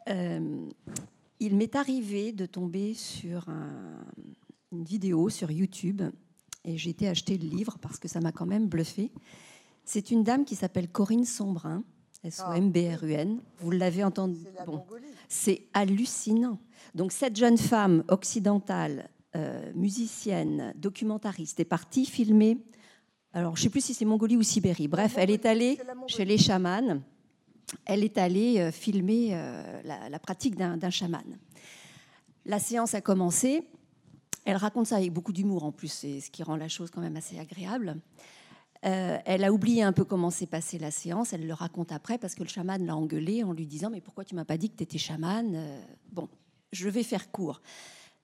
il 0.07 1.55
m'est 1.55 1.75
arrivé 1.75 2.33
de 2.33 2.45
tomber 2.45 2.93
sur 2.93 3.47
une 4.73 4.83
vidéo 4.83 5.29
sur 5.29 5.51
YouTube 5.51 6.01
et 6.65 6.77
j'ai 6.77 6.89
été 6.89 7.07
acheter 7.07 7.37
le 7.37 7.47
livre 7.47 7.77
parce 7.79 7.97
que 7.97 8.09
ça 8.09 8.19
m'a 8.19 8.33
quand 8.33 8.45
même 8.45 8.67
bluffé. 8.67 9.11
C'est 9.85 10.09
une 10.09 10.23
dame 10.23 10.45
qui 10.45 10.55
s'appelle 10.55 10.89
Corinne 10.89 11.25
Sombrin, 11.25 11.83
S-O-M-B-R-U-N. 12.23 13.39
Vous 13.59 13.71
l'avez 13.71 14.03
entendu. 14.03 14.39
Bon, 14.65 14.83
c'est 15.29 15.67
hallucinant. 15.73 16.59
Donc 16.95 17.11
cette 17.11 17.35
jeune 17.35 17.57
femme 17.57 18.03
occidentale, 18.07 19.09
euh, 19.35 19.71
musicienne, 19.75 20.73
documentariste, 20.75 21.59
est 21.59 21.65
partie 21.65 22.05
filmer. 22.05 22.57
Alors 23.31 23.55
je 23.55 23.61
ne 23.61 23.63
sais 23.65 23.69
plus 23.69 23.81
si 23.81 23.93
c'est 23.93 24.05
Mongolie 24.05 24.37
ou 24.37 24.43
Sibérie. 24.43 24.87
Bref, 24.87 25.15
elle 25.17 25.29
est 25.29 25.45
allée 25.45 25.77
chez 26.07 26.25
les 26.25 26.37
chamans. 26.37 27.01
Elle 27.85 28.03
est 28.03 28.17
allée 28.17 28.59
euh, 28.59 28.71
filmer 28.71 29.29
euh, 29.33 29.81
la, 29.83 30.09
la, 30.09 30.19
pratique 30.19 30.55
d'un 30.55 30.89
chaman. 30.89 31.37
La 32.45 32.59
séance 32.59 32.93
a 32.93 33.01
commencé. 33.01 33.67
Elle 34.45 34.57
raconte 34.57 34.87
ça 34.87 34.97
avec 34.97 35.11
beaucoup 35.11 35.33
d'humour 35.33 35.63
en 35.63 35.71
plus, 35.71 35.87
c'est 35.87 36.21
ce 36.21 36.29
qui 36.29 36.43
rend 36.43 36.55
la 36.55 36.69
chose 36.69 36.91
quand 36.91 37.01
même 37.01 37.17
assez 37.17 37.39
agréable. 37.39 37.97
Euh, 38.85 39.17
elle 39.25 39.43
a 39.43 39.51
oublié 39.51 39.83
un 39.83 39.93
peu 39.93 40.03
comment 40.03 40.29
s'est 40.29 40.45
passée 40.45 40.77
la 40.77 40.91
séance. 40.91 41.33
Elle 41.33 41.47
le 41.47 41.53
raconte 41.53 41.91
après 41.91 42.17
parce 42.17 42.35
que 42.35 42.43
le 42.43 42.49
chaman 42.49 42.85
l'a 42.85 42.95
engueulé 42.95 43.43
en 43.43 43.53
lui 43.53 43.65
disant 43.65 43.89
Mais 43.89 44.01
pourquoi 44.01 44.25
tu 44.25 44.35
m'as 44.35 44.45
pas 44.45 44.57
dit 44.57 44.69
que 44.69 44.77
tu 44.77 44.83
étais 44.83 44.97
chaman 44.97 45.53
euh, 45.55 45.81
Bon, 46.11 46.29
je 46.71 46.89
vais 46.89 47.03
faire 47.03 47.31
court. 47.31 47.61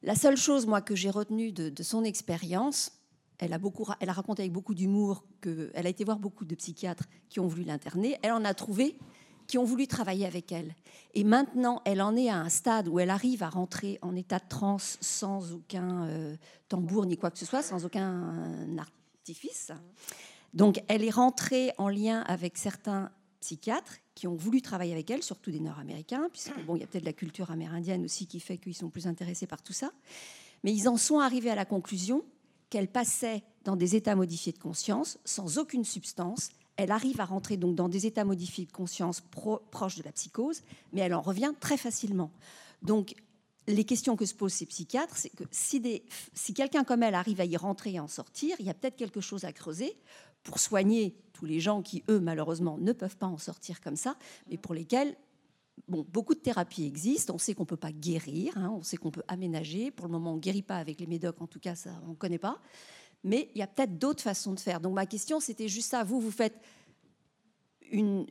La 0.03 0.15
seule 0.15 0.37
chose, 0.37 0.65
moi, 0.65 0.81
que 0.81 0.95
j'ai 0.95 1.09
retenue 1.09 1.51
de, 1.51 1.83
son 1.83 2.03
expérience, 2.03 2.91
elle 3.37 3.53
a, 3.53 3.59
beaucoup, 3.59 3.85
elle 3.99 4.09
a 4.09 4.13
raconté 4.13 4.41
avec 4.41 4.51
beaucoup 4.51 4.73
d'humour 4.73 5.25
qu'elle 5.41 5.71
a 5.73 5.89
été 5.89 6.03
voir 6.03 6.19
beaucoup 6.19 6.45
de 6.45 6.55
psychiatres 6.55 7.05
qui 7.29 7.39
ont 7.39 7.47
voulu 7.47 7.63
l'interner. 7.63 8.17
Elle 8.23 8.31
en 8.31 8.43
a 8.43 8.53
trouvé 8.53 8.97
qui 9.47 9.57
ont 9.57 9.63
voulu 9.65 9.85
travailler 9.85 10.25
avec 10.25 10.51
elle. 10.51 10.73
Et 11.13 11.23
maintenant, 11.23 11.81
elle 11.83 12.01
en 12.01 12.15
est 12.15 12.29
à 12.29 12.37
un 12.37 12.49
stade 12.49 12.87
où 12.87 12.99
elle 12.99 13.09
arrive 13.09 13.43
à 13.43 13.49
rentrer 13.49 13.99
en 14.01 14.15
état 14.15 14.39
de 14.39 14.47
transe 14.47 14.97
sans 15.01 15.51
aucun 15.53 16.07
euh, 16.07 16.37
tambour 16.69 17.05
ni 17.05 17.17
quoi 17.17 17.31
que 17.31 17.37
ce 17.37 17.45
soit, 17.45 17.61
sans 17.61 17.83
aucun 17.83 18.77
artifice. 18.77 19.71
Donc 20.53 20.83
elle 20.87 21.03
est 21.03 21.11
rentrée 21.11 21.71
en 21.77 21.89
lien 21.89 22.21
avec 22.21 22.57
certains 22.57 23.11
psychiatres 23.39 23.97
qui 24.15 24.27
ont 24.27 24.35
voulu 24.35 24.61
travailler 24.61 24.93
avec 24.93 25.09
elle, 25.09 25.23
surtout 25.23 25.51
des 25.51 25.59
Nord-Américains, 25.59 26.29
puisque 26.31 26.59
bon, 26.65 26.75
il 26.75 26.81
y 26.81 26.83
a 26.83 26.87
peut-être 26.87 27.05
la 27.05 27.13
culture 27.13 27.51
amérindienne 27.51 28.03
aussi 28.05 28.27
qui 28.27 28.39
fait 28.39 28.57
qu'ils 28.57 28.75
sont 28.75 28.89
plus 28.89 29.07
intéressés 29.07 29.47
par 29.47 29.63
tout 29.63 29.73
ça. 29.73 29.91
Mais 30.63 30.73
ils 30.73 30.87
en 30.87 30.97
sont 30.97 31.19
arrivés 31.19 31.49
à 31.49 31.55
la 31.55 31.65
conclusion 31.65 32.23
qu'elle 32.69 32.87
passait 32.87 33.43
dans 33.63 33.75
des 33.75 33.95
états 33.95 34.15
modifiés 34.15 34.51
de 34.51 34.59
conscience 34.59 35.19
sans 35.25 35.57
aucune 35.57 35.83
substance. 35.83 36.49
Elle 36.77 36.91
arrive 36.91 37.19
à 37.19 37.25
rentrer 37.25 37.57
donc 37.57 37.75
dans 37.75 37.89
des 37.89 38.05
états 38.05 38.25
modifiés 38.25 38.65
de 38.65 38.71
conscience 38.71 39.21
proches 39.71 39.97
de 39.97 40.03
la 40.03 40.11
psychose, 40.11 40.61
mais 40.93 41.01
elle 41.01 41.13
en 41.13 41.21
revient 41.21 41.53
très 41.59 41.77
facilement. 41.77 42.31
Donc 42.81 43.15
les 43.67 43.83
questions 43.83 44.15
que 44.15 44.25
se 44.25 44.33
posent 44.33 44.53
ces 44.53 44.65
psychiatres, 44.65 45.17
c'est 45.17 45.29
que 45.29 45.43
si, 45.51 46.03
si 46.33 46.53
quelqu'un 46.53 46.83
comme 46.83 47.03
elle 47.03 47.15
arrive 47.15 47.41
à 47.41 47.45
y 47.45 47.57
rentrer 47.57 47.93
et 47.93 47.99
en 47.99 48.07
sortir, 48.07 48.55
il 48.59 48.65
y 48.65 48.69
a 48.69 48.73
peut-être 48.73 48.95
quelque 48.95 49.21
chose 49.21 49.45
à 49.45 49.53
creuser 49.53 49.95
pour 50.43 50.59
soigner 50.59 51.15
tous 51.33 51.45
les 51.45 51.59
gens 51.59 51.81
qui, 51.81 52.03
eux, 52.09 52.19
malheureusement, 52.19 52.77
ne 52.77 52.93
peuvent 52.93 53.17
pas 53.17 53.27
en 53.27 53.37
sortir 53.37 53.81
comme 53.81 53.95
ça, 53.95 54.15
mais 54.49 54.57
pour 54.57 54.73
lesquels 54.73 55.15
Bon, 55.87 56.05
beaucoup 56.07 56.35
de 56.35 56.39
thérapies 56.39 56.85
existent. 56.85 57.33
On 57.33 57.37
sait 57.37 57.53
qu'on 57.53 57.63
ne 57.63 57.67
peut 57.67 57.77
pas 57.77 57.91
guérir, 57.91 58.57
hein, 58.57 58.73
on 58.77 58.83
sait 58.83 58.97
qu'on 58.97 59.11
peut 59.11 59.23
aménager. 59.27 59.91
Pour 59.91 60.05
le 60.07 60.11
moment, 60.11 60.33
on 60.33 60.35
ne 60.35 60.41
guérit 60.41 60.61
pas 60.61 60.77
avec 60.77 60.99
les 60.99 61.07
médocs, 61.07 61.41
en 61.41 61.47
tout 61.47 61.59
cas, 61.59 61.75
ça, 61.75 61.89
on 62.05 62.11
ne 62.11 62.15
connaît 62.15 62.37
pas. 62.37 62.59
Mais 63.23 63.49
il 63.55 63.59
y 63.59 63.61
a 63.61 63.67
peut-être 63.67 63.97
d'autres 63.97 64.23
façons 64.23 64.53
de 64.53 64.59
faire. 64.59 64.79
Donc 64.79 64.93
ma 64.93 65.05
question, 65.05 65.39
c'était 65.39 65.67
juste 65.67 65.91
ça. 65.91 66.03
Vous, 66.03 66.19
vous 66.19 66.31
faites 66.31 66.59
une, 67.91 68.25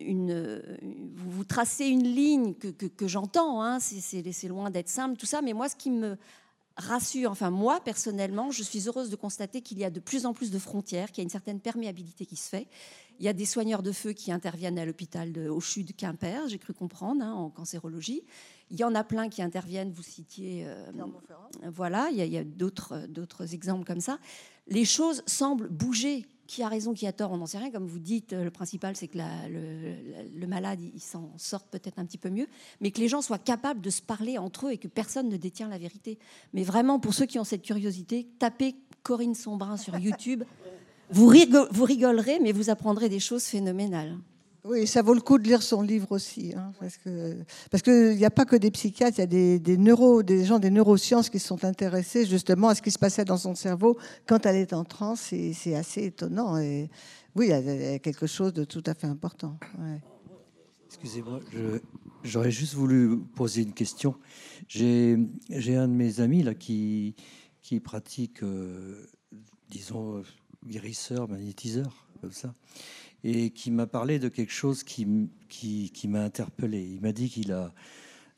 vous, 1.14 1.30
vous, 1.30 1.44
tracez 1.44 1.86
une 1.86 2.04
ligne 2.04 2.54
que, 2.54 2.68
que, 2.68 3.06
j'entends. 3.06 3.62
Hein, 3.62 3.78
c'est 3.78 4.48
loin 4.48 4.70
d'être 4.70 4.88
simple, 4.88 5.16
tout 5.16 5.26
ça. 5.26 5.42
Mais 5.42 5.52
moi, 5.52 5.68
ce 5.68 5.76
qui 5.76 5.90
me 5.90 6.16
rassure, 6.80 7.30
enfin 7.30 7.50
moi 7.50 7.80
personnellement, 7.80 8.50
je 8.50 8.62
suis 8.62 8.88
heureuse 8.88 9.10
de 9.10 9.16
constater 9.16 9.60
qu'il 9.60 9.78
y 9.78 9.84
a 9.84 9.90
de 9.90 10.00
plus 10.00 10.26
en 10.26 10.32
plus 10.32 10.50
de 10.50 10.58
frontières, 10.58 11.12
qu'il 11.12 11.18
y 11.18 11.20
a 11.22 11.24
une 11.24 11.30
certaine 11.30 11.60
perméabilité 11.60 12.26
qui 12.26 12.36
se 12.36 12.48
fait. 12.48 12.66
Il 13.18 13.26
y 13.26 13.28
a 13.28 13.32
des 13.32 13.44
soigneurs 13.44 13.82
de 13.82 13.92
feu 13.92 14.12
qui 14.12 14.32
interviennent 14.32 14.78
à 14.78 14.84
l'hôpital 14.84 15.36
au 15.50 15.60
CHU 15.60 15.84
de 15.84 15.92
Quimper, 15.92 16.48
j'ai 16.48 16.58
cru 16.58 16.72
comprendre, 16.72 17.22
hein, 17.22 17.32
en 17.32 17.50
cancérologie. 17.50 18.22
Il 18.70 18.78
y 18.78 18.84
en 18.84 18.94
a 18.94 19.04
plein 19.04 19.28
qui 19.28 19.42
interviennent, 19.42 19.92
vous 19.92 20.02
citiez. 20.02 20.64
Euh, 20.66 20.90
voilà, 21.68 22.08
il 22.10 22.16
y 22.16 22.22
a, 22.22 22.24
il 22.24 22.32
y 22.32 22.38
a 22.38 22.44
d'autres 22.44 23.54
exemples 23.54 23.84
comme 23.84 24.00
ça. 24.00 24.18
Les 24.68 24.84
choses 24.84 25.22
semblent 25.26 25.68
bouger 25.68 26.26
qui 26.50 26.64
a 26.64 26.68
raison, 26.68 26.94
qui 26.94 27.06
a 27.06 27.12
tort, 27.12 27.30
on 27.30 27.36
n'en 27.36 27.46
sait 27.46 27.58
rien. 27.58 27.70
Comme 27.70 27.86
vous 27.86 28.00
dites, 28.00 28.32
le 28.32 28.50
principal, 28.50 28.96
c'est 28.96 29.06
que 29.06 29.18
le, 29.18 30.46
malade, 30.48 30.80
il, 30.82 31.00
s'en 31.00 31.30
sorte 31.36 31.68
peut-être 31.70 32.00
un 32.00 32.04
petit 32.04 32.18
peu 32.18 32.28
mieux, 32.28 32.48
mais 32.80 32.90
que 32.90 32.98
les 32.98 33.06
gens 33.06 33.22
soient 33.22 33.38
capables 33.38 33.80
de 33.80 33.90
se 33.90 34.02
parler 34.02 34.36
entre 34.36 34.66
eux 34.66 34.72
et 34.72 34.78
que 34.78 34.88
personne 34.88 35.28
ne 35.28 35.36
détient 35.36 35.68
la 35.68 35.78
vérité. 35.78 36.18
Mais 36.52 36.64
vraiment, 36.64 36.98
pour 36.98 37.14
ceux 37.14 37.26
qui 37.26 37.38
ont 37.38 37.44
cette 37.44 37.62
curiosité, 37.62 38.26
tapez 38.40 38.74
Corinne 39.04 39.36
Sombrin 39.36 39.76
sur 39.76 39.96
YouTube. 39.98 40.42
Vous, 41.10 41.32
vous 41.70 41.84
rigolerez, 41.84 42.40
mais 42.40 42.50
vous 42.50 42.68
apprendrez 42.68 43.08
des 43.08 43.20
choses 43.20 43.44
phénoménales. 43.44 44.18
Oui, 44.64 44.86
ça 44.86 45.00
vaut 45.00 45.14
le 45.14 45.20
coup 45.20 45.38
de 45.38 45.44
lire 45.44 45.62
son 45.62 45.80
livre 45.80 46.12
aussi, 46.12 46.52
hein, 46.54 46.72
parce 46.78 46.98
que 46.98 47.36
parce 47.70 47.82
qu'il 47.82 48.16
n'y 48.16 48.24
a 48.24 48.30
pas 48.30 48.44
que 48.44 48.56
des 48.56 48.70
psychiatres, 48.70 49.18
il 49.18 49.20
y 49.20 49.24
a 49.24 49.26
des, 49.26 49.58
des, 49.58 49.78
neuro, 49.78 50.22
des 50.22 50.44
gens 50.44 50.58
des 50.58 50.70
neurosciences 50.70 51.30
qui 51.30 51.38
sont 51.38 51.64
intéressés 51.64 52.26
justement 52.26 52.68
à 52.68 52.74
ce 52.74 52.82
qui 52.82 52.90
se 52.90 52.98
passait 52.98 53.24
dans 53.24 53.38
son 53.38 53.54
cerveau 53.54 53.96
quand 54.26 54.44
elle 54.44 54.56
est 54.56 54.74
en 54.74 54.84
transe. 54.84 55.32
C'est 55.54 55.74
assez 55.74 56.04
étonnant. 56.04 56.58
Et 56.58 56.90
oui, 57.34 57.46
il 57.46 57.50
y 57.50 57.94
a 57.94 57.98
quelque 58.00 58.26
chose 58.26 58.52
de 58.52 58.64
tout 58.64 58.82
à 58.84 58.94
fait 58.94 59.06
important. 59.06 59.58
Excusez-moi, 60.86 61.40
j'aurais 62.22 62.50
juste 62.50 62.74
voulu 62.74 63.18
poser 63.34 63.62
une 63.62 63.72
question. 63.72 64.14
J'ai 64.68 65.16
un 65.48 65.88
de 65.88 65.94
mes 65.94 66.20
amis 66.20 66.42
là 66.42 66.54
qui 66.54 67.14
qui 67.62 67.78
pratique, 67.78 68.42
euh, 68.42 69.06
disons, 69.68 70.22
guérisseur, 70.66 71.28
magnétiseur, 71.28 72.08
comme 72.20 72.32
ça 72.32 72.54
et 73.24 73.50
qui 73.50 73.70
m'a 73.70 73.86
parlé 73.86 74.18
de 74.18 74.28
quelque 74.28 74.52
chose 74.52 74.82
qui, 74.82 75.06
qui, 75.48 76.08
m'a 76.08 76.22
interpellé. 76.22 76.82
Il 76.94 77.00
m'a 77.00 77.12
dit 77.12 77.28
qu'il 77.28 77.52
a 77.52 77.72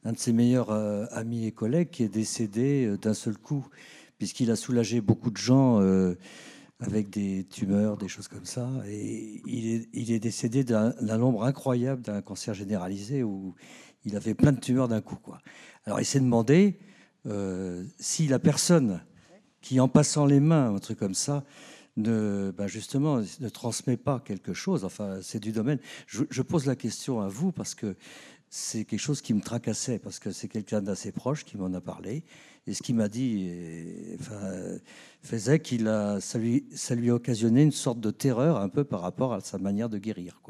un 0.05 0.13
de 0.13 0.19
ses 0.19 0.33
meilleurs 0.33 0.71
euh, 0.71 1.07
amis 1.11 1.47
et 1.47 1.53
collègues 1.53 1.91
qui 1.91 2.03
est 2.03 2.09
décédé 2.09 2.87
euh, 2.87 2.99
d'un 2.99 3.15
seul 3.15 3.39
coup, 3.39 3.67
puisqu'il 4.19 4.51
a 4.51 4.57
soulagé 4.57 5.01
beaucoup 5.01 5.31
de 5.31 5.37
gens 5.37 5.81
euh, 5.81 6.19
avec 6.81 7.11
des 7.11 7.45
tumeurs, 7.45 7.97
des 7.97 8.09
choses 8.09 8.27
comme 8.27 8.45
ça. 8.45 8.69
Et 8.89 9.41
il 9.47 10.13
est, 10.13 10.19
décédé 10.19 10.65
d'un 10.65 10.93
nombre 11.19 11.45
incroyable 11.45 12.03
d'un 12.03 12.21
cancer 12.23 12.55
généralisé 12.55 13.23
où 13.23 13.55
il 14.05 14.17
avait 14.17 14.35
plein 14.35 14.51
de 14.51 14.59
tumeurs 14.59 14.89
d'un 14.89 15.01
coup. 15.01 15.19
Alors 15.85 16.01
il 16.01 16.05
s'est 16.05 16.19
demandé 16.19 16.77
si 17.99 18.27
la 18.27 18.41
personne 18.41 19.01
qui, 19.61 19.79
en 19.79 19.87
passant 19.87 20.27
les 20.27 20.41
mains, 20.41 20.75
un 20.75 20.79
truc 20.81 20.99
comme 20.99 21.15
ça, 21.15 21.45
ne, 21.97 22.53
ben 22.57 22.67
justement, 22.67 23.21
ne 23.41 23.49
transmet 23.49 23.97
pas 23.97 24.21
quelque 24.21 24.53
chose. 24.53 24.85
Enfin, 24.85 25.19
c'est 25.23 25.41
du 25.41 25.53
domaine. 25.53 25.79
Je, 26.07 26.43
pose 26.43 26.67
la 26.67 26.77
question 26.77 27.21
à 27.21 27.29
vous 27.29 27.53
parce 27.53 27.75
que 27.75 27.97
c'est 28.49 28.85
quelque 28.85 29.01
chose 29.01 29.23
qui 29.23 29.35
me 29.35 29.41
tracassait, 29.41 29.99
parce 29.99 30.19
que 30.19 30.31
c'est 30.31 30.49
quelqu'un 30.49 30.83
d'assez 30.83 31.13
proche 31.13 31.45
qui 31.45 31.57
m'en 31.57 31.73
a 31.73 31.81
parlé. 31.81 32.25
Et 32.67 32.75
ce 32.75 32.83
qu'il 32.83 32.95
m'a 32.95 33.09
dit 33.09 33.51
faisait 35.23 35.61
qu'il 35.61 35.89
a, 35.89 36.21
ça 36.21 36.39
lui, 36.39 37.11
occasionnait 37.11 37.65
une 37.65 37.73
sorte 37.73 38.01
de 38.01 38.11
terreur 38.11 38.59
un 38.59 38.69
peu 38.69 38.85
par 38.85 39.01
rapport 39.01 39.33
à 39.33 39.41
sa 39.41 39.59
manière 39.59 39.89
de 39.89 39.99
guérir. 39.99 40.41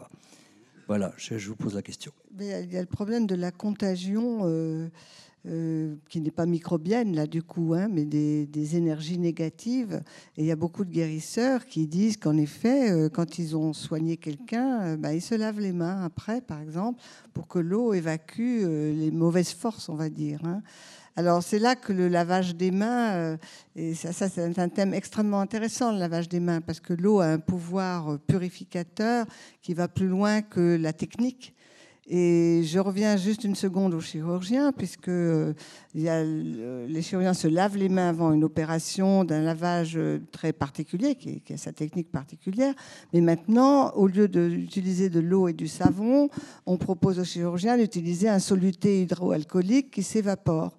Voilà, 0.89 1.15
je, 1.17 1.49
vous 1.49 1.57
pose 1.57 1.75
la 1.75 1.83
question. 1.83 2.13
il 2.39 2.47
y 2.47 2.77
a 2.77 2.81
le 2.81 2.87
problème 2.87 3.27
de 3.27 3.35
la 3.35 3.51
contagion. 3.51 4.41
Euh, 4.43 4.89
euh, 5.49 5.97
qui 6.09 6.21
n'est 6.21 6.31
pas 6.31 6.47
microbienne 6.47 7.17
là 7.17 7.27
du 7.27 7.43
coup, 7.43 7.75
hein, 7.75 7.89
mais 7.91 8.05
des, 8.05 8.77
énergies 8.77 9.19
négatives. 9.19 10.01
Et 10.37 10.43
il 10.43 10.47
y 10.47 10.53
a 10.53 10.57
beaucoup 10.57 10.85
de 10.85 10.93
guérisseurs 10.93 11.67
qui 11.67 11.89
disent 11.89 12.17
qu'en 12.17 12.37
effet, 12.37 12.93
euh, 12.93 13.09
quand 13.09 13.41
ils 13.41 13.57
ont 13.57 13.73
soigné 13.73 14.19
quelqu'un, 14.19 14.83
euh, 14.83 14.97
bah, 14.97 15.15
ils 15.15 15.21
se 15.21 15.35
lavent 15.35 15.59
les 15.59 15.73
mains 15.73 16.05
après, 16.05 16.43
par 16.43 16.61
exemple, 16.61 17.03
pour 17.35 17.49
que 17.49 17.59
l'eau 17.59 17.93
évacue 17.93 18.65
les 18.65 19.11
mauvaises 19.11 19.53
forces, 19.53 19.89
on 19.89 19.97
va 19.97 20.11
dire. 20.11 20.39
Hein. 20.45 20.63
Alors 21.17 21.43
c'est 21.43 21.59
là 21.59 21.75
que 21.75 21.93
le 21.93 22.07
lavage 22.07 22.55
des 22.55 22.71
mains, 22.71 23.37
et 23.75 23.95
ça, 23.95 24.13
ça 24.13 24.29
c'est 24.29 24.59
un 24.61 24.69
thème 24.69 24.95
extrêmement 24.95 25.41
intéressant, 25.41 25.91
le 25.91 25.99
lavage 25.99 26.29
des 26.29 26.41
mains, 26.41 26.61
parce 26.61 26.79
que 26.79 26.93
l'eau 26.93 27.19
a 27.19 27.27
un 27.27 27.39
pouvoir 27.41 28.21
purificateur 28.29 29.27
qui 29.61 29.75
va 29.75 29.89
plus 29.89 30.07
loin 30.07 30.41
que 30.41 30.77
la 30.81 30.93
technique. 30.93 31.53
Et 32.15 32.63
je 32.65 32.79
reviens 32.79 33.17
juste 33.17 33.43
une 33.43 33.55
seconde 33.55 33.95
aux 33.95 34.01
chirurgiens, 34.03 34.71
puisque 34.73 35.09
euh, 35.09 35.55
a, 36.07 36.23
les 36.23 37.01
chirurgiens 37.01 37.33
se 37.33 37.49
lavent 37.49 37.79
les 37.79 37.89
mains 37.89 38.11
avant 38.11 38.35
une 38.35 38.45
opération 38.45 39.25
d'un 39.25 39.41
lavage 39.41 39.99
très 40.31 40.53
particulier, 40.53 41.15
qui, 41.15 41.41
a 41.51 41.57
sa 41.57 41.73
technique 41.73 42.13
particulière. 42.13 42.75
Mais 43.15 43.23
maintenant, 43.23 43.93
au 43.93 44.09
lieu 44.09 44.29
d'utiliser 44.29 45.09
de 45.09 45.21
l'eau 45.21 45.49
et 45.49 45.55
du 45.55 45.69
savon, 45.69 46.29
on 46.67 46.77
propose 46.77 47.19
aux 47.19 47.25
chirurgiens 47.25 47.79
d'utiliser 47.79 48.29
un 48.29 48.41
soluté 48.41 49.01
hydroalcoolique 49.01 49.91
qui 49.91 50.03
s'évapore. 50.03 50.77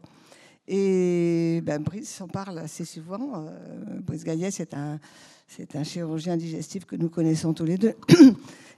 Et 0.68 1.62
ben, 1.66 1.82
Brice 1.82 2.22
en 2.22 2.28
parle 2.28 2.60
assez 2.60 2.86
souvent. 2.86 3.48
Euh, 3.48 4.00
Brice 4.06 4.24
Gaillet, 4.24 4.52
c'est 4.52 4.76
un, 4.76 5.00
c'est 5.48 5.76
un 5.76 5.84
chirurgien 5.84 6.38
digestif 6.38 6.86
que 6.86 6.96
nous 6.96 7.10
connaissons 7.10 7.56
tous 7.56 7.66
les 7.66 7.80
deux. 7.80 7.96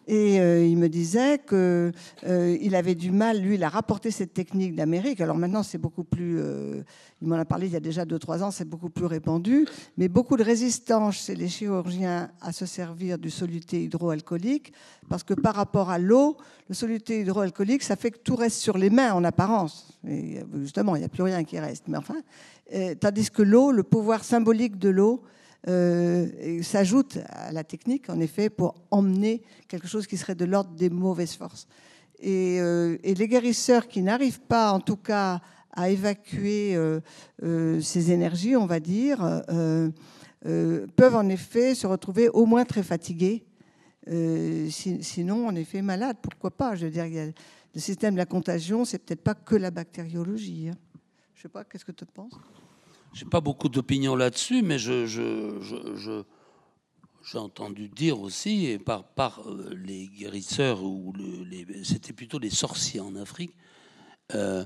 Et 0.08 0.40
euh, 0.40 0.64
il 0.64 0.78
me 0.78 0.88
disait 0.88 1.40
qu'il 1.40 1.92
euh, 2.28 2.72
avait 2.74 2.94
du 2.94 3.12
mal, 3.12 3.40
lui, 3.40 3.56
il 3.56 3.64
a 3.64 3.70
rapporté 3.70 4.12
cette 4.12 4.34
technique 4.34 4.76
d'Amérique. 4.76 5.20
Alors 5.20 5.36
maintenant, 5.36 5.64
c'est 5.64 5.80
beaucoup 5.80 6.04
plus, 6.04 6.38
euh, 6.40 6.84
il 7.22 7.28
m'en 7.28 7.38
a 7.38 7.46
parlé 7.46 7.66
il 7.66 7.74
y 7.74 7.76
a 7.76 7.80
déjà 7.80 8.06
2-3 8.06 8.44
ans, 8.44 8.52
c'est 8.52 8.70
beaucoup 8.70 8.92
plus 8.92 9.06
répandu, 9.06 9.66
mais 9.98 10.08
beaucoup 10.08 10.38
de 10.38 10.44
résistance 10.44 11.26
chez 11.26 11.36
les 11.36 11.48
chirurgiens 11.48 12.30
à 12.40 12.52
se 12.52 12.68
servir 12.68 13.18
du 13.18 13.32
soluté 13.32 13.84
hydroalcoolique, 13.84 14.74
parce 15.10 15.24
que 15.24 15.34
par 15.34 15.56
rapport 15.56 15.90
à 15.90 15.98
l'eau, 15.98 16.38
le 16.70 16.76
soluté 16.76 17.22
hydroalcoolique, 17.22 17.82
ça 17.82 17.96
fait 17.96 18.12
que 18.12 18.20
tout 18.20 18.36
reste 18.36 18.60
sur 18.60 18.78
les 18.78 18.92
mains 18.92 19.14
en 19.14 19.24
apparence. 19.24 19.98
Et 20.08 20.40
justement, 20.60 20.96
il 20.96 21.00
n'y 21.00 21.06
a 21.06 21.10
plus 21.10 21.24
rien 21.24 21.44
qui 21.44 21.60
reste. 21.60 21.86
Mais 21.88 21.98
enfin, 21.98 22.22
tandis 23.00 23.32
que 23.32 23.42
l'eau, 23.42 23.72
le 23.72 23.84
pouvoir 23.84 24.24
symbolique 24.24 24.78
de 24.78 24.90
l'eau, 24.90 25.24
euh, 25.68 26.62
s'ajoute 26.62 27.18
à 27.30 27.52
la 27.52 27.64
technique, 27.64 28.10
en 28.10 28.20
effet, 28.20 28.50
pour 28.50 28.76
emmener 28.92 29.42
quelque 29.68 29.88
chose 29.88 30.06
qui 30.06 30.16
serait 30.16 30.36
de 30.36 30.46
l'ordre 30.46 30.72
des 30.76 30.92
mauvaises 30.92 31.34
forces. 31.34 31.68
Et, 32.20 32.60
euh, 32.60 32.98
les 33.04 33.28
guérisseurs 33.28 33.88
qui 33.88 34.04
n'arrivent 34.04 34.42
pas, 34.42 34.72
en 34.72 34.80
tout 34.80 34.98
cas, 34.98 35.42
à 35.72 35.90
évacuer 35.90 36.76
euh, 36.76 37.02
ces 37.82 38.12
énergies, 38.12 38.56
on 38.56 38.68
va 38.68 38.80
dire, 38.80 39.20
peuvent 40.42 41.16
en 41.16 41.28
effet 41.30 41.74
se 41.74 41.88
retrouver 41.88 42.30
au 42.30 42.46
moins 42.46 42.64
très 42.64 42.84
fatigués. 42.84 43.44
sinon, 44.08 45.48
en 45.48 45.56
effet, 45.56 45.82
malades. 45.82 46.18
Pourquoi 46.22 46.52
pas? 46.52 46.76
Je 46.76 46.86
veux 46.86 46.92
dire, 46.92 47.06
le 47.06 47.82
système 47.82 48.14
de 48.14 48.20
la 48.20 48.26
contagion, 48.26 48.86
c'est 48.86 49.00
peut-être 49.00 49.24
pas 49.24 49.34
que 49.34 49.56
la 49.56 49.72
bactériologie. 49.72 50.70
Hein. 50.70 50.78
Je 51.34 51.42
sais 51.42 51.50
pas, 51.50 51.64
qu'est-ce 51.66 51.86
que 51.86 51.92
tu 51.92 52.06
penses? 52.06 52.34
J'ai 53.16 53.26
pas 53.26 53.40
beaucoup 53.40 53.70
d'opinion 53.70 54.16
là-dessus, 54.18 54.62
mais 54.62 54.78
j'ai 54.78 54.94
entendu 57.36 57.88
dire 57.88 58.20
aussi, 58.20 58.66
et 58.66 58.78
par, 58.78 59.06
euh, 59.48 59.74
les 59.74 60.08
guérisseurs, 60.08 60.84
ou 60.84 61.14
c'était 61.84 62.12
plutôt 62.12 62.40
les 62.40 62.50
sorciers 62.50 63.00
en 63.00 63.16
Afrique, 63.16 63.54
euh, 64.34 64.66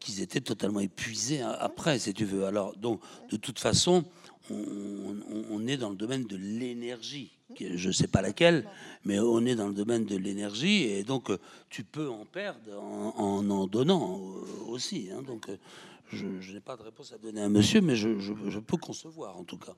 qu'ils 0.00 0.20
étaient 0.20 0.42
totalement 0.42 0.80
épuisés 0.80 1.40
après, 1.40 1.98
si 1.98 2.12
tu 2.12 2.26
veux. 2.26 2.44
Alors, 2.44 2.76
donc, 2.76 3.00
de 3.30 3.38
toute 3.38 3.58
façon, 3.58 4.04
on, 4.50 5.66
est 5.66 5.78
dans 5.78 5.90
le 5.90 5.96
domaine 5.96 6.24
de 6.24 6.36
l'énergie. 6.36 7.32
je 7.58 7.88
ne 7.88 7.92
sais 7.92 8.06
pas 8.06 8.20
laquelle, 8.20 8.68
mais 9.04 9.18
on 9.18 9.46
est 9.46 9.54
dans 9.54 9.68
le 9.68 9.74
domaine 9.74 10.04
de 10.04 10.16
l'énergie 10.16 10.84
et 10.84 11.04
donc 11.04 11.30
tu 11.68 11.84
peux 11.84 12.08
en 12.08 12.24
perdre 12.24 12.80
en 12.80 13.48
en, 13.50 13.66
donnant 13.66 14.20
aussi. 14.66 15.08
Hein. 15.12 15.22
donc 15.22 15.48
je, 16.10 16.52
n'ai 16.52 16.60
pas 16.60 16.76
de 16.76 16.82
réponse 16.82 17.12
à 17.12 17.18
donner 17.18 17.42
à 17.42 17.48
monsieur, 17.48 17.80
mais 17.80 17.96
je, 17.96 18.58
peux 18.58 18.76
concevoir 18.76 19.36
en 19.36 19.44
tout 19.44 19.58
cas. 19.58 19.74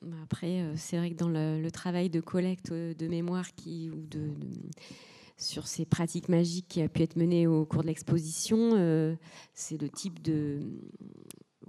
Bah, 0.00 0.16
après, 0.22 0.72
c'est 0.76 0.96
vrai 0.96 1.10
que 1.10 1.16
dans 1.16 1.28
le, 1.28 1.68
travail 1.70 2.10
de 2.10 2.20
collecte 2.20 2.72
de 2.72 3.08
mémoire 3.08 3.52
qui, 3.54 3.90
ou 3.90 4.06
de, 4.06 4.30
sur 5.36 5.66
ces 5.66 5.84
pratiques 5.84 6.28
magiques 6.28 6.68
qui 6.68 6.82
a 6.82 6.88
pu 6.88 7.02
être 7.02 7.16
mené 7.16 7.46
au 7.46 7.64
cours 7.64 7.82
de 7.82 7.88
l'exposition, 7.88 9.16
c'est 9.54 9.80
le 9.80 9.88
type 9.88 10.22
de 10.22 10.60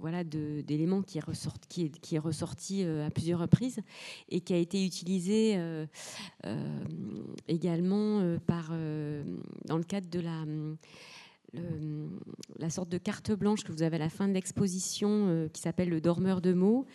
voilà, 0.00 0.24
d'éléments 0.24 1.02
qui, 1.02 1.20
qui, 1.68 2.16
est, 2.16 2.18
ressorti 2.18 2.84
euh, 2.84 3.06
à 3.06 3.10
plusieurs 3.10 3.38
reprises 3.38 3.80
et 4.28 4.40
qui 4.40 4.54
a 4.54 4.56
été 4.56 4.84
utilisé 4.84 5.54
euh, 5.56 5.86
euh, 6.46 6.80
également 7.48 8.36
par, 8.46 8.70
dans 8.70 9.76
le 9.76 9.84
cadre 9.84 10.08
de 10.08 10.20
la, 10.20 10.44
la 12.58 12.70
sorte 12.70 12.88
de 12.88 12.98
carte 12.98 13.32
blanche 13.32 13.64
que 13.64 13.72
vous 13.72 13.82
avez 13.82 13.96
à 13.96 14.00
la 14.00 14.08
fin 14.08 14.28
de 14.28 14.34
l'exposition 14.34 15.48
qui 15.52 15.60
s'appelle 15.60 15.88
Le 15.88 16.00
dormeur 16.00 16.40
de 16.40 16.52
mots, 16.52 16.86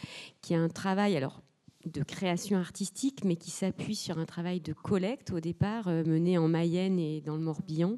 qui 0.42 0.54
est 0.54 0.58
un 0.58 0.70
travail 0.70 1.18
alors 1.18 1.42
de 1.86 2.04
création 2.04 2.58
artistique, 2.58 3.24
mais 3.24 3.36
qui 3.36 3.52
s'appuie 3.52 3.96
sur 3.96 4.18
un 4.18 4.26
travail 4.26 4.62
de 4.62 4.74
collecte 4.74 5.32
au 5.32 5.40
départ 5.40 5.88
mené 5.88 6.38
en 6.38 6.48
Mayenne 6.48 7.00
et 7.00 7.22
dans 7.22 7.36
le 7.36 7.44
Morbihan. 7.44 7.98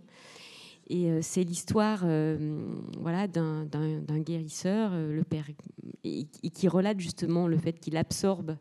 Et 0.89 1.11
euh, 1.11 1.19
c'est 1.21 1.43
l'histoire 1.43 2.01
euh, 2.05 2.65
voilà, 2.99 3.27
d'un 3.27 3.65
guérisseur, 4.19 4.91
euh, 4.93 5.13
le 5.13 5.23
père, 5.23 5.45
et, 6.03 6.25
qui 6.25 6.67
relate 6.67 6.99
justement 6.99 7.47
le 7.47 7.57
fait 7.57 7.73
qu'il 7.73 7.97
absorbe 7.97 8.57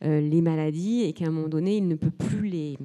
les 0.00 0.40
maladies 0.40 1.02
et 1.02 1.12
qu'à 1.12 1.26
un 1.26 1.30
moment 1.30 1.48
donné, 1.48 1.76
il 1.76 1.86
ne 1.86 1.94
peut 1.94 2.10
plus 2.10 2.48
les 2.48 2.78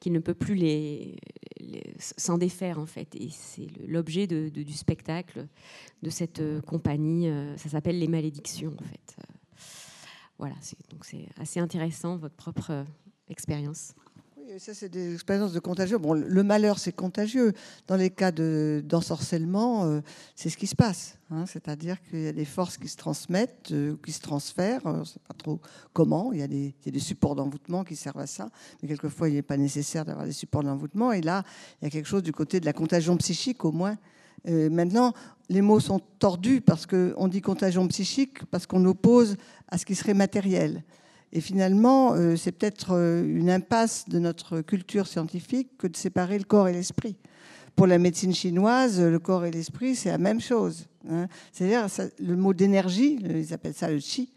qu'il 0.00 0.12
ne 0.12 0.18
peut 0.18 0.34
plus 0.34 0.54
les, 0.54 1.16
s'en 1.98 2.38
défaire 2.38 2.78
en 2.78 2.86
fait. 2.86 3.14
Et 3.16 3.28
c'est 3.30 3.66
l'objet 3.86 4.26
du 4.26 4.72
spectacle 4.72 5.46
de 6.02 6.10
cette 6.10 6.42
compagnie. 6.66 7.30
ça 7.56 7.68
s'appelle 7.68 7.98
Les 7.98 8.08
Malédictions 8.08 8.74
en 8.78 8.84
fait. 8.84 9.16
Voilà, 10.38 10.54
donc 10.90 11.04
c'est 11.04 11.26
assez 11.36 11.58
intéressant 11.58 12.16
votre 12.16 12.36
propre 12.36 12.86
expérience 13.28 13.94
ça, 14.58 14.72
c'est 14.72 14.88
des 14.88 15.14
expériences 15.14 15.52
de 15.52 15.60
contagion. 15.60 15.98
Bon, 15.98 16.14
le 16.14 16.42
malheur, 16.42 16.78
c'est 16.78 16.92
contagieux. 16.92 17.52
Dans 17.86 17.96
les 17.96 18.08
cas 18.08 18.32
d'ensorcellement, 18.32 19.84
euh, 19.84 20.00
c'est 20.34 20.48
ce 20.48 20.56
qui 20.56 20.66
se 20.66 20.74
passe. 20.74 21.18
Hein. 21.30 21.44
C'est-à-dire 21.46 22.00
qu'il 22.02 22.22
y 22.22 22.26
a 22.26 22.32
des 22.32 22.46
forces 22.46 22.78
qui 22.78 22.88
se 22.88 22.96
transmettent, 22.96 23.70
euh, 23.72 23.96
qui 24.04 24.12
se 24.12 24.20
transfèrent. 24.20 24.80
On 24.84 24.98
ne 24.98 25.04
sait 25.04 25.20
pas 25.26 25.34
trop 25.34 25.60
comment. 25.92 26.32
Il 26.32 26.40
y, 26.40 26.42
a 26.42 26.46
des, 26.48 26.74
supports 26.98 27.34
d'envoûtement 27.34 27.84
qui 27.84 27.94
servent 27.94 28.20
à 28.20 28.26
ça. 28.26 28.48
Mais 28.82 28.88
quelquefois, 28.88 29.28
il 29.28 29.34
n'est 29.34 29.42
pas 29.42 29.58
nécessaire 29.58 30.06
d'avoir 30.06 30.24
des 30.24 30.32
supports 30.32 30.62
d'envoûtement. 30.62 31.12
Et 31.12 31.20
là, 31.20 31.44
il 31.80 31.84
y 31.84 31.88
a 31.88 31.90
quelque 31.90 32.08
chose 32.08 32.22
du 32.22 32.32
côté 32.32 32.58
de 32.58 32.64
la 32.64 32.72
contagion 32.72 33.16
psychique, 33.18 33.64
au 33.66 33.72
moins. 33.72 33.98
Euh, 34.48 34.70
maintenant, 34.70 35.12
les 35.50 35.60
mots 35.60 35.80
sont 35.80 36.00
tordus 36.18 36.62
parce 36.62 36.86
qu'on 36.86 37.28
dit 37.28 37.42
contagion 37.42 37.86
psychique, 37.88 38.44
parce 38.46 38.66
qu'on 38.66 38.84
oppose 38.86 39.36
à 39.68 39.76
ce 39.76 39.84
qui 39.84 39.94
serait 39.94 40.14
matériel. 40.14 40.84
Et 41.32 41.40
finalement, 41.40 42.14
euh, 42.14 42.36
c'est 42.36 42.52
peut-être 42.52 42.92
euh, 42.92 43.22
une 43.24 43.50
impasse 43.50 44.08
de 44.08 44.18
notre 44.18 44.60
culture 44.60 45.06
scientifique 45.06 45.68
que 45.78 45.86
de 45.86 45.96
séparer 45.96 46.38
le 46.38 46.44
corps 46.44 46.68
et 46.68 46.72
l'esprit. 46.72 47.16
Pour 47.76 47.86
la 47.86 47.98
médecine 47.98 48.34
chinoise, 48.34 49.00
le 49.00 49.18
corps 49.18 49.44
et 49.44 49.50
l'esprit, 49.50 49.94
c'est 49.94 50.08
la 50.08 50.18
même 50.18 50.40
chose. 50.40 50.86
Hein. 51.08 51.28
C'est-à-dire, 51.52 51.86
le 52.18 52.36
mot 52.36 52.52
d'énergie, 52.52 53.18
ils 53.22 53.52
appellent 53.52 53.74
ça 53.74 53.90
le 53.90 54.00
chi, 54.00 54.32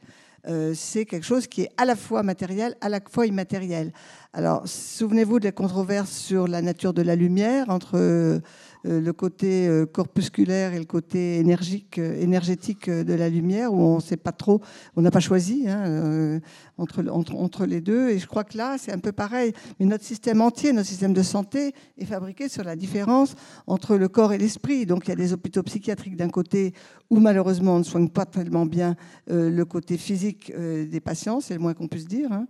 euh, 0.48 0.74
c'est 0.76 1.06
quelque 1.06 1.26
chose 1.26 1.48
qui 1.48 1.62
est 1.62 1.72
à 1.78 1.86
la 1.86 1.96
fois 1.96 2.24
matériel, 2.24 2.76
à 2.82 2.90
la 2.90 3.00
fois 3.00 3.28
immatériel. 3.28 3.92
Alors, 4.34 4.68
souvenez-vous 4.68 5.40
de 5.40 5.46
la 5.46 5.52
controverse 5.52 6.12
sur 6.12 6.48
la 6.48 6.62
nature 6.62 6.94
de 6.94 7.02
la 7.02 7.16
lumière 7.16 7.70
entre 7.70 8.42
le 8.84 9.12
côté 9.12 9.68
euh, 9.68 9.86
corpusculaire 9.86 10.74
et 10.74 10.80
le 10.80 10.86
côté 10.86 11.38
énergique, 11.38 12.00
euh, 12.00 12.20
énergétique 12.20 12.90
de 12.90 13.14
la 13.14 13.30
lumière, 13.30 13.74
où 13.74 13.80
on 13.80 13.96
ne 13.98 14.02
sait 14.02 14.18
pas 14.18 14.32
trop, 14.32 14.62
on 14.96 15.02
n'a 15.02 15.12
pas 15.12 15.20
choisi 15.20 15.66
hein, 15.68 16.40
entre, 16.78 17.04
entre, 17.10 17.66
les 17.66 17.82
deux. 17.82 18.10
Et 18.10 18.20
je 18.20 18.26
crois 18.26 18.44
que 18.44 18.58
là, 18.58 18.78
c'est 18.80 18.92
un 18.92 19.00
peu 19.00 19.12
pareil. 19.12 19.54
Mais 19.80 19.86
notre 19.86 20.04
système 20.04 20.42
entier, 20.42 20.74
notre 20.74 20.88
système 20.88 21.14
de 21.14 21.22
santé 21.22 21.74
est 21.98 22.06
fabriqué 22.06 22.50
sur 22.50 22.64
la 22.64 22.76
différence 22.76 23.36
entre 23.68 23.98
le 23.98 24.08
corps 24.08 24.34
et 24.34 24.38
l'esprit. 24.38 24.86
Donc 24.86 25.06
il 25.06 25.10
y 25.10 25.14
a 25.14 25.16
des 25.16 25.34
hôpitaux 25.34 25.64
psychiatriques 25.64 26.16
d'un 26.16 26.30
côté 26.30 26.74
où 27.10 27.20
malheureusement 27.20 27.76
on 27.76 27.80
ne 27.80 27.84
soigne 27.84 28.10
pas 28.10 28.26
tellement 28.26 28.66
bien 28.66 28.96
le 29.28 29.64
côté 29.64 29.98
physique 29.98 30.52
des 30.56 31.00
patients, 31.00 31.42
c'est 31.42 31.54
le 31.54 31.60
moins 31.60 31.74
qu'on 31.74 31.88
puisse 31.88 32.08
dire. 32.08 32.32
Hein. 32.32 32.48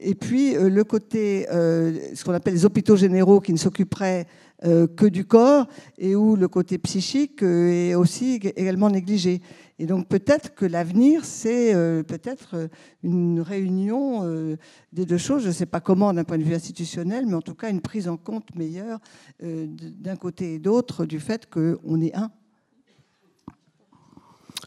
Et 0.00 0.14
puis 0.14 0.54
le 0.54 0.82
côté, 0.84 1.46
ce 1.48 2.24
qu'on 2.24 2.32
appelle 2.32 2.54
les 2.54 2.64
hôpitaux 2.64 2.96
généraux 2.96 3.40
qui 3.40 3.52
ne 3.52 3.58
s'occuperaient 3.58 4.26
euh, 4.26 4.49
que 4.62 5.06
du 5.06 5.24
corps 5.24 5.66
et 5.98 6.14
où 6.14 6.36
le 6.36 6.48
côté 6.48 6.78
psychique 6.78 7.42
euh, 7.42 7.70
est 7.70 7.94
aussi 7.94 8.34
également 8.34 8.90
négligé. 8.90 9.40
Et 9.78 9.86
donc 9.86 10.08
peut-être 10.08 10.54
que 10.54 10.66
l'avenir, 10.66 11.24
c'est 11.24 11.74
euh, 11.74 12.02
peut-être 12.02 12.68
une 13.02 13.40
réunion 13.40 14.56
des 14.92 15.06
deux 15.06 15.18
choses. 15.18 15.42
Je 15.42 15.48
ne 15.48 15.52
sais 15.52 15.66
pas 15.66 15.80
comment 15.80 16.12
d'un 16.12 16.24
point 16.24 16.36
de 16.36 16.42
vue 16.42 16.54
institutionnel, 16.54 17.24
mais 17.26 17.34
en 17.34 17.40
tout 17.40 17.54
cas 17.54 17.70
une 17.70 17.80
prise 17.80 18.08
en 18.08 18.18
compte 18.18 18.54
meilleure 18.54 18.98
d'un 19.40 20.16
côté 20.16 20.54
et 20.54 20.58
d'autre 20.58 21.06
du 21.06 21.20
fait 21.20 21.48
qu'on 21.48 22.00
est 22.02 22.14
un. 22.14 22.30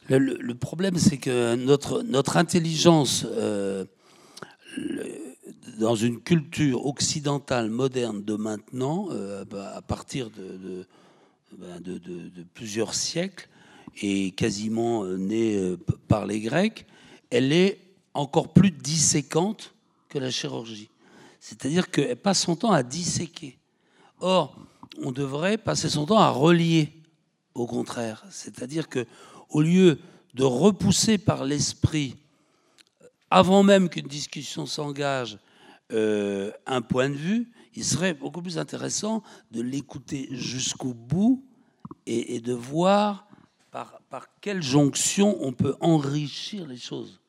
Le, 0.09 0.53
problème, 0.53 0.97
c'est 0.97 1.17
que 1.17 1.55
notre, 1.55 2.01
notre 2.01 2.37
intelligence, 2.37 3.25
dans 5.79 5.95
une 5.95 6.19
culture 6.19 6.85
occidentale 6.85 7.69
moderne 7.69 8.23
de 8.23 8.35
maintenant, 8.35 9.07
euh, 9.11 9.43
à 9.75 9.81
partir 9.81 10.29
bah, 11.57 11.79
de, 11.79 11.97
de, 11.97 12.43
plusieurs 12.53 12.93
siècles, 12.93 13.49
et 14.01 14.31
quasiment 14.31 15.03
euh, 15.03 15.17
née 15.17 15.55
euh, 15.55 15.77
par 16.07 16.25
les 16.25 16.39
Grecs, 16.39 16.85
elle 17.29 17.51
est 17.51 17.79
encore 18.13 18.53
plus 18.53 18.71
disséquante 18.71 19.73
que 20.09 20.17
la 20.17 20.31
chirurgie. 20.31 20.89
C'est-à-dire 21.39 21.91
qu'elle 21.91 22.15
passe 22.15 22.41
son 22.41 22.55
temps 22.55 22.71
à 22.71 22.83
disséquer. 22.83 23.57
Or, 24.19 24.57
on 25.01 25.11
devrait 25.11 25.57
passer 25.57 25.89
son 25.89 26.05
temps 26.05 26.19
à 26.19 26.29
relier, 26.29 26.91
au 27.53 27.67
contraire. 27.67 28.23
C'est-à-dire 28.31 28.87
que 28.87 29.05
au 29.49 29.61
lieu 29.61 29.99
de 30.33 30.43
repousser 30.43 31.17
par 31.17 31.43
l'esprit, 31.43 32.15
avant 33.33 33.63
même 33.63 33.89
qu'une 33.89 34.05
discussion 34.05 34.67
s'engage, 34.67 35.39
euh, 35.91 36.51
un 36.67 36.83
point 36.83 37.09
de 37.09 37.15
vue, 37.15 37.51
il 37.73 37.83
serait 37.83 38.13
beaucoup 38.13 38.43
plus 38.43 38.59
intéressant 38.59 39.23
de 39.49 39.59
l'écouter 39.59 40.27
jusqu'au 40.29 40.93
bout 40.93 41.43
et, 42.05 42.39
de 42.41 42.53
voir 42.53 43.27
par, 43.71 44.01
par, 44.11 44.27
quelle 44.39 44.61
jonction 44.61 45.35
on 45.41 45.51
peut 45.51 45.75
enrichir 45.79 46.67
les 46.67 46.77
choses. 46.77 47.21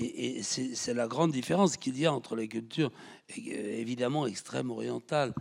Et, 0.00 0.42
c'est 0.42 0.92
la 0.92 1.06
grande 1.06 1.30
différence 1.30 1.76
qu'il 1.76 1.96
y 2.00 2.04
a 2.04 2.12
entre 2.12 2.34
les 2.34 2.48
cultures 2.48 2.90
évidemment 3.36 4.26
extrême 4.26 4.72
orientales. 4.72 5.34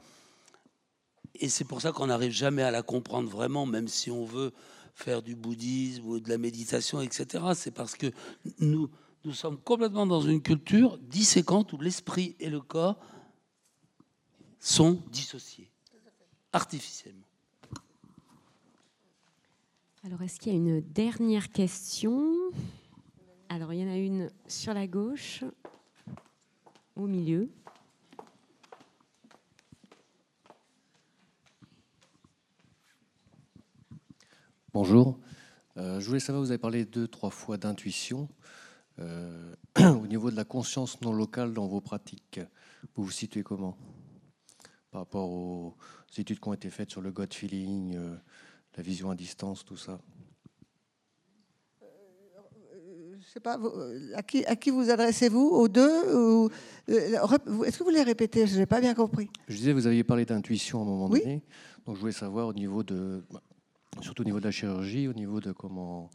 Et 1.33 1.49
c'est 1.49 1.65
pour 1.65 1.81
ça 1.81 1.91
qu'on 1.91 2.05
n'arrive 2.05 2.31
jamais 2.31 2.61
à 2.61 2.69
la 2.69 2.83
comprendre 2.83 3.31
vraiment, 3.31 3.65
même 3.65 3.87
si 3.87 4.11
on 4.11 4.25
veut 4.25 4.51
faire 4.93 5.23
du 5.23 5.35
bouddhisme 5.35 6.05
ou 6.05 6.19
de 6.19 6.29
la 6.29 6.37
méditation, 6.37 7.01
etc. 7.01 7.43
C'est 7.55 7.71
parce 7.71 7.95
que 7.95 8.11
nous, 8.59 8.87
nous 9.23 9.33
sommes 9.33 9.57
complètement 9.57 10.05
dans 10.05 10.21
une 10.21 10.41
culture 10.41 10.97
disséquente 10.97 11.73
où 11.73 11.77
l'esprit 11.77 12.35
et 12.39 12.49
le 12.49 12.59
corps 12.59 12.97
sont 14.59 15.01
dissociés, 15.11 15.69
artificiellement. 16.51 17.25
Alors, 20.03 20.21
est-ce 20.23 20.39
qu'il 20.39 20.51
y 20.51 20.55
a 20.55 20.57
une 20.57 20.81
dernière 20.81 21.51
question? 21.51 22.33
Alors, 23.49 23.71
il 23.73 23.81
y 23.81 23.83
en 23.83 23.91
a 23.91 23.97
une 23.97 24.31
sur 24.47 24.73
la 24.73 24.87
gauche, 24.87 25.43
au 26.95 27.05
milieu. 27.05 27.49
Bonjour. 34.73 35.19
Euh, 35.77 35.99
je 35.99 36.07
voulais 36.07 36.19
savoir, 36.19 36.43
vous 36.43 36.51
avez 36.51 36.57
parlé 36.57 36.85
deux, 36.85 37.07
trois 37.07 37.29
fois 37.29 37.57
d'intuition. 37.57 38.27
Euh, 39.01 39.53
au 40.01 40.07
niveau 40.07 40.31
de 40.31 40.35
la 40.35 40.43
conscience 40.43 40.99
non 41.01 41.13
locale 41.13 41.53
dans 41.53 41.67
vos 41.67 41.81
pratiques, 41.81 42.39
vous 42.95 43.03
vous 43.03 43.11
situez 43.11 43.43
comment? 43.43 43.77
Par 44.91 45.01
rapport 45.01 45.29
aux 45.29 45.75
études 46.17 46.39
qui 46.39 46.47
ont 46.49 46.53
été 46.53 46.69
faites 46.69 46.91
sur 46.91 47.01
le 47.01 47.11
gut 47.11 47.33
feeling, 47.33 47.95
euh, 47.95 48.15
la 48.75 48.83
vision 48.83 49.09
à 49.09 49.15
distance, 49.15 49.63
tout 49.63 49.77
ça? 49.77 49.99
Euh, 51.81 53.15
je 53.19 53.25
sais 53.25 53.39
pas, 53.39 53.57
à 54.15 54.23
qui, 54.23 54.45
à 54.45 54.57
qui 54.57 54.69
vous 54.71 54.89
adressez-vous? 54.89 55.47
Aux 55.47 55.69
deux 55.69 56.49
Est-ce 56.89 57.77
que 57.77 57.83
vous 57.83 57.89
les 57.89 58.03
répétez? 58.03 58.45
Je 58.45 58.57
n'ai 58.57 58.65
pas 58.65 58.81
bien 58.81 58.93
compris. 58.93 59.29
Je 59.47 59.55
disais, 59.55 59.71
vous 59.71 59.87
aviez 59.87 60.03
parlé 60.03 60.25
d'intuition 60.25 60.79
à 60.79 60.81
un 60.81 60.85
moment 60.85 61.07
donné. 61.07 61.41
Donc 61.85 61.95
je 61.95 62.01
voulais 62.01 62.11
savoir 62.11 62.47
au 62.47 62.53
niveau 62.53 62.83
de, 62.83 63.23
surtout 64.01 64.23
au 64.23 64.25
niveau 64.25 64.39
de 64.39 64.45
la 64.45 64.51
chirurgie, 64.51 65.07
au 65.07 65.13
niveau 65.13 65.39
de 65.39 65.53
comment 65.53 66.09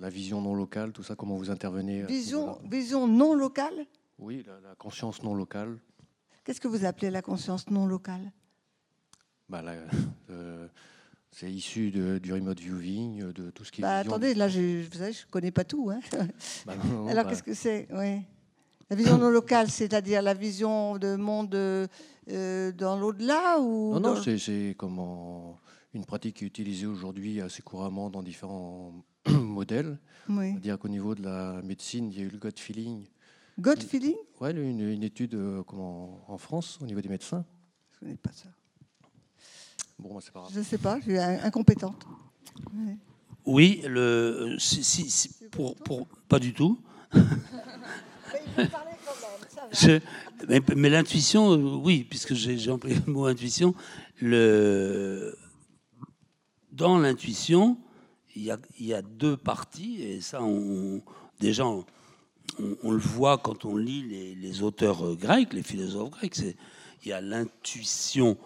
la 0.00 0.08
vision 0.08 0.40
non 0.40 0.54
locale, 0.54 0.92
tout 0.92 1.02
ça, 1.02 1.16
comment 1.16 1.36
vous 1.36 1.50
intervenez 1.50 2.04
Vision, 2.04 2.58
vision 2.64 3.06
non 3.06 3.34
locale? 3.34 3.86
Oui, 4.18 4.44
la, 4.46 4.74
conscience 4.76 5.22
non 5.22 5.34
locale. 5.34 5.78
Qu'est-ce 6.44 6.60
que 6.60 6.68
vous 6.68 6.84
appelez 6.84 7.10
la 7.10 7.22
conscience 7.22 7.68
non 7.70 7.86
locale? 7.86 8.32
Bah, 9.48 9.62
C'est 11.30 11.50
issu 11.50 11.90
du 11.90 12.32
remote 12.32 12.58
viewing, 12.58 13.32
de 13.32 13.50
tout 13.50 13.64
ce 13.64 13.72
qui 13.72 13.80
est. 13.80 13.82
Bah, 13.82 13.98
attendez, 13.98 14.34
là, 14.34 14.48
je, 14.48 14.84
vous 14.84 14.98
savez, 14.98 15.12
je 15.12 15.26
ne 15.26 15.30
connais 15.30 15.50
pas 15.50 15.64
tout. 15.64 15.90
Hein. 15.90 16.00
Bah, 16.66 16.74
Alors, 17.08 17.26
qu'est-ce 17.26 17.42
que 17.42 17.54
c'est? 17.54 17.88
Oui. 17.92 18.22
La 18.90 18.96
vision 18.96 19.18
non 19.18 19.28
locale, 19.28 19.70
c'est-à-dire 19.70 20.22
la 20.22 20.32
vision 20.32 20.96
de 20.96 21.16
monde 21.16 21.54
euh, 21.54 22.72
dans 22.72 22.98
l'au-delà 22.98 23.58
ou 23.60 23.92
Non, 23.98 24.14
non, 24.14 24.22
c'est 24.22 24.74
comment 24.78 25.58
une 25.94 26.04
pratique 26.04 26.36
qui 26.36 26.44
est 26.44 26.46
utilisée 26.48 26.86
aujourd'hui 26.86 27.40
assez 27.40 27.62
couramment 27.62 28.10
dans 28.10 28.22
différents 28.22 28.92
modèles. 29.28 29.98
Oui. 30.28 30.52
C'est-à-dire 30.52 30.78
qu'au 30.78 30.88
niveau 30.88 31.14
de 31.14 31.22
la 31.22 31.62
médecine, 31.62 32.10
il 32.12 32.18
y 32.18 32.22
a 32.22 32.24
eu 32.24 32.28
le 32.28 32.38
gut 32.38 32.52
feeling. 32.56 33.06
Gut 33.58 33.82
feeling? 33.82 34.16
Oui, 34.40 34.50
une, 34.50 35.02
étude 35.02 35.34
euh, 35.34 35.62
comment, 35.64 36.24
en 36.28 36.38
France 36.38 36.78
au 36.80 36.86
niveau 36.86 37.00
des 37.00 37.08
médecins. 37.08 37.44
Je 37.92 37.96
ne 37.96 38.00
connais 38.00 38.16
pas 38.16 38.32
ça. 38.32 38.48
Bon, 39.98 40.20
c'est 40.20 40.32
pas 40.32 40.40
grave. 40.40 40.52
Je 40.54 40.60
ne 40.60 40.64
sais 40.64 40.78
pas, 40.78 40.98
je 41.00 41.04
suis 41.04 41.18
incompétente. 41.18 42.06
Oui, 43.44 43.82
le, 43.86 44.56
si, 44.58 45.30
pour, 45.50 45.74
pour, 45.74 46.06
pas 46.28 46.38
du 46.38 46.52
tout. 46.52 46.78
mais, 50.48 50.90
l'intuition, 50.90 51.52
euh, 51.52 51.80
oui, 51.82 52.06
puisque 52.08 52.34
j'ai 52.34 52.70
employé 52.70 53.00
le 53.04 53.12
mot 53.12 53.26
intuition, 53.26 53.74
le, 54.20 55.36
dans 56.78 56.96
l'intuition, 56.98 57.76
il 58.36 58.44
y, 58.78 58.92
a, 58.94 59.02
deux 59.02 59.36
parties, 59.36 60.00
et 60.00 60.20
ça, 60.20 60.40
on, 60.42 61.02
déjà, 61.40 61.66
on, 61.66 61.84
le 62.84 62.98
voit 62.98 63.36
quand 63.36 63.64
on 63.64 63.76
lit 63.76 64.36
les, 64.40 64.62
auteurs 64.62 65.16
grecs, 65.16 65.52
les 65.52 65.64
philosophes 65.64 66.10
grecs. 66.10 66.38
Il 67.02 67.08
y 67.08 67.12
a 67.12 67.20
l'intuition, 67.20 68.38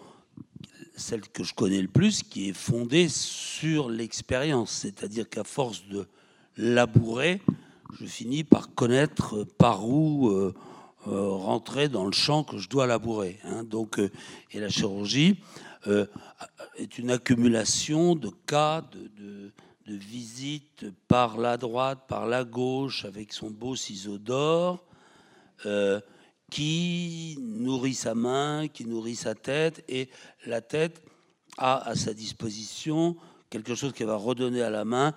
celle 0.95 1.21
que 1.21 1.43
je 1.43 1.53
connais 1.53 1.81
le 1.81 1.87
plus, 1.87 2.23
qui 2.23 2.49
est 2.49 2.53
fondée 2.53 3.07
sur 3.07 3.89
l'expérience, 3.89 4.71
c'est-à-dire 4.71 5.29
qu'à 5.29 5.43
force 5.43 5.87
de 5.87 6.07
labourer, 6.57 7.39
je 7.99 8.05
finis 8.07 8.43
par 8.43 8.73
connaître 8.73 9.43
par 9.59 9.87
où 9.87 10.29
euh, 10.29 10.55
euh, 11.07 11.29
rentrer 11.29 11.87
dans 11.87 12.05
le 12.05 12.13
champ 12.13 12.43
que 12.43 12.57
je 12.57 12.67
dois 12.67 12.87
labourer. 12.87 13.37
Hein. 13.43 13.63
Donc, 13.63 13.99
euh, 13.99 14.09
et 14.51 14.59
la 14.59 14.69
chirurgie 14.69 15.39
est 16.77 16.97
une 16.97 17.11
accumulation 17.11 18.15
de 18.15 18.29
cas, 18.45 18.81
de, 18.81 19.09
de, 19.17 19.51
visites 19.85 20.85
par 21.07 21.37
la 21.37 21.57
droite, 21.57 22.05
par 22.07 22.25
la 22.25 22.43
gauche, 22.43 23.05
avec 23.05 23.33
son 23.33 23.49
beau 23.49 23.75
ciseau 23.75 24.17
d'or, 24.17 24.83
qui 26.49 27.37
nourrit 27.41 27.93
sa 27.93 28.15
main, 28.15 28.67
qui 28.67 28.85
nourrit 28.85 29.15
sa 29.15 29.35
tête, 29.35 29.83
et 29.89 30.09
la 30.45 30.61
tête 30.61 31.03
a 31.57 31.87
à 31.87 31.95
sa 31.95 32.13
disposition 32.13 33.17
quelque 33.49 33.75
chose 33.75 33.93
qui 33.93 34.03
va 34.03 34.15
redonner 34.15 34.61
à 34.61 34.69
la 34.69 34.85
main 34.85 35.13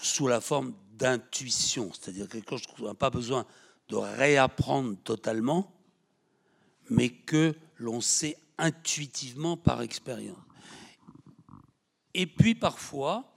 sous 0.00 0.28
la 0.28 0.40
forme 0.40 0.72
d'intuition, 0.92 1.90
c'est-à-dire 1.92 2.28
quelque 2.28 2.56
chose 2.56 2.66
qu'on 2.66 2.86
n'a 2.86 2.94
pas 2.94 3.10
besoin 3.10 3.46
de 3.88 3.96
réapprendre 3.96 4.96
totalement, 5.04 5.72
mais 6.90 7.10
que 7.10 7.54
l'on 7.76 8.00
sait 8.00 8.36
intuitivement 8.58 9.56
par 9.56 9.82
expérience. 9.82 10.45
Et 12.18 12.26
puis 12.26 12.54
parfois, 12.54 13.30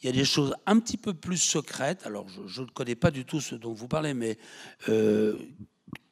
il 0.00 0.06
y 0.06 0.08
a 0.10 0.12
des 0.12 0.26
choses 0.26 0.54
un 0.66 0.78
petit 0.78 0.98
peu 0.98 1.14
plus 1.14 1.38
secrètes. 1.38 2.04
Alors, 2.04 2.26
je 2.28 2.62
ne 2.62 2.66
connais 2.66 2.94
pas 2.94 3.10
du 3.10 3.24
tout 3.24 3.40
ce 3.40 3.54
dont 3.54 3.72
vous 3.72 3.88
parlez, 3.88 4.12
mais 4.12 4.36
euh, 4.90 5.38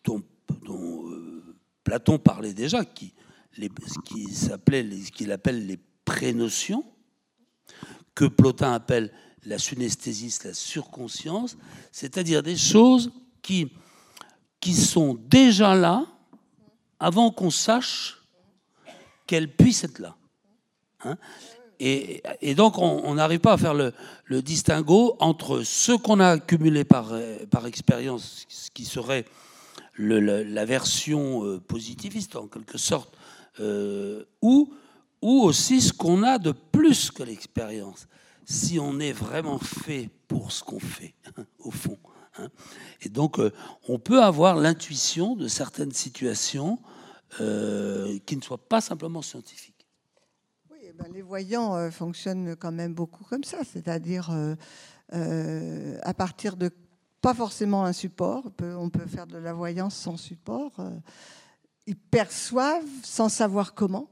dont, 0.05 0.23
euh, 0.69 1.55
Platon 1.85 2.19
parlait 2.19 2.55
déjà, 2.55 2.87
qui, 2.87 3.13
les, 3.59 3.69
ce 3.87 5.11
qu'il 5.11 5.33
appelle 5.33 5.67
les 5.67 5.79
prénotions, 6.07 6.83
que 8.15 8.25
Plotin 8.25 8.73
appelle 8.73 9.13
la 9.45 9.59
synesthésie, 9.59 10.35
la 10.45 10.55
surconscience, 10.55 11.59
c'est-à-dire 11.93 12.43
des 12.43 12.57
choses 12.57 13.13
qui, 13.43 13.71
qui 14.61 14.73
sont 14.73 15.13
déjà 15.13 15.75
là 15.75 16.07
avant 16.99 17.31
qu'on 17.31 17.51
sache 17.51 18.17
qu'elles 19.27 19.55
puissent 19.55 19.85
être 19.85 19.99
là. 19.99 20.17
Hein. 21.05 21.19
Et, 21.81 22.55
donc, 22.55 22.79
on 22.79 23.15
n'arrive 23.15 23.41
pas 23.41 23.55
à 23.55 23.59
faire 23.59 23.75
le, 23.75 23.93
distinguo 24.43 25.17
entre 25.19 25.63
ce 25.63 25.93
qu'on 25.93 26.21
a 26.21 26.29
accumulé 26.29 26.85
par, 26.85 27.13
par 27.51 27.67
expérience, 27.67 28.47
ce 28.49 28.71
qui 28.71 28.85
serait 28.85 29.25
la, 29.99 30.65
version 30.65 31.45
euh, 31.45 31.61
positiviste 31.61 32.37
en 32.37 32.47
quelque 32.47 32.79
sorte, 32.79 33.17
euh, 33.61 34.25
ou, 34.43 34.73
ou 35.23 35.43
aussi 35.43 35.81
ce 35.81 35.93
qu'on 35.93 36.23
a 36.23 36.39
de 36.39 36.53
plus 36.53 37.11
que 37.11 37.23
l'expérience 37.23 38.07
si 38.47 38.79
on 38.79 39.01
est 39.01 39.13
vraiment 39.13 39.59
fait 39.59 40.11
pour 40.29 40.53
ce 40.53 40.63
qu'on 40.63 40.81
fait, 40.81 41.15
au 41.61 41.71
fond. 41.71 41.99
Hein. 42.37 42.49
Et 43.01 43.09
donc, 43.09 43.39
euh, 43.39 43.53
on 43.89 43.99
peut 43.99 44.23
avoir 44.23 44.57
l'intuition 44.57 45.35
de 45.35 45.49
certaines 45.49 45.93
situations 45.93 46.79
qui 48.27 48.37
ne 48.37 48.43
soient 48.43 48.69
pas 48.69 48.81
simplement 48.81 49.21
scientifiques. 49.21 49.74
Ben, 50.99 51.12
les 51.12 51.23
voyants 51.23 51.77
euh, 51.77 51.91
fonctionnent 51.91 52.57
quand 52.57 52.73
même 52.73 52.95
beaucoup 52.95 53.25
comme 53.25 53.45
ça, 53.45 53.59
c'est-à-dire 53.65 54.31
à 55.11 56.15
partir 56.15 56.57
de 56.57 56.71
pas 57.21 57.35
forcément 57.35 57.85
un 57.85 57.93
support, 57.93 58.51
on 58.61 58.91
peut 58.91 59.07
faire 59.07 59.27
de 59.27 59.39
la 59.39 59.53
voyance 59.53 59.95
sans 59.95 60.16
support. 60.16 60.73
ils 61.87 61.97
perçoivent 61.97 62.85
sans 63.03 63.29
savoir 63.29 63.75
comment 63.75 64.09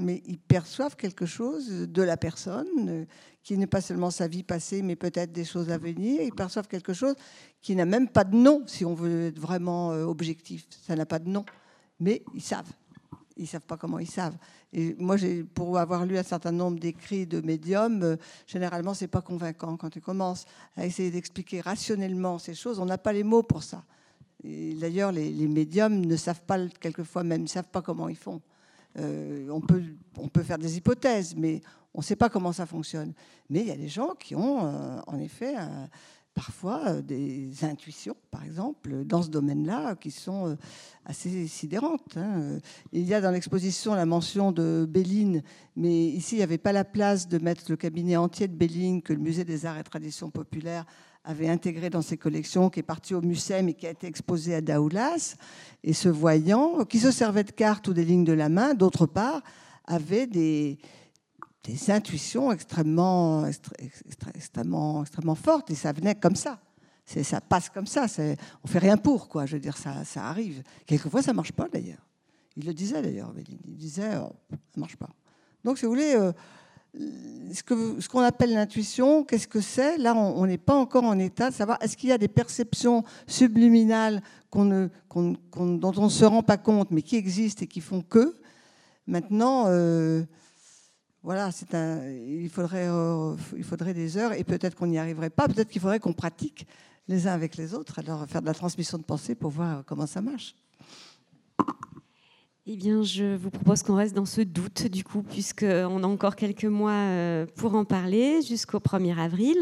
mais 0.00 0.22
ils 0.26 0.38
perçoivent 0.38 0.96
quelque 0.96 1.26
chose 1.26 1.68
de 1.68 2.02
la 2.02 2.16
personne, 2.16 2.66
euh, 2.88 3.04
qui 3.42 3.56
n'est 3.56 3.66
pas 3.66 3.80
seulement 3.80 4.10
sa 4.10 4.28
vie 4.28 4.42
passée, 4.42 4.82
mais 4.82 4.96
peut-être 4.96 5.32
des 5.32 5.44
choses 5.44 5.70
à 5.70 5.78
venir. 5.78 6.22
Ils 6.22 6.34
perçoivent 6.34 6.68
quelque 6.68 6.92
chose 6.92 7.14
qui 7.62 7.76
n'a 7.76 7.84
même 7.84 8.08
pas 8.08 8.24
de 8.24 8.36
nom, 8.36 8.64
si 8.66 8.84
on 8.84 8.94
veut 8.94 9.28
être 9.28 9.38
vraiment 9.38 9.92
euh, 9.92 10.04
objectif. 10.04 10.66
Ça 10.86 10.96
n'a 10.96 11.06
pas 11.06 11.18
de 11.18 11.28
nom, 11.28 11.44
mais 11.98 12.22
ils 12.34 12.42
savent. 12.42 12.72
Ils 13.40 13.46
savent 13.46 13.64
pas 13.66 13.78
comment 13.78 13.98
ils 13.98 14.10
savent. 14.10 14.36
Et 14.74 14.94
moi, 14.98 15.16
pour 15.54 15.78
avoir 15.78 16.04
lu 16.04 16.18
un 16.18 16.22
certain 16.22 16.52
nombre 16.52 16.78
d'écrits 16.78 17.26
de 17.26 17.40
médiums, 17.40 18.02
euh, 18.02 18.16
généralement, 18.46 18.92
c'est 18.92 19.08
pas 19.08 19.22
convaincant 19.22 19.78
quand 19.78 19.96
ils 19.96 20.02
commencent 20.02 20.44
à 20.76 20.84
essayer 20.84 21.10
d'expliquer 21.10 21.62
rationnellement 21.62 22.38
ces 22.38 22.54
choses. 22.54 22.78
On 22.78 22.84
n'a 22.84 22.98
pas 22.98 23.14
les 23.14 23.24
mots 23.24 23.42
pour 23.42 23.62
ça. 23.62 23.82
D'ailleurs, 24.44 25.10
les, 25.10 25.30
les, 25.30 25.48
médiums 25.48 26.04
ne 26.04 26.16
savent 26.16 26.42
pas, 26.42 26.58
quelquefois 26.68 27.24
même, 27.24 27.42
ne 27.42 27.46
savent 27.46 27.68
pas 27.70 27.80
comment 27.80 28.10
ils 28.10 28.16
font. 28.16 28.42
Euh, 28.98 29.48
on, 29.50 29.62
peut, 29.62 29.82
on 30.18 30.28
peut 30.28 30.42
faire 30.42 30.58
des 30.58 30.76
hypothèses, 30.76 31.34
mais 31.34 31.62
on 31.94 32.00
ne 32.00 32.04
sait 32.04 32.16
pas 32.16 32.28
comment 32.28 32.52
ça 32.52 32.66
fonctionne. 32.66 33.14
Mais 33.48 33.60
il 33.60 33.68
y 33.68 33.72
a 33.72 33.76
des 33.76 33.88
gens 33.88 34.14
qui 34.18 34.34
ont, 34.34 34.66
euh, 34.66 35.00
en 35.06 35.18
effet, 35.18 35.54
parfois 36.40 36.80
euh, 36.86 37.02
des 37.02 37.50
intuitions, 37.64 38.16
par 38.30 38.42
exemple, 38.44 39.04
dans 39.04 39.20
ce 39.22 39.28
domaine-là, 39.28 39.94
qui 39.96 40.10
sont 40.10 40.56
assez 41.04 41.46
sidérantes. 41.46 42.16
Hein. 42.16 42.58
Il 42.92 43.02
y 43.02 43.12
a 43.12 43.20
dans 43.20 43.30
l'exposition 43.30 43.94
la 43.94 44.06
mention 44.06 44.50
de 44.50 44.86
Béline, 44.88 45.42
mais 45.76 46.06
ici, 46.06 46.36
il 46.36 46.38
n'y 46.38 46.44
avait 46.44 46.56
pas 46.56 46.72
la 46.72 46.86
place 46.86 47.28
de 47.28 47.36
mettre 47.36 47.64
le 47.68 47.76
cabinet 47.76 48.16
entier 48.16 48.48
de 48.48 48.54
Béline 48.54 49.02
que 49.02 49.12
le 49.12 49.18
Musée 49.18 49.44
des 49.44 49.66
Arts 49.66 49.76
et 49.76 49.84
Traditions 49.84 50.30
Populaires 50.30 50.86
avait 51.24 51.50
intégré 51.50 51.90
dans 51.90 52.00
ses 52.00 52.16
collections, 52.16 52.70
qui 52.70 52.80
est 52.80 52.84
parti 52.84 53.12
au 53.12 53.20
Mucem 53.20 53.68
et 53.68 53.74
qui 53.74 53.86
a 53.86 53.90
été 53.90 54.06
exposé 54.06 54.54
à 54.54 54.62
Daoulas. 54.62 55.36
Et 55.84 55.92
ce 55.92 56.08
voyant, 56.08 56.86
qui 56.86 57.00
se 57.00 57.10
servait 57.10 57.44
de 57.44 57.50
cartes 57.50 57.86
ou 57.88 57.92
des 57.92 58.06
lignes 58.06 58.24
de 58.24 58.32
la 58.32 58.48
main, 58.48 58.72
d'autre 58.72 59.04
part, 59.04 59.42
avait 59.84 60.26
des, 60.26 60.78
des 61.64 61.90
intuitions 61.90 62.52
extrêmement, 62.52 63.46
extrêmement, 64.34 65.02
extrêmement 65.02 65.34
fortes. 65.34 65.70
Et 65.70 65.74
ça 65.74 65.92
venait 65.92 66.14
comme 66.14 66.36
ça. 66.36 66.58
Ça 67.04 67.40
passe 67.40 67.68
comme 67.68 67.86
ça. 67.86 68.06
On 68.62 68.68
fait 68.68 68.78
rien 68.78 68.96
pour, 68.96 69.28
quoi. 69.28 69.46
Je 69.46 69.56
veux 69.56 69.60
dire, 69.60 69.76
ça, 69.76 70.02
arrive. 70.16 70.62
Quelquefois, 70.86 71.22
ça 71.22 71.32
marche 71.32 71.52
pas, 71.52 71.68
d'ailleurs. 71.68 72.06
Il 72.56 72.66
le 72.66 72.74
disait, 72.74 73.02
d'ailleurs. 73.02 73.32
Il 73.66 73.76
disait, 73.76 74.16
oh, 74.16 74.32
ça 74.50 74.80
marche 74.80 74.96
pas. 74.96 75.10
Donc, 75.64 75.78
si 75.78 75.84
vous 75.84 75.92
voulez... 75.92 76.14
Euh, 76.14 76.32
ce 76.92 78.08
qu'on 78.08 78.20
appelle 78.20 78.52
l'intuition, 78.52 79.22
qu'est-ce 79.22 79.46
que 79.46 79.60
c'est? 79.60 79.96
Là, 79.98 80.14
on 80.14 80.46
n'est 80.46 80.58
pas 80.58 80.74
encore 80.74 81.04
en 81.04 81.18
état 81.18 81.50
de 81.50 81.54
savoir 81.54 81.78
est-ce 81.80 81.96
qu'il 81.96 82.08
y 82.08 82.12
a 82.12 82.18
des 82.18 82.28
perceptions 82.28 83.04
subliminales 83.26 84.22
ne, 84.54 84.88
dont 85.14 85.92
on 85.96 86.04
ne 86.04 86.08
se 86.08 86.24
rend 86.24 86.42
pas 86.42 86.56
compte, 86.56 86.90
mais 86.90 87.02
qui 87.02 87.16
existent 87.16 87.62
et 87.62 87.68
qui 87.68 87.80
font 87.80 88.02
que? 88.02 88.36
Maintenant, 89.06 89.66
euh, 89.68 90.24
voilà, 91.22 91.50
un, 91.72 92.08
il, 92.08 92.48
faudrait, 92.48 92.88
euh, 92.88 93.36
il 93.56 93.64
faudrait 93.64 93.92
des 93.92 94.16
heures 94.16 94.32
et 94.32 94.42
peut-être 94.42 94.74
qu'on 94.74 94.86
n'y 94.86 94.98
arriverait 94.98 95.30
pas. 95.30 95.48
Peut-être 95.48 95.68
qu'il 95.68 95.80
faudrait 95.80 96.00
qu'on 96.00 96.14
pratique 96.14 96.66
les 97.08 97.26
uns 97.26 97.32
avec 97.32 97.56
les 97.56 97.74
autres, 97.74 97.98
alors 97.98 98.26
faire 98.26 98.40
de 98.40 98.46
la 98.46 98.54
transmission 98.54 98.96
de 98.96 99.02
pensée 99.02 99.34
pour 99.34 99.50
voir 99.50 99.82
comment 99.84 100.06
ça 100.06 100.22
marche. 100.22 100.54
eh 102.66 102.76
bien, 102.76 103.02
je 103.02 103.36
vous 103.36 103.50
propose 103.50 103.82
qu'on 103.82 103.96
reste 103.96 104.14
dans 104.14 104.24
ce 104.24 104.40
doute, 104.40 104.86
du 104.86 105.02
coup, 105.02 105.22
puisqu'on 105.22 106.02
a 106.02 106.06
encore 106.06 106.36
quelques 106.36 106.64
mois 106.64 106.92
euh, 106.92 107.46
pour 107.56 107.74
en 107.74 107.84
parler, 107.84 108.40
jusqu'au 108.42 108.78
1er 108.78 109.18
avril. 109.18 109.58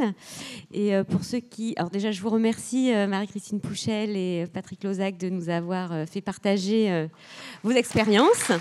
Et 0.73 0.95
euh, 0.95 1.05
pour 1.05 1.25
ceux 1.25 1.41
qui... 1.41 1.73
Alors 1.77 1.91
déjà, 1.91 2.13
je 2.13 2.21
vous 2.21 2.29
remercie, 2.29 2.93
euh, 2.93 3.07
Marie-Christine 3.07 3.61
Pouchel 3.61 4.15
et 4.15 4.47
Patrick 4.53 4.85
Lozac, 4.85 5.17
de 5.17 5.31
nous 5.31 5.49
avoir 5.49 6.07
fait 6.07 6.21
partager 6.21 7.09
vos 7.65 7.73
expériences. 7.73 8.53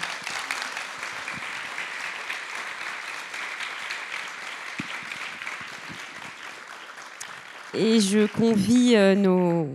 Et 7.80 8.00
je 8.00 8.26
convie 8.26 8.96
nos, 9.16 9.68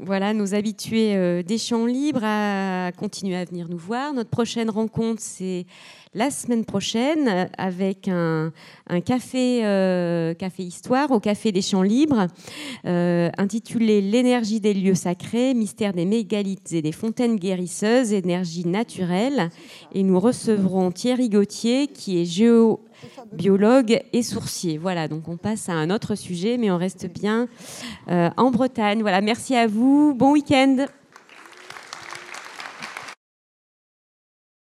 voilà, 0.00 0.32
nos 0.32 0.54
habitués 0.54 1.16
euh, 1.16 1.42
des 1.42 1.58
champs 1.58 1.86
libres 1.86 2.22
à 2.22 2.92
continuer 2.96 3.36
à 3.36 3.44
venir 3.44 3.68
nous 3.68 3.78
voir. 3.78 4.12
Notre 4.12 4.30
prochaine 4.30 4.70
rencontre, 4.70 5.20
c'est 5.20 5.66
la 6.14 6.30
semaine 6.30 6.64
prochaine 6.64 7.50
avec 7.58 8.08
un, 8.08 8.52
café, 9.04 9.64
euh, 9.64 10.34
café 10.34 10.62
Histoire 10.62 11.10
au 11.10 11.20
Café 11.20 11.52
des 11.52 11.62
Champs 11.62 11.82
Libres, 11.82 12.26
euh, 12.86 13.30
intitulé 13.38 14.00
L'énergie 14.00 14.60
des 14.60 14.74
lieux 14.74 14.94
sacrés, 14.94 15.54
mystère 15.54 15.92
des 15.92 16.04
mégalithes 16.04 16.72
et 16.72 16.82
des 16.82 16.92
fontaines 16.92 17.36
guérisseuses, 17.36 18.12
énergie 18.12 18.66
naturelle. 18.66 19.50
Et 19.92 20.02
nous 20.02 20.18
recevrons 20.18 20.90
Thierry 20.90 21.28
Gauthier, 21.28 21.86
qui 21.86 22.20
est 22.20 22.24
géo 22.24 22.80
biologue 23.32 24.00
et 24.12 24.22
sourcier. 24.22 24.78
Voilà, 24.78 25.08
donc 25.08 25.28
on 25.28 25.36
passe 25.36 25.68
à 25.68 25.72
un 25.72 25.90
autre 25.90 26.14
sujet, 26.14 26.56
mais 26.58 26.70
on 26.70 26.78
reste 26.78 27.06
bien 27.06 27.48
euh, 28.10 28.30
en 28.36 28.50
Bretagne. 28.50 29.02
Voilà, 29.02 29.20
merci 29.20 29.54
à 29.54 29.66
vous. 29.66 30.14
Bon 30.14 30.32
week-end. 30.32 30.86